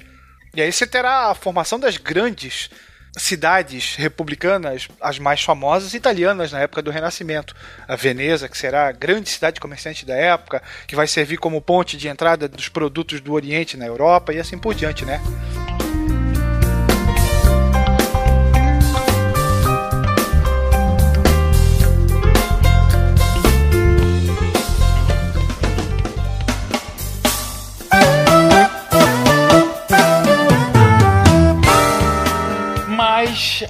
E 0.55 0.61
aí 0.61 0.71
você 0.71 0.88
terá 0.88 1.29
a 1.29 1.35
formação 1.35 1.79
das 1.79 1.97
grandes 1.97 2.71
cidades 3.18 3.95
republicanas, 3.95 4.88
as 5.02 5.19
mais 5.19 5.41
famosas 5.41 5.94
italianas 5.94 6.52
na 6.52 6.60
época 6.60 6.81
do 6.81 6.91
Renascimento. 6.91 7.56
A 7.88 7.95
Veneza, 7.95 8.48
que 8.48 8.57
será 8.57 8.88
a 8.88 8.91
grande 8.91 9.30
cidade 9.30 9.60
comerciante 9.60 10.06
da 10.06 10.15
época, 10.15 10.61
que 10.88 10.95
vai 10.95 11.07
servir 11.07 11.38
como 11.38 11.61
ponte 11.61 11.98
de 11.98 12.07
entrada 12.07 12.48
dos 12.48 12.69
produtos 12.69 13.19
do 13.19 13.34
Oriente 13.34 13.77
na 13.77 13.85
Europa 13.85 14.34
e 14.34 14.39
assim 14.39 14.57
por 14.57 14.73
diante, 14.73 15.06
né? 15.06 15.22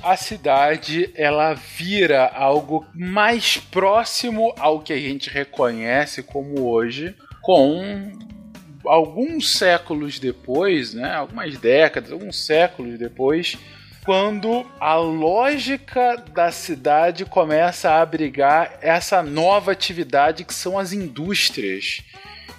A 0.04 0.18
cidade 0.18 1.12
ela 1.16 1.54
vira 1.54 2.26
algo 2.34 2.86
mais 2.94 3.58
próximo 3.58 4.54
ao 4.58 4.82
que 4.82 4.92
a 4.92 4.98
gente 4.98 5.30
reconhece 5.30 6.24
como 6.24 6.70
hoje, 6.70 7.16
com 7.42 8.12
alguns 8.86 9.58
séculos 9.58 10.20
depois, 10.20 10.94
né, 10.94 11.14
algumas 11.14 11.58
décadas, 11.58 12.12
alguns 12.12 12.46
séculos 12.46 12.98
depois, 12.98 13.58
quando 14.04 14.66
a 14.80 14.96
lógica 14.96 16.16
da 16.34 16.52
cidade 16.52 17.26
começa 17.26 17.92
a 17.92 18.02
abrigar 18.02 18.78
essa 18.82 19.22
nova 19.22 19.72
atividade 19.72 20.46
que 20.46 20.54
são 20.54 20.80
as 20.80 20.94
indústrias. 20.94 22.02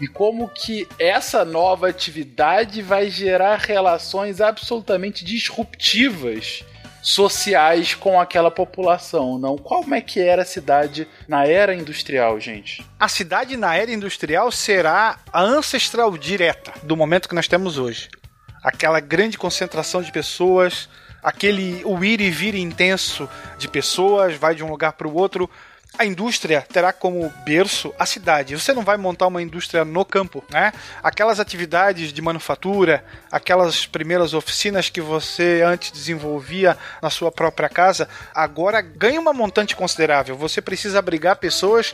E 0.00 0.06
como 0.06 0.48
que 0.48 0.86
essa 0.98 1.44
nova 1.44 1.88
atividade 1.88 2.82
vai 2.82 3.10
gerar 3.10 3.58
relações 3.58 4.40
absolutamente 4.40 5.24
disruptivas 5.24 6.62
sociais 7.02 7.94
com 7.94 8.20
aquela 8.20 8.50
população, 8.50 9.38
não? 9.38 9.56
Como 9.56 9.94
é 9.94 10.00
que 10.00 10.20
era 10.20 10.42
a 10.42 10.46
cidade 10.46 11.06
na 11.26 11.46
era 11.46 11.74
industrial, 11.74 12.38
gente? 12.40 12.84
A 12.98 13.08
cidade 13.08 13.56
na 13.56 13.76
era 13.76 13.92
industrial 13.92 14.50
será 14.50 15.18
a 15.32 15.40
ancestral 15.40 16.16
direta 16.16 16.72
do 16.82 16.96
momento 16.96 17.28
que 17.28 17.34
nós 17.34 17.48
temos 17.48 17.78
hoje. 17.78 18.08
Aquela 18.62 19.00
grande 19.00 19.38
concentração 19.38 20.02
de 20.02 20.10
pessoas, 20.10 20.88
aquele 21.22 21.82
o 21.84 22.04
ir 22.04 22.20
e 22.20 22.30
vir 22.30 22.54
intenso 22.54 23.28
de 23.58 23.68
pessoas, 23.68 24.34
vai 24.34 24.54
de 24.54 24.64
um 24.64 24.70
lugar 24.70 24.92
para 24.92 25.08
o 25.08 25.14
outro. 25.14 25.48
A 25.98 26.04
indústria 26.04 26.64
terá 26.72 26.92
como 26.92 27.28
berço 27.44 27.92
a 27.98 28.06
cidade. 28.06 28.54
Você 28.54 28.72
não 28.72 28.84
vai 28.84 28.96
montar 28.96 29.26
uma 29.26 29.42
indústria 29.42 29.84
no 29.84 30.04
campo, 30.04 30.44
né? 30.48 30.72
Aquelas 31.02 31.40
atividades 31.40 32.12
de 32.12 32.22
manufatura, 32.22 33.04
aquelas 33.32 33.84
primeiras 33.84 34.32
oficinas 34.32 34.88
que 34.88 35.00
você 35.00 35.62
antes 35.66 35.90
desenvolvia 35.90 36.78
na 37.02 37.10
sua 37.10 37.32
própria 37.32 37.68
casa, 37.68 38.08
agora 38.32 38.80
ganha 38.80 39.20
uma 39.20 39.32
montante 39.32 39.74
considerável. 39.74 40.36
Você 40.36 40.62
precisa 40.62 41.00
abrigar 41.00 41.36
pessoas 41.36 41.92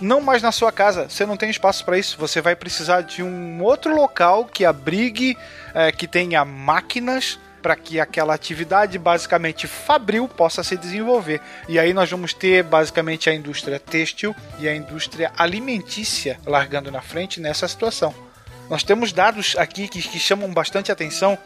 não 0.00 0.20
mais 0.20 0.42
na 0.42 0.50
sua 0.50 0.72
casa. 0.72 1.08
Você 1.08 1.26
não 1.26 1.36
tem 1.36 1.50
espaço 1.50 1.84
para 1.84 1.98
isso. 1.98 2.16
Você 2.18 2.40
vai 2.40 2.56
precisar 2.56 3.02
de 3.02 3.22
um 3.22 3.62
outro 3.62 3.94
local 3.94 4.46
que 4.46 4.64
abrigue, 4.64 5.36
é, 5.74 5.92
que 5.92 6.08
tenha 6.08 6.44
máquinas 6.44 7.38
para 7.62 7.76
que 7.76 8.00
aquela 8.00 8.34
atividade 8.34 8.98
basicamente 8.98 9.66
fabril 9.66 10.28
possa 10.28 10.64
se 10.64 10.76
desenvolver. 10.76 11.40
E 11.68 11.78
aí 11.78 11.94
nós 11.94 12.10
vamos 12.10 12.34
ter 12.34 12.64
basicamente 12.64 13.30
a 13.30 13.34
indústria 13.34 13.78
têxtil 13.78 14.34
e 14.58 14.68
a 14.68 14.74
indústria 14.74 15.30
alimentícia 15.38 16.38
largando 16.44 16.90
na 16.90 17.00
frente 17.00 17.40
nessa 17.40 17.68
situação. 17.68 18.12
Nós 18.68 18.82
temos 18.82 19.12
dados 19.12 19.54
aqui 19.56 19.86
que, 19.86 20.00
que 20.02 20.18
chamam 20.18 20.52
bastante 20.52 20.90
atenção. 20.90 21.38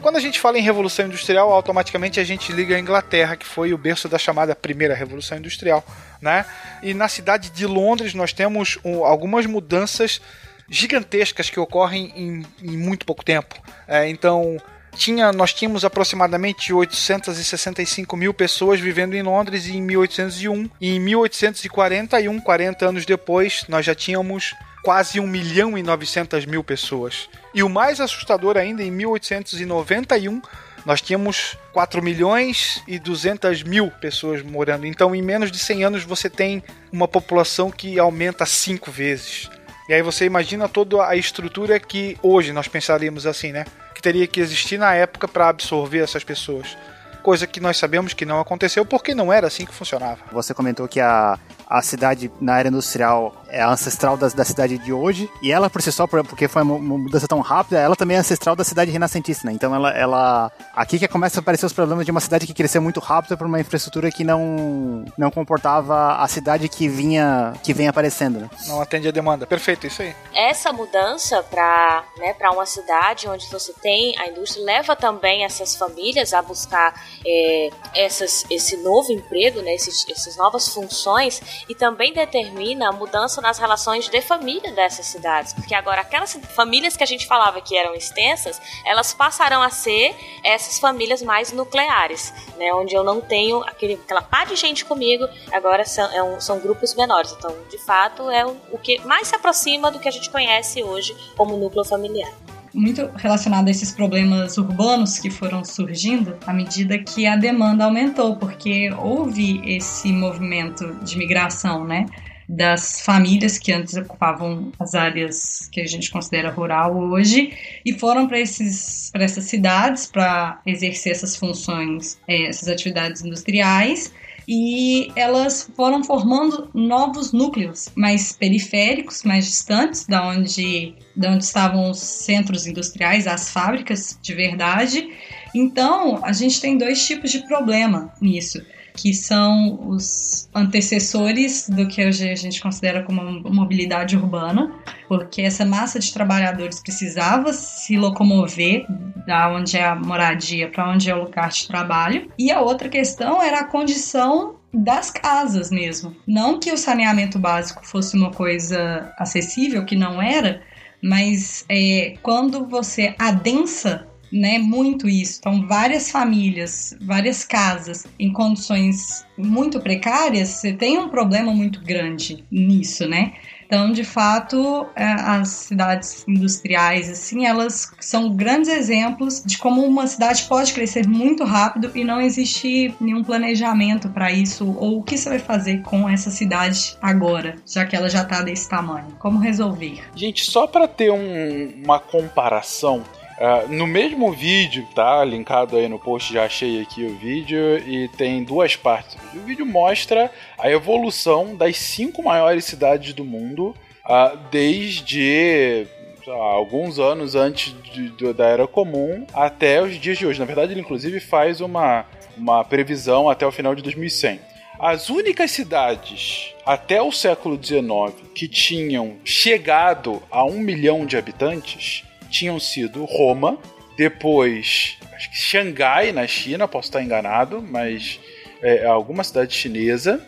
Quando 0.00 0.16
a 0.16 0.20
gente 0.20 0.40
fala 0.40 0.58
em 0.58 0.62
revolução 0.62 1.06
industrial, 1.06 1.52
automaticamente 1.52 2.18
a 2.20 2.24
gente 2.24 2.52
liga 2.52 2.76
a 2.76 2.78
Inglaterra, 2.78 3.36
que 3.36 3.46
foi 3.46 3.74
o 3.74 3.78
berço 3.78 4.08
da 4.08 4.18
chamada 4.18 4.54
primeira 4.54 4.94
revolução 4.94 5.36
industrial, 5.36 5.84
né? 6.22 6.46
E 6.82 6.94
na 6.94 7.08
cidade 7.08 7.50
de 7.50 7.66
Londres 7.66 8.14
nós 8.14 8.32
temos 8.32 8.78
um, 8.84 9.04
algumas 9.04 9.46
mudanças 9.46 10.20
gigantescas 10.68 11.50
que 11.50 11.58
ocorrem 11.58 12.12
em, 12.14 12.46
em 12.62 12.76
muito 12.76 13.04
pouco 13.04 13.24
tempo. 13.24 13.60
É, 13.88 14.08
então 14.08 14.56
tinha, 14.96 15.32
nós 15.32 15.52
tínhamos 15.52 15.84
aproximadamente 15.84 16.72
865 16.72 18.16
mil 18.16 18.34
pessoas 18.34 18.80
vivendo 18.80 19.14
em 19.14 19.22
Londres 19.22 19.66
em 19.66 19.80
1801. 19.80 20.70
E 20.80 20.96
em 20.96 21.00
1841, 21.00 22.40
40 22.40 22.86
anos 22.86 23.06
depois, 23.06 23.64
nós 23.68 23.84
já 23.84 23.94
tínhamos 23.94 24.54
quase 24.82 25.20
1 25.20 25.26
milhão 25.26 25.76
e 25.76 25.82
900 25.82 26.46
mil 26.46 26.64
pessoas. 26.64 27.28
E 27.54 27.62
o 27.62 27.68
mais 27.68 28.00
assustador 28.00 28.56
ainda, 28.56 28.82
em 28.82 28.90
1891, 28.90 30.40
nós 30.84 31.00
tínhamos 31.00 31.56
4 31.72 32.02
milhões 32.02 32.82
e 32.86 32.98
200 32.98 33.62
mil 33.62 33.90
pessoas 33.90 34.42
morando. 34.42 34.86
Então, 34.86 35.14
em 35.14 35.22
menos 35.22 35.50
de 35.52 35.58
100 35.58 35.84
anos, 35.84 36.04
você 36.04 36.30
tem 36.30 36.62
uma 36.90 37.06
população 37.06 37.70
que 37.70 37.98
aumenta 37.98 38.46
cinco 38.46 38.90
vezes. 38.90 39.50
E 39.88 39.92
aí 39.92 40.02
você 40.02 40.24
imagina 40.24 40.68
toda 40.68 41.04
a 41.04 41.16
estrutura 41.16 41.78
que 41.80 42.16
hoje 42.22 42.52
nós 42.52 42.68
pensaríamos 42.68 43.26
assim, 43.26 43.50
né? 43.52 43.64
Que 44.00 44.02
teria 44.02 44.26
que 44.26 44.40
existir 44.40 44.78
na 44.78 44.94
época 44.94 45.28
para 45.28 45.50
absorver 45.50 45.98
essas 45.98 46.24
pessoas. 46.24 46.74
Coisa 47.22 47.46
que 47.46 47.60
nós 47.60 47.76
sabemos 47.76 48.14
que 48.14 48.24
não 48.24 48.40
aconteceu 48.40 48.82
porque 48.82 49.14
não 49.14 49.30
era 49.30 49.46
assim 49.46 49.66
que 49.66 49.74
funcionava. 49.74 50.16
Você 50.32 50.54
comentou 50.54 50.88
que 50.88 50.98
a, 50.98 51.38
a 51.70 51.80
cidade 51.82 52.32
na 52.40 52.58
era 52.58 52.68
industrial 52.68 53.32
é 53.48 53.62
ancestral 53.62 54.16
da, 54.16 54.28
da 54.28 54.44
cidade 54.44 54.76
de 54.78 54.92
hoje, 54.92 55.30
e 55.40 55.52
ela 55.52 55.70
por 55.70 55.80
si 55.80 55.92
só, 55.92 56.06
porque 56.06 56.48
foi 56.48 56.62
uma 56.62 56.78
mudança 56.78 57.28
tão 57.28 57.40
rápida, 57.40 57.78
ela 57.78 57.94
também 57.94 58.16
é 58.16 58.20
ancestral 58.20 58.56
da 58.56 58.64
cidade 58.64 58.90
renascentista, 58.90 59.46
né? 59.46 59.52
Então 59.52 59.74
ela, 59.74 59.90
ela 59.90 60.52
aqui 60.74 60.98
que 60.98 61.06
começa 61.06 61.38
a 61.38 61.40
aparecer 61.40 61.66
os 61.66 61.72
problemas 61.72 62.04
de 62.04 62.10
uma 62.10 62.20
cidade 62.20 62.46
que 62.46 62.54
cresceu 62.54 62.82
muito 62.82 62.98
rápido 62.98 63.38
por 63.38 63.46
uma 63.46 63.60
infraestrutura 63.60 64.10
que 64.10 64.24
não 64.24 65.04
não 65.16 65.30
comportava 65.30 66.16
a 66.16 66.26
cidade 66.26 66.68
que 66.68 66.88
vinha 66.88 67.54
que 67.62 67.72
vem 67.72 67.86
aparecendo, 67.86 68.40
né? 68.40 68.50
Não 68.66 68.80
atende 68.80 69.06
a 69.06 69.12
demanda. 69.12 69.46
Perfeito, 69.46 69.86
isso 69.86 70.02
aí. 70.02 70.14
Essa 70.34 70.72
mudança 70.72 71.42
para 71.42 72.04
né, 72.18 72.34
para 72.34 72.50
uma 72.50 72.66
cidade 72.66 73.28
onde 73.28 73.48
você 73.48 73.72
tem 73.74 74.18
a 74.18 74.28
indústria 74.28 74.64
leva 74.64 74.96
também 74.96 75.44
essas 75.44 75.76
famílias 75.76 76.32
a 76.32 76.42
buscar 76.42 76.94
é, 77.24 77.70
essas, 77.94 78.44
esse 78.50 78.76
novo 78.78 79.12
emprego, 79.12 79.60
né, 79.60 79.74
esses, 79.74 80.06
essas 80.08 80.36
novas 80.36 80.68
funções 80.68 81.40
e 81.68 81.74
também 81.74 82.12
determina 82.12 82.88
a 82.88 82.92
mudança 82.92 83.40
nas 83.40 83.58
relações 83.58 84.08
de 84.08 84.20
família 84.20 84.72
dessas 84.72 85.06
cidades, 85.06 85.52
porque 85.52 85.74
agora 85.74 86.00
aquelas 86.00 86.34
famílias 86.54 86.96
que 86.96 87.02
a 87.02 87.06
gente 87.06 87.26
falava 87.26 87.60
que 87.60 87.76
eram 87.76 87.94
extensas, 87.94 88.60
elas 88.84 89.12
passarão 89.12 89.62
a 89.62 89.70
ser 89.70 90.14
essas 90.44 90.78
famílias 90.78 91.22
mais 91.22 91.52
nucleares, 91.52 92.32
né, 92.56 92.72
onde 92.74 92.94
eu 92.94 93.04
não 93.04 93.20
tenho 93.20 93.62
aquele, 93.64 93.94
aquela 93.94 94.22
pá 94.22 94.44
de 94.44 94.56
gente 94.56 94.84
comigo, 94.84 95.28
agora 95.52 95.84
são, 95.84 96.10
é 96.12 96.22
um, 96.22 96.40
são 96.40 96.58
grupos 96.58 96.94
menores. 96.94 97.32
Então, 97.32 97.54
de 97.68 97.78
fato, 97.78 98.30
é 98.30 98.44
o, 98.46 98.56
o 98.72 98.78
que 98.78 99.00
mais 99.00 99.28
se 99.28 99.34
aproxima 99.34 99.90
do 99.90 99.98
que 99.98 100.08
a 100.08 100.12
gente 100.12 100.30
conhece 100.30 100.82
hoje 100.82 101.16
como 101.36 101.56
núcleo 101.56 101.84
familiar 101.84 102.30
muito 102.72 103.08
relacionado 103.16 103.68
a 103.68 103.70
esses 103.70 103.90
problemas 103.92 104.56
urbanos 104.58 105.18
que 105.18 105.30
foram 105.30 105.64
surgindo 105.64 106.36
à 106.46 106.52
medida 106.52 106.98
que 106.98 107.26
a 107.26 107.36
demanda 107.36 107.84
aumentou, 107.84 108.36
porque 108.36 108.90
houve 108.92 109.60
esse 109.64 110.12
movimento 110.12 110.94
de 111.02 111.18
migração, 111.18 111.84
né? 111.84 112.06
das 112.52 113.00
famílias 113.02 113.58
que 113.58 113.72
antes 113.72 113.94
ocupavam 113.94 114.72
as 114.80 114.96
áreas 114.96 115.68
que 115.70 115.80
a 115.80 115.86
gente 115.86 116.10
considera 116.10 116.50
rural 116.50 116.96
hoje 116.96 117.56
e 117.86 117.92
foram 117.92 118.26
para 118.26 118.40
essas 118.40 119.44
cidades 119.44 120.06
para 120.06 120.60
exercer 120.66 121.12
essas 121.12 121.36
funções, 121.36 122.18
é, 122.26 122.48
essas 122.48 122.66
atividades 122.66 123.24
industriais 123.24 124.12
e 124.52 125.12
elas 125.14 125.70
foram 125.76 126.02
formando 126.02 126.68
novos 126.74 127.30
núcleos 127.30 127.88
mais 127.94 128.32
periféricos, 128.32 129.22
mais 129.22 129.46
distantes 129.46 130.08
da 130.08 130.26
onde, 130.26 130.92
da 131.14 131.30
onde 131.30 131.44
estavam 131.44 131.88
os 131.88 132.00
centros 132.00 132.66
industriais, 132.66 133.28
as 133.28 133.52
fábricas 133.52 134.18
de 134.20 134.34
verdade. 134.34 135.08
Então, 135.54 136.18
a 136.24 136.32
gente 136.32 136.60
tem 136.60 136.76
dois 136.76 137.06
tipos 137.06 137.30
de 137.30 137.46
problema 137.46 138.12
nisso 138.20 138.60
que 138.94 139.14
são 139.14 139.88
os 139.88 140.48
antecessores 140.54 141.68
do 141.68 141.86
que 141.88 142.02
a 142.02 142.10
gente 142.10 142.60
considera 142.60 143.02
como 143.02 143.22
mobilidade 143.50 144.16
urbana, 144.16 144.72
porque 145.08 145.42
essa 145.42 145.64
massa 145.64 145.98
de 145.98 146.12
trabalhadores 146.12 146.80
precisava 146.80 147.52
se 147.52 147.96
locomover 147.96 148.86
da 149.26 149.50
onde 149.50 149.76
é 149.76 149.86
a 149.86 149.94
moradia 149.94 150.68
para 150.68 150.90
onde 150.90 151.10
é 151.10 151.14
o 151.14 151.24
lugar 151.24 151.50
de 151.50 151.66
trabalho. 151.66 152.30
E 152.38 152.50
a 152.50 152.60
outra 152.60 152.88
questão 152.88 153.42
era 153.42 153.60
a 153.60 153.64
condição 153.64 154.56
das 154.72 155.10
casas 155.10 155.70
mesmo. 155.70 156.14
Não 156.26 156.58
que 156.58 156.72
o 156.72 156.78
saneamento 156.78 157.38
básico 157.38 157.84
fosse 157.84 158.16
uma 158.16 158.30
coisa 158.30 159.12
acessível, 159.18 159.84
que 159.84 159.96
não 159.96 160.22
era, 160.22 160.62
mas 161.02 161.64
é, 161.68 162.14
quando 162.22 162.66
você 162.66 163.14
adensa 163.18 164.06
né, 164.32 164.58
muito 164.58 165.08
isso. 165.08 165.38
Então, 165.40 165.66
várias 165.66 166.10
famílias, 166.10 166.96
várias 167.00 167.44
casas 167.44 168.06
em 168.18 168.32
condições 168.32 169.24
muito 169.36 169.80
precárias, 169.80 170.48
você 170.48 170.72
tem 170.72 170.98
um 170.98 171.08
problema 171.08 171.52
muito 171.52 171.80
grande 171.80 172.44
nisso, 172.50 173.08
né? 173.08 173.32
Então, 173.70 173.92
de 173.92 174.02
fato, 174.02 174.84
é, 174.96 175.04
as 175.04 175.48
cidades 175.48 176.24
industriais, 176.26 177.08
assim, 177.08 177.46
elas 177.46 177.92
são 178.00 178.34
grandes 178.34 178.68
exemplos 178.68 179.44
de 179.46 179.56
como 179.58 179.84
uma 179.86 180.08
cidade 180.08 180.42
pode 180.48 180.72
crescer 180.72 181.06
muito 181.06 181.44
rápido 181.44 181.92
e 181.94 182.02
não 182.02 182.20
existe 182.20 182.92
nenhum 183.00 183.22
planejamento 183.22 184.08
para 184.08 184.32
isso, 184.32 184.74
ou 184.76 184.98
o 184.98 185.02
que 185.04 185.16
você 185.16 185.28
vai 185.28 185.38
fazer 185.38 185.82
com 185.82 186.08
essa 186.08 186.30
cidade 186.30 186.96
agora, 187.00 187.54
já 187.64 187.86
que 187.86 187.94
ela 187.94 188.08
já 188.08 188.22
está 188.22 188.42
desse 188.42 188.68
tamanho. 188.68 189.06
Como 189.20 189.38
resolver? 189.38 190.02
Gente, 190.16 190.50
só 190.50 190.66
para 190.66 190.88
ter 190.88 191.12
um, 191.12 191.84
uma 191.84 192.00
comparação, 192.00 193.04
Uh, 193.40 193.72
no 193.72 193.86
mesmo 193.86 194.30
vídeo, 194.32 194.86
tá? 194.94 195.24
Linkado 195.24 195.74
aí 195.74 195.88
no 195.88 195.98
post, 195.98 196.30
já 196.30 196.44
achei 196.44 196.82
aqui 196.82 197.06
o 197.06 197.16
vídeo 197.16 197.78
e 197.78 198.06
tem 198.08 198.44
duas 198.44 198.76
partes. 198.76 199.16
O 199.34 199.40
vídeo 199.40 199.64
mostra 199.64 200.30
a 200.58 200.70
evolução 200.70 201.56
das 201.56 201.78
cinco 201.78 202.22
maiores 202.22 202.66
cidades 202.66 203.14
do 203.14 203.24
mundo 203.24 203.74
uh, 204.04 204.36
desde 204.50 205.86
alguns 206.28 206.98
anos 206.98 207.34
antes 207.34 207.74
de, 207.82 208.10
de, 208.10 208.32
da 208.34 208.44
Era 208.44 208.66
Comum 208.66 209.26
até 209.32 209.80
os 209.80 209.98
dias 209.98 210.18
de 210.18 210.26
hoje. 210.26 210.38
Na 210.38 210.44
verdade, 210.44 210.74
ele 210.74 210.82
inclusive 210.82 211.18
faz 211.18 211.62
uma, 211.62 212.04
uma 212.36 212.62
previsão 212.62 213.30
até 213.30 213.46
o 213.46 213.50
final 213.50 213.74
de 213.74 213.82
2100. 213.82 214.38
As 214.78 215.08
únicas 215.08 215.50
cidades 215.50 216.54
até 216.66 217.00
o 217.00 217.10
século 217.10 217.58
XIX 217.62 218.14
que 218.34 218.46
tinham 218.46 219.16
chegado 219.24 220.22
a 220.30 220.44
um 220.44 220.58
milhão 220.58 221.06
de 221.06 221.16
habitantes 221.16 222.04
tinham 222.30 222.58
sido 222.58 223.04
Roma, 223.04 223.58
depois 223.96 224.96
acho 225.12 225.30
que 225.30 225.36
Xangai 225.36 226.12
na 226.12 226.26
China, 226.26 226.66
posso 226.66 226.88
estar 226.88 227.02
enganado, 227.02 227.60
mas 227.60 228.18
é, 228.62 228.86
alguma 228.86 229.22
cidade 229.22 229.54
chinesa, 229.54 230.26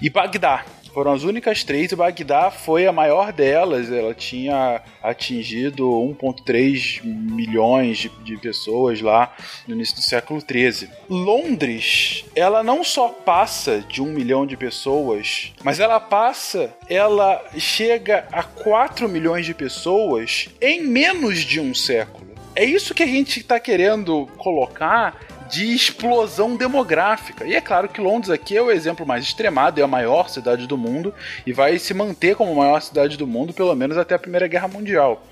e 0.00 0.08
Bagdá. 0.08 0.64
Foram 0.92 1.12
as 1.12 1.22
únicas 1.22 1.64
três 1.64 1.90
e 1.90 1.96
Bagdá 1.96 2.50
foi 2.50 2.86
a 2.86 2.92
maior 2.92 3.32
delas. 3.32 3.90
Ela 3.90 4.14
tinha 4.14 4.82
atingido 5.02 5.84
1,3 5.88 7.02
milhões 7.02 7.98
de, 7.98 8.08
de, 8.22 8.36
pessoas 8.36 9.00
lá 9.00 9.34
no 9.66 9.74
início 9.74 9.94
do 9.94 10.02
século 10.02 10.42
13. 10.42 10.90
Londres, 11.08 12.24
ela 12.36 12.62
não 12.62 12.84
só 12.84 13.08
passa 13.08 13.80
de 13.88 14.02
um 14.02 14.06
milhão 14.06 14.46
de 14.46 14.56
pessoas, 14.56 15.52
mas 15.64 15.80
ela 15.80 15.98
passa, 15.98 16.74
ela 16.88 17.42
chega 17.56 18.26
a 18.30 18.42
4 18.42 19.08
milhões 19.08 19.46
de 19.46 19.54
pessoas 19.54 20.48
em 20.60 20.82
menos 20.82 21.38
de 21.38 21.58
um 21.58 21.74
século. 21.74 22.32
É 22.54 22.64
isso 22.64 22.94
que 22.94 23.02
a 23.02 23.06
gente 23.06 23.40
está 23.40 23.58
querendo 23.58 24.28
colocar 24.36 25.18
de 25.52 25.74
explosão 25.74 26.56
demográfica. 26.56 27.44
E 27.44 27.54
é 27.54 27.60
claro 27.60 27.86
que 27.86 28.00
Londres 28.00 28.30
aqui 28.30 28.56
é 28.56 28.62
o 28.62 28.70
exemplo 28.70 29.06
mais 29.06 29.22
extremado, 29.22 29.78
é 29.78 29.84
a 29.84 29.86
maior 29.86 30.30
cidade 30.30 30.66
do 30.66 30.78
mundo 30.78 31.14
e 31.46 31.52
vai 31.52 31.78
se 31.78 31.92
manter 31.92 32.34
como 32.34 32.52
a 32.52 32.64
maior 32.64 32.80
cidade 32.80 33.18
do 33.18 33.26
mundo 33.26 33.52
pelo 33.52 33.74
menos 33.74 33.98
até 33.98 34.14
a 34.14 34.18
Primeira 34.18 34.48
Guerra 34.48 34.66
Mundial. 34.66 35.26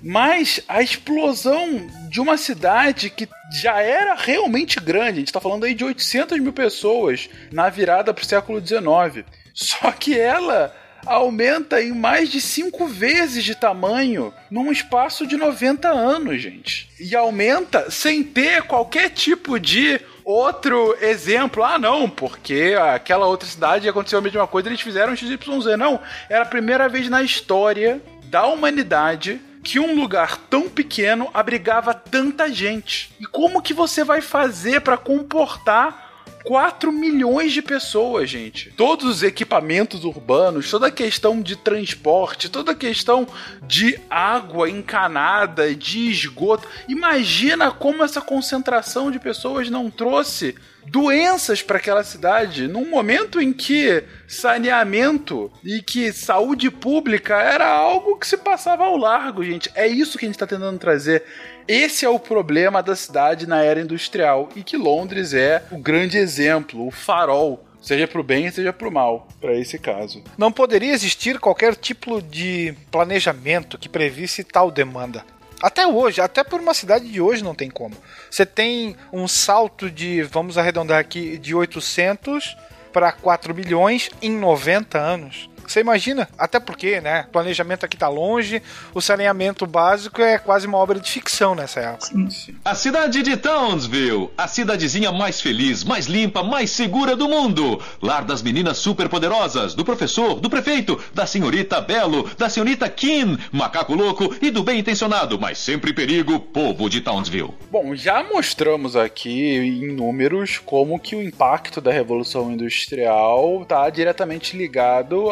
Mas 0.00 0.60
a 0.68 0.80
explosão 0.80 1.84
de 2.08 2.20
uma 2.20 2.36
cidade 2.36 3.10
que 3.10 3.28
já 3.60 3.80
era 3.80 4.14
realmente 4.14 4.78
grande, 4.78 5.10
a 5.10 5.14
gente 5.14 5.28
está 5.28 5.40
falando 5.40 5.64
aí 5.64 5.74
de 5.74 5.84
800 5.84 6.38
mil 6.38 6.52
pessoas 6.52 7.28
na 7.50 7.68
virada 7.68 8.14
para 8.14 8.22
o 8.22 8.26
século 8.26 8.64
XIX. 8.64 9.26
Só 9.52 9.90
que 9.90 10.16
ela 10.16 10.72
aumenta 11.06 11.80
em 11.80 11.92
mais 11.92 12.28
de 12.28 12.40
cinco 12.40 12.86
vezes 12.86 13.44
de 13.44 13.54
tamanho 13.54 14.34
num 14.50 14.70
espaço 14.72 15.26
de 15.26 15.36
90 15.36 15.88
anos, 15.88 16.42
gente. 16.42 16.90
E 16.98 17.14
aumenta 17.14 17.90
sem 17.90 18.22
ter 18.22 18.62
qualquer 18.62 19.10
tipo 19.10 19.58
de 19.58 20.00
outro 20.24 20.96
exemplo. 21.00 21.62
Ah, 21.62 21.78
não, 21.78 22.10
porque 22.10 22.74
aquela 22.92 23.26
outra 23.26 23.48
cidade 23.48 23.88
aconteceu 23.88 24.18
a 24.18 24.22
mesma 24.22 24.46
coisa, 24.46 24.68
eles 24.68 24.80
fizeram 24.80 25.14
XYZ. 25.14 25.38
Não, 25.78 26.00
era 26.28 26.42
a 26.42 26.46
primeira 26.46 26.88
vez 26.88 27.08
na 27.08 27.22
história 27.22 28.02
da 28.24 28.46
humanidade 28.46 29.40
que 29.62 29.80
um 29.80 29.96
lugar 29.96 30.36
tão 30.48 30.68
pequeno 30.68 31.28
abrigava 31.34 31.92
tanta 31.92 32.52
gente. 32.52 33.12
E 33.18 33.26
como 33.26 33.60
que 33.60 33.74
você 33.74 34.04
vai 34.04 34.20
fazer 34.20 34.80
para 34.80 34.96
comportar 34.96 36.05
4 36.46 36.92
milhões 36.92 37.52
de 37.52 37.60
pessoas, 37.60 38.30
gente. 38.30 38.70
Todos 38.76 39.04
os 39.04 39.22
equipamentos 39.24 40.04
urbanos, 40.04 40.70
toda 40.70 40.86
a 40.86 40.92
questão 40.92 41.42
de 41.42 41.56
transporte, 41.56 42.48
toda 42.48 42.70
a 42.70 42.74
questão 42.74 43.26
de 43.62 43.98
água 44.08 44.70
encanada, 44.70 45.74
de 45.74 46.08
esgoto. 46.08 46.68
Imagina 46.88 47.72
como 47.72 48.04
essa 48.04 48.20
concentração 48.20 49.10
de 49.10 49.18
pessoas 49.18 49.68
não 49.68 49.90
trouxe 49.90 50.54
doenças 50.86 51.62
para 51.62 51.78
aquela 51.78 52.04
cidade 52.04 52.68
num 52.68 52.88
momento 52.88 53.40
em 53.40 53.52
que 53.52 54.04
saneamento 54.28 55.50
e 55.64 55.82
que 55.82 56.12
saúde 56.12 56.70
pública 56.70 57.42
era 57.42 57.68
algo 57.68 58.16
que 58.16 58.26
se 58.26 58.36
passava 58.36 58.84
ao 58.84 58.96
largo, 58.96 59.42
gente. 59.42 59.70
É 59.74 59.86
isso 59.86 60.16
que 60.16 60.24
a 60.24 60.28
gente 60.28 60.36
está 60.36 60.46
tentando 60.46 60.78
trazer. 60.78 61.24
Esse 61.68 62.04
é 62.04 62.08
o 62.08 62.18
problema 62.18 62.80
da 62.80 62.94
cidade 62.94 63.44
na 63.44 63.60
era 63.60 63.80
industrial 63.80 64.48
e 64.54 64.62
que 64.62 64.76
Londres 64.76 65.34
é 65.34 65.64
o 65.72 65.78
grande 65.78 66.16
exemplo, 66.16 66.86
o 66.86 66.92
farol 66.92 67.64
seja 67.82 68.06
para 68.06 68.20
o 68.20 68.24
bem, 68.24 68.48
seja 68.52 68.72
para 68.72 68.88
o 68.88 68.92
mal, 68.92 69.26
para 69.40 69.52
esse 69.54 69.76
caso. 69.76 70.22
Não 70.38 70.52
poderia 70.52 70.92
existir 70.92 71.40
qualquer 71.40 71.74
tipo 71.74 72.22
de 72.22 72.72
planejamento 72.90 73.78
que 73.78 73.88
previsse 73.88 74.44
tal 74.44 74.70
demanda. 74.70 75.24
Até 75.60 75.86
hoje, 75.86 76.20
até 76.20 76.44
por 76.44 76.60
uma 76.60 76.74
cidade 76.74 77.10
de 77.10 77.20
hoje 77.20 77.42
não 77.42 77.54
tem 77.54 77.70
como. 77.70 77.96
Você 78.30 78.46
tem 78.46 78.96
um 79.12 79.26
salto 79.26 79.90
de, 79.90 80.22
vamos 80.22 80.56
arredondar 80.58 81.00
aqui, 81.00 81.36
de 81.36 81.54
800 81.54 82.56
para 82.92 83.10
4 83.10 83.54
milhões 83.54 84.08
em 84.22 84.30
90 84.30 84.98
anos. 84.98 85.50
Você 85.66 85.80
imagina? 85.80 86.28
Até 86.38 86.60
porque, 86.60 87.00
né? 87.00 87.26
O 87.28 87.32
planejamento 87.32 87.84
aqui 87.84 87.96
tá 87.96 88.08
longe, 88.08 88.62
o 88.94 89.00
saneamento 89.00 89.66
básico 89.66 90.22
é 90.22 90.38
quase 90.38 90.66
uma 90.66 90.78
obra 90.78 90.98
de 90.98 91.10
ficção 91.10 91.54
nessa 91.54 91.80
época. 91.80 92.06
Sim. 92.30 92.56
A 92.64 92.74
cidade 92.74 93.22
de 93.22 93.36
Townsville, 93.36 94.30
a 94.36 94.48
cidadezinha 94.48 95.12
mais 95.12 95.40
feliz, 95.40 95.84
mais 95.84 96.06
limpa, 96.06 96.42
mais 96.42 96.70
segura 96.70 97.16
do 97.16 97.28
mundo. 97.28 97.80
Lar 98.02 98.24
das 98.24 98.42
meninas 98.42 98.78
superpoderosas, 98.78 99.74
do 99.74 99.84
professor, 99.84 100.40
do 100.40 100.50
prefeito, 100.50 100.98
da 101.14 101.26
senhorita 101.26 101.80
Belo, 101.80 102.28
da 102.36 102.48
senhorita 102.48 102.88
Kim, 102.88 103.38
macaco 103.52 103.94
louco 103.94 104.34
e 104.40 104.50
do 104.50 104.62
bem 104.62 104.80
intencionado, 104.80 105.38
mas 105.38 105.58
sempre 105.58 105.92
perigo, 105.92 106.38
povo 106.38 106.88
de 106.88 107.00
Townsville. 107.00 107.54
Bom, 107.70 107.94
já 107.94 108.22
mostramos 108.22 108.96
aqui 108.96 109.56
em 109.56 109.92
números 109.92 110.58
como 110.58 110.98
que 110.98 111.16
o 111.16 111.22
impacto 111.22 111.80
da 111.80 111.90
Revolução 111.90 112.50
Industrial 112.50 113.62
está 113.62 113.88
diretamente 113.90 114.56
ligado 114.56 115.30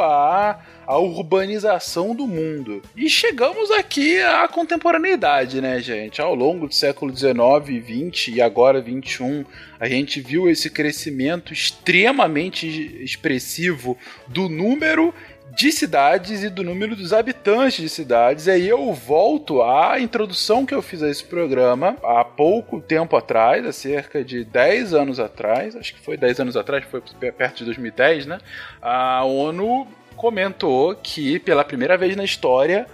a 0.86 0.98
urbanização 0.98 2.14
do 2.14 2.26
mundo. 2.26 2.82
E 2.96 3.08
chegamos 3.08 3.70
aqui 3.70 4.20
à 4.20 4.46
contemporaneidade, 4.48 5.60
né, 5.60 5.80
gente? 5.80 6.20
Ao 6.20 6.34
longo 6.34 6.68
do 6.68 6.74
século 6.74 7.14
XIX, 7.14 8.12
XX 8.12 8.36
e 8.36 8.42
agora 8.42 8.82
XXI, 8.82 9.46
a 9.78 9.88
gente 9.88 10.20
viu 10.20 10.48
esse 10.48 10.70
crescimento 10.70 11.52
extremamente 11.52 12.66
expressivo 13.02 13.96
do 14.28 14.48
número 14.48 15.14
de 15.56 15.70
cidades 15.70 16.42
e 16.42 16.50
do 16.50 16.64
número 16.64 16.96
dos 16.96 17.12
habitantes 17.12 17.80
de 17.80 17.88
cidades. 17.88 18.46
E 18.46 18.50
aí 18.50 18.68
eu 18.68 18.92
volto 18.92 19.62
à 19.62 20.00
introdução 20.00 20.66
que 20.66 20.74
eu 20.74 20.82
fiz 20.82 21.02
a 21.02 21.08
esse 21.08 21.24
programa 21.24 21.96
há 22.02 22.24
pouco 22.24 22.80
tempo 22.80 23.16
atrás, 23.16 23.64
há 23.64 23.72
cerca 23.72 24.24
de 24.24 24.44
10 24.44 24.94
anos 24.94 25.20
atrás, 25.20 25.76
acho 25.76 25.94
que 25.94 26.00
foi 26.00 26.16
10 26.16 26.40
anos 26.40 26.56
atrás, 26.56 26.84
foi 26.84 27.00
perto 27.32 27.58
de 27.58 27.66
2010, 27.66 28.26
né? 28.26 28.38
A 28.82 29.24
ONU 29.24 29.86
comentou 30.14 30.94
que 30.94 31.38
pela 31.38 31.64
primeira 31.64 31.96
vez 31.96 32.16
na 32.16 32.24
história 32.24 32.86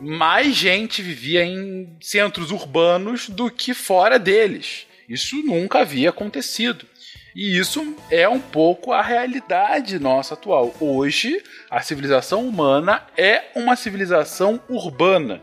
mais 0.00 0.54
gente 0.54 1.00
vivia 1.00 1.44
em 1.44 1.96
centros 2.00 2.50
urbanos 2.50 3.28
do 3.28 3.50
que 3.50 3.72
fora 3.72 4.18
deles. 4.18 4.86
Isso 5.08 5.36
nunca 5.44 5.80
havia 5.80 6.10
acontecido. 6.10 6.86
E 7.34 7.58
isso 7.58 7.96
é 8.10 8.28
um 8.28 8.40
pouco 8.40 8.92
a 8.92 9.00
realidade 9.00 9.98
nossa 9.98 10.34
atual. 10.34 10.74
Hoje, 10.80 11.42
a 11.70 11.80
civilização 11.80 12.46
humana 12.46 13.06
é 13.16 13.44
uma 13.54 13.74
civilização 13.74 14.60
urbana, 14.68 15.40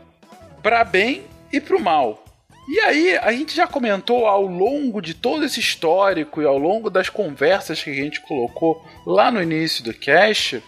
para 0.62 0.84
bem 0.84 1.24
e 1.52 1.60
para 1.60 1.76
o 1.76 1.80
mal. 1.80 2.24
E 2.68 2.78
aí, 2.80 3.18
a 3.18 3.32
gente 3.32 3.56
já 3.56 3.66
comentou 3.66 4.26
ao 4.26 4.46
longo 4.46 5.00
de 5.00 5.14
todo 5.14 5.44
esse 5.44 5.58
histórico 5.58 6.40
e 6.40 6.44
ao 6.44 6.56
longo 6.56 6.88
das 6.88 7.08
conversas 7.08 7.82
que 7.82 7.90
a 7.90 7.94
gente 7.94 8.20
colocou 8.20 8.86
lá 9.04 9.30
no 9.32 9.42
início 9.42 9.82
do 9.82 9.92
cast, 9.92 10.62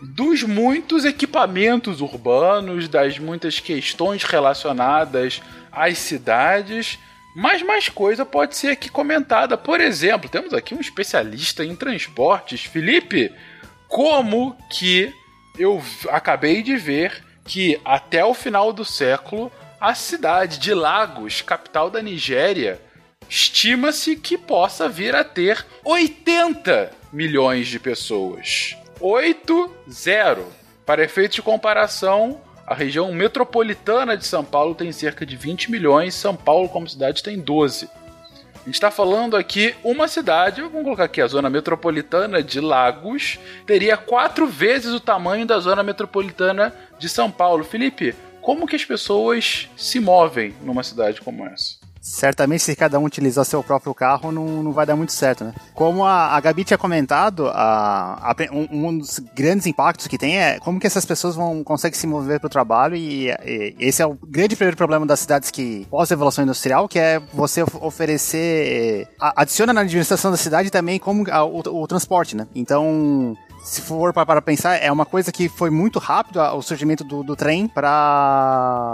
dos 0.00 0.42
muitos 0.42 1.04
equipamentos 1.04 2.00
urbanos, 2.00 2.88
das 2.88 3.18
muitas 3.18 3.60
questões 3.60 4.22
relacionadas 4.22 5.40
às 5.72 5.98
cidades, 5.98 6.98
mas 7.34 7.62
mais 7.62 7.88
coisa 7.88 8.24
pode 8.24 8.56
ser 8.56 8.68
aqui 8.68 8.88
comentada. 8.88 9.56
Por 9.56 9.80
exemplo, 9.80 10.28
temos 10.28 10.52
aqui 10.52 10.74
um 10.74 10.80
especialista 10.80 11.64
em 11.64 11.74
transportes, 11.74 12.64
Felipe. 12.64 13.32
Como 13.88 14.56
que 14.70 15.12
eu 15.58 15.82
acabei 16.08 16.62
de 16.62 16.76
ver 16.76 17.22
que 17.44 17.80
até 17.84 18.24
o 18.24 18.34
final 18.34 18.72
do 18.72 18.84
século 18.84 19.50
a 19.80 19.94
cidade 19.94 20.58
de 20.58 20.72
Lagos, 20.72 21.42
capital 21.42 21.90
da 21.90 22.02
Nigéria, 22.02 22.80
estima-se 23.28 24.16
que 24.16 24.38
possa 24.38 24.88
vir 24.88 25.14
a 25.14 25.22
ter 25.22 25.64
80 25.84 26.90
milhões 27.12 27.68
de 27.68 27.78
pessoas. 27.78 28.76
8-0. 29.00 30.44
Para 30.84 31.04
efeito 31.04 31.34
de 31.34 31.42
comparação, 31.42 32.40
a 32.66 32.74
região 32.74 33.12
metropolitana 33.12 34.16
de 34.16 34.26
São 34.26 34.44
Paulo 34.44 34.74
tem 34.74 34.90
cerca 34.92 35.24
de 35.24 35.36
20 35.36 35.70
milhões, 35.70 36.14
São 36.14 36.34
Paulo, 36.34 36.68
como 36.68 36.88
cidade, 36.88 37.22
tem 37.22 37.38
12. 37.38 37.88
A 38.54 38.58
gente 38.66 38.74
está 38.74 38.90
falando 38.90 39.36
aqui 39.36 39.76
uma 39.84 40.08
cidade, 40.08 40.60
vamos 40.60 40.82
colocar 40.82 41.04
aqui 41.04 41.20
a 41.20 41.28
zona 41.28 41.48
metropolitana 41.48 42.42
de 42.42 42.60
Lagos, 42.60 43.38
teria 43.64 43.96
quatro 43.96 44.48
vezes 44.48 44.92
o 44.92 44.98
tamanho 44.98 45.46
da 45.46 45.60
zona 45.60 45.84
metropolitana 45.84 46.74
de 46.98 47.08
São 47.08 47.30
Paulo. 47.30 47.62
Felipe, 47.62 48.12
como 48.40 48.66
que 48.66 48.74
as 48.74 48.84
pessoas 48.84 49.68
se 49.76 50.00
movem 50.00 50.52
numa 50.62 50.82
cidade 50.82 51.20
como 51.20 51.46
essa? 51.46 51.85
Certamente 52.06 52.62
se 52.62 52.76
cada 52.76 53.00
um 53.00 53.04
utilizar 53.04 53.44
seu 53.44 53.62
próprio 53.64 53.92
carro 53.92 54.30
não, 54.30 54.62
não 54.62 54.72
vai 54.72 54.86
dar 54.86 54.94
muito 54.94 55.12
certo, 55.12 55.42
né? 55.42 55.52
Como 55.74 56.04
a, 56.04 56.36
a 56.36 56.40
Gabi 56.40 56.62
tinha 56.62 56.78
comentado, 56.78 57.48
a, 57.48 58.30
a 58.30 58.36
um, 58.52 58.88
um, 58.88 58.98
dos 58.98 59.18
grandes 59.34 59.66
impactos 59.66 60.06
que 60.06 60.16
tem 60.16 60.38
é 60.38 60.60
como 60.60 60.78
que 60.78 60.86
essas 60.86 61.04
pessoas 61.04 61.34
vão 61.34 61.64
conseguem 61.64 61.98
se 61.98 62.06
mover 62.06 62.38
para 62.38 62.46
o 62.46 62.50
trabalho 62.50 62.94
e, 62.94 63.28
e, 63.44 63.74
esse 63.80 64.00
é 64.00 64.06
o 64.06 64.14
grande 64.14 64.54
primeiro 64.54 64.76
problema 64.76 65.04
das 65.04 65.18
cidades 65.18 65.50
que 65.50 65.84
pós-evolução 65.90 66.44
industrial, 66.44 66.88
que 66.88 66.98
é 66.98 67.20
você 67.34 67.64
oferecer, 67.80 69.08
adiciona 69.18 69.72
na 69.72 69.80
administração 69.80 70.30
da 70.30 70.36
cidade 70.36 70.70
também 70.70 71.00
como 71.00 71.24
o, 71.24 71.82
o 71.82 71.86
transporte, 71.88 72.36
né? 72.36 72.46
Então 72.54 73.36
se 73.66 73.80
for 73.80 74.12
para 74.12 74.40
pensar, 74.40 74.76
é 74.76 74.92
uma 74.92 75.04
coisa 75.04 75.32
que 75.32 75.48
foi 75.48 75.70
muito 75.70 75.98
rápido 75.98 76.40
o 76.40 76.62
surgimento 76.62 77.02
do, 77.02 77.24
do 77.24 77.34
trem 77.34 77.66
para 77.66 78.85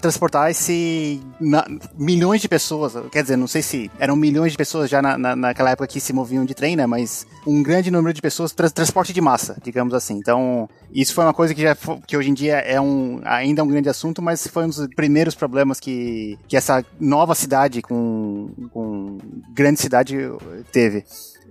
transportar 0.00 0.50
esse 0.50 1.20
na, 1.40 1.64
milhões 1.96 2.40
de 2.40 2.48
pessoas. 2.48 2.94
Quer 3.10 3.22
dizer, 3.22 3.36
não 3.36 3.46
sei 3.46 3.62
se 3.62 3.90
eram 3.98 4.16
milhões 4.16 4.52
de 4.52 4.58
pessoas 4.58 4.90
já 4.90 5.00
na, 5.00 5.16
na, 5.16 5.36
naquela 5.36 5.70
época 5.70 5.86
que 5.86 6.00
se 6.00 6.12
moviam 6.12 6.44
de 6.44 6.54
trem, 6.54 6.76
né? 6.76 6.86
Mas 6.86 7.26
um 7.46 7.62
grande 7.62 7.90
número 7.90 8.12
de 8.12 8.20
pessoas, 8.20 8.52
tra 8.52 8.70
transporte 8.70 9.12
de 9.12 9.20
massa, 9.20 9.56
digamos 9.62 9.94
assim. 9.94 10.14
Então, 10.14 10.68
isso 10.92 11.14
foi 11.14 11.24
uma 11.24 11.34
coisa 11.34 11.54
que, 11.54 11.62
já, 11.62 11.76
que 12.06 12.16
hoje 12.16 12.30
em 12.30 12.34
dia 12.34 12.56
é 12.56 12.80
um, 12.80 13.20
ainda 13.24 13.60
é 13.60 13.64
um 13.64 13.68
grande 13.68 13.88
assunto, 13.88 14.22
mas 14.22 14.46
foi 14.46 14.64
um 14.64 14.68
dos 14.68 14.86
primeiros 14.94 15.34
problemas 15.34 15.78
que, 15.78 16.38
que 16.48 16.56
essa 16.56 16.84
nova 16.98 17.34
cidade 17.34 17.82
com, 17.82 18.50
com 18.72 19.18
grande 19.52 19.80
cidade 19.80 20.16
teve. 20.72 21.04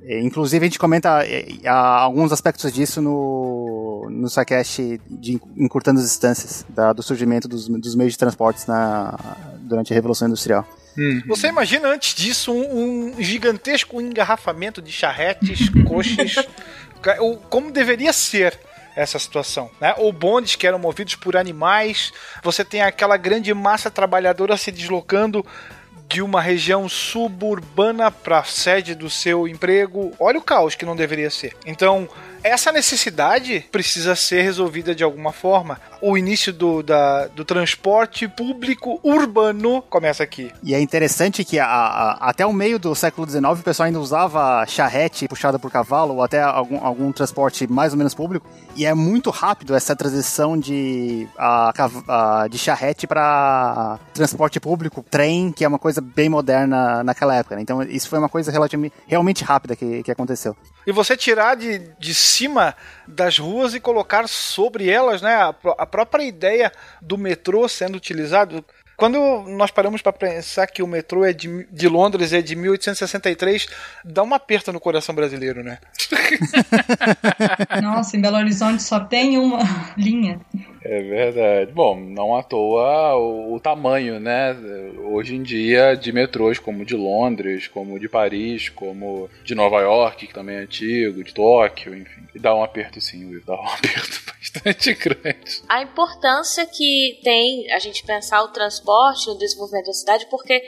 É, 0.03 0.19
inclusive, 0.21 0.65
a 0.65 0.67
gente 0.67 0.79
comenta 0.79 1.23
é, 1.25 1.67
alguns 1.67 2.31
aspectos 2.31 2.71
disso 2.71 3.01
no, 3.01 4.07
no 4.09 4.29
SciCast 4.29 4.99
de 5.09 5.39
Encurtando 5.57 5.99
as 5.99 6.05
Distâncias, 6.05 6.65
da, 6.69 6.93
do 6.93 7.03
surgimento 7.03 7.47
dos, 7.47 7.67
dos 7.67 7.95
meios 7.95 8.13
de 8.13 8.17
transportes 8.19 8.65
na, 8.65 9.17
durante 9.59 9.93
a 9.93 9.95
Revolução 9.95 10.27
Industrial. 10.27 10.65
Você 11.27 11.47
imagina 11.47 11.87
antes 11.89 12.15
disso 12.15 12.51
um, 12.51 13.13
um 13.17 13.21
gigantesco 13.21 14.01
engarrafamento 14.01 14.81
de 14.81 14.91
charretes, 14.91 15.69
o- 17.21 17.37
como 17.49 17.71
deveria 17.71 18.11
ser 18.11 18.59
essa 18.95 19.17
situação, 19.19 19.69
né? 19.79 19.93
Ou 19.97 20.11
bondes 20.11 20.55
que 20.55 20.67
eram 20.67 20.79
movidos 20.79 21.15
por 21.15 21.37
animais, 21.37 22.11
você 22.43 22.65
tem 22.65 22.81
aquela 22.81 23.15
grande 23.15 23.53
massa 23.53 23.89
trabalhadora 23.89 24.57
se 24.57 24.71
deslocando 24.71 25.45
de 26.09 26.23
uma 26.23 26.41
região 26.41 26.89
suburbana 26.89 28.09
para 28.09 28.43
sede 28.43 28.95
do 28.95 29.11
seu 29.11 29.47
emprego. 29.47 30.11
Olha 30.19 30.39
o 30.39 30.43
caos 30.43 30.73
que 30.73 30.83
não 30.85 30.95
deveria 30.95 31.29
ser. 31.29 31.55
Então, 31.67 32.09
essa 32.43 32.71
necessidade 32.71 33.65
precisa 33.71 34.15
ser 34.15 34.41
resolvida 34.41 34.95
de 34.95 35.03
alguma 35.03 35.31
forma. 35.31 35.79
O 36.01 36.17
início 36.17 36.53
do, 36.53 36.81
da- 36.81 37.27
do 37.27 37.43
transporte 37.43 38.27
público 38.27 38.99
urbano 39.03 39.81
começa 39.89 40.23
aqui. 40.23 40.51
E 40.63 40.73
é 40.73 40.79
interessante 40.79 41.43
que 41.43 41.59
a- 41.59 41.65
a- 41.65 42.17
até 42.29 42.45
o 42.45 42.53
meio 42.53 42.79
do 42.79 42.95
século 42.95 43.27
XIX 43.29 43.59
o 43.59 43.63
pessoal 43.63 43.87
ainda 43.87 43.99
usava 43.99 44.65
charrete 44.65 45.27
puxada 45.27 45.59
por 45.59 45.69
cavalo 45.71 46.15
ou 46.15 46.23
até 46.23 46.41
algum, 46.41 46.83
algum 46.83 47.11
transporte 47.11 47.67
mais 47.67 47.91
ou 47.91 47.97
menos 47.97 48.13
público. 48.13 48.47
E 48.75 48.85
é 48.85 48.93
muito 48.93 49.29
rápido 49.29 49.75
essa 49.75 49.95
transição 49.95 50.57
de, 50.57 51.27
a, 51.37 51.73
a- 52.07 52.47
de 52.47 52.57
charrete 52.57 53.05
para 53.05 53.99
transporte 54.13 54.59
público, 54.59 55.03
trem, 55.09 55.51
que 55.51 55.65
é 55.65 55.67
uma 55.67 55.79
coisa 55.79 55.99
bem 56.01 56.29
moderna 56.29 57.03
naquela 57.03 57.35
época. 57.35 57.55
né? 57.55 57.61
Então 57.61 57.81
isso 57.83 58.07
foi 58.09 58.19
uma 58.19 58.29
coisa 58.29 58.51
relativamente, 58.51 58.93
realmente 59.07 59.43
rápida 59.43 59.75
que, 59.75 60.01
que 60.03 60.11
aconteceu. 60.11 60.55
E 60.87 60.91
você 60.91 61.15
tirar 61.17 61.55
de, 61.55 61.79
de 61.99 62.13
cima 62.15 62.73
das 63.07 63.37
ruas 63.37 63.75
e 63.75 63.79
colocar 63.79 64.27
sobre 64.27 64.89
elas, 64.89 65.21
né, 65.21 65.35
a, 65.35 65.53
a 65.77 65.85
própria 65.89 66.23
ideia 66.23 66.71
do 67.01 67.17
metrô 67.17 67.67
sendo 67.67 67.95
utilizado. 67.95 68.63
Quando 68.99 69.17
nós 69.47 69.71
paramos 69.71 70.01
para 70.01 70.11
pensar 70.11 70.67
que 70.67 70.83
o 70.83 70.87
metrô 70.87 71.23
é 71.23 71.31
de, 71.31 71.65
de 71.71 71.87
Londres 71.87 72.33
é 72.33 72.41
de 72.41 72.53
1863, 72.53 73.65
dá 74.03 74.23
um 74.23 74.33
aperto 74.33 74.73
no 74.73 74.79
coração 74.79 75.15
brasileiro, 75.15 75.63
né? 75.63 75.77
Nossa, 77.81 78.17
em 78.17 78.21
Belo 78.21 78.35
Horizonte 78.35 78.83
só 78.83 78.99
tem 78.99 79.37
uma 79.37 79.59
linha. 79.97 80.41
É 80.83 81.01
verdade. 81.01 81.71
Bom, 81.71 81.97
não 81.97 82.35
à 82.35 82.43
toa 82.43 83.15
o, 83.15 83.55
o 83.55 83.59
tamanho, 83.61 84.19
né? 84.19 84.53
Hoje 85.05 85.33
em 85.33 85.43
dia, 85.43 85.95
de 85.95 86.11
metrôs 86.11 86.59
como 86.59 86.83
o 86.83 86.85
de 86.85 86.95
Londres, 86.95 87.69
como 87.69 87.97
de 87.97 88.09
Paris, 88.09 88.67
como 88.67 89.29
de 89.45 89.55
Nova 89.55 89.79
York, 89.79 90.27
que 90.27 90.33
também 90.33 90.57
é 90.57 90.59
antigo, 90.59 91.23
de 91.23 91.33
Tóquio, 91.33 91.95
enfim. 91.95 92.23
E 92.35 92.39
dá 92.39 92.53
um 92.53 92.63
aperto 92.63 92.99
sim, 92.99 93.25
Will, 93.25 93.41
dá 93.45 93.53
um 93.53 93.63
aperto 93.71 94.23
bastante 94.53 94.93
grande. 94.99 95.63
a 95.67 95.81
importância 95.81 96.65
que 96.65 97.19
tem 97.23 97.71
a 97.71 97.79
gente 97.79 98.03
pensar 98.03 98.43
o 98.43 98.49
transporte 98.49 99.27
no 99.27 99.37
desenvolvimento 99.37 99.87
da 99.87 99.93
cidade, 99.93 100.27
porque 100.29 100.61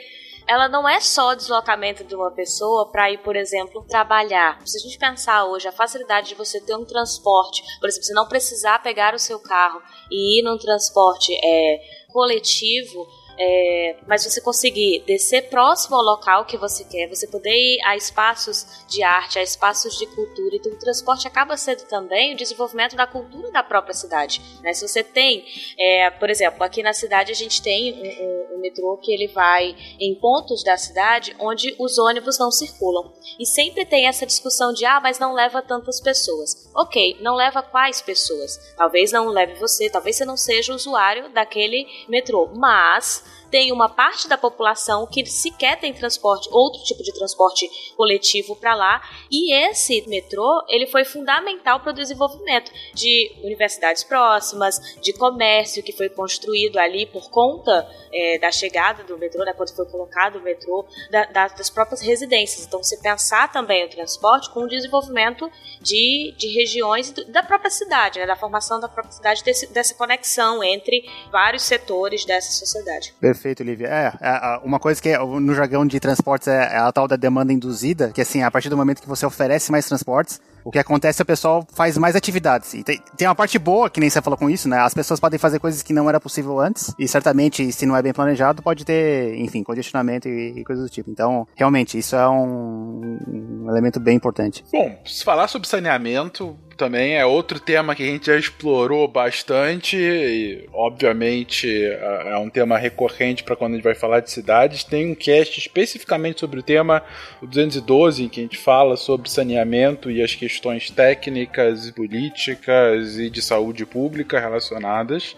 ela 0.46 0.68
não 0.68 0.88
é 0.88 1.00
só 1.00 1.30
o 1.30 1.34
deslocamento 1.34 2.04
de 2.04 2.14
uma 2.14 2.30
pessoa 2.30 2.90
para 2.90 3.10
ir, 3.10 3.18
por 3.18 3.36
exemplo, 3.36 3.84
trabalhar. 3.88 4.60
Se 4.64 4.76
a 4.76 4.80
gente 4.80 4.98
pensar 4.98 5.44
hoje 5.44 5.68
a 5.68 5.72
facilidade 5.72 6.28
de 6.28 6.34
você 6.34 6.60
ter 6.60 6.76
um 6.76 6.84
transporte, 6.84 7.62
por 7.78 7.88
exemplo, 7.88 8.06
você 8.06 8.12
não 8.12 8.28
precisar 8.28 8.82
pegar 8.82 9.14
o 9.14 9.18
seu 9.18 9.38
carro 9.38 9.80
e 10.10 10.40
ir 10.40 10.42
num 10.42 10.58
transporte 10.58 11.32
é, 11.32 11.80
coletivo, 12.12 13.06
é, 13.38 13.96
mas 14.06 14.24
você 14.24 14.40
conseguir 14.40 15.02
descer 15.06 15.48
próximo 15.48 15.96
ao 15.96 16.02
local 16.02 16.44
que 16.44 16.56
você 16.56 16.84
quer, 16.84 17.08
você 17.08 17.26
poder 17.26 17.50
ir 17.50 17.80
a 17.84 17.96
espaços 17.96 18.84
de 18.88 19.02
arte, 19.02 19.38
a 19.38 19.42
espaços 19.42 19.96
de 19.96 20.06
cultura, 20.06 20.56
então 20.56 20.72
o 20.72 20.78
transporte 20.78 21.26
acaba 21.26 21.56
sendo 21.56 21.82
também 21.84 22.34
o 22.34 22.36
desenvolvimento 22.36 22.94
da 22.96 23.06
cultura 23.06 23.50
da 23.50 23.62
própria 23.62 23.94
cidade. 23.94 24.40
Né? 24.62 24.72
Se 24.74 24.86
você 24.86 25.02
tem, 25.02 25.44
é, 25.78 26.10
por 26.10 26.30
exemplo, 26.30 26.62
aqui 26.62 26.82
na 26.82 26.92
cidade 26.92 27.32
a 27.32 27.34
gente 27.34 27.62
tem 27.62 27.92
um, 27.94 28.24
um- 28.24 28.56
um 28.56 28.60
metrô 28.62 28.96
que 28.98 29.12
ele 29.12 29.26
vai 29.28 29.74
em 29.98 30.14
pontos 30.14 30.62
da 30.62 30.76
cidade 30.76 31.34
onde 31.40 31.74
os 31.78 31.98
ônibus 31.98 32.38
não 32.38 32.50
circulam. 32.50 33.12
E 33.38 33.44
sempre 33.46 33.84
tem 33.84 34.06
essa 34.06 34.24
discussão 34.26 34.72
de, 34.72 34.84
ah, 34.84 35.00
mas 35.02 35.18
não 35.18 35.32
leva 35.32 35.60
tantas 35.62 36.00
pessoas. 36.00 36.70
Ok, 36.74 37.16
não 37.20 37.34
leva 37.34 37.62
quais 37.62 38.00
pessoas? 38.00 38.74
Talvez 38.76 39.10
não 39.10 39.28
leve 39.28 39.54
você, 39.54 39.90
talvez 39.90 40.16
você 40.16 40.24
não 40.24 40.36
seja 40.36 40.74
usuário 40.74 41.28
daquele 41.32 41.86
metrô, 42.08 42.50
mas 42.54 43.24
tem 43.52 43.70
uma 43.70 43.88
parte 43.88 44.26
da 44.26 44.38
população 44.38 45.06
que 45.06 45.24
sequer 45.26 45.78
tem 45.78 45.92
transporte, 45.92 46.48
outro 46.50 46.82
tipo 46.82 47.02
de 47.02 47.12
transporte 47.12 47.68
coletivo 47.96 48.56
para 48.56 48.74
lá, 48.74 49.02
e 49.30 49.52
esse 49.54 50.02
metrô, 50.08 50.64
ele 50.68 50.86
foi 50.86 51.04
fundamental 51.04 51.78
para 51.80 51.90
o 51.90 51.94
desenvolvimento 51.94 52.72
de 52.94 53.30
universidades 53.44 54.02
próximas, 54.02 54.80
de 55.02 55.12
comércio 55.12 55.82
que 55.82 55.92
foi 55.92 56.08
construído 56.08 56.78
ali 56.78 57.04
por 57.06 57.30
conta 57.30 57.86
é, 58.14 58.38
da 58.38 58.50
chegada 58.52 59.02
do 59.04 59.16
metrô, 59.16 59.42
né, 59.44 59.52
quando 59.54 59.74
foi 59.74 59.86
colocado 59.86 60.36
o 60.36 60.42
metrô, 60.42 60.84
da- 61.10 61.24
da- 61.24 61.48
das 61.48 61.70
próprias 61.70 62.00
residências. 62.02 62.66
Então, 62.66 62.82
você 62.82 62.96
pensar 62.98 63.50
também 63.50 63.84
o 63.86 63.88
transporte 63.90 64.50
com 64.50 64.60
o 64.64 64.68
desenvolvimento 64.68 65.50
de, 65.80 66.34
de 66.38 66.48
regiões 66.48 67.10
da 67.10 67.42
própria 67.42 67.70
cidade, 67.70 68.18
né, 68.18 68.26
da 68.26 68.36
formação 68.36 68.78
da 68.80 68.88
própria 68.88 69.12
cidade, 69.12 69.42
desse- 69.44 69.66
dessa 69.72 69.94
conexão 69.94 70.62
entre 70.62 71.04
vários 71.30 71.62
setores 71.62 72.24
dessa 72.24 72.52
sociedade. 72.52 73.14
Perfeito, 73.20 73.41
Olivia. 73.62 73.86
É, 73.88 74.12
é, 74.20 74.28
a- 74.28 74.60
uma 74.64 74.78
coisa 74.78 75.00
que 75.00 75.08
é, 75.08 75.18
no 75.18 75.54
jargão 75.54 75.86
de 75.86 75.98
transportes 76.00 76.48
é, 76.48 76.74
é 76.74 76.76
a 76.78 76.92
tal 76.92 77.06
da 77.08 77.16
demanda 77.16 77.52
induzida, 77.52 78.10
que 78.14 78.20
assim, 78.20 78.42
a 78.42 78.50
partir 78.50 78.68
do 78.68 78.76
momento 78.76 79.00
que 79.02 79.08
você 79.08 79.24
oferece 79.26 79.70
mais 79.72 79.86
transportes, 79.86 80.40
o 80.64 80.70
que 80.70 80.78
acontece 80.78 81.20
é 81.20 81.24
o 81.24 81.26
pessoal 81.26 81.66
faz 81.74 81.98
mais 81.98 82.14
atividades. 82.14 82.72
E 82.74 82.84
tem, 82.84 83.00
tem 83.16 83.26
uma 83.26 83.34
parte 83.34 83.58
boa, 83.58 83.90
que 83.90 83.98
nem 83.98 84.08
você 84.08 84.22
falou 84.22 84.36
com 84.38 84.48
isso, 84.48 84.68
né? 84.68 84.78
As 84.78 84.94
pessoas 84.94 85.18
podem 85.18 85.38
fazer 85.38 85.58
coisas 85.58 85.82
que 85.82 85.92
não 85.92 86.08
era 86.08 86.20
possível 86.20 86.60
antes, 86.60 86.94
e 86.98 87.08
certamente, 87.08 87.72
se 87.72 87.84
não 87.84 87.96
é 87.96 88.02
bem 88.02 88.12
planejado, 88.12 88.62
pode 88.62 88.84
ter, 88.84 89.34
enfim, 89.40 89.64
congestionamento 89.64 90.28
e, 90.28 90.60
e 90.60 90.64
coisas 90.64 90.84
do 90.84 90.90
tipo. 90.90 91.10
Então, 91.10 91.48
realmente, 91.56 91.98
isso 91.98 92.14
é 92.14 92.28
um, 92.28 93.18
um 93.26 93.66
elemento 93.68 93.98
bem 93.98 94.16
importante. 94.16 94.64
Bom, 94.72 94.96
se 95.04 95.24
falar 95.24 95.48
sobre 95.48 95.66
saneamento 95.66 96.56
também 96.82 97.16
é 97.16 97.24
outro 97.24 97.60
tema 97.60 97.94
que 97.94 98.02
a 98.02 98.06
gente 98.06 98.26
já 98.26 98.36
explorou 98.36 99.06
bastante 99.06 99.96
e, 99.96 100.68
obviamente, 100.72 101.68
é 101.70 102.32
é 102.32 102.38
um 102.38 102.48
tema 102.48 102.78
recorrente 102.78 103.44
para 103.44 103.54
quando 103.54 103.72
a 103.72 103.76
gente 103.76 103.84
vai 103.84 103.94
falar 103.94 104.20
de 104.20 104.30
cidades. 104.30 104.82
Tem 104.82 105.10
um 105.10 105.14
cast 105.14 105.58
especificamente 105.58 106.40
sobre 106.40 106.58
o 106.58 106.62
tema, 106.62 107.02
o 107.40 107.46
212, 107.46 108.24
em 108.24 108.28
que 108.28 108.40
a 108.40 108.42
gente 108.42 108.56
fala 108.56 108.96
sobre 108.96 109.30
saneamento 109.30 110.10
e 110.10 110.22
as 110.22 110.34
questões 110.34 110.90
técnicas 110.90 111.90
políticas 111.90 113.18
e 113.18 113.30
de 113.30 113.42
saúde 113.42 113.84
pública 113.84 114.40
relacionadas. 114.40 115.36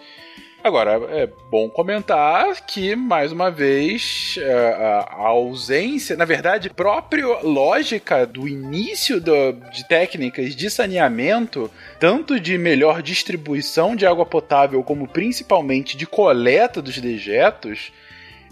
Agora, 0.65 0.93
é 1.11 1.27
bom 1.51 1.69
comentar 1.69 2.65
que, 2.67 2.97
mais 2.97 3.31
uma 3.31 3.51
vez, 3.51 4.37
é, 4.39 5.05
a 5.11 5.27
ausência, 5.27 6.17
na 6.17 6.25
verdade, 6.25 6.71
própria 6.71 7.27
lógica 7.43 8.25
do 8.27 8.49
início 8.49 9.21
do- 9.21 9.53
de 9.71 9.87
técnicas 9.87 10.57
de 10.57 10.71
saneamento, 10.71 11.71
tanto 12.01 12.41
de 12.41 12.57
melhor 12.57 13.03
distribuição 13.03 13.95
de 13.95 14.07
água 14.07 14.25
potável, 14.25 14.83
como 14.83 15.07
principalmente 15.07 15.99
de 15.99 16.07
coleta 16.07 16.81
dos 16.81 16.97
dejetos, 16.97 17.93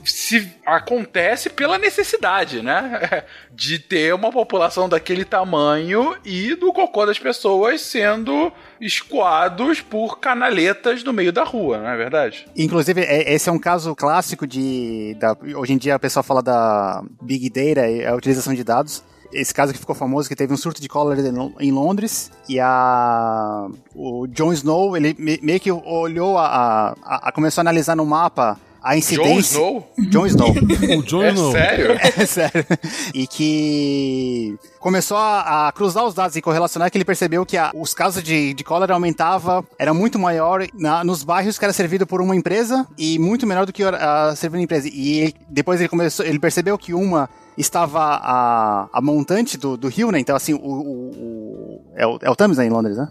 se 0.04 0.50
acontece 0.66 1.50
pela 1.50 1.78
necessidade, 1.78 2.62
né? 2.62 3.22
De 3.52 3.78
ter 3.78 4.14
uma 4.14 4.30
população 4.32 4.88
daquele 4.88 5.24
tamanho 5.24 6.16
e 6.24 6.54
do 6.54 6.72
cocô 6.72 7.04
das 7.06 7.18
pessoas 7.18 7.80
sendo 7.82 8.52
escoados 8.80 9.80
por 9.80 10.18
canaletas 10.18 11.02
no 11.04 11.12
meio 11.12 11.32
da 11.32 11.44
rua, 11.44 11.78
não 11.78 11.88
é 11.88 11.96
verdade? 11.96 12.46
Inclusive, 12.56 13.02
é- 13.02 13.32
esse 13.34 13.48
é 13.48 13.52
um 13.52 13.58
caso 13.58 13.94
clássico 13.94 14.46
de. 14.46 15.14
da- 15.18 15.36
hoje 15.56 15.72
em 15.74 15.78
dia 15.78 15.94
a 15.94 15.98
pessoa 15.98 16.22
fala 16.22 16.42
da 16.42 17.02
Big 17.20 17.48
Data 17.50 17.88
e 17.88 18.04
a 18.04 18.14
utilização 18.14 18.54
de 18.54 18.64
dados. 18.64 19.04
Esse 19.32 19.54
caso 19.54 19.72
que 19.72 19.78
ficou 19.78 19.94
famoso, 19.94 20.28
que 20.28 20.36
teve 20.36 20.52
um 20.52 20.58
surto 20.58 20.80
de 20.82 20.88
cólera 20.88 21.22
em 21.26 21.32
Lo- 21.32 21.54
em 21.58 21.72
Londres, 21.72 22.30
e 22.48 22.60
a. 22.60 23.66
O 23.94 24.26
Jon 24.26 24.52
Snow, 24.52 24.94
ele 24.96 25.14
me- 25.18 25.38
meio 25.42 25.58
que 25.60 25.70
olhou 25.72 26.36
a. 26.36 26.94
a- 27.02 27.28
a- 27.28 27.32
começou 27.32 27.60
a 27.60 27.62
analisar 27.62 27.96
no 27.96 28.04
mapa 28.04 28.58
a 28.82 28.92
Jon 28.92 28.98
incidência. 28.98 29.40
Snow? 29.58 29.88
Jon 30.10 30.26
Snow. 30.26 30.48
O 30.98 31.02
John 31.02 31.22
É 31.22 31.32
Snow. 31.32 31.52
sério? 31.52 31.86
É 32.18 32.26
sério. 32.26 32.66
E 33.14 33.26
que 33.26 34.56
começou 34.80 35.16
a, 35.16 35.68
a 35.68 35.72
cruzar 35.72 36.04
os 36.04 36.14
dados 36.14 36.36
e 36.36 36.42
correlacionar 36.42 36.90
que 36.90 36.96
ele 36.98 37.04
percebeu 37.04 37.46
que 37.46 37.56
a- 37.56 37.70
os 37.74 37.94
casos 37.94 38.22
de, 38.22 38.52
de 38.54 38.64
cólera 38.64 38.94
aumentava, 38.94 39.64
era 39.78 39.94
muito 39.94 40.18
maior 40.18 40.66
na- 40.74 41.04
nos 41.04 41.22
bairros 41.22 41.58
que 41.58 41.64
era 41.64 41.72
servido 41.72 42.06
por 42.06 42.20
uma 42.20 42.34
empresa 42.34 42.86
e 42.98 43.18
muito 43.18 43.46
menor 43.46 43.66
do 43.66 43.72
que 43.72 43.82
a 43.84 44.34
servindo 44.36 44.60
a 44.60 44.64
empresa. 44.64 44.88
E 44.92 45.20
ele- 45.20 45.34
depois 45.48 45.80
ele 45.80 45.88
começou, 45.88 46.24
ele 46.26 46.38
percebeu 46.38 46.76
que 46.76 46.92
uma 46.94 47.28
estava 47.56 48.00
a, 48.00 48.88
a 48.92 49.00
montante 49.02 49.58
do, 49.58 49.76
do 49.76 49.88
rio, 49.88 50.10
né? 50.10 50.18
Então, 50.18 50.34
assim, 50.34 50.54
o, 50.54 50.58
o- 50.58 51.10
o- 51.10 51.82
é, 51.94 52.06
o, 52.06 52.18
é 52.22 52.30
o 52.30 52.36
Thames, 52.36 52.58
né, 52.58 52.66
em 52.66 52.70
Londres, 52.70 52.96
né? 52.96 53.08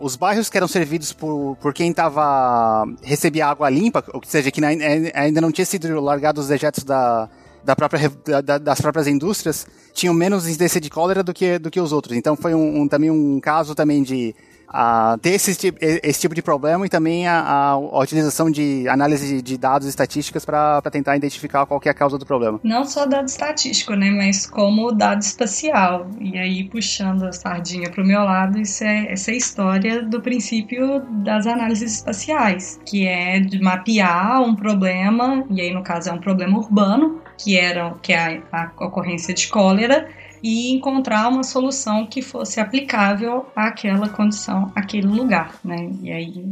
Os 0.00 0.16
bairros 0.16 0.48
que 0.50 0.56
eram 0.56 0.66
servidos 0.68 1.12
por, 1.12 1.56
por 1.60 1.72
quem 1.72 1.92
tava 1.92 2.84
recebia 3.02 3.46
água 3.46 3.70
limpa, 3.70 4.02
ou 4.12 4.20
seja, 4.24 4.50
que 4.50 4.60
na- 4.60 4.68
ainda 5.14 5.40
não 5.40 5.52
tinha 5.52 5.64
sido 5.64 6.00
largado 6.00 6.40
os 6.40 6.48
dejetos 6.48 6.82
da, 6.84 7.28
da 7.64 7.76
própria, 7.76 8.10
da- 8.42 8.58
das 8.58 8.80
próprias 8.80 9.06
indústrias, 9.06 9.66
tinham 9.92 10.14
menos 10.14 10.46
incidência 10.48 10.80
de 10.80 10.90
cólera 10.90 11.22
do 11.22 11.32
que, 11.32 11.58
do 11.58 11.70
que 11.70 11.80
os 11.80 11.92
outros. 11.92 12.16
Então 12.16 12.34
foi 12.36 12.54
um, 12.54 12.80
um- 12.82 12.88
também 12.88 13.10
um 13.10 13.38
caso 13.40 13.74
também 13.74 14.02
de 14.02 14.34
a 14.68 15.16
ter 15.22 15.30
esse, 15.30 15.50
esse 15.80 16.20
tipo 16.20 16.34
de 16.34 16.42
problema 16.42 16.84
e 16.86 16.88
também 16.88 17.26
a, 17.26 17.40
a- 17.40 17.78
utilização 18.00 18.50
de 18.50 18.86
análise 18.88 19.40
de 19.40 19.56
dados 19.56 19.86
estatísticas 19.88 20.44
para 20.44 20.80
tentar 20.90 21.16
identificar 21.16 21.64
qual 21.66 21.80
é 21.84 21.88
a 21.88 21.94
causa 21.94 22.18
do 22.18 22.26
problema. 22.26 22.60
Não 22.62 22.84
só 22.84 23.06
dado 23.06 23.26
estatístico, 23.28 23.94
né? 23.94 24.10
Mas 24.10 24.46
como 24.46 24.92
dado 24.92 25.22
espacial. 25.22 26.08
E 26.20 26.36
aí, 26.38 26.64
puxando 26.64 27.24
a 27.24 27.32
sardinha 27.32 27.90
pro 27.90 28.04
meu 28.04 28.20
lado, 28.22 28.58
isso 28.60 28.84
é, 28.84 29.12
essa 29.12 29.30
é 29.30 29.34
a 29.34 29.36
história 29.36 30.02
do 30.02 30.20
princípio 30.20 31.00
das 31.24 31.46
análises 31.46 31.94
espaciais, 31.94 32.78
que 32.84 33.06
é 33.06 33.40
de 33.40 33.60
mapear 33.60 34.42
um 34.42 34.54
problema, 34.54 35.44
e 35.50 35.60
aí 35.60 35.72
no 35.72 35.82
caso 35.82 36.10
é 36.10 36.12
um 36.12 36.18
problema 36.20 36.58
urbano, 36.58 37.20
que 37.38 37.56
era 37.56 37.94
que 38.02 38.12
é 38.12 38.42
a, 38.52 38.64
a 38.78 38.84
ocorrência 38.86 39.32
de 39.32 39.48
cólera, 39.48 40.08
e 40.42 40.72
encontrar 40.72 41.28
uma 41.28 41.42
solução 41.42 42.06
que 42.06 42.22
fosse 42.22 42.60
aplicável 42.60 43.46
àquela 43.54 44.08
condição, 44.08 44.70
àquele 44.74 45.06
lugar, 45.06 45.58
né? 45.64 45.90
E 46.02 46.12
aí 46.12 46.44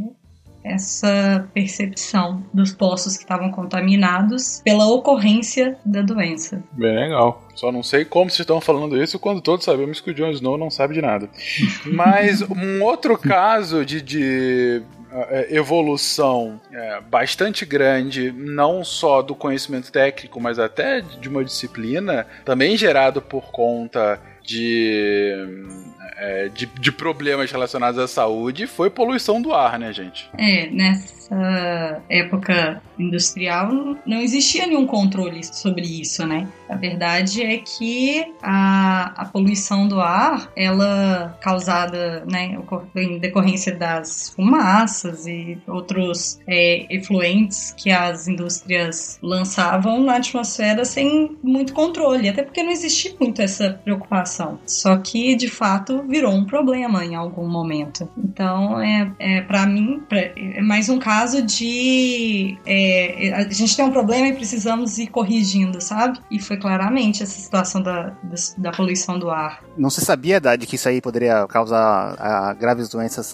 essa 0.67 1.47
percepção 1.53 2.43
dos 2.53 2.73
poços 2.73 3.15
que 3.15 3.23
estavam 3.23 3.51
contaminados 3.51 4.61
pela 4.63 4.85
ocorrência 4.87 5.77
da 5.85 6.01
doença. 6.01 6.61
Bem 6.73 6.95
legal. 6.95 7.41
Só 7.55 7.71
não 7.71 7.81
sei 7.81 8.05
como 8.05 8.29
vocês 8.29 8.41
estão 8.41 8.59
falando 8.59 9.01
isso 9.01 9.17
quando 9.17 9.41
todos 9.41 9.65
sabemos 9.65 9.99
que 9.99 10.11
o 10.11 10.13
Jon 10.13 10.31
Snow 10.31 10.57
não 10.57 10.69
sabe 10.69 10.93
de 10.93 11.01
nada. 11.01 11.29
Mas 11.85 12.41
um 12.41 12.83
outro 12.83 13.17
caso 13.17 13.85
de, 13.85 14.01
de 14.01 14.83
evolução 15.49 16.59
eh, 16.71 17.01
bastante 17.09 17.65
grande, 17.65 18.31
não 18.31 18.83
só 18.83 19.21
do 19.21 19.35
conhecimento 19.35 19.91
técnico, 19.91 20.39
mas 20.39 20.59
até 20.59 21.01
de 21.01 21.29
uma 21.29 21.43
disciplina, 21.43 22.27
também 22.43 22.77
gerado 22.77 23.21
por 23.21 23.51
conta 23.51 24.19
de, 24.41 25.45
eh, 26.17 26.49
de, 26.53 26.65
de 26.65 26.91
problemas 26.91 27.51
relacionados 27.51 27.99
à 27.99 28.07
saúde, 28.07 28.67
foi 28.67 28.89
poluição 28.89 29.41
do 29.41 29.53
ar, 29.53 29.77
né, 29.77 29.91
gente? 29.91 30.29
É, 30.37 30.69
nessa 31.29 32.01
época 32.09 32.81
industrial 32.97 33.69
não 34.05 34.17
existia 34.19 34.65
nenhum 34.65 34.87
controle 34.87 35.43
sobre 35.43 35.85
isso, 35.85 36.25
né? 36.25 36.47
A 36.67 36.75
verdade 36.75 37.43
é 37.43 37.57
que 37.57 38.25
a, 38.41 39.13
a 39.15 39.25
poluição 39.25 39.87
do 39.87 40.01
ar, 40.01 40.51
ela 40.55 41.37
causada 41.41 42.25
né, 42.29 42.57
em 42.95 43.19
decorrência 43.19 43.75
das 43.75 44.29
fumaças 44.29 45.27
e 45.27 45.57
outros 45.67 46.39
é, 46.47 46.87
efluentes 46.93 47.73
que 47.77 47.91
as 47.91 48.27
indústrias 48.27 49.19
lançavam 49.21 50.03
na 50.03 50.17
atmosfera 50.17 50.83
sem 50.83 51.37
muito 51.43 51.73
controle, 51.73 52.29
até 52.29 52.43
porque 52.43 52.63
não 52.63 52.71
existia 52.71 53.13
muito 53.19 53.41
essa 53.41 53.79
preocupação. 53.83 54.59
Só 54.65 54.97
que, 54.97 55.35
de 55.35 55.47
fato, 55.47 56.03
virou 56.07 56.33
um 56.33 56.45
problema 56.45 57.05
em 57.05 57.15
algum 57.15 57.47
momento. 57.47 58.09
Então, 58.17 58.81
é, 58.81 59.11
é 59.19 59.41
para 59.41 59.65
mim, 59.65 60.01
é 60.11 60.61
mais 60.61 60.89
um 60.89 60.97
caso 60.97 61.16
de 61.45 62.57
é, 62.65 63.33
a 63.33 63.49
gente 63.49 63.75
tem 63.75 63.85
um 63.85 63.91
problema 63.91 64.27
e 64.27 64.33
precisamos 64.33 64.97
ir 64.97 65.07
corrigindo, 65.07 65.81
sabe? 65.81 66.19
E 66.29 66.39
foi 66.39 66.57
claramente 66.57 67.23
essa 67.23 67.39
situação 67.39 67.81
da, 67.81 68.13
da, 68.57 68.71
poluição 68.71 69.17
do 69.17 69.29
ar. 69.29 69.63
Não 69.77 69.89
se 69.89 70.01
sabia 70.01 70.39
da, 70.39 70.55
de 70.55 70.65
que 70.65 70.75
isso 70.75 70.87
aí 70.87 71.01
poderia 71.01 71.47
causar 71.47 72.55
graves 72.59 72.89
doenças 72.89 73.33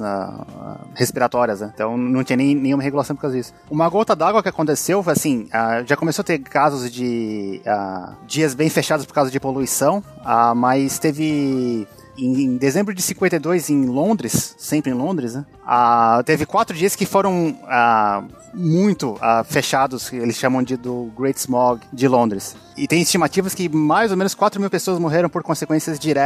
respiratórias, 0.96 1.62
né? 1.62 1.72
Então 1.74 1.98
não 1.98 2.24
tinha 2.24 2.38
nem, 2.38 2.56
nenhuma 2.56 2.84
regulação 2.84 3.16
por 3.16 3.24
causa 3.24 3.38
disso. 3.38 3.54
Uma 3.70 3.90
gota 3.90 4.16
d'água 4.16 4.44
que 4.44 4.50
aconteceu 4.50 5.02
foi 5.04 5.14
assim, 5.14 5.48
ah, 5.52 5.84
já 5.86 5.96
começou 5.96 6.22
a 6.22 6.26
ter 6.26 6.40
casos 6.40 6.92
de 6.92 7.62
ah, 7.66 8.16
dias 8.26 8.54
bem 8.54 8.70
fechados 8.70 9.06
por 9.06 9.14
causa 9.14 9.32
de 9.32 9.40
poluição, 9.40 10.04
ah, 10.24 10.54
mas 10.56 11.00
teve 11.00 11.88
em 12.18 12.58
dezembro 12.58 12.94
de 12.94 13.02
52 13.02 13.70
em 13.70 13.86
Londres, 13.86 14.56
sempre 14.58 14.92
em 14.92 14.94
Londres, 14.94 15.34
né? 15.34 15.46
Ah, 15.66 16.22
teve 16.26 16.46
quatro 16.46 16.76
dias 16.76 16.96
que 16.96 17.06
foram 17.06 17.58
ah, 17.68 18.24
muito 18.54 19.18
ah, 19.22 19.44
fechados, 19.44 20.10
que 20.10 20.16
eles 20.16 20.36
chamam 20.36 20.62
de 20.62 20.78
do 20.78 21.12
Great 21.18 21.40
Smog 21.40 21.82
de 21.92 22.08
Londres. 22.08 22.56
E 22.76 22.88
tem 22.88 23.02
estimativas 23.02 23.54
que 23.54 23.70
mais 23.70 24.12
ou 24.12 24.18
menos 24.18 24.34
4 24.34 24.60
mil 24.60 24.70
pessoas 24.70 24.98
morreram 24.98 25.30
por 25.30 25.44
consequências, 25.44 26.00
dire... 26.00 26.20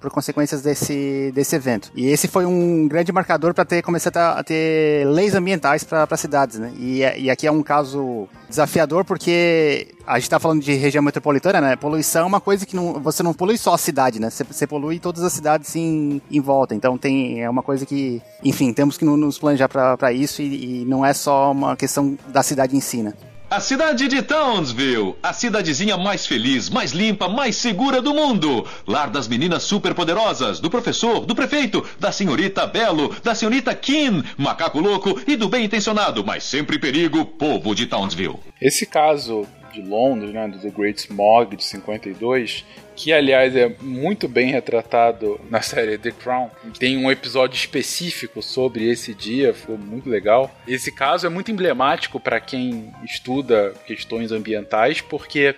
por 0.00 0.10
consequências 0.10 0.60
desse, 0.60 1.30
desse 1.34 1.54
evento. 1.54 1.92
E 1.94 2.06
esse 2.06 2.26
foi 2.26 2.44
um 2.44 2.88
grande 2.88 3.12
marcador 3.12 3.54
para 3.54 3.64
ter 3.64 3.82
começar 3.82 4.10
a, 4.16 4.40
a 4.40 4.44
ter 4.44 5.06
leis 5.06 5.34
ambientais 5.34 5.84
para 5.84 6.16
cidades, 6.16 6.58
né? 6.58 6.72
E, 6.76 7.02
é- 7.02 7.18
e 7.18 7.30
aqui 7.30 7.46
é 7.46 7.52
um 7.52 7.62
caso 7.62 8.28
desafiador 8.48 9.04
porque 9.04 9.94
a 10.06 10.14
gente 10.14 10.24
está 10.24 10.38
falando 10.38 10.60
de 10.62 10.74
região 10.74 11.02
metropolitana, 11.02 11.60
né? 11.60 11.76
Poluição 11.76 12.22
é 12.22 12.26
uma 12.26 12.40
coisa 12.40 12.66
que 12.66 12.74
não, 12.74 12.94
você 12.94 13.22
não 13.22 13.32
polui 13.32 13.56
só 13.56 13.74
a 13.74 13.78
cidade, 13.78 14.20
né? 14.20 14.28
Você, 14.28 14.44
você 14.44 14.66
polui 14.66 14.98
todas 14.98 15.22
as 15.22 15.32
cidades 15.32 15.74
em, 15.76 16.20
em 16.30 16.40
volta. 16.40 16.74
Então 16.74 16.98
tem 16.98 17.42
é 17.42 17.48
uma 17.48 17.62
coisa 17.62 17.86
que, 17.86 18.20
enfim, 18.42 18.72
temos 18.82 18.98
que 18.98 19.04
no- 19.04 19.16
nos 19.16 19.38
planejar 19.38 19.68
para 19.68 20.12
isso 20.12 20.42
e, 20.42 20.80
e 20.82 20.84
não 20.84 21.06
é 21.06 21.14
só 21.14 21.52
uma 21.52 21.76
questão 21.76 22.18
da 22.28 22.42
cidade 22.42 22.76
em 22.76 22.80
si, 22.80 23.02
né? 23.02 23.12
A 23.48 23.60
cidade 23.60 24.08
de 24.08 24.22
Townsville, 24.22 25.14
a 25.22 25.32
cidadezinha 25.32 25.96
mais 25.98 26.26
feliz, 26.26 26.70
mais 26.70 26.92
limpa, 26.92 27.28
mais 27.28 27.54
segura 27.54 28.00
do 28.00 28.14
mundo. 28.14 28.66
Lar 28.86 29.10
das 29.10 29.28
meninas 29.28 29.62
superpoderosas, 29.62 30.58
do 30.58 30.70
professor, 30.70 31.20
do 31.26 31.34
prefeito, 31.34 31.84
da 32.00 32.10
senhorita 32.10 32.66
Belo, 32.66 33.14
da 33.22 33.34
senhorita 33.34 33.74
Kim, 33.74 34.24
macaco 34.38 34.80
louco 34.80 35.20
e 35.26 35.36
do 35.36 35.48
bem 35.50 35.66
intencionado, 35.66 36.24
mas 36.24 36.44
sempre 36.44 36.78
perigo, 36.78 37.24
povo 37.26 37.74
de 37.74 37.86
Townsville. 37.86 38.36
Esse 38.60 38.86
caso 38.86 39.46
de 39.72 39.82
Londres, 39.82 40.32
né, 40.32 40.48
do 40.48 40.58
The 40.58 40.70
Great 40.70 41.00
Smog 41.02 41.54
de 41.54 41.62
52, 41.64 42.64
que 43.02 43.12
aliás 43.12 43.56
é 43.56 43.68
muito 43.80 44.28
bem 44.28 44.52
retratado 44.52 45.40
na 45.50 45.60
série 45.60 45.98
The 45.98 46.12
Crown. 46.12 46.48
Tem 46.78 46.96
um 46.96 47.10
episódio 47.10 47.56
específico 47.56 48.40
sobre 48.40 48.88
esse 48.88 49.12
dia, 49.12 49.52
ficou 49.52 49.76
muito 49.76 50.08
legal. 50.08 50.48
Esse 50.68 50.92
caso 50.92 51.26
é 51.26 51.28
muito 51.28 51.50
emblemático 51.50 52.20
para 52.20 52.38
quem 52.38 52.92
estuda 53.04 53.74
questões 53.88 54.30
ambientais, 54.30 55.00
porque 55.00 55.56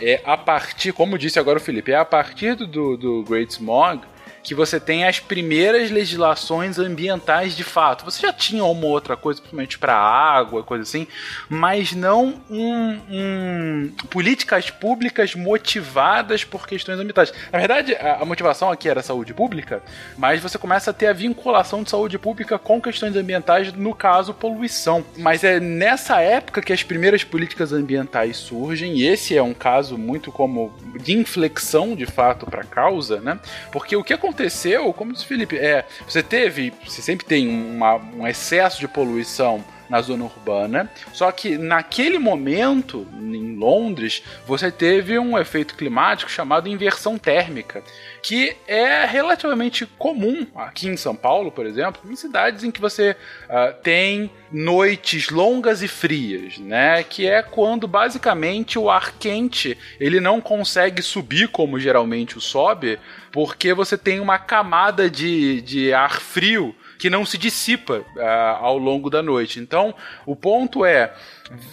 é 0.00 0.20
a 0.24 0.36
partir, 0.36 0.92
como 0.92 1.18
disse 1.18 1.36
agora 1.36 1.58
o 1.58 1.60
Felipe, 1.60 1.90
é 1.90 1.96
a 1.96 2.04
partir 2.04 2.54
do, 2.54 2.96
do 2.96 3.24
Great 3.24 3.52
Smog 3.52 4.02
que 4.44 4.54
você 4.54 4.78
tem 4.78 5.06
as 5.06 5.18
primeiras 5.18 5.90
legislações 5.90 6.78
ambientais 6.78 7.56
de 7.56 7.64
fato. 7.64 8.04
Você 8.04 8.20
já 8.20 8.32
tinha 8.32 8.62
uma 8.64 8.86
outra 8.86 9.16
coisa, 9.16 9.40
principalmente 9.40 9.78
para 9.78 9.96
água, 9.96 10.62
coisa 10.62 10.82
assim, 10.82 11.06
mas 11.48 11.92
não 11.92 12.40
um, 12.50 13.00
um- 13.10 13.90
políticas 14.10 14.68
públicas 14.70 15.34
motivadas 15.34 16.44
por 16.44 16.66
questões 16.66 16.98
ambientais. 17.00 17.32
Na 17.50 17.58
verdade, 17.58 17.94
a, 17.94 18.18
a 18.20 18.24
motivação 18.24 18.70
aqui 18.70 18.88
era 18.88 19.02
saúde 19.02 19.32
pública, 19.32 19.82
mas 20.18 20.40
você 20.42 20.58
começa 20.58 20.90
a 20.90 20.94
ter 20.94 21.06
a 21.06 21.12
vinculação 21.14 21.82
de 21.82 21.88
saúde 21.90 22.18
pública 22.18 22.58
com 22.58 22.80
questões 22.80 23.16
ambientais, 23.16 23.72
no 23.72 23.94
caso, 23.94 24.34
poluição. 24.34 25.04
Mas 25.16 25.42
é 25.42 25.58
nessa 25.58 26.20
época 26.20 26.60
que 26.60 26.72
as 26.72 26.82
primeiras 26.82 27.24
políticas 27.24 27.72
ambientais 27.72 28.36
surgem, 28.36 28.98
e 28.98 29.06
esse 29.06 29.34
é 29.36 29.42
um 29.42 29.54
caso 29.54 29.96
muito 29.96 30.30
como 30.30 30.70
de 31.02 31.16
inflexão 31.16 31.96
de 31.96 32.04
fato 32.04 32.44
para 32.44 32.60
a 32.60 32.64
causa, 32.66 33.20
né? 33.20 33.38
Porque 33.72 33.96
o 33.96 34.04
que 34.04 34.12
aconteceu, 34.34 34.92
como 34.92 35.12
disse 35.12 35.24
o 35.24 35.28
Felipe, 35.28 35.56
é 35.56 35.86
você 36.06 36.22
teve, 36.22 36.72
você 36.84 37.00
sempre 37.00 37.24
tem 37.24 37.48
uma- 37.48 37.94
um 37.96 38.26
excesso 38.26 38.80
de 38.80 38.88
poluição 38.88 39.64
na 39.88 40.00
zona 40.00 40.24
urbana. 40.24 40.90
Só 41.12 41.30
que 41.30 41.56
naquele 41.58 42.18
momento, 42.18 43.06
em 43.20 43.56
Londres, 43.56 44.22
você 44.46 44.70
teve 44.70 45.18
um 45.18 45.38
efeito 45.38 45.74
climático 45.74 46.30
chamado 46.30 46.68
inversão 46.68 47.18
térmica, 47.18 47.82
que 48.22 48.56
é 48.66 49.04
relativamente 49.04 49.86
comum 49.86 50.46
aqui 50.54 50.88
em 50.88 50.96
São 50.96 51.14
Paulo, 51.14 51.50
por 51.50 51.66
exemplo, 51.66 52.00
em 52.10 52.16
cidades 52.16 52.64
em 52.64 52.70
que 52.70 52.80
você 52.80 53.16
ah, 53.48 53.74
tem 53.82 54.30
noites 54.50 55.30
longas 55.30 55.82
e 55.82 55.88
frias, 55.88 56.58
né? 56.58 57.02
Que 57.02 57.26
é 57.26 57.42
quando 57.42 57.88
basicamente 57.88 58.78
o 58.78 58.88
ar 58.88 59.12
quente 59.18 59.76
ele 59.98 60.20
não 60.20 60.40
consegue 60.40 61.02
subir 61.02 61.48
como 61.48 61.78
geralmente 61.78 62.38
o 62.38 62.40
sobe, 62.40 62.98
porque 63.32 63.74
você 63.74 63.98
tem 63.98 64.20
uma 64.20 64.38
camada 64.38 65.10
de, 65.10 65.60
de 65.60 65.92
ar 65.92 66.20
frio 66.20 66.74
que 66.98 67.10
não 67.10 67.24
se 67.24 67.36
dissipa 67.38 68.04
ah, 68.18 68.58
ao 68.60 68.78
longo 68.78 69.10
da 69.10 69.22
noite. 69.22 69.60
Então, 69.60 69.94
o 70.26 70.34
ponto 70.34 70.84
é: 70.84 71.12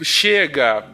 chega. 0.02 0.86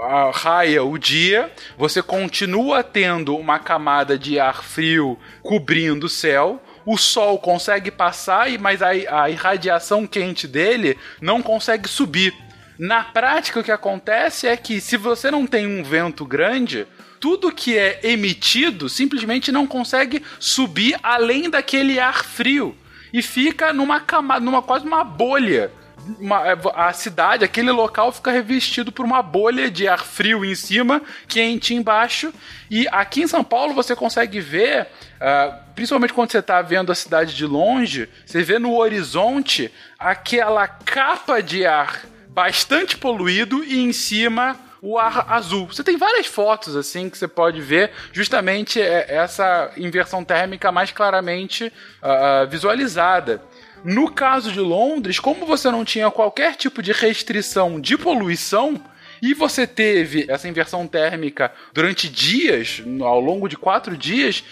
ah, 0.00 0.30
raia 0.32 0.82
o 0.82 0.98
dia, 0.98 1.50
você 1.76 2.02
continua 2.02 2.82
tendo 2.82 3.36
uma 3.36 3.58
camada 3.58 4.18
de 4.18 4.38
ar 4.38 4.62
frio 4.62 5.18
cobrindo 5.42 6.06
o 6.06 6.08
céu, 6.08 6.60
o 6.84 6.96
sol 6.96 7.38
consegue 7.38 7.90
passar, 7.90 8.48
mas 8.58 8.82
a, 8.82 8.90
a 8.90 9.30
irradiação 9.30 10.06
quente 10.06 10.46
dele 10.48 10.98
não 11.20 11.42
consegue 11.42 11.88
subir. 11.88 12.34
Na 12.78 13.04
prática, 13.04 13.60
o 13.60 13.62
que 13.64 13.70
acontece 13.70 14.48
é 14.48 14.56
que 14.56 14.80
se 14.80 14.96
você 14.96 15.30
não 15.30 15.46
tem 15.46 15.66
um 15.66 15.84
vento 15.84 16.24
grande, 16.24 16.86
tudo 17.20 17.52
que 17.52 17.78
é 17.78 18.00
emitido 18.02 18.88
simplesmente 18.88 19.52
não 19.52 19.66
consegue 19.66 20.22
subir 20.40 20.98
além 21.02 21.48
daquele 21.48 22.00
ar 22.00 22.24
frio 22.24 22.76
e 23.12 23.22
fica 23.22 23.72
numa 23.72 24.00
camada, 24.00 24.44
numa 24.44 24.62
quase 24.62 24.86
uma 24.86 25.04
bolha 25.04 25.70
uma- 26.18 26.42
a 26.74 26.92
cidade, 26.92 27.44
aquele 27.44 27.70
local 27.70 28.10
fica 28.12 28.30
revestido 28.30 28.90
por 28.90 29.04
uma 29.04 29.22
bolha 29.22 29.70
de 29.70 29.86
ar 29.86 30.00
frio 30.00 30.44
em 30.44 30.54
cima, 30.54 31.00
quente 31.28 31.74
embaixo. 31.74 32.32
E 32.70 32.86
aqui 32.90 33.22
em 33.22 33.28
São 33.28 33.44
Paulo 33.44 33.74
você 33.74 33.94
consegue 33.94 34.40
ver, 34.40 34.88
ah, 35.20 35.60
principalmente 35.74 36.12
quando 36.12 36.30
você 36.30 36.38
está 36.38 36.60
vendo 36.60 36.90
a 36.90 36.94
cidade 36.94 37.34
de 37.36 37.46
longe, 37.46 38.08
você 38.26 38.42
vê 38.42 38.58
no 38.58 38.76
horizonte 38.76 39.70
aquela 39.98 40.66
capa 40.66 41.40
de 41.40 41.64
ar 41.64 42.02
bastante 42.28 42.96
poluído 42.96 43.62
e 43.62 43.78
em 43.78 43.92
cima 43.92 44.56
o 44.82 44.98
ar 44.98 45.32
azul. 45.32 45.68
Você 45.68 45.84
tem 45.84 45.96
várias 45.96 46.26
fotos 46.26 46.74
assim 46.74 47.08
que 47.08 47.16
você 47.16 47.28
pode 47.28 47.60
ver 47.60 47.92
justamente 48.12 48.80
é, 48.80 49.06
essa 49.08 49.70
inversão 49.76 50.24
térmica 50.24 50.72
mais 50.72 50.90
claramente 50.90 51.72
ah, 52.02 52.44
visualizada. 52.50 53.40
No 53.84 54.10
caso 54.10 54.50
de 54.50 54.60
Londres, 54.60 55.20
como 55.20 55.46
você 55.46 55.70
não 55.70 55.84
tinha 55.84 56.10
qualquer 56.10 56.56
tipo 56.56 56.82
de 56.82 56.92
restrição 56.92 57.80
de 57.80 57.96
poluição, 57.96 58.80
e 59.20 59.34
você 59.34 59.68
teve 59.68 60.26
essa 60.28 60.48
inversão 60.48 60.84
térmica 60.88 61.52
durante 61.72 62.08
dias, 62.08 62.82
ao 63.00 63.20
longo 63.20 63.48
de 63.48 63.56
quatro 63.56 63.96
dias, 63.96 64.42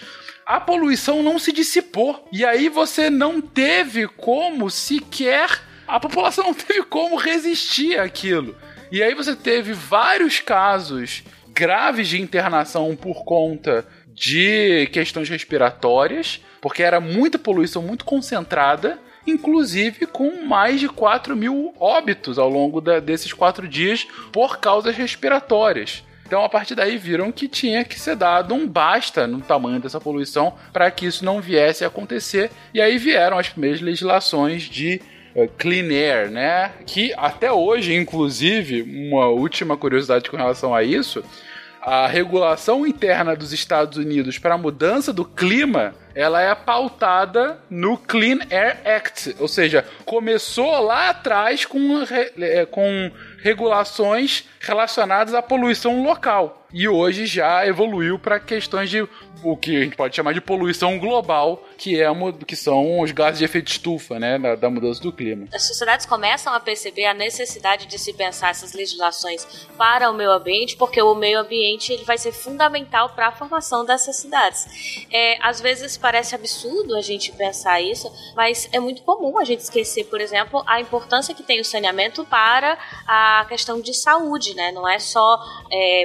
a 0.45 0.61
poluição 0.61 1.21
não 1.21 1.37
se 1.37 1.51
dissipou. 1.51 2.25
E 2.31 2.45
aí 2.45 2.69
você 2.69 3.09
não 3.09 3.41
teve 3.41 4.07
como 4.07 4.69
sequer. 4.69 5.61
A 5.85 5.99
população 5.99 6.45
não 6.45 6.53
teve 6.53 6.83
como 6.83 7.17
resistir 7.17 7.99
àquilo. 7.99 8.55
E 8.91 9.01
aí 9.01 9.13
você 9.15 9.35
teve 9.35 9.73
vários 9.73 10.39
casos 10.39 11.23
graves 11.53 12.07
de 12.07 12.21
internação 12.21 12.95
por 12.95 13.23
conta 13.23 13.85
de 14.13 14.87
questões 14.91 15.29
respiratórias, 15.29 16.41
porque 16.59 16.83
era 16.83 16.99
muita 16.99 17.39
poluição 17.39 17.81
muito 17.81 18.03
concentrada, 18.05 18.99
inclusive 19.25 20.05
com 20.05 20.43
mais 20.45 20.79
de 20.79 20.89
4 20.89 21.35
mil 21.35 21.73
óbitos 21.79 22.37
ao 22.37 22.49
longo 22.49 22.81
da- 22.81 22.99
desses 22.99 23.31
quatro 23.31 23.67
dias 23.67 24.05
por 24.31 24.59
causas 24.59 24.95
respiratórias. 24.95 26.03
Então, 26.25 26.43
a 26.45 26.49
partir 26.49 26.75
daí, 26.75 26.97
viram 26.97 27.31
que 27.31 27.47
tinha 27.47 27.83
que 27.83 27.99
ser 27.99 28.15
dado 28.15 28.53
um 28.53 28.65
basta 28.67 29.27
no 29.27 29.41
tamanho 29.41 29.81
dessa 29.81 29.99
poluição 29.99 30.53
para 30.71 30.89
que 30.89 31.05
isso 31.05 31.25
não 31.25 31.41
viesse 31.41 31.83
a 31.83 31.87
acontecer. 31.87 32.49
E 32.73 32.79
aí 32.79 32.97
vieram 32.97 33.37
as 33.37 33.49
primeiras 33.49 33.81
legislações 33.81 34.63
de 34.63 35.01
clean 35.57 35.89
air, 35.91 36.29
né? 36.29 36.71
Que 36.85 37.13
até 37.17 37.51
hoje, 37.51 37.95
inclusive, 37.95 38.81
uma 38.81 39.27
última 39.27 39.77
curiosidade 39.77 40.29
com 40.29 40.37
relação 40.37 40.73
a 40.73 40.83
isso, 40.83 41.23
a 41.81 42.05
regulação 42.05 42.85
interna 42.85 43.35
dos 43.35 43.51
Estados 43.51 43.97
Unidos 43.97 44.37
para 44.37 44.53
a 44.53 44.57
mudança 44.57 45.11
do 45.11 45.25
clima, 45.25 45.95
ela 46.13 46.39
é 46.39 46.53
pautada 46.53 47.57
no 47.69 47.97
Clean 47.97 48.37
Air 48.51 48.77
Act, 48.85 49.35
ou 49.39 49.47
seja, 49.47 49.83
começou 50.05 50.79
lá 50.79 51.09
atrás 51.09 51.65
com, 51.65 52.03
eh, 52.37 52.67
com 52.69 53.11
regulações 53.41 54.47
relacionadas 54.59 55.33
à 55.33 55.41
poluição 55.41 56.03
local 56.03 56.67
e 56.71 56.87
hoje 56.87 57.25
já 57.25 57.65
evoluiu 57.65 58.19
para 58.19 58.39
questões 58.39 58.89
de 58.89 59.07
o 59.43 59.57
que 59.57 59.75
a 59.75 59.83
gente 59.83 59.95
pode 59.95 60.15
chamar 60.15 60.33
de 60.33 60.41
poluição 60.41 60.99
global, 60.99 61.63
que 61.77 61.99
é 61.99 62.05
a 62.05 62.13
mu- 62.13 62.31
que 62.33 62.55
são 62.55 62.99
os 62.99 63.11
gases 63.11 63.39
de 63.39 63.45
efeito 63.45 63.71
estufa, 63.71 64.19
né, 64.19 64.37
da, 64.37 64.55
da 64.55 64.69
mudança 64.69 65.01
do 65.01 65.11
clima. 65.11 65.47
As 65.53 65.63
sociedades 65.63 66.05
começam 66.05 66.53
a 66.53 66.59
perceber 66.59 67.05
a 67.05 67.13
necessidade 67.13 67.87
de 67.87 67.97
se 67.97 68.13
pensar 68.13 68.51
essas 68.51 68.73
legislações 68.73 69.45
para 69.77 70.11
o 70.11 70.13
meio 70.13 70.31
ambiente, 70.31 70.75
porque 70.77 71.01
o 71.01 71.15
meio 71.15 71.39
ambiente 71.39 71.91
ele 71.91 72.03
vai 72.03 72.17
ser 72.17 72.31
fundamental 72.31 73.09
para 73.09 73.29
a 73.29 73.31
formação 73.31 73.83
dessas 73.83 74.17
cidades. 74.17 74.67
É, 75.11 75.37
às 75.41 75.59
vezes 75.59 75.97
parece 75.97 76.35
absurdo 76.35 76.95
a 76.95 77.01
gente 77.01 77.31
pensar 77.31 77.81
isso, 77.81 78.11
mas 78.35 78.69
é 78.71 78.79
muito 78.79 79.01
comum 79.01 79.39
a 79.39 79.43
gente 79.43 79.61
esquecer, 79.61 80.03
por 80.05 80.21
exemplo, 80.21 80.63
a 80.67 80.79
importância 80.79 81.33
que 81.33 81.41
tem 81.41 81.59
o 81.59 81.65
saneamento 81.65 82.23
para 82.25 82.77
a 83.07 83.45
questão 83.49 83.81
de 83.81 83.93
saúde, 83.93 84.53
né? 84.53 84.71
Não 84.71 84.87
é 84.87 84.99
só 84.99 85.39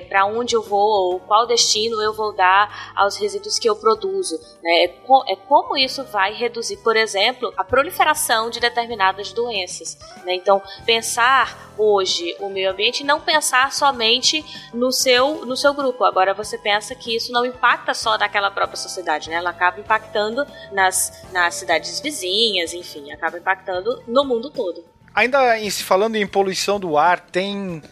para 0.08 0.24
onde 0.24 0.54
eu 0.54 0.62
vou 0.62 1.12
ou 1.12 1.20
qual 1.20 1.46
destino 1.46 2.00
eu 2.00 2.14
vou 2.14 2.32
dar 2.34 2.92
aos 2.96 3.15
resíduos 3.18 3.58
que 3.58 3.68
eu 3.68 3.76
produzo. 3.76 4.38
Né? 4.62 4.84
É, 4.84 4.88
co- 4.88 5.24
é 5.28 5.36
como 5.36 5.76
isso 5.76 6.04
vai 6.04 6.32
reduzir, 6.34 6.76
por 6.78 6.96
exemplo, 6.96 7.52
a 7.56 7.64
proliferação 7.64 8.50
de 8.50 8.60
determinadas 8.60 9.32
doenças. 9.32 9.96
né? 10.24 10.34
Então, 10.34 10.62
pensar 10.84 11.72
hoje 11.78 12.34
o 12.40 12.48
meio 12.48 12.70
ambiente 12.70 13.04
não 13.04 13.20
pensar 13.20 13.72
somente 13.72 14.44
no 14.72 14.90
seu, 14.92 15.44
no 15.44 15.56
seu 15.56 15.74
grupo. 15.74 16.04
Agora 16.04 16.32
você 16.34 16.56
pensa 16.58 16.94
que 16.94 17.14
isso 17.14 17.30
não 17.32 17.44
impacta 17.44 17.92
só 17.94 18.16
naquela 18.16 18.50
própria 18.50 18.76
sociedade, 18.76 19.28
né? 19.28 19.36
Ela 19.36 19.50
acaba 19.50 19.78
impactando 19.80 20.46
nas, 20.72 21.24
nas 21.32 21.54
cidades 21.54 22.00
vizinhas, 22.00 22.72
enfim, 22.72 23.12
acaba 23.12 23.38
impactando 23.38 24.02
no 24.06 24.24
mundo 24.24 24.50
todo. 24.50 24.84
Ainda 25.14 25.58
em, 25.58 25.70
falando 25.70 26.16
em 26.16 26.26
poluição 26.26 26.78
do 26.80 26.96
ar, 26.98 27.20
tem 27.20 27.82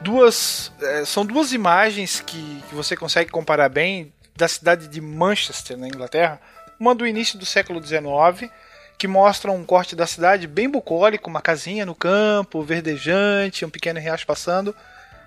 duas. 0.00 0.72
eh, 0.80 1.04
são 1.04 1.24
duas 1.24 1.52
imagens 1.52 2.20
que, 2.20 2.62
que 2.68 2.74
você 2.74 2.96
consegue 2.96 3.30
comparar 3.30 3.68
bem 3.68 4.12
da 4.36 4.48
cidade 4.48 4.88
de 4.88 5.00
Manchester, 5.00 5.76
na 5.76 5.86
Inglaterra. 5.86 6.40
Uma 6.78 6.94
do 6.94 7.06
início 7.06 7.38
do 7.38 7.46
século 7.46 7.82
XIX, 7.84 8.50
que 8.98 9.06
mostra 9.06 9.50
um 9.50 9.64
corte 9.64 9.94
da 9.94 10.06
cidade 10.06 10.46
bem 10.46 10.68
bucólico, 10.68 11.28
uma 11.28 11.40
casinha 11.40 11.86
no 11.86 11.94
campo, 11.94 12.62
verdejante, 12.62 13.64
um 13.64 13.70
pequeno 13.70 14.00
riacho 14.00 14.26
passando. 14.26 14.74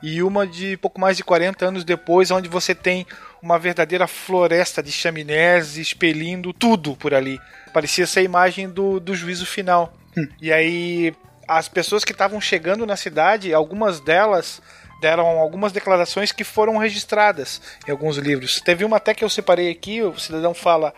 E 0.03 0.21
uma 0.21 0.45
de 0.45 0.77
pouco 0.77 0.99
mais 0.99 1.17
de 1.17 1.23
40 1.23 1.65
anos 1.65 1.83
depois, 1.83 2.29
onde 2.29 2.49
você 2.49 2.75
tem 2.75 3.07
uma 3.41 3.57
verdadeira 3.57 4.07
floresta 4.07 4.83
de 4.83 4.91
chaminés 4.91 5.77
expelindo 5.77 6.51
tudo 6.53 6.95
por 6.95 7.13
ali. 7.13 7.39
Parecia 7.73 8.05
ser 8.05 8.19
a 8.19 8.23
imagem 8.23 8.69
do, 8.69 8.99
do 8.99 9.15
juízo 9.15 9.45
final. 9.45 9.93
E 10.41 10.51
aí, 10.51 11.13
as 11.47 11.67
pessoas 11.67 12.03
que 12.03 12.11
estavam 12.11 12.39
chegando 12.39 12.85
na 12.85 12.95
cidade, 12.95 13.53
algumas 13.53 13.99
delas 13.99 14.61
deram 14.99 15.25
algumas 15.25 15.71
declarações 15.71 16.31
que 16.31 16.43
foram 16.43 16.77
registradas 16.77 17.61
em 17.87 17.91
alguns 17.91 18.17
livros. 18.17 18.61
Teve 18.61 18.85
uma 18.85 18.97
até 18.97 19.13
que 19.13 19.23
eu 19.23 19.29
separei 19.29 19.69
aqui, 19.69 20.01
o 20.01 20.17
cidadão 20.17 20.53
fala. 20.53 20.93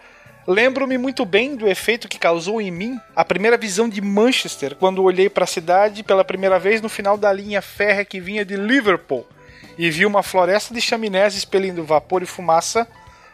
Lembro-me 0.47 0.97
muito 0.97 1.25
bem 1.25 1.57
do 1.57 1.67
efeito 1.67 2.07
que 2.07 2.17
causou 2.17 2.61
em 2.61 2.71
mim 2.71 2.97
a 3.13 3.25
primeira 3.25 3.57
visão 3.57 3.89
de 3.89 3.99
Manchester, 3.99 4.75
quando 4.75 5.03
olhei 5.03 5.29
para 5.29 5.43
a 5.43 5.47
cidade 5.47 6.03
pela 6.03 6.23
primeira 6.23 6.57
vez 6.57 6.81
no 6.81 6.87
final 6.87 7.17
da 7.17 7.33
linha 7.33 7.61
férrea 7.61 8.05
que 8.05 8.21
vinha 8.21 8.45
de 8.45 8.55
Liverpool 8.55 9.27
e 9.77 9.89
vi 9.89 10.05
uma 10.05 10.23
floresta 10.23 10.73
de 10.73 10.81
chaminés 10.81 11.35
expelindo 11.35 11.83
vapor 11.83 12.23
e 12.23 12.25
fumaça, 12.25 12.87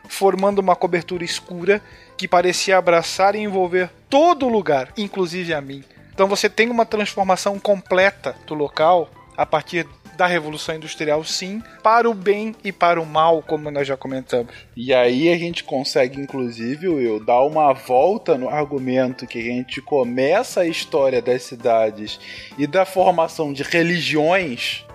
formando 0.09 0.59
uma 0.59 0.75
cobertura 0.75 1.23
escura 1.23 1.81
que 2.17 2.27
parecia 2.27 2.77
abraçar 2.77 3.35
e 3.35 3.39
envolver 3.39 3.89
todo 4.09 4.45
o 4.45 4.49
lugar, 4.49 4.91
inclusive 4.97 5.53
a 5.53 5.61
mim. 5.61 5.83
Então 6.13 6.27
você 6.27 6.49
tem 6.49 6.69
uma 6.69 6.85
transformação 6.85 7.59
completa 7.59 8.35
do 8.45 8.53
local 8.53 9.09
a 9.37 9.45
partir 9.45 9.87
da 10.15 10.27
Revolução 10.27 10.75
Industrial, 10.75 11.23
sim, 11.23 11.61
para 11.81 12.09
o 12.09 12.13
bem 12.13 12.55
e 12.63 12.71
para 12.71 13.01
o 13.01 13.05
mal, 13.05 13.41
como 13.41 13.71
nós 13.71 13.87
já 13.87 13.97
comentamos. 13.97 14.53
E 14.75 14.93
aí 14.93 15.31
a 15.31 15.37
gente 15.37 15.63
consegue, 15.63 16.19
inclusive, 16.19 16.87
Will, 16.87 17.23
dar 17.23 17.41
uma 17.41 17.73
volta 17.73 18.37
no 18.37 18.49
argumento 18.49 19.27
que 19.27 19.39
a 19.39 19.43
gente 19.43 19.81
começa 19.81 20.61
a 20.61 20.67
história 20.67 21.21
das 21.21 21.43
cidades 21.43 22.19
e 22.57 22.67
da 22.67 22.85
formação 22.85 23.51
de 23.51 23.63
religiões 23.63 24.85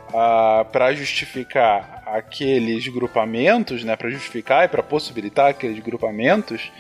para 0.73 0.93
justificar 0.95 2.03
aqueles 2.07 2.89
grupamentos, 2.89 3.85
né, 3.85 3.95
para 3.95 4.09
justificar 4.09 4.65
e 4.65 4.69
para 4.69 4.83
possibilitar 4.83 5.51
aqueles 5.51 5.79
grupamentos. 5.81 6.71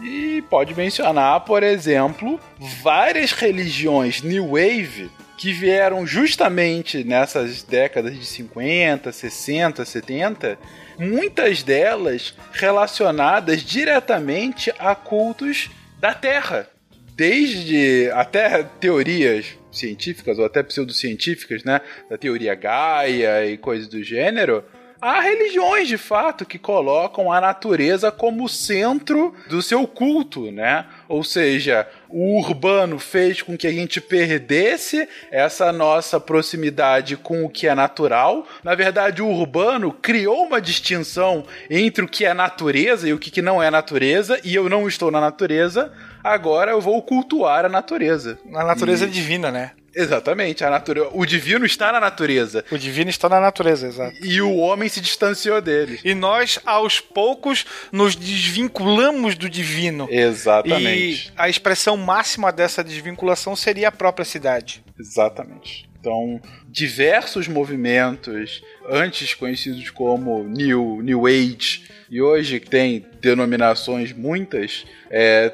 E 0.00 0.42
pode 0.48 0.74
mencionar, 0.74 1.40
por 1.40 1.62
exemplo, 1.62 2.40
várias 2.58 3.32
religiões 3.32 4.22
New 4.22 4.52
Wave 4.52 5.10
que 5.40 5.54
vieram 5.54 6.06
justamente 6.06 7.02
nessas 7.02 7.62
décadas 7.62 8.14
de 8.14 8.26
50, 8.26 9.10
60, 9.10 9.86
70, 9.86 10.58
muitas 10.98 11.62
delas 11.62 12.34
relacionadas 12.52 13.64
diretamente 13.64 14.70
a 14.78 14.94
cultos 14.94 15.70
da 15.98 16.12
Terra. 16.12 16.68
Desde 17.16 18.10
até 18.12 18.62
teorias 18.62 19.56
científicas 19.72 20.38
ou 20.38 20.44
até 20.44 20.62
pseudocientíficas, 20.62 21.64
né, 21.64 21.80
da 22.10 22.18
teoria 22.18 22.54
Gaia 22.54 23.46
e 23.46 23.56
coisas 23.56 23.88
do 23.88 24.02
gênero, 24.02 24.62
há 25.00 25.20
religiões 25.20 25.88
de 25.88 25.96
fato 25.98 26.44
que 26.44 26.58
colocam 26.58 27.32
a 27.32 27.40
natureza 27.40 28.10
como 28.12 28.48
centro 28.48 29.34
do 29.48 29.62
seu 29.62 29.86
culto, 29.86 30.50
né? 30.50 30.86
Ou 31.08 31.24
seja, 31.24 31.86
o 32.08 32.38
urbano 32.38 32.98
fez 32.98 33.40
com 33.42 33.56
que 33.56 33.66
a 33.66 33.72
gente 33.72 34.00
perdesse 34.00 35.08
essa 35.30 35.72
nossa 35.72 36.18
proximidade 36.20 37.16
com 37.16 37.44
o 37.44 37.48
que 37.50 37.66
é 37.66 37.74
natural. 37.74 38.46
Na 38.62 38.74
verdade, 38.74 39.22
o 39.22 39.28
urbano 39.28 39.92
criou 39.92 40.44
uma 40.44 40.60
distinção 40.60 41.44
entre 41.68 42.04
o 42.04 42.08
que 42.08 42.24
é 42.24 42.34
natureza 42.34 43.08
e 43.08 43.12
o 43.12 43.18
que 43.18 43.40
não 43.42 43.62
é 43.62 43.70
natureza, 43.70 44.40
e 44.44 44.54
eu 44.54 44.68
não 44.68 44.86
estou 44.88 45.10
na 45.10 45.20
natureza. 45.20 45.92
Agora 46.22 46.72
eu 46.72 46.80
vou 46.80 47.00
cultuar 47.02 47.64
a 47.64 47.68
natureza. 47.68 48.38
A 48.54 48.64
natureza 48.64 49.06
E- 49.06 49.10
divina, 49.10 49.50
né? 49.50 49.70
Exatamente, 49.94 50.64
a 50.64 50.70
natureza. 50.70 51.10
O 51.12 51.26
divino 51.26 51.66
está 51.66 51.92
na 51.92 52.00
natureza. 52.00 52.64
O 52.70 52.78
divino 52.78 53.10
está 53.10 53.28
na 53.28 53.40
natureza, 53.40 53.88
exato. 53.88 54.16
E 54.24 54.40
o 54.40 54.56
homem 54.56 54.88
se 54.88 55.00
distanciou 55.00 55.60
dele. 55.60 55.98
E 56.04 56.14
nós, 56.14 56.58
aos 56.64 57.00
poucos, 57.00 57.64
nos 57.90 58.14
desvinculamos 58.14 59.34
do 59.34 59.48
divino. 59.48 60.08
Exatamente. 60.10 61.28
E 61.28 61.32
a 61.36 61.48
expressão 61.48 61.96
máxima 61.96 62.52
dessa 62.52 62.84
desvinculação 62.84 63.56
seria 63.56 63.88
a 63.88 63.92
própria 63.92 64.24
cidade. 64.24 64.82
Exatamente. 64.98 65.88
Então, 66.00 66.40
diversos 66.66 67.46
movimentos, 67.46 68.62
antes 68.88 69.34
conhecidos 69.34 69.90
como 69.90 70.44
New, 70.44 71.02
New 71.02 71.26
Age, 71.26 71.84
e 72.10 72.22
hoje 72.22 72.58
tem 72.58 73.06
denominações 73.20 74.12
muitas, 74.12 74.84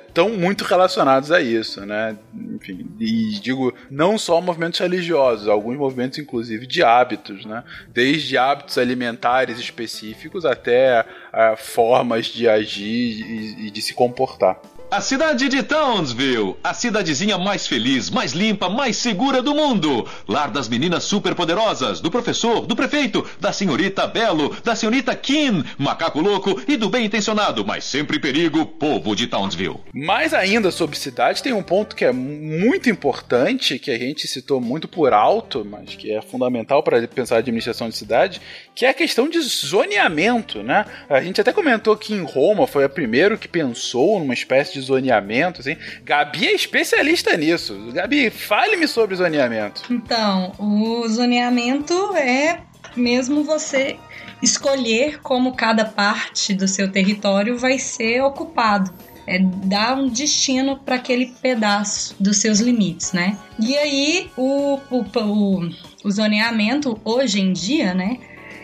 estão 0.06 0.30
muito 0.30 0.64
relacionados 0.64 1.32
a 1.32 1.40
isso, 1.40 1.84
né? 1.84 2.16
Enfim, 2.54 2.86
e 3.00 3.38
digo, 3.40 3.74
não 3.90 4.16
só 4.16 4.40
movimentos 4.40 4.80
religiosos, 4.80 5.48
alguns 5.48 5.76
movimentos 5.76 6.18
inclusive 6.18 6.66
de 6.66 6.82
hábitos, 6.82 7.44
né? 7.44 7.64
Desde 7.88 8.38
hábitos 8.38 8.78
alimentares 8.78 9.58
específicos 9.58 10.44
até 10.44 11.04
ah, 11.32 11.56
formas 11.56 12.26
de 12.26 12.48
agir 12.48 13.20
e, 13.20 13.66
e 13.66 13.70
de 13.70 13.82
se 13.82 13.94
comportar. 13.94 14.60
A 14.88 15.00
cidade 15.00 15.48
de 15.48 15.64
Townsville, 15.64 16.54
a 16.62 16.72
cidadezinha 16.72 17.36
mais 17.36 17.66
feliz, 17.66 18.08
mais 18.08 18.30
limpa, 18.30 18.68
mais 18.68 18.96
segura 18.96 19.42
do 19.42 19.52
mundo. 19.52 20.06
Lar 20.28 20.48
das 20.48 20.68
meninas 20.68 21.02
superpoderosas, 21.02 22.00
do 22.00 22.08
professor, 22.08 22.64
do 22.64 22.76
prefeito, 22.76 23.28
da 23.40 23.52
senhorita 23.52 24.06
Belo, 24.06 24.56
da 24.62 24.76
senhorita 24.76 25.12
Kim, 25.16 25.64
macaco 25.76 26.20
louco 26.20 26.62
e 26.68 26.76
do 26.76 26.88
bem 26.88 27.04
intencionado, 27.04 27.66
mas 27.66 27.82
sempre 27.82 28.20
perigo, 28.20 28.64
povo 28.64 29.16
de 29.16 29.26
Townsville. 29.26 29.80
Mais 29.92 30.32
ainda 30.32 30.70
sobre 30.70 30.96
cidade, 30.96 31.42
tem 31.42 31.52
um 31.52 31.64
ponto 31.64 31.96
que 31.96 32.04
é 32.04 32.12
muito 32.12 32.88
importante, 32.88 33.80
que 33.80 33.90
a 33.90 33.98
gente 33.98 34.28
citou 34.28 34.60
muito 34.60 34.86
por 34.86 35.12
alto, 35.12 35.66
mas 35.68 35.96
que 35.96 36.12
é 36.12 36.22
fundamental 36.22 36.80
para 36.80 37.06
pensar 37.08 37.36
a 37.36 37.38
administração 37.38 37.88
de 37.88 37.96
cidade, 37.96 38.40
que 38.72 38.86
é 38.86 38.90
a 38.90 38.94
questão 38.94 39.28
de 39.28 39.40
zoneamento, 39.40 40.62
né? 40.62 40.86
A 41.08 41.20
gente 41.20 41.40
até 41.40 41.52
comentou 41.52 41.96
que 41.96 42.14
em 42.14 42.22
Roma 42.22 42.68
foi 42.68 42.84
a 42.84 42.88
primeiro 42.88 43.36
que 43.36 43.48
pensou 43.48 44.20
numa 44.20 44.32
espécie 44.32 44.75
de 44.80 44.86
zoneamento, 44.86 45.60
assim. 45.60 45.76
Gabi 46.04 46.46
é 46.46 46.54
especialista 46.54 47.36
nisso. 47.36 47.90
Gabi, 47.92 48.30
fale-me 48.30 48.86
sobre 48.86 49.16
zoneamento. 49.16 49.82
Então, 49.90 50.52
o 50.58 51.06
zoneamento 51.08 52.14
é 52.16 52.60
mesmo 52.94 53.42
você 53.44 53.96
escolher 54.42 55.20
como 55.20 55.54
cada 55.54 55.84
parte 55.84 56.54
do 56.54 56.68
seu 56.68 56.90
território 56.90 57.58
vai 57.58 57.78
ser 57.78 58.22
ocupado. 58.22 58.92
É 59.26 59.40
dar 59.40 59.96
um 59.96 60.08
destino 60.08 60.76
para 60.78 60.94
aquele 60.96 61.34
pedaço 61.42 62.14
dos 62.20 62.36
seus 62.36 62.60
limites, 62.60 63.12
né? 63.12 63.36
E 63.58 63.76
aí, 63.76 64.30
o, 64.36 64.78
o, 64.88 65.04
o, 65.18 65.70
o 66.04 66.10
zoneamento, 66.10 67.00
hoje 67.04 67.40
em 67.40 67.52
dia, 67.52 67.92
né? 67.92 68.18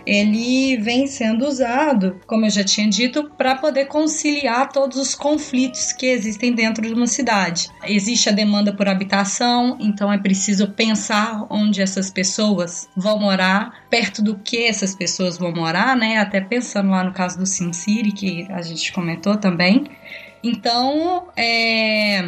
Ele 0.07 0.77
vem 0.77 1.07
sendo 1.07 1.47
usado, 1.47 2.21
como 2.27 2.47
eu 2.47 2.51
já 2.51 2.65
tinha 2.65 2.89
dito, 2.89 3.31
para 3.37 3.55
poder 3.57 3.87
conciliar 3.87 4.71
todos 4.71 4.97
os 4.99 5.15
conflitos 5.15 5.93
que 5.93 6.07
existem 6.07 6.53
dentro 6.53 6.87
de 6.87 6.93
uma 6.93 7.07
cidade. 7.07 7.69
Existe 7.85 8.29
a 8.29 8.33
demanda 8.33 8.73
por 8.73 8.89
habitação, 8.89 9.77
então 9.81 10.13
é 10.13 10.19
preciso 10.19 10.71
pensar 10.71 11.47
onde 11.51 11.81
essas 11.81 12.11
pessoas 12.11 12.89
vão 12.97 13.19
morar, 13.19 13.85
perto 13.91 14.23
do 14.23 14.39
que 14.39 14.65
essas 14.65 14.95
pessoas 14.95 15.39
vão 15.39 15.53
morar, 15.53 15.97
né? 15.97 16.19
Até 16.19 16.41
pensando 16.41 16.91
lá 16.91 17.05
no 17.05 17.13
caso 17.13 17.39
do 17.39 17.47
SimCity, 17.47 18.13
que 18.13 18.47
a 18.51 18.63
gente 18.63 18.93
comentou 18.93 19.37
também. 19.37 19.85
Então, 20.43 21.29
é 21.37 22.23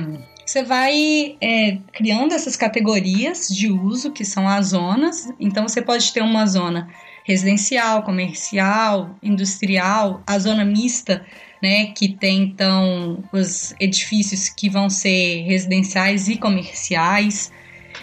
você 0.47 0.63
vai 0.63 1.37
é, 1.41 1.79
criando 1.93 2.35
essas 2.35 2.55
categorias 2.55 3.49
de 3.49 3.71
uso, 3.71 4.13
que 4.13 4.25
são 4.25 4.47
as 4.47 4.69
zonas. 4.69 5.29
Então, 5.41 5.67
você 5.67 5.81
pode 5.81 6.13
ter 6.13 6.23
uma 6.23 6.47
zona 6.47 6.89
residencial, 7.25 8.03
comercial, 8.03 9.17
industrial, 9.23 10.23
a 10.27 10.39
zona 10.39 10.65
mista, 10.65 11.25
né, 11.61 11.87
que 11.87 12.09
tem 12.09 12.43
então 12.43 13.25
os 13.33 13.75
edifícios 13.81 14.51
que 14.51 14.69
vão 14.69 14.91
ser 14.91 15.43
residenciais 15.45 16.29
e 16.29 16.37
comerciais. 16.37 17.51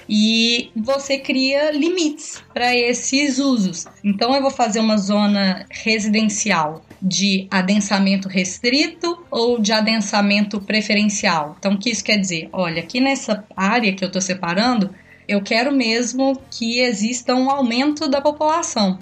E 0.09 0.71
você 0.75 1.19
cria 1.19 1.71
limites 1.71 2.41
para 2.53 2.75
esses 2.75 3.37
usos. 3.37 3.85
Então 4.03 4.33
eu 4.33 4.41
vou 4.41 4.49
fazer 4.49 4.79
uma 4.79 4.97
zona 4.97 5.65
residencial 5.69 6.83
de 6.99 7.47
adensamento 7.51 8.27
restrito 8.27 9.23
ou 9.29 9.59
de 9.59 9.71
adensamento 9.71 10.59
preferencial. 10.59 11.55
Então 11.59 11.73
o 11.73 11.77
que 11.77 11.91
isso 11.91 12.03
quer 12.03 12.17
dizer? 12.17 12.49
Olha, 12.51 12.81
aqui 12.81 12.99
nessa 12.99 13.45
área 13.55 13.93
que 13.93 14.03
eu 14.03 14.07
estou 14.07 14.21
separando, 14.21 14.93
eu 15.27 15.41
quero 15.41 15.71
mesmo 15.71 16.41
que 16.49 16.79
exista 16.79 17.35
um 17.35 17.49
aumento 17.49 18.07
da 18.09 18.19
população 18.21 18.97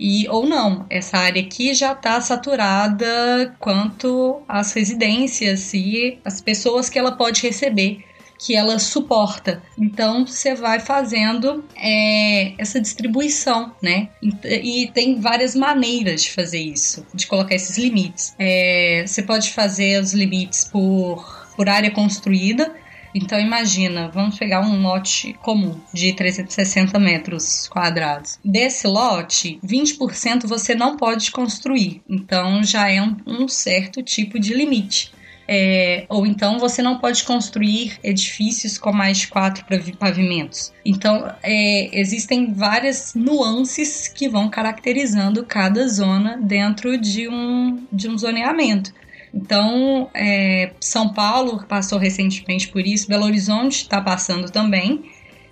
e 0.00 0.26
ou 0.30 0.48
não. 0.48 0.86
Essa 0.88 1.18
área 1.18 1.42
aqui 1.42 1.74
já 1.74 1.92
está 1.92 2.18
saturada 2.22 3.54
quanto 3.58 4.40
às 4.48 4.72
residências 4.72 5.74
e 5.74 6.18
as 6.24 6.40
pessoas 6.40 6.88
que 6.88 6.98
ela 6.98 7.12
pode 7.12 7.42
receber 7.42 8.02
que 8.38 8.56
ela 8.56 8.78
suporta. 8.78 9.62
Então 9.78 10.24
você 10.24 10.54
vai 10.54 10.80
fazendo 10.80 11.62
é, 11.76 12.54
essa 12.56 12.80
distribuição, 12.80 13.74
né? 13.82 14.08
E, 14.22 14.84
e, 14.84 14.90
tem 14.92 15.20
várias 15.20 15.54
maneiras 15.54 16.22
de 16.22 16.32
fazer 16.32 16.58
isso, 16.58 17.06
de 17.12 17.26
colocar 17.26 17.54
esses 17.54 17.76
limites. 17.76 18.34
É, 18.38 19.04
você 19.06 19.22
pode 19.22 19.50
fazer 19.50 20.00
os 20.00 20.14
limites 20.14 20.64
por, 20.64 21.50
por 21.54 21.68
área 21.68 21.90
construída. 21.90 22.74
Então 23.14 23.38
imagina, 23.38 24.08
vamos 24.08 24.38
pegar 24.38 24.60
um 24.60 24.82
lote 24.82 25.32
comum 25.42 25.80
de 25.92 26.12
360 26.12 26.98
metros 26.98 27.68
quadrados. 27.68 28.38
Desse 28.44 28.86
lote, 28.86 29.58
20% 29.64 30.46
você 30.46 30.74
não 30.74 30.96
pode 30.96 31.30
construir. 31.30 32.02
Então 32.08 32.62
já 32.62 32.90
é 32.90 33.02
um, 33.02 33.16
um 33.26 33.48
certo 33.48 34.02
tipo 34.02 34.38
de 34.38 34.54
limite. 34.54 35.12
É, 35.52 36.06
ou 36.08 36.24
então 36.24 36.60
você 36.60 36.80
não 36.80 36.98
pode 36.98 37.24
construir 37.24 37.98
edifícios 38.04 38.78
com 38.78 38.92
mais 38.92 39.18
de 39.18 39.26
quatro 39.26 39.64
pavimentos. 39.98 40.72
Então 40.84 41.28
é, 41.42 41.90
existem 41.98 42.52
várias 42.52 43.14
nuances 43.16 44.06
que 44.06 44.28
vão 44.28 44.48
caracterizando 44.48 45.44
cada 45.44 45.88
zona 45.88 46.36
dentro 46.40 46.96
de 46.96 47.28
um, 47.28 47.84
de 47.92 48.08
um 48.08 48.16
zoneamento. 48.16 48.92
Então, 49.32 50.10
é, 50.14 50.72
São 50.80 51.12
Paulo 51.12 51.64
passou 51.66 51.98
recentemente 51.98 52.68
por 52.68 52.86
isso, 52.86 53.08
Belo 53.08 53.24
Horizonte 53.24 53.82
está 53.82 54.00
passando 54.00 54.50
também 54.50 55.02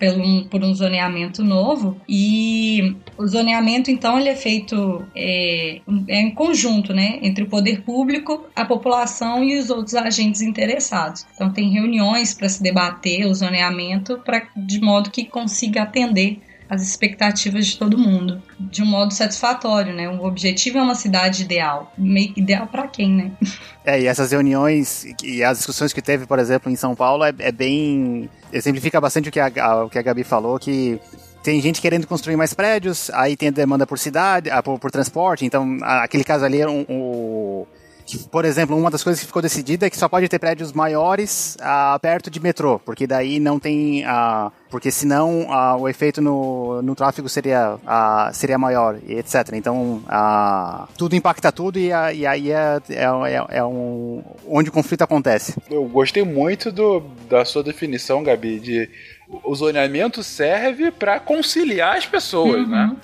um, 0.06 0.44
por 0.44 0.62
um 0.62 0.72
zoneamento 0.72 1.42
novo 1.42 2.00
e 2.08 2.96
o 3.16 3.26
zoneamento 3.26 3.90
então 3.90 4.18
ele 4.18 4.28
é 4.28 4.36
feito 4.36 5.04
é, 5.14 5.80
é 6.06 6.20
em 6.20 6.30
conjunto, 6.30 6.94
né, 6.94 7.18
entre 7.22 7.42
o 7.44 7.48
poder 7.48 7.82
público, 7.82 8.46
a 8.54 8.64
população 8.64 9.42
e 9.42 9.58
os 9.58 9.70
outros 9.70 9.94
agentes 9.94 10.40
interessados. 10.40 11.26
Então 11.34 11.50
tem 11.52 11.70
reuniões 11.70 12.32
para 12.32 12.48
se 12.48 12.62
debater 12.62 13.26
o 13.26 13.34
zoneamento 13.34 14.18
para 14.24 14.46
de 14.56 14.80
modo 14.80 15.10
que 15.10 15.24
consiga 15.24 15.82
atender 15.82 16.40
as 16.68 16.82
expectativas 16.82 17.66
de 17.66 17.78
todo 17.78 17.96
mundo 17.96 18.42
de 18.58 18.82
um 18.82 18.86
modo 18.86 19.12
satisfatório, 19.14 19.94
né? 19.94 20.08
O 20.08 20.24
objetivo 20.24 20.78
é 20.78 20.82
uma 20.82 20.94
cidade 20.94 21.42
ideal. 21.42 21.92
Meio 21.96 22.32
ideal 22.36 22.66
para 22.66 22.86
quem, 22.86 23.10
né? 23.10 23.32
É, 23.84 23.98
e 23.98 24.06
essas 24.06 24.32
reuniões 24.32 25.06
e 25.24 25.42
as 25.42 25.56
discussões 25.56 25.94
que 25.94 26.02
teve, 26.02 26.26
por 26.26 26.38
exemplo, 26.38 26.70
em 26.70 26.76
São 26.76 26.94
Paulo, 26.94 27.24
é, 27.24 27.32
é 27.38 27.50
bem. 27.50 28.28
Exemplifica 28.52 29.00
bastante 29.00 29.30
o 29.30 29.32
que, 29.32 29.40
a, 29.40 29.48
o 29.82 29.88
que 29.88 29.98
a 29.98 30.02
Gabi 30.02 30.24
falou, 30.24 30.58
que 30.58 31.00
tem 31.42 31.58
gente 31.62 31.80
querendo 31.80 32.06
construir 32.06 32.36
mais 32.36 32.52
prédios, 32.52 33.08
aí 33.14 33.34
tem 33.34 33.50
demanda 33.50 33.86
por 33.86 33.98
cidade, 33.98 34.50
ah, 34.50 34.62
por, 34.62 34.78
por 34.78 34.90
transporte, 34.90 35.46
então 35.46 35.78
aquele 35.82 36.22
caso 36.22 36.44
ali 36.44 36.60
era 36.60 36.70
um, 36.70 36.84
um 36.86 37.66
por 38.16 38.44
exemplo, 38.44 38.76
uma 38.76 38.90
das 38.90 39.02
coisas 39.02 39.20
que 39.20 39.26
ficou 39.26 39.42
decidida 39.42 39.86
é 39.86 39.90
que 39.90 39.96
só 39.96 40.08
pode 40.08 40.28
ter 40.28 40.38
prédios 40.38 40.72
maiores 40.72 41.56
ah, 41.60 41.98
perto 42.00 42.30
de 42.30 42.40
metrô, 42.40 42.78
porque 42.78 43.06
daí 43.06 43.38
não 43.38 43.58
tem. 43.58 44.04
Ah, 44.04 44.50
porque 44.70 44.90
senão 44.90 45.46
ah, 45.50 45.76
o 45.76 45.88
efeito 45.88 46.20
no, 46.20 46.80
no 46.82 46.94
tráfego 46.94 47.28
seria, 47.28 47.78
seria 48.32 48.58
maior, 48.58 48.98
etc. 49.08 49.52
Então, 49.54 50.02
tudo 50.96 51.16
impacta 51.16 51.50
tudo 51.50 51.78
e, 51.78 51.88
e 51.88 52.26
aí 52.26 52.50
é, 52.50 52.80
é, 52.90 53.04
é, 53.04 53.58
é, 53.58 53.64
um, 53.64 54.22
onde 54.46 54.68
o 54.68 54.72
conflito 54.72 55.02
acontece. 55.02 55.54
Eu 55.70 55.84
gostei 55.84 56.22
muito 56.22 56.70
do, 56.70 57.00
da 57.28 57.44
sua 57.44 57.62
definição, 57.62 58.22
Gabi, 58.22 58.60
de 58.60 58.90
o 59.28 59.54
zoneamento 59.54 60.22
serve 60.22 60.90
para 60.90 61.20
conciliar 61.20 61.96
as 61.96 62.06
pessoas, 62.06 62.62
uhum. 62.62 62.68
né? 62.68 62.96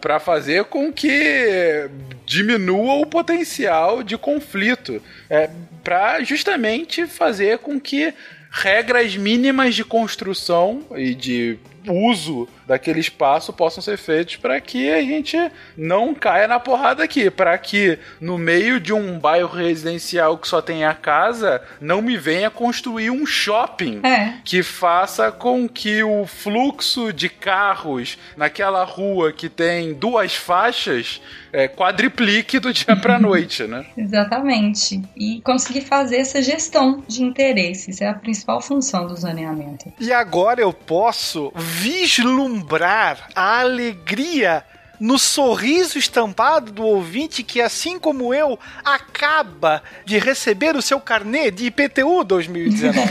Para 0.00 0.20
fazer 0.20 0.64
com 0.64 0.92
que 0.92 1.90
diminua 2.24 2.94
o 2.94 3.06
potencial 3.06 4.02
de 4.02 4.16
conflito. 4.16 5.02
É, 5.28 5.50
para 5.82 6.22
justamente 6.22 7.06
fazer 7.06 7.58
com 7.58 7.80
que 7.80 8.12
regras 8.50 9.16
mínimas 9.16 9.74
de 9.74 9.84
construção 9.84 10.82
e 10.96 11.14
de 11.14 11.58
uso 11.86 12.48
daquele 12.66 13.00
espaço 13.00 13.52
possam 13.52 13.82
ser 13.82 13.96
feitos 13.96 14.36
para 14.36 14.60
que 14.60 14.90
a 14.90 15.00
gente 15.00 15.36
não 15.76 16.14
caia 16.14 16.48
na 16.48 16.58
porrada 16.58 17.02
aqui, 17.04 17.30
para 17.30 17.56
que 17.58 17.98
no 18.20 18.36
meio 18.36 18.80
de 18.80 18.92
um 18.92 19.18
bairro 19.18 19.48
residencial 19.48 20.36
que 20.36 20.48
só 20.48 20.60
tem 20.60 20.84
a 20.84 20.94
casa, 20.94 21.62
não 21.80 22.02
me 22.02 22.16
venha 22.16 22.50
construir 22.50 23.10
um 23.10 23.24
shopping 23.24 24.00
É. 24.04 24.34
que 24.44 24.62
faça 24.62 25.30
com 25.30 25.68
que 25.68 26.02
o 26.02 26.26
fluxo 26.26 27.12
de 27.12 27.28
carros 27.28 28.18
naquela 28.36 28.82
rua 28.84 29.32
que 29.32 29.48
tem 29.48 29.94
duas 29.94 30.34
faixas 30.34 31.20
é, 31.52 31.68
quadriplique 31.68 32.58
do 32.58 32.72
dia 32.72 32.96
pra 32.96 33.18
noite, 33.20 33.62
né? 33.64 33.86
Exatamente. 33.96 35.00
E 35.16 35.40
conseguir 35.42 35.82
fazer 35.82 36.16
essa 36.16 36.42
gestão 36.42 37.02
de 37.08 37.22
interesses 37.22 38.00
é 38.00 38.08
a 38.08 38.14
principal 38.14 38.60
função 38.60 39.06
do 39.06 39.16
zoneamento. 39.16 39.92
E 39.98 40.12
agora 40.12 40.60
eu 40.60 40.72
posso 40.72 41.52
vislumbrar 41.54 42.55
a 43.34 43.60
alegria 43.60 44.64
no 44.98 45.18
sorriso 45.18 45.98
estampado 45.98 46.72
do 46.72 46.82
ouvinte 46.82 47.42
que, 47.42 47.60
assim 47.60 47.98
como 47.98 48.32
eu, 48.32 48.58
acaba 48.84 49.82
de 50.04 50.18
receber 50.18 50.74
o 50.74 50.82
seu 50.82 51.00
carnê 51.00 51.50
de 51.50 51.66
IPTU 51.66 52.24
2019. 52.24 52.98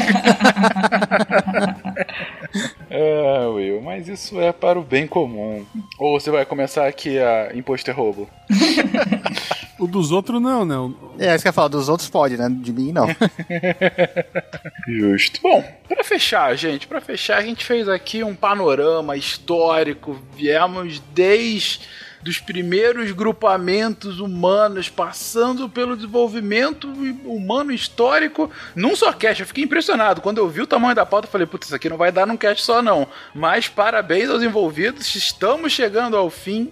É, 2.90 3.46
Will, 3.48 3.82
mas 3.82 4.08
isso 4.08 4.40
é 4.40 4.54
para 4.54 4.80
o 4.80 4.84
bem 4.84 5.06
comum. 5.06 5.66
Ou 6.00 6.18
você 6.18 6.32
vai 6.32 6.46
começar 6.46 6.88
aqui 6.88 7.20
a 7.20 7.52
imposto 7.54 7.92
é 7.92 7.94
roubo? 7.94 8.30
O 9.80 9.88
dos 9.88 10.11
outros 10.11 10.41
não, 10.41 10.64
né? 10.64 10.77
O- 10.77 10.95
É, 11.19 11.34
isso 11.35 11.43
que 11.43 11.47
eu 11.47 11.49
ia 11.49 11.53
falar, 11.53 11.68
dos 11.68 11.89
outros 11.89 12.10
pode, 12.10 12.38
né? 12.38 12.47
De 12.49 12.72
mim 12.72 12.91
não. 12.93 13.07
Justo. 14.88 15.39
Bom, 15.41 15.64
pra 15.88 16.03
fechar, 16.03 16.56
gente, 16.56 16.88
pra 16.88 17.02
fechar, 17.02 17.38
a 17.38 17.41
gente 17.41 17.65
fez 17.65 17.88
aqui 17.89 18.23
um 18.23 18.35
panorama 18.35 19.15
histórico. 19.18 20.19
Viemos 20.35 20.99
desde 21.14 21.81
dos 22.22 22.39
primeiros 22.39 23.11
grupamentos 23.11 24.19
humanos, 24.19 24.89
passando 24.89 25.69
pelo 25.69 25.95
desenvolvimento 25.95 26.88
humano 27.23 27.72
histórico 27.72 28.49
num 28.76 28.95
só 28.95 29.14
cast. 29.14 29.41
Eu 29.41 29.47
fiquei 29.47 29.64
impressionado. 29.64 30.22
Quando 30.22 30.39
eu 30.39 30.49
vi 30.49 30.61
o 30.61 30.68
tamanho 30.68 30.95
da 30.95 31.06
pauta, 31.06 31.27
eu 31.27 31.31
falei, 31.31 31.45
putz, 31.45 31.68
isso 31.68 31.76
aqui 31.76 31.88
não 31.88 31.97
vai 31.97 32.11
dar 32.11 32.26
num 32.26 32.35
cast 32.38 32.64
só, 32.64 32.81
não. 32.81 33.07
Mas 33.34 33.68
parabéns 33.68 34.30
aos 34.30 34.41
envolvidos, 34.41 35.14
estamos 35.15 35.72
chegando 35.72 36.18
ao 36.18 36.30
fim. 36.31 36.72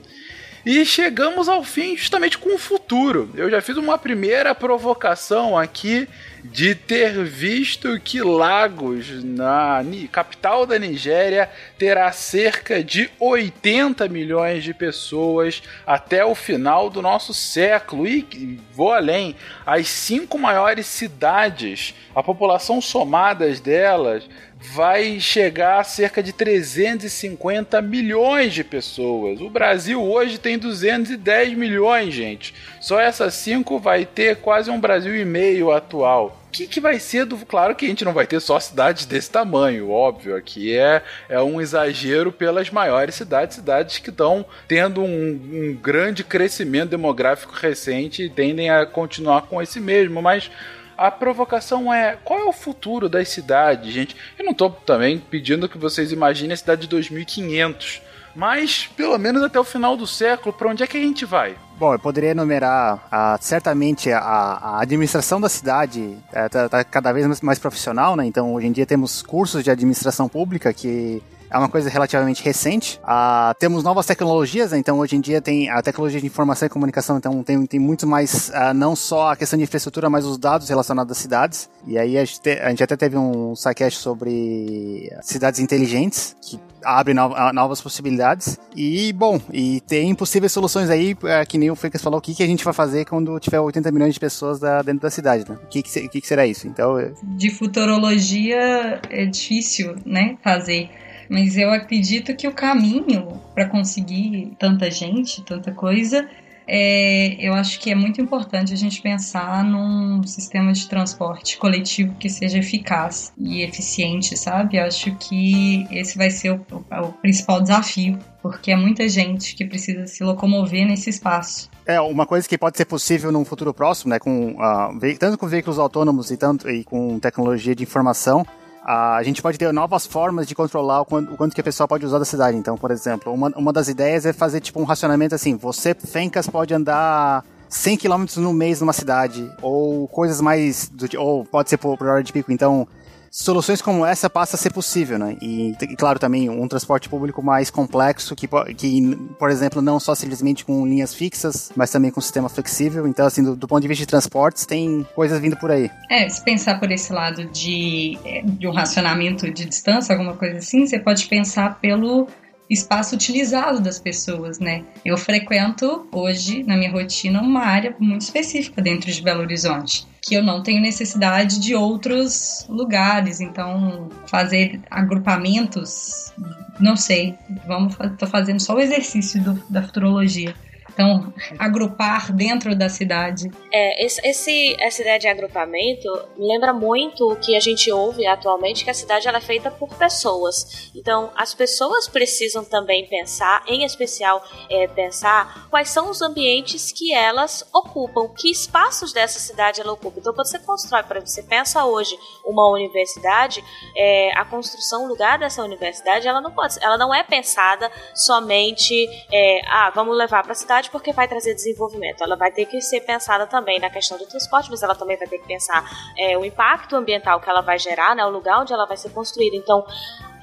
E 0.65 0.85
chegamos 0.85 1.49
ao 1.49 1.61
fim 1.61 1.97
justamente 1.97 2.37
com 2.37 2.55
o 2.55 2.57
futuro. 2.57 3.29
Eu 3.35 3.49
já 3.49 3.61
fiz 3.61 3.75
uma 3.75 3.97
primeira 3.97 4.55
provocação 4.55 5.57
aqui 5.57 6.07
de 6.41 6.73
ter 6.73 7.21
visto 7.25 7.99
que 7.99 8.21
Lagos, 8.21 9.23
na 9.25 9.81
capital 10.09 10.65
da 10.65 10.79
Nigéria, 10.79 11.49
terá 11.77 12.09
cerca 12.13 12.81
de 12.81 13.09
80 13.19 14.07
milhões 14.07 14.63
de 14.63 14.73
pessoas 14.73 15.61
até 15.85 16.23
o 16.23 16.33
final 16.33 16.89
do 16.89 17.01
nosso 17.01 17.33
século. 17.33 18.07
E 18.07 18.57
vou 18.71 18.93
além, 18.93 19.35
as 19.65 19.89
cinco 19.89 20.39
maiores 20.39 20.85
cidades, 20.85 21.93
a 22.15 22.23
população 22.23 22.79
somadas 22.79 23.59
delas 23.59 24.29
vai 24.71 25.19
chegar 25.19 25.79
a 25.79 25.83
cerca 25.83 26.23
de 26.23 26.31
350 26.31 27.81
milhões 27.81 28.53
de 28.53 28.63
pessoas. 28.63 29.41
O 29.41 29.49
Brasil 29.49 30.01
hoje 30.01 30.37
tem 30.37 30.57
210 30.57 31.53
milhões, 31.53 32.13
gente. 32.13 32.53
Só 32.79 32.99
essas 32.99 33.33
cinco 33.33 33.77
vai 33.77 34.05
ter 34.05 34.37
quase 34.37 34.71
um 34.71 34.79
Brasil 34.79 35.15
e 35.15 35.25
meio 35.25 35.71
atual. 35.71 36.39
O 36.47 36.51
que, 36.53 36.67
que 36.67 36.79
vai 36.79 36.99
ser 36.99 37.25
do. 37.25 37.35
Claro 37.37 37.75
que 37.75 37.85
a 37.85 37.89
gente 37.89 38.05
não 38.05 38.13
vai 38.13 38.27
ter 38.27 38.39
só 38.39 38.59
cidades 38.59 39.07
desse 39.07 39.29
tamanho, 39.29 39.89
óbvio. 39.89 40.35
Aqui 40.35 40.77
é, 40.77 41.01
é 41.27 41.41
um 41.41 41.59
exagero 41.59 42.31
pelas 42.31 42.69
maiores 42.69 43.15
cidades, 43.15 43.55
cidades 43.55 43.97
que 43.97 44.11
estão 44.11 44.45
tendo 44.67 45.01
um, 45.01 45.07
um 45.07 45.73
grande 45.81 46.23
crescimento 46.23 46.91
demográfico 46.91 47.53
recente 47.55 48.23
e 48.23 48.29
tendem 48.29 48.69
a 48.69 48.85
continuar 48.85 49.43
com 49.43 49.61
esse 49.61 49.79
mesmo, 49.79 50.21
mas 50.21 50.51
a 50.97 51.11
provocação 51.11 51.93
é: 51.93 52.17
qual 52.23 52.39
é 52.39 52.45
o 52.45 52.53
futuro 52.53 53.09
das 53.09 53.29
cidades, 53.29 53.91
gente? 53.93 54.15
Eu 54.37 54.45
não 54.45 54.53
tô 54.53 54.69
também 54.69 55.19
pedindo 55.19 55.69
que 55.69 55.77
vocês 55.77 56.11
imaginem 56.11 56.53
a 56.53 56.57
cidade 56.57 56.81
de 56.81 56.87
2500, 56.87 58.01
mas 58.35 58.89
pelo 58.95 59.17
menos 59.17 59.43
até 59.43 59.59
o 59.59 59.63
final 59.63 59.95
do 59.95 60.07
século, 60.07 60.53
para 60.53 60.69
onde 60.69 60.83
é 60.83 60.87
que 60.87 60.97
a 60.97 61.01
gente 61.01 61.25
vai? 61.25 61.55
Bom, 61.77 61.93
eu 61.93 61.99
poderia 61.99 62.31
enumerar 62.31 63.07
ah, 63.11 63.37
certamente 63.41 64.11
a, 64.11 64.19
a 64.19 64.81
administração 64.81 65.41
da 65.41 65.49
cidade 65.49 66.17
está 66.31 66.83
cada 66.83 67.11
vez 67.11 67.25
mais, 67.25 67.41
mais 67.41 67.59
profissional, 67.59 68.15
né? 68.15 68.25
Então 68.25 68.53
hoje 68.53 68.67
em 68.67 68.71
dia 68.71 68.85
temos 68.85 69.21
cursos 69.21 69.63
de 69.63 69.71
administração 69.71 70.29
pública 70.29 70.73
que 70.73 71.21
é 71.53 71.57
uma 71.57 71.69
coisa 71.69 71.89
relativamente 71.89 72.43
recente. 72.43 72.99
Ah, 73.03 73.53
temos 73.59 73.83
novas 73.83 74.05
tecnologias, 74.05 74.71
né? 74.71 74.77
então 74.79 74.97
hoje 74.99 75.15
em 75.15 75.21
dia 75.21 75.39
tem 75.41 75.69
a 75.69 75.81
tecnologia 75.81 76.19
de 76.19 76.25
informação 76.25 76.65
e 76.65 76.69
comunicação, 76.69 77.17
então 77.17 77.43
tem, 77.43 77.65
tem 77.65 77.79
muito 77.79 78.07
mais, 78.07 78.51
ah, 78.53 78.73
não 78.73 78.95
só 78.95 79.31
a 79.31 79.35
questão 79.35 79.57
de 79.57 79.63
infraestrutura, 79.63 80.09
mas 80.09 80.25
os 80.25 80.37
dados 80.37 80.67
relacionados 80.67 81.11
às 81.11 81.17
cidades. 81.19 81.69
E 81.85 81.97
aí 81.97 82.17
a 82.17 82.25
gente, 82.25 82.41
te- 82.41 82.59
a 82.59 82.69
gente 82.69 82.83
até 82.83 82.95
teve 82.97 83.17
um 83.17 83.55
sidecast 83.55 83.99
sobre 83.99 85.11
cidades 85.21 85.59
inteligentes, 85.59 86.35
que 86.41 86.59
abre 86.83 87.13
no- 87.13 87.33
a- 87.35 87.53
novas 87.53 87.79
possibilidades. 87.81 88.57
E, 88.75 89.13
bom, 89.13 89.39
e 89.51 89.79
tem 89.81 90.13
possíveis 90.15 90.51
soluções 90.51 90.89
aí, 90.89 91.15
é, 91.23 91.45
que 91.45 91.57
nem 91.57 91.69
o 91.71 91.75
Fencas 91.75 92.01
falou, 92.01 92.19
o 92.19 92.21
que, 92.21 92.33
que 92.33 92.43
a 92.43 92.47
gente 92.47 92.63
vai 92.65 92.73
fazer 92.73 93.05
quando 93.05 93.39
tiver 93.39 93.59
80 93.59 93.91
milhões 93.91 94.13
de 94.13 94.19
pessoas 94.19 94.59
da- 94.59 94.81
dentro 94.81 95.01
da 95.01 95.09
cidade, 95.09 95.45
né? 95.49 95.57
O 95.63 95.67
que, 95.67 95.81
que, 95.83 96.07
que, 96.21 96.27
será 96.27 96.45
isso? 96.47 96.67
Então, 96.67 96.95
De 97.37 97.49
futurologia 97.49 98.99
é 99.09 99.25
difícil, 99.25 99.95
né, 100.05 100.37
fazer. 100.43 100.89
Mas 101.29 101.57
eu 101.57 101.71
acredito 101.71 102.35
que 102.35 102.47
o 102.47 102.51
caminho 102.51 103.39
para 103.53 103.67
conseguir 103.67 104.53
tanta 104.59 104.89
gente, 104.91 105.41
tanta 105.43 105.71
coisa, 105.71 106.27
é, 106.65 107.35
eu 107.45 107.53
acho 107.53 107.77
que 107.79 107.91
é 107.91 107.95
muito 107.95 108.21
importante 108.21 108.71
a 108.73 108.75
gente 108.77 109.01
pensar 109.01 109.63
num 109.65 110.23
sistema 110.25 110.71
de 110.71 110.87
transporte 110.87 111.57
coletivo 111.57 112.15
que 112.17 112.29
seja 112.29 112.57
eficaz 112.59 113.33
e 113.37 113.61
eficiente, 113.61 114.37
sabe? 114.37 114.77
Eu 114.77 114.85
acho 114.85 115.13
que 115.17 115.85
esse 115.91 116.17
vai 116.17 116.29
ser 116.29 116.51
o, 116.51 116.65
o- 116.71 117.11
principal 117.21 117.61
desafio, 117.61 118.17
porque 118.41 118.71
é 118.71 118.77
muita 118.77 119.07
gente 119.09 119.55
que 119.55 119.65
precisa 119.65 120.07
se 120.07 120.23
locomover 120.23 120.85
nesse 120.87 121.09
espaço. 121.09 121.69
É, 121.85 121.99
uma 121.99 122.25
coisa 122.25 122.47
que 122.47 122.57
pode 122.57 122.77
ser 122.77 122.85
possível 122.85 123.29
num 123.29 123.43
futuro 123.43 123.73
próximo, 123.73 124.11
né, 124.11 124.19
com, 124.19 124.55
ve- 124.99 125.17
tanto 125.17 125.37
com 125.37 125.47
veículos 125.47 125.77
autônomos 125.77 126.31
e, 126.31 126.37
tanto, 126.37 126.69
e 126.69 126.85
com 126.85 127.19
tecnologia 127.19 127.75
de 127.75 127.83
informação, 127.83 128.45
a 128.85 129.23
gente 129.23 129.41
pode 129.41 129.57
ter 129.57 129.71
novas 129.71 130.05
formas 130.05 130.45
de 130.45 130.53
controlar 130.53 131.01
o 131.01 131.05
quanto, 131.05 131.33
o 131.33 131.37
quanto 131.37 131.55
que 131.55 131.61
a 131.61 131.63
pessoa 131.63 131.87
pode 131.87 132.05
usar 132.05 132.19
da 132.19 132.25
cidade. 132.25 132.57
Então, 132.57 132.77
por 132.77 132.91
exemplo, 132.91 133.33
uma, 133.33 133.49
uma 133.55 133.71
das 133.71 133.87
ideias 133.87 134.25
é 134.25 134.33
fazer 134.33 134.59
tipo 134.59 134.79
um 134.81 134.83
racionamento 134.83 135.33
assim, 135.33 135.55
você, 135.55 135.93
Fencas, 135.93 136.47
pode 136.47 136.73
andar 136.73 137.45
100 137.69 137.97
km 137.97 138.25
no 138.37 138.53
mês 138.53 138.81
numa 138.81 138.93
cidade, 138.93 139.49
ou 139.61 140.07
coisas 140.07 140.41
mais, 140.41 140.89
do, 140.89 141.07
ou 141.17 141.45
pode 141.45 141.69
ser 141.69 141.77
por, 141.77 141.97
por 141.97 142.07
hora 142.07 142.23
de 142.23 142.33
pico, 142.33 142.51
então... 142.51 142.87
Soluções 143.35 143.81
como 143.81 144.05
essa 144.05 144.29
passa 144.29 144.55
a 144.55 144.59
ser 144.59 144.71
possível, 144.71 145.17
né? 145.17 145.35
E, 145.41 145.75
e, 145.81 145.95
claro, 145.95 146.19
também 146.19 146.51
um 146.51 146.67
transporte 146.67 147.09
público 147.09 147.41
mais 147.41 147.71
complexo, 147.71 148.35
que, 148.35 148.47
que, 148.77 149.15
por 149.39 149.49
exemplo, 149.49 149.81
não 149.81 149.99
só 149.99 150.13
simplesmente 150.13 150.63
com 150.63 150.85
linhas 150.85 151.15
fixas, 151.15 151.71
mas 151.75 151.89
também 151.89 152.11
com 152.11 152.21
sistema 152.21 152.47
flexível. 152.47 153.07
Então, 153.07 153.25
assim, 153.25 153.41
do, 153.41 153.55
do 153.55 153.67
ponto 153.67 153.81
de 153.81 153.87
vista 153.87 154.03
de 154.03 154.07
transportes, 154.07 154.67
tem 154.67 155.03
coisas 155.15 155.39
vindo 155.39 155.57
por 155.57 155.71
aí. 155.71 155.89
É, 156.11 156.29
se 156.29 156.43
pensar 156.43 156.79
por 156.79 156.91
esse 156.91 157.11
lado 157.11 157.45
de, 157.45 158.19
é, 158.23 158.43
de 158.43 158.67
um 158.67 158.71
racionamento 158.71 159.51
de 159.51 159.65
distância, 159.65 160.13
alguma 160.13 160.35
coisa 160.35 160.59
assim, 160.59 160.85
você 160.85 160.99
pode 160.99 161.25
pensar 161.25 161.79
pelo 161.79 162.27
espaço 162.69 163.15
utilizado 163.15 163.79
das 163.79 163.97
pessoas, 163.99 164.59
né? 164.59 164.83
Eu 165.03 165.17
frequento 165.17 166.07
hoje, 166.11 166.61
na 166.61 166.77
minha 166.77 166.91
rotina, 166.91 167.41
uma 167.41 167.61
área 167.61 167.95
muito 167.99 168.21
específica 168.21 168.79
dentro 168.79 169.11
de 169.11 169.23
Belo 169.23 169.41
Horizonte, 169.41 170.05
que 170.23 170.35
eu 170.35 170.41
não 170.41 170.63
tenho 170.63 170.81
necessidade 170.81 171.59
de 171.59 171.75
outros 171.75 172.65
lugares, 172.69 173.41
então 173.41 174.09
fazer 174.25 174.79
agrupamentos, 174.89 176.31
não 176.79 176.95
sei, 176.95 177.37
vamos, 177.67 177.95
tô 178.17 178.25
fazendo 178.25 178.61
só 178.61 178.75
o 178.75 178.79
exercício 178.79 179.43
do- 179.43 179.61
da 179.69 179.83
futurologia. 179.83 180.55
Então, 180.93 181.33
agrupar 181.57 182.31
dentro 182.31 182.75
da 182.75 182.87
cidade 182.87 183.51
É, 183.71 184.05
esse, 184.05 184.75
essa 184.79 185.01
ideia 185.01 185.19
de 185.19 185.27
agrupamento 185.27 186.07
lembra 186.37 186.71
muito 186.73 187.31
o 187.31 187.35
que 187.35 187.55
a 187.55 187.59
gente 187.59 187.91
ouve 187.91 188.25
atualmente, 188.27 188.83
que 188.83 188.89
a 188.89 188.93
cidade 188.93 189.27
ela 189.27 189.39
é 189.39 189.41
feita 189.41 189.71
por 189.71 189.89
pessoas. 189.95 190.91
Então, 190.95 191.31
as 191.35 191.53
pessoas 191.53 192.07
precisam 192.07 192.63
também 192.63 193.07
pensar, 193.07 193.63
em 193.67 193.83
especial, 193.83 194.43
é, 194.69 194.87
pensar 194.87 195.67
quais 195.69 195.89
são 195.89 196.09
os 196.09 196.21
ambientes 196.21 196.91
que 196.91 197.13
elas 197.13 197.67
ocupam, 197.73 198.29
que 198.29 198.51
espaços 198.51 199.11
dessa 199.11 199.39
cidade 199.39 199.81
ela 199.81 199.93
ocupa. 199.93 200.19
Então, 200.19 200.33
quando 200.33 200.47
você 200.47 200.59
constrói, 200.59 201.01
exemplo, 201.01 201.27
você 201.27 201.43
pensa 201.43 201.85
hoje 201.85 202.17
uma 202.45 202.69
universidade, 202.69 203.63
é, 203.95 204.31
a 204.37 204.45
construção, 204.45 205.05
o 205.05 205.07
lugar 205.07 205.39
dessa 205.39 205.63
universidade, 205.63 206.27
ela 206.27 206.41
não 206.41 206.51
pode, 206.51 206.77
ela 206.81 206.97
não 206.97 207.13
é 207.13 207.23
pensada 207.23 207.91
somente, 208.13 208.93
é, 209.31 209.61
ah, 209.67 209.91
vamos 209.93 210.15
levar 210.17 210.43
para 210.43 210.51
a 210.51 210.55
cidade 210.55 210.82
porque 210.89 211.11
vai 211.11 211.27
trazer 211.27 211.53
desenvolvimento. 211.53 212.23
Ela 212.23 212.35
vai 212.35 212.51
ter 212.51 212.65
que 212.65 212.81
ser 212.81 213.01
pensada 213.01 213.47
também 213.47 213.79
na 213.79 213.89
questão 213.89 214.17
do 214.17 214.25
transporte, 214.25 214.69
mas 214.69 214.83
ela 214.83 214.95
também 214.95 215.17
vai 215.17 215.27
ter 215.27 215.37
que 215.37 215.47
pensar 215.47 215.83
é, 216.17 216.37
o 216.37 216.45
impacto 216.45 216.95
ambiental 216.95 217.39
que 217.39 217.49
ela 217.49 217.61
vai 217.61 217.77
gerar, 217.79 218.15
né, 218.15 218.25
o 218.25 218.29
lugar 218.29 218.61
onde 218.61 218.73
ela 218.73 218.85
vai 218.85 218.97
ser 218.97 219.11
construída. 219.11 219.55
Então, 219.55 219.85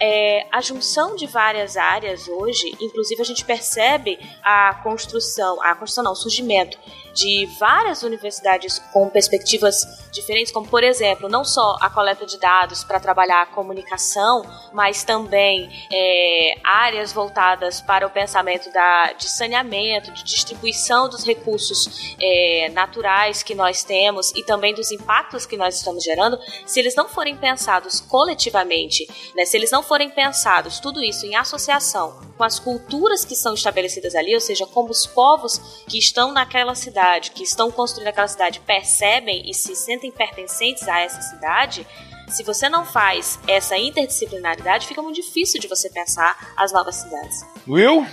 é, 0.01 0.47
a 0.51 0.61
junção 0.63 1.15
de 1.15 1.27
várias 1.27 1.77
áreas 1.77 2.27
hoje, 2.27 2.75
inclusive 2.81 3.21
a 3.21 3.25
gente 3.25 3.45
percebe 3.45 4.19
a 4.43 4.75
construção, 4.83 5.63
a 5.63 5.75
construção 5.75 6.05
não, 6.05 6.13
o 6.13 6.17
surgimento 6.17 6.79
de 7.21 7.45
várias 7.59 8.03
universidades 8.03 8.79
com 8.93 9.11
perspectivas 9.11 10.09
diferentes, 10.11 10.51
como 10.51 10.67
por 10.67 10.83
exemplo, 10.83 11.29
não 11.29 11.45
só 11.45 11.77
a 11.81 11.91
coleta 11.91 12.25
de 12.25 12.39
dados 12.39 12.83
para 12.83 12.99
trabalhar 12.99 13.43
a 13.43 13.47
comunicação, 13.47 14.43
mas 14.73 15.05
também 15.05 15.71
é, 15.93 16.55
áreas 16.65 17.13
voltadas 17.13 17.83
para 17.83 18.07
o 18.07 18.11
pensamento 18.11 18.73
da, 18.73 19.13
de 19.13 19.29
saneamento, 19.29 20.11
de 20.13 20.25
distribuição 20.25 21.11
dos 21.11 21.23
recursos 21.25 22.17
é, 22.19 22.71
naturais 22.73 23.43
que 23.43 23.55
nós 23.55 23.85
temos 23.85 24.33
e 24.35 24.43
também 24.43 24.75
dos 24.75 24.91
impactos 24.91 25.45
que 25.45 25.59
nós 25.59 25.77
estamos 25.77 26.03
gerando, 26.03 26.39
se 26.65 26.81
eles 26.81 26.95
não 26.95 27.07
forem 27.07 27.37
pensados 27.37 28.01
coletivamente, 28.01 29.07
né, 29.35 29.45
se 29.45 29.59
eles 29.59 29.71
não 29.71 29.83
forem 29.83 30.09
pensados 30.09 30.81
tudo 30.81 31.03
isso 31.03 31.27
em 31.27 31.37
associação 31.37 32.31
com 32.41 32.45
as 32.45 32.59
culturas 32.59 33.23
que 33.23 33.37
são 33.37 33.53
estabelecidas 33.53 34.15
ali, 34.15 34.33
ou 34.33 34.41
seja, 34.41 34.65
como 34.65 34.89
os 34.89 35.07
povos 35.07 35.85
que 35.87 35.99
estão 35.99 36.33
naquela 36.33 36.75
cidade, 36.75 37.10
que 37.19 37.43
estão 37.43 37.71
construindo 37.71 38.09
aquela 38.09 38.29
cidade, 38.29 38.61
percebem 38.61 39.49
e 39.49 39.55
se 39.55 39.75
sentem 39.75 40.13
pertencentes 40.13 40.87
a 40.87 41.01
essa 41.01 41.21
cidade, 41.23 41.87
se 42.29 42.45
você 42.45 42.69
não 42.69 42.85
faz 42.85 43.41
essa 43.49 43.77
interdisciplinaridade, 43.77 44.87
fica 44.87 45.03
muito 45.03 45.17
difícil 45.17 45.61
de 45.61 45.67
você 45.67 45.91
pensar 45.91 46.53
as 46.57 46.73
novas 46.73 46.97
cidades. 46.97 47.45
Will, 47.67 48.07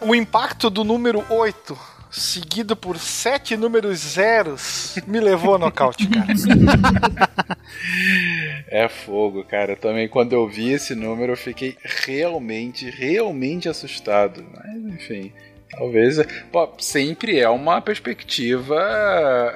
o 0.00 0.14
impacto 0.14 0.70
do 0.70 0.82
número 0.82 1.24
8 1.28 1.90
seguido 2.10 2.74
por 2.74 2.98
sete 2.98 3.56
números 3.56 3.98
zeros, 3.98 4.96
me 5.06 5.20
levou 5.20 5.52
ao 5.52 5.58
nocaute, 5.58 6.08
cara. 6.08 6.26
é 8.66 8.88
fogo, 8.88 9.44
cara. 9.44 9.76
Também 9.76 10.08
quando 10.08 10.32
eu 10.32 10.48
vi 10.48 10.72
esse 10.72 10.94
número, 10.94 11.32
eu 11.32 11.36
fiquei 11.36 11.76
realmente, 11.84 12.90
realmente 12.90 13.68
assustado. 13.68 14.44
Mas, 14.52 14.94
enfim. 14.94 15.32
Talvez. 15.70 16.18
Pô, 16.50 16.68
sempre 16.78 17.38
é 17.38 17.48
uma 17.48 17.80
perspectiva. 17.80 18.76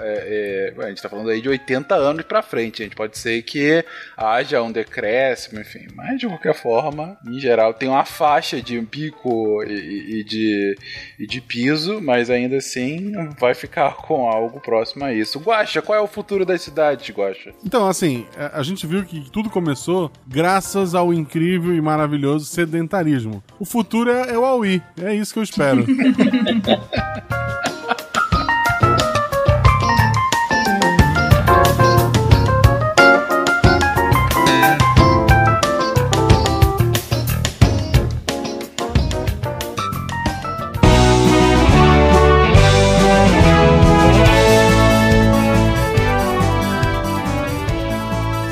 É, 0.01 0.73
é, 0.78 0.82
a 0.82 0.89
gente 0.89 0.99
está 0.99 1.09
falando 1.09 1.31
aí 1.31 1.41
de 1.41 1.49
80 1.49 1.95
anos 1.95 2.24
para 2.24 2.43
frente. 2.43 2.82
A 2.82 2.85
gente 2.85 2.97
pode 2.97 3.19
ser 3.19 3.43
que 3.43 3.85
haja 4.16 4.62
um 4.62 4.70
decréscimo, 4.70 5.61
enfim. 5.61 5.86
Mas 5.95 6.19
de 6.19 6.27
qualquer 6.27 6.55
forma, 6.55 7.16
em 7.27 7.39
geral, 7.41 7.74
tem 7.74 7.89
uma 7.89 8.05
faixa 8.05 8.62
de 8.62 8.81
pico 8.82 9.62
e, 9.65 10.20
e, 10.20 10.24
de, 10.24 10.77
e 11.19 11.27
de 11.27 11.41
piso, 11.41 12.01
mas 12.01 12.31
ainda 12.31 12.57
assim 12.57 13.12
vai 13.39 13.55
ficar 13.55 13.97
com 14.07 14.28
algo 14.28 14.61
próximo 14.61 15.05
a 15.05 15.12
isso. 15.12 15.41
Guaxa, 15.41 15.82
qual 15.82 15.99
é 15.99 16.03
o 16.03 16.07
futuro 16.07 16.47
das 16.47 16.62
cidades, 16.62 17.15
Guaxa? 17.15 17.53
Então, 17.65 17.86
assim, 17.89 18.27
a 18.53 18.62
gente 18.62 18.86
viu 18.86 19.05
que 19.05 19.31
tudo 19.31 19.51
começou 19.51 20.11
graças 20.27 20.95
ao 20.95 21.12
incrível 21.12 21.74
e 21.74 21.81
maravilhoso 21.81 22.47
sedentarismo. 22.47 23.43
O 23.59 23.65
futuro 23.65 24.11
é, 24.11 24.31
é 24.31 24.39
o 24.39 24.45
Aui. 24.45 24.82
É 25.03 25.15
isso 25.15 25.32
que 25.32 25.39
eu 25.39 25.43
espero. 25.43 25.85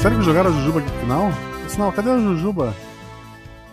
Sério 0.00 0.18
que 0.18 0.24
jogaram 0.24 0.48
a 0.48 0.52
Jujuba 0.54 0.80
aqui 0.80 0.90
no 0.90 1.00
final? 1.00 1.92
Cadê 1.92 2.10
a 2.10 2.18
Jujuba? 2.18 2.74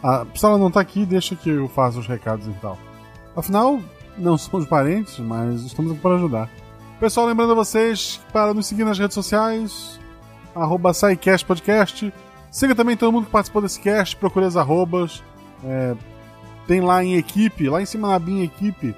Ah, 0.03 0.25
se 0.35 0.45
ela 0.45 0.57
não 0.57 0.69
tá 0.69 0.81
aqui, 0.81 1.05
deixa 1.05 1.33
que 1.35 1.49
eu 1.49 1.69
faça 1.69 1.97
os 1.97 2.07
recados 2.07 2.45
e 2.45 2.51
tal. 2.61 2.77
Afinal, 3.39 3.79
não 4.17 4.37
somos 4.37 4.67
parentes, 4.67 5.17
mas 5.17 5.61
estamos 5.61 5.93
aqui 5.93 6.01
para 6.01 6.15
ajudar. 6.15 6.49
Pessoal, 6.99 7.25
lembrando 7.25 7.53
a 7.53 7.55
vocês 7.55 8.19
para 8.33 8.53
nos 8.53 8.67
seguir 8.67 8.83
nas 8.83 8.99
redes 8.99 9.15
sociais, 9.15 9.97
arroba 10.53 10.91
Podcast. 11.47 12.13
Siga 12.51 12.75
também 12.75 12.97
todo 12.97 13.13
mundo 13.13 13.27
que 13.27 13.31
participou 13.31 13.61
desse 13.61 13.79
cast, 13.79 14.17
procure 14.17 14.45
as 14.45 14.57
arrobas. 14.57 15.23
É, 15.63 15.95
tem 16.67 16.81
lá 16.81 17.01
em 17.01 17.15
equipe, 17.15 17.69
lá 17.69 17.81
em 17.81 17.85
cima 17.85 18.09
na 18.09 18.19
binha 18.19 18.43
equipe, 18.43 18.93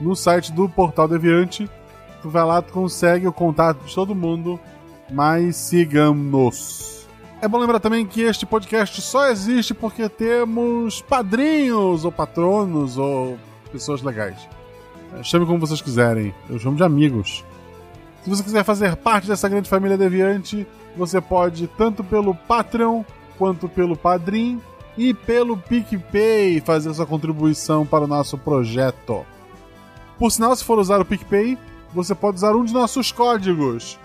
no 0.00 0.14
site 0.14 0.52
do 0.52 0.68
Portal 0.68 1.08
Deviante. 1.08 1.68
Tu 2.22 2.30
vai 2.30 2.44
lá, 2.44 2.62
tu 2.62 2.72
consegue 2.72 3.26
o 3.26 3.32
contato 3.32 3.84
de 3.84 3.92
todo 3.92 4.14
mundo, 4.14 4.60
mas 5.10 5.56
sigam-nos. 5.56 7.08
É 7.42 7.48
bom 7.48 7.58
lembrar 7.58 7.80
também 7.80 8.06
que 8.06 8.20
este 8.20 8.46
podcast 8.46 9.02
só 9.02 9.26
existe 9.26 9.74
porque 9.74 10.08
temos 10.08 11.02
padrinhos 11.02 12.04
ou 12.04 12.12
patronos 12.12 12.96
ou 12.96 13.36
pessoas 13.70 14.02
legais. 14.02 14.48
É, 15.18 15.22
chame 15.22 15.46
como 15.46 15.58
vocês 15.58 15.80
quiserem, 15.80 16.34
eu 16.48 16.58
chamo 16.58 16.76
de 16.76 16.84
amigos. 16.84 17.44
Se 18.22 18.30
você 18.30 18.42
quiser 18.42 18.64
fazer 18.64 18.96
parte 18.96 19.26
dessa 19.26 19.48
grande 19.48 19.68
família 19.68 19.96
deviante, 19.96 20.66
você 20.96 21.20
pode 21.20 21.66
tanto 21.68 22.04
pelo 22.04 22.34
Patreon 22.34 23.02
quanto 23.38 23.68
pelo 23.68 23.96
Padrim 23.96 24.60
e 24.96 25.14
pelo 25.14 25.56
PicPay 25.56 26.60
fazer 26.60 26.92
sua 26.92 27.06
contribuição 27.06 27.86
para 27.86 28.04
o 28.04 28.06
nosso 28.06 28.36
projeto. 28.36 29.24
Por 30.18 30.30
sinal, 30.30 30.54
se 30.54 30.62
for 30.62 30.78
usar 30.78 31.00
o 31.00 31.04
PicPay, 31.04 31.56
você 31.94 32.14
pode 32.14 32.36
usar 32.36 32.54
um 32.54 32.64
de 32.64 32.74
nossos 32.74 33.10
códigos. 33.10 33.98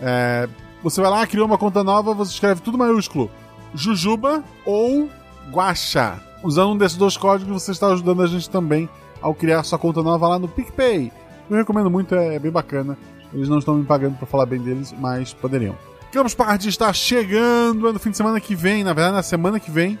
É, 0.00 0.48
você 0.82 1.00
vai 1.02 1.10
lá, 1.10 1.26
cria 1.26 1.44
uma 1.44 1.58
conta 1.58 1.84
nova, 1.84 2.14
você 2.14 2.32
escreve 2.32 2.62
tudo 2.62 2.78
maiúsculo: 2.78 3.30
Jujuba 3.74 4.42
ou 4.64 5.10
Guacha. 5.50 6.22
Usando 6.42 6.72
um 6.72 6.78
desses 6.78 6.96
dois 6.96 7.16
códigos, 7.16 7.62
você 7.62 7.72
está 7.72 7.88
ajudando 7.88 8.22
a 8.22 8.26
gente 8.26 8.48
também 8.48 8.88
ao 9.20 9.34
criar 9.34 9.62
sua 9.62 9.78
conta 9.78 10.02
nova 10.02 10.28
lá 10.28 10.38
no 10.38 10.48
PicPay. 10.48 11.12
Eu 11.50 11.56
recomendo 11.56 11.90
muito, 11.90 12.14
é, 12.14 12.36
é 12.36 12.38
bem 12.38 12.50
bacana. 12.50 12.96
Eles 13.32 13.48
não 13.48 13.58
estão 13.58 13.74
me 13.74 13.84
pagando 13.84 14.16
para 14.16 14.26
falar 14.26 14.46
bem 14.46 14.60
deles, 14.60 14.94
mas 14.98 15.32
poderiam. 15.32 15.76
Campus 16.12 16.34
Party 16.34 16.68
está 16.68 16.92
chegando 16.92 17.88
é 17.88 17.92
no 17.92 17.98
fim 17.98 18.10
de 18.10 18.16
semana 18.16 18.40
que 18.40 18.54
vem, 18.54 18.82
na 18.82 18.92
verdade, 18.92 19.16
na 19.16 19.22
semana 19.22 19.60
que 19.60 19.70
vem. 19.70 19.98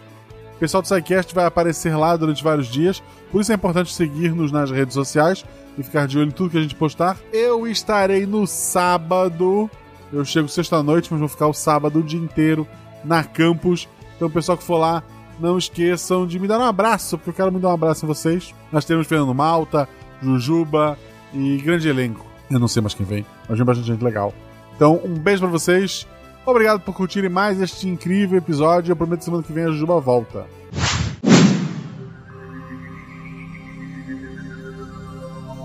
O 0.56 0.58
pessoal 0.58 0.82
do 0.82 0.88
SciCast 0.88 1.34
vai 1.34 1.44
aparecer 1.44 1.94
lá 1.96 2.16
durante 2.16 2.42
vários 2.42 2.66
dias, 2.66 3.02
por 3.30 3.40
isso 3.40 3.52
é 3.52 3.54
importante 3.54 3.94
seguir-nos 3.94 4.50
nas 4.50 4.70
redes 4.70 4.94
sociais 4.94 5.44
e 5.76 5.82
ficar 5.82 6.08
de 6.08 6.18
olho 6.18 6.28
em 6.28 6.32
tudo 6.32 6.50
que 6.50 6.58
a 6.58 6.62
gente 6.62 6.74
postar. 6.74 7.16
Eu 7.32 7.66
estarei 7.66 8.26
no 8.26 8.46
sábado. 8.46 9.70
Eu 10.12 10.24
chego 10.24 10.48
sexta-noite, 10.48 11.08
mas 11.12 11.20
vou 11.20 11.28
ficar 11.28 11.46
o 11.46 11.52
sábado 11.52 12.00
o 12.00 12.02
dia 12.02 12.18
inteiro 12.18 12.66
na 13.04 13.22
campus. 13.22 13.86
Então, 14.16 14.26
o 14.26 14.30
pessoal 14.30 14.58
que 14.58 14.64
for 14.64 14.78
lá, 14.78 15.04
não 15.40 15.58
esqueçam 15.58 16.26
de 16.26 16.38
me 16.38 16.48
dar 16.48 16.58
um 16.58 16.64
abraço, 16.64 17.16
porque 17.16 17.30
eu 17.30 17.34
quero 17.34 17.52
me 17.52 17.60
dar 17.60 17.68
um 17.68 17.74
abraço 17.74 18.04
em 18.04 18.08
vocês. 18.08 18.54
Nós 18.72 18.84
temos 18.84 19.06
Fernando 19.06 19.34
Malta, 19.34 19.88
Jujuba 20.22 20.98
e 21.32 21.58
grande 21.58 21.88
elenco. 21.88 22.26
Eu 22.50 22.58
não 22.58 22.68
sei 22.68 22.82
mais 22.82 22.94
quem 22.94 23.06
vem, 23.06 23.26
mas 23.48 23.58
vem 23.58 23.66
bastante 23.66 23.86
gente 23.88 24.02
legal. 24.02 24.32
Então, 24.74 25.00
um 25.04 25.14
beijo 25.14 25.42
para 25.42 25.50
vocês. 25.50 26.06
Obrigado 26.46 26.80
por 26.80 26.94
curtirem 26.94 27.28
mais 27.28 27.60
este 27.60 27.88
incrível 27.88 28.38
episódio. 28.38 28.92
Eu 28.92 28.96
prometo 28.96 29.18
que 29.18 29.24
semana 29.24 29.42
que 29.42 29.52
vem 29.52 29.64
a 29.64 29.70
Jujuba 29.70 30.00
volta. 30.00 30.46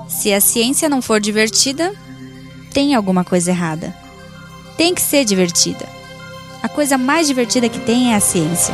Se 0.10 0.34
a 0.34 0.42
ciência 0.42 0.90
não 0.90 1.02
for 1.02 1.20
divertida, 1.20 1.94
tem 2.74 2.96
alguma 2.96 3.24
coisa 3.24 3.52
errada. 3.52 3.94
Tem 4.78 4.94
que 4.94 5.02
ser 5.02 5.26
divertida. 5.26 5.88
A 6.62 6.70
coisa 6.70 6.98
mais 6.98 7.28
divertida 7.28 7.68
que 7.70 7.80
tem 7.80 8.14
é 8.14 8.16
a 8.16 8.20
ciência. 8.20 8.74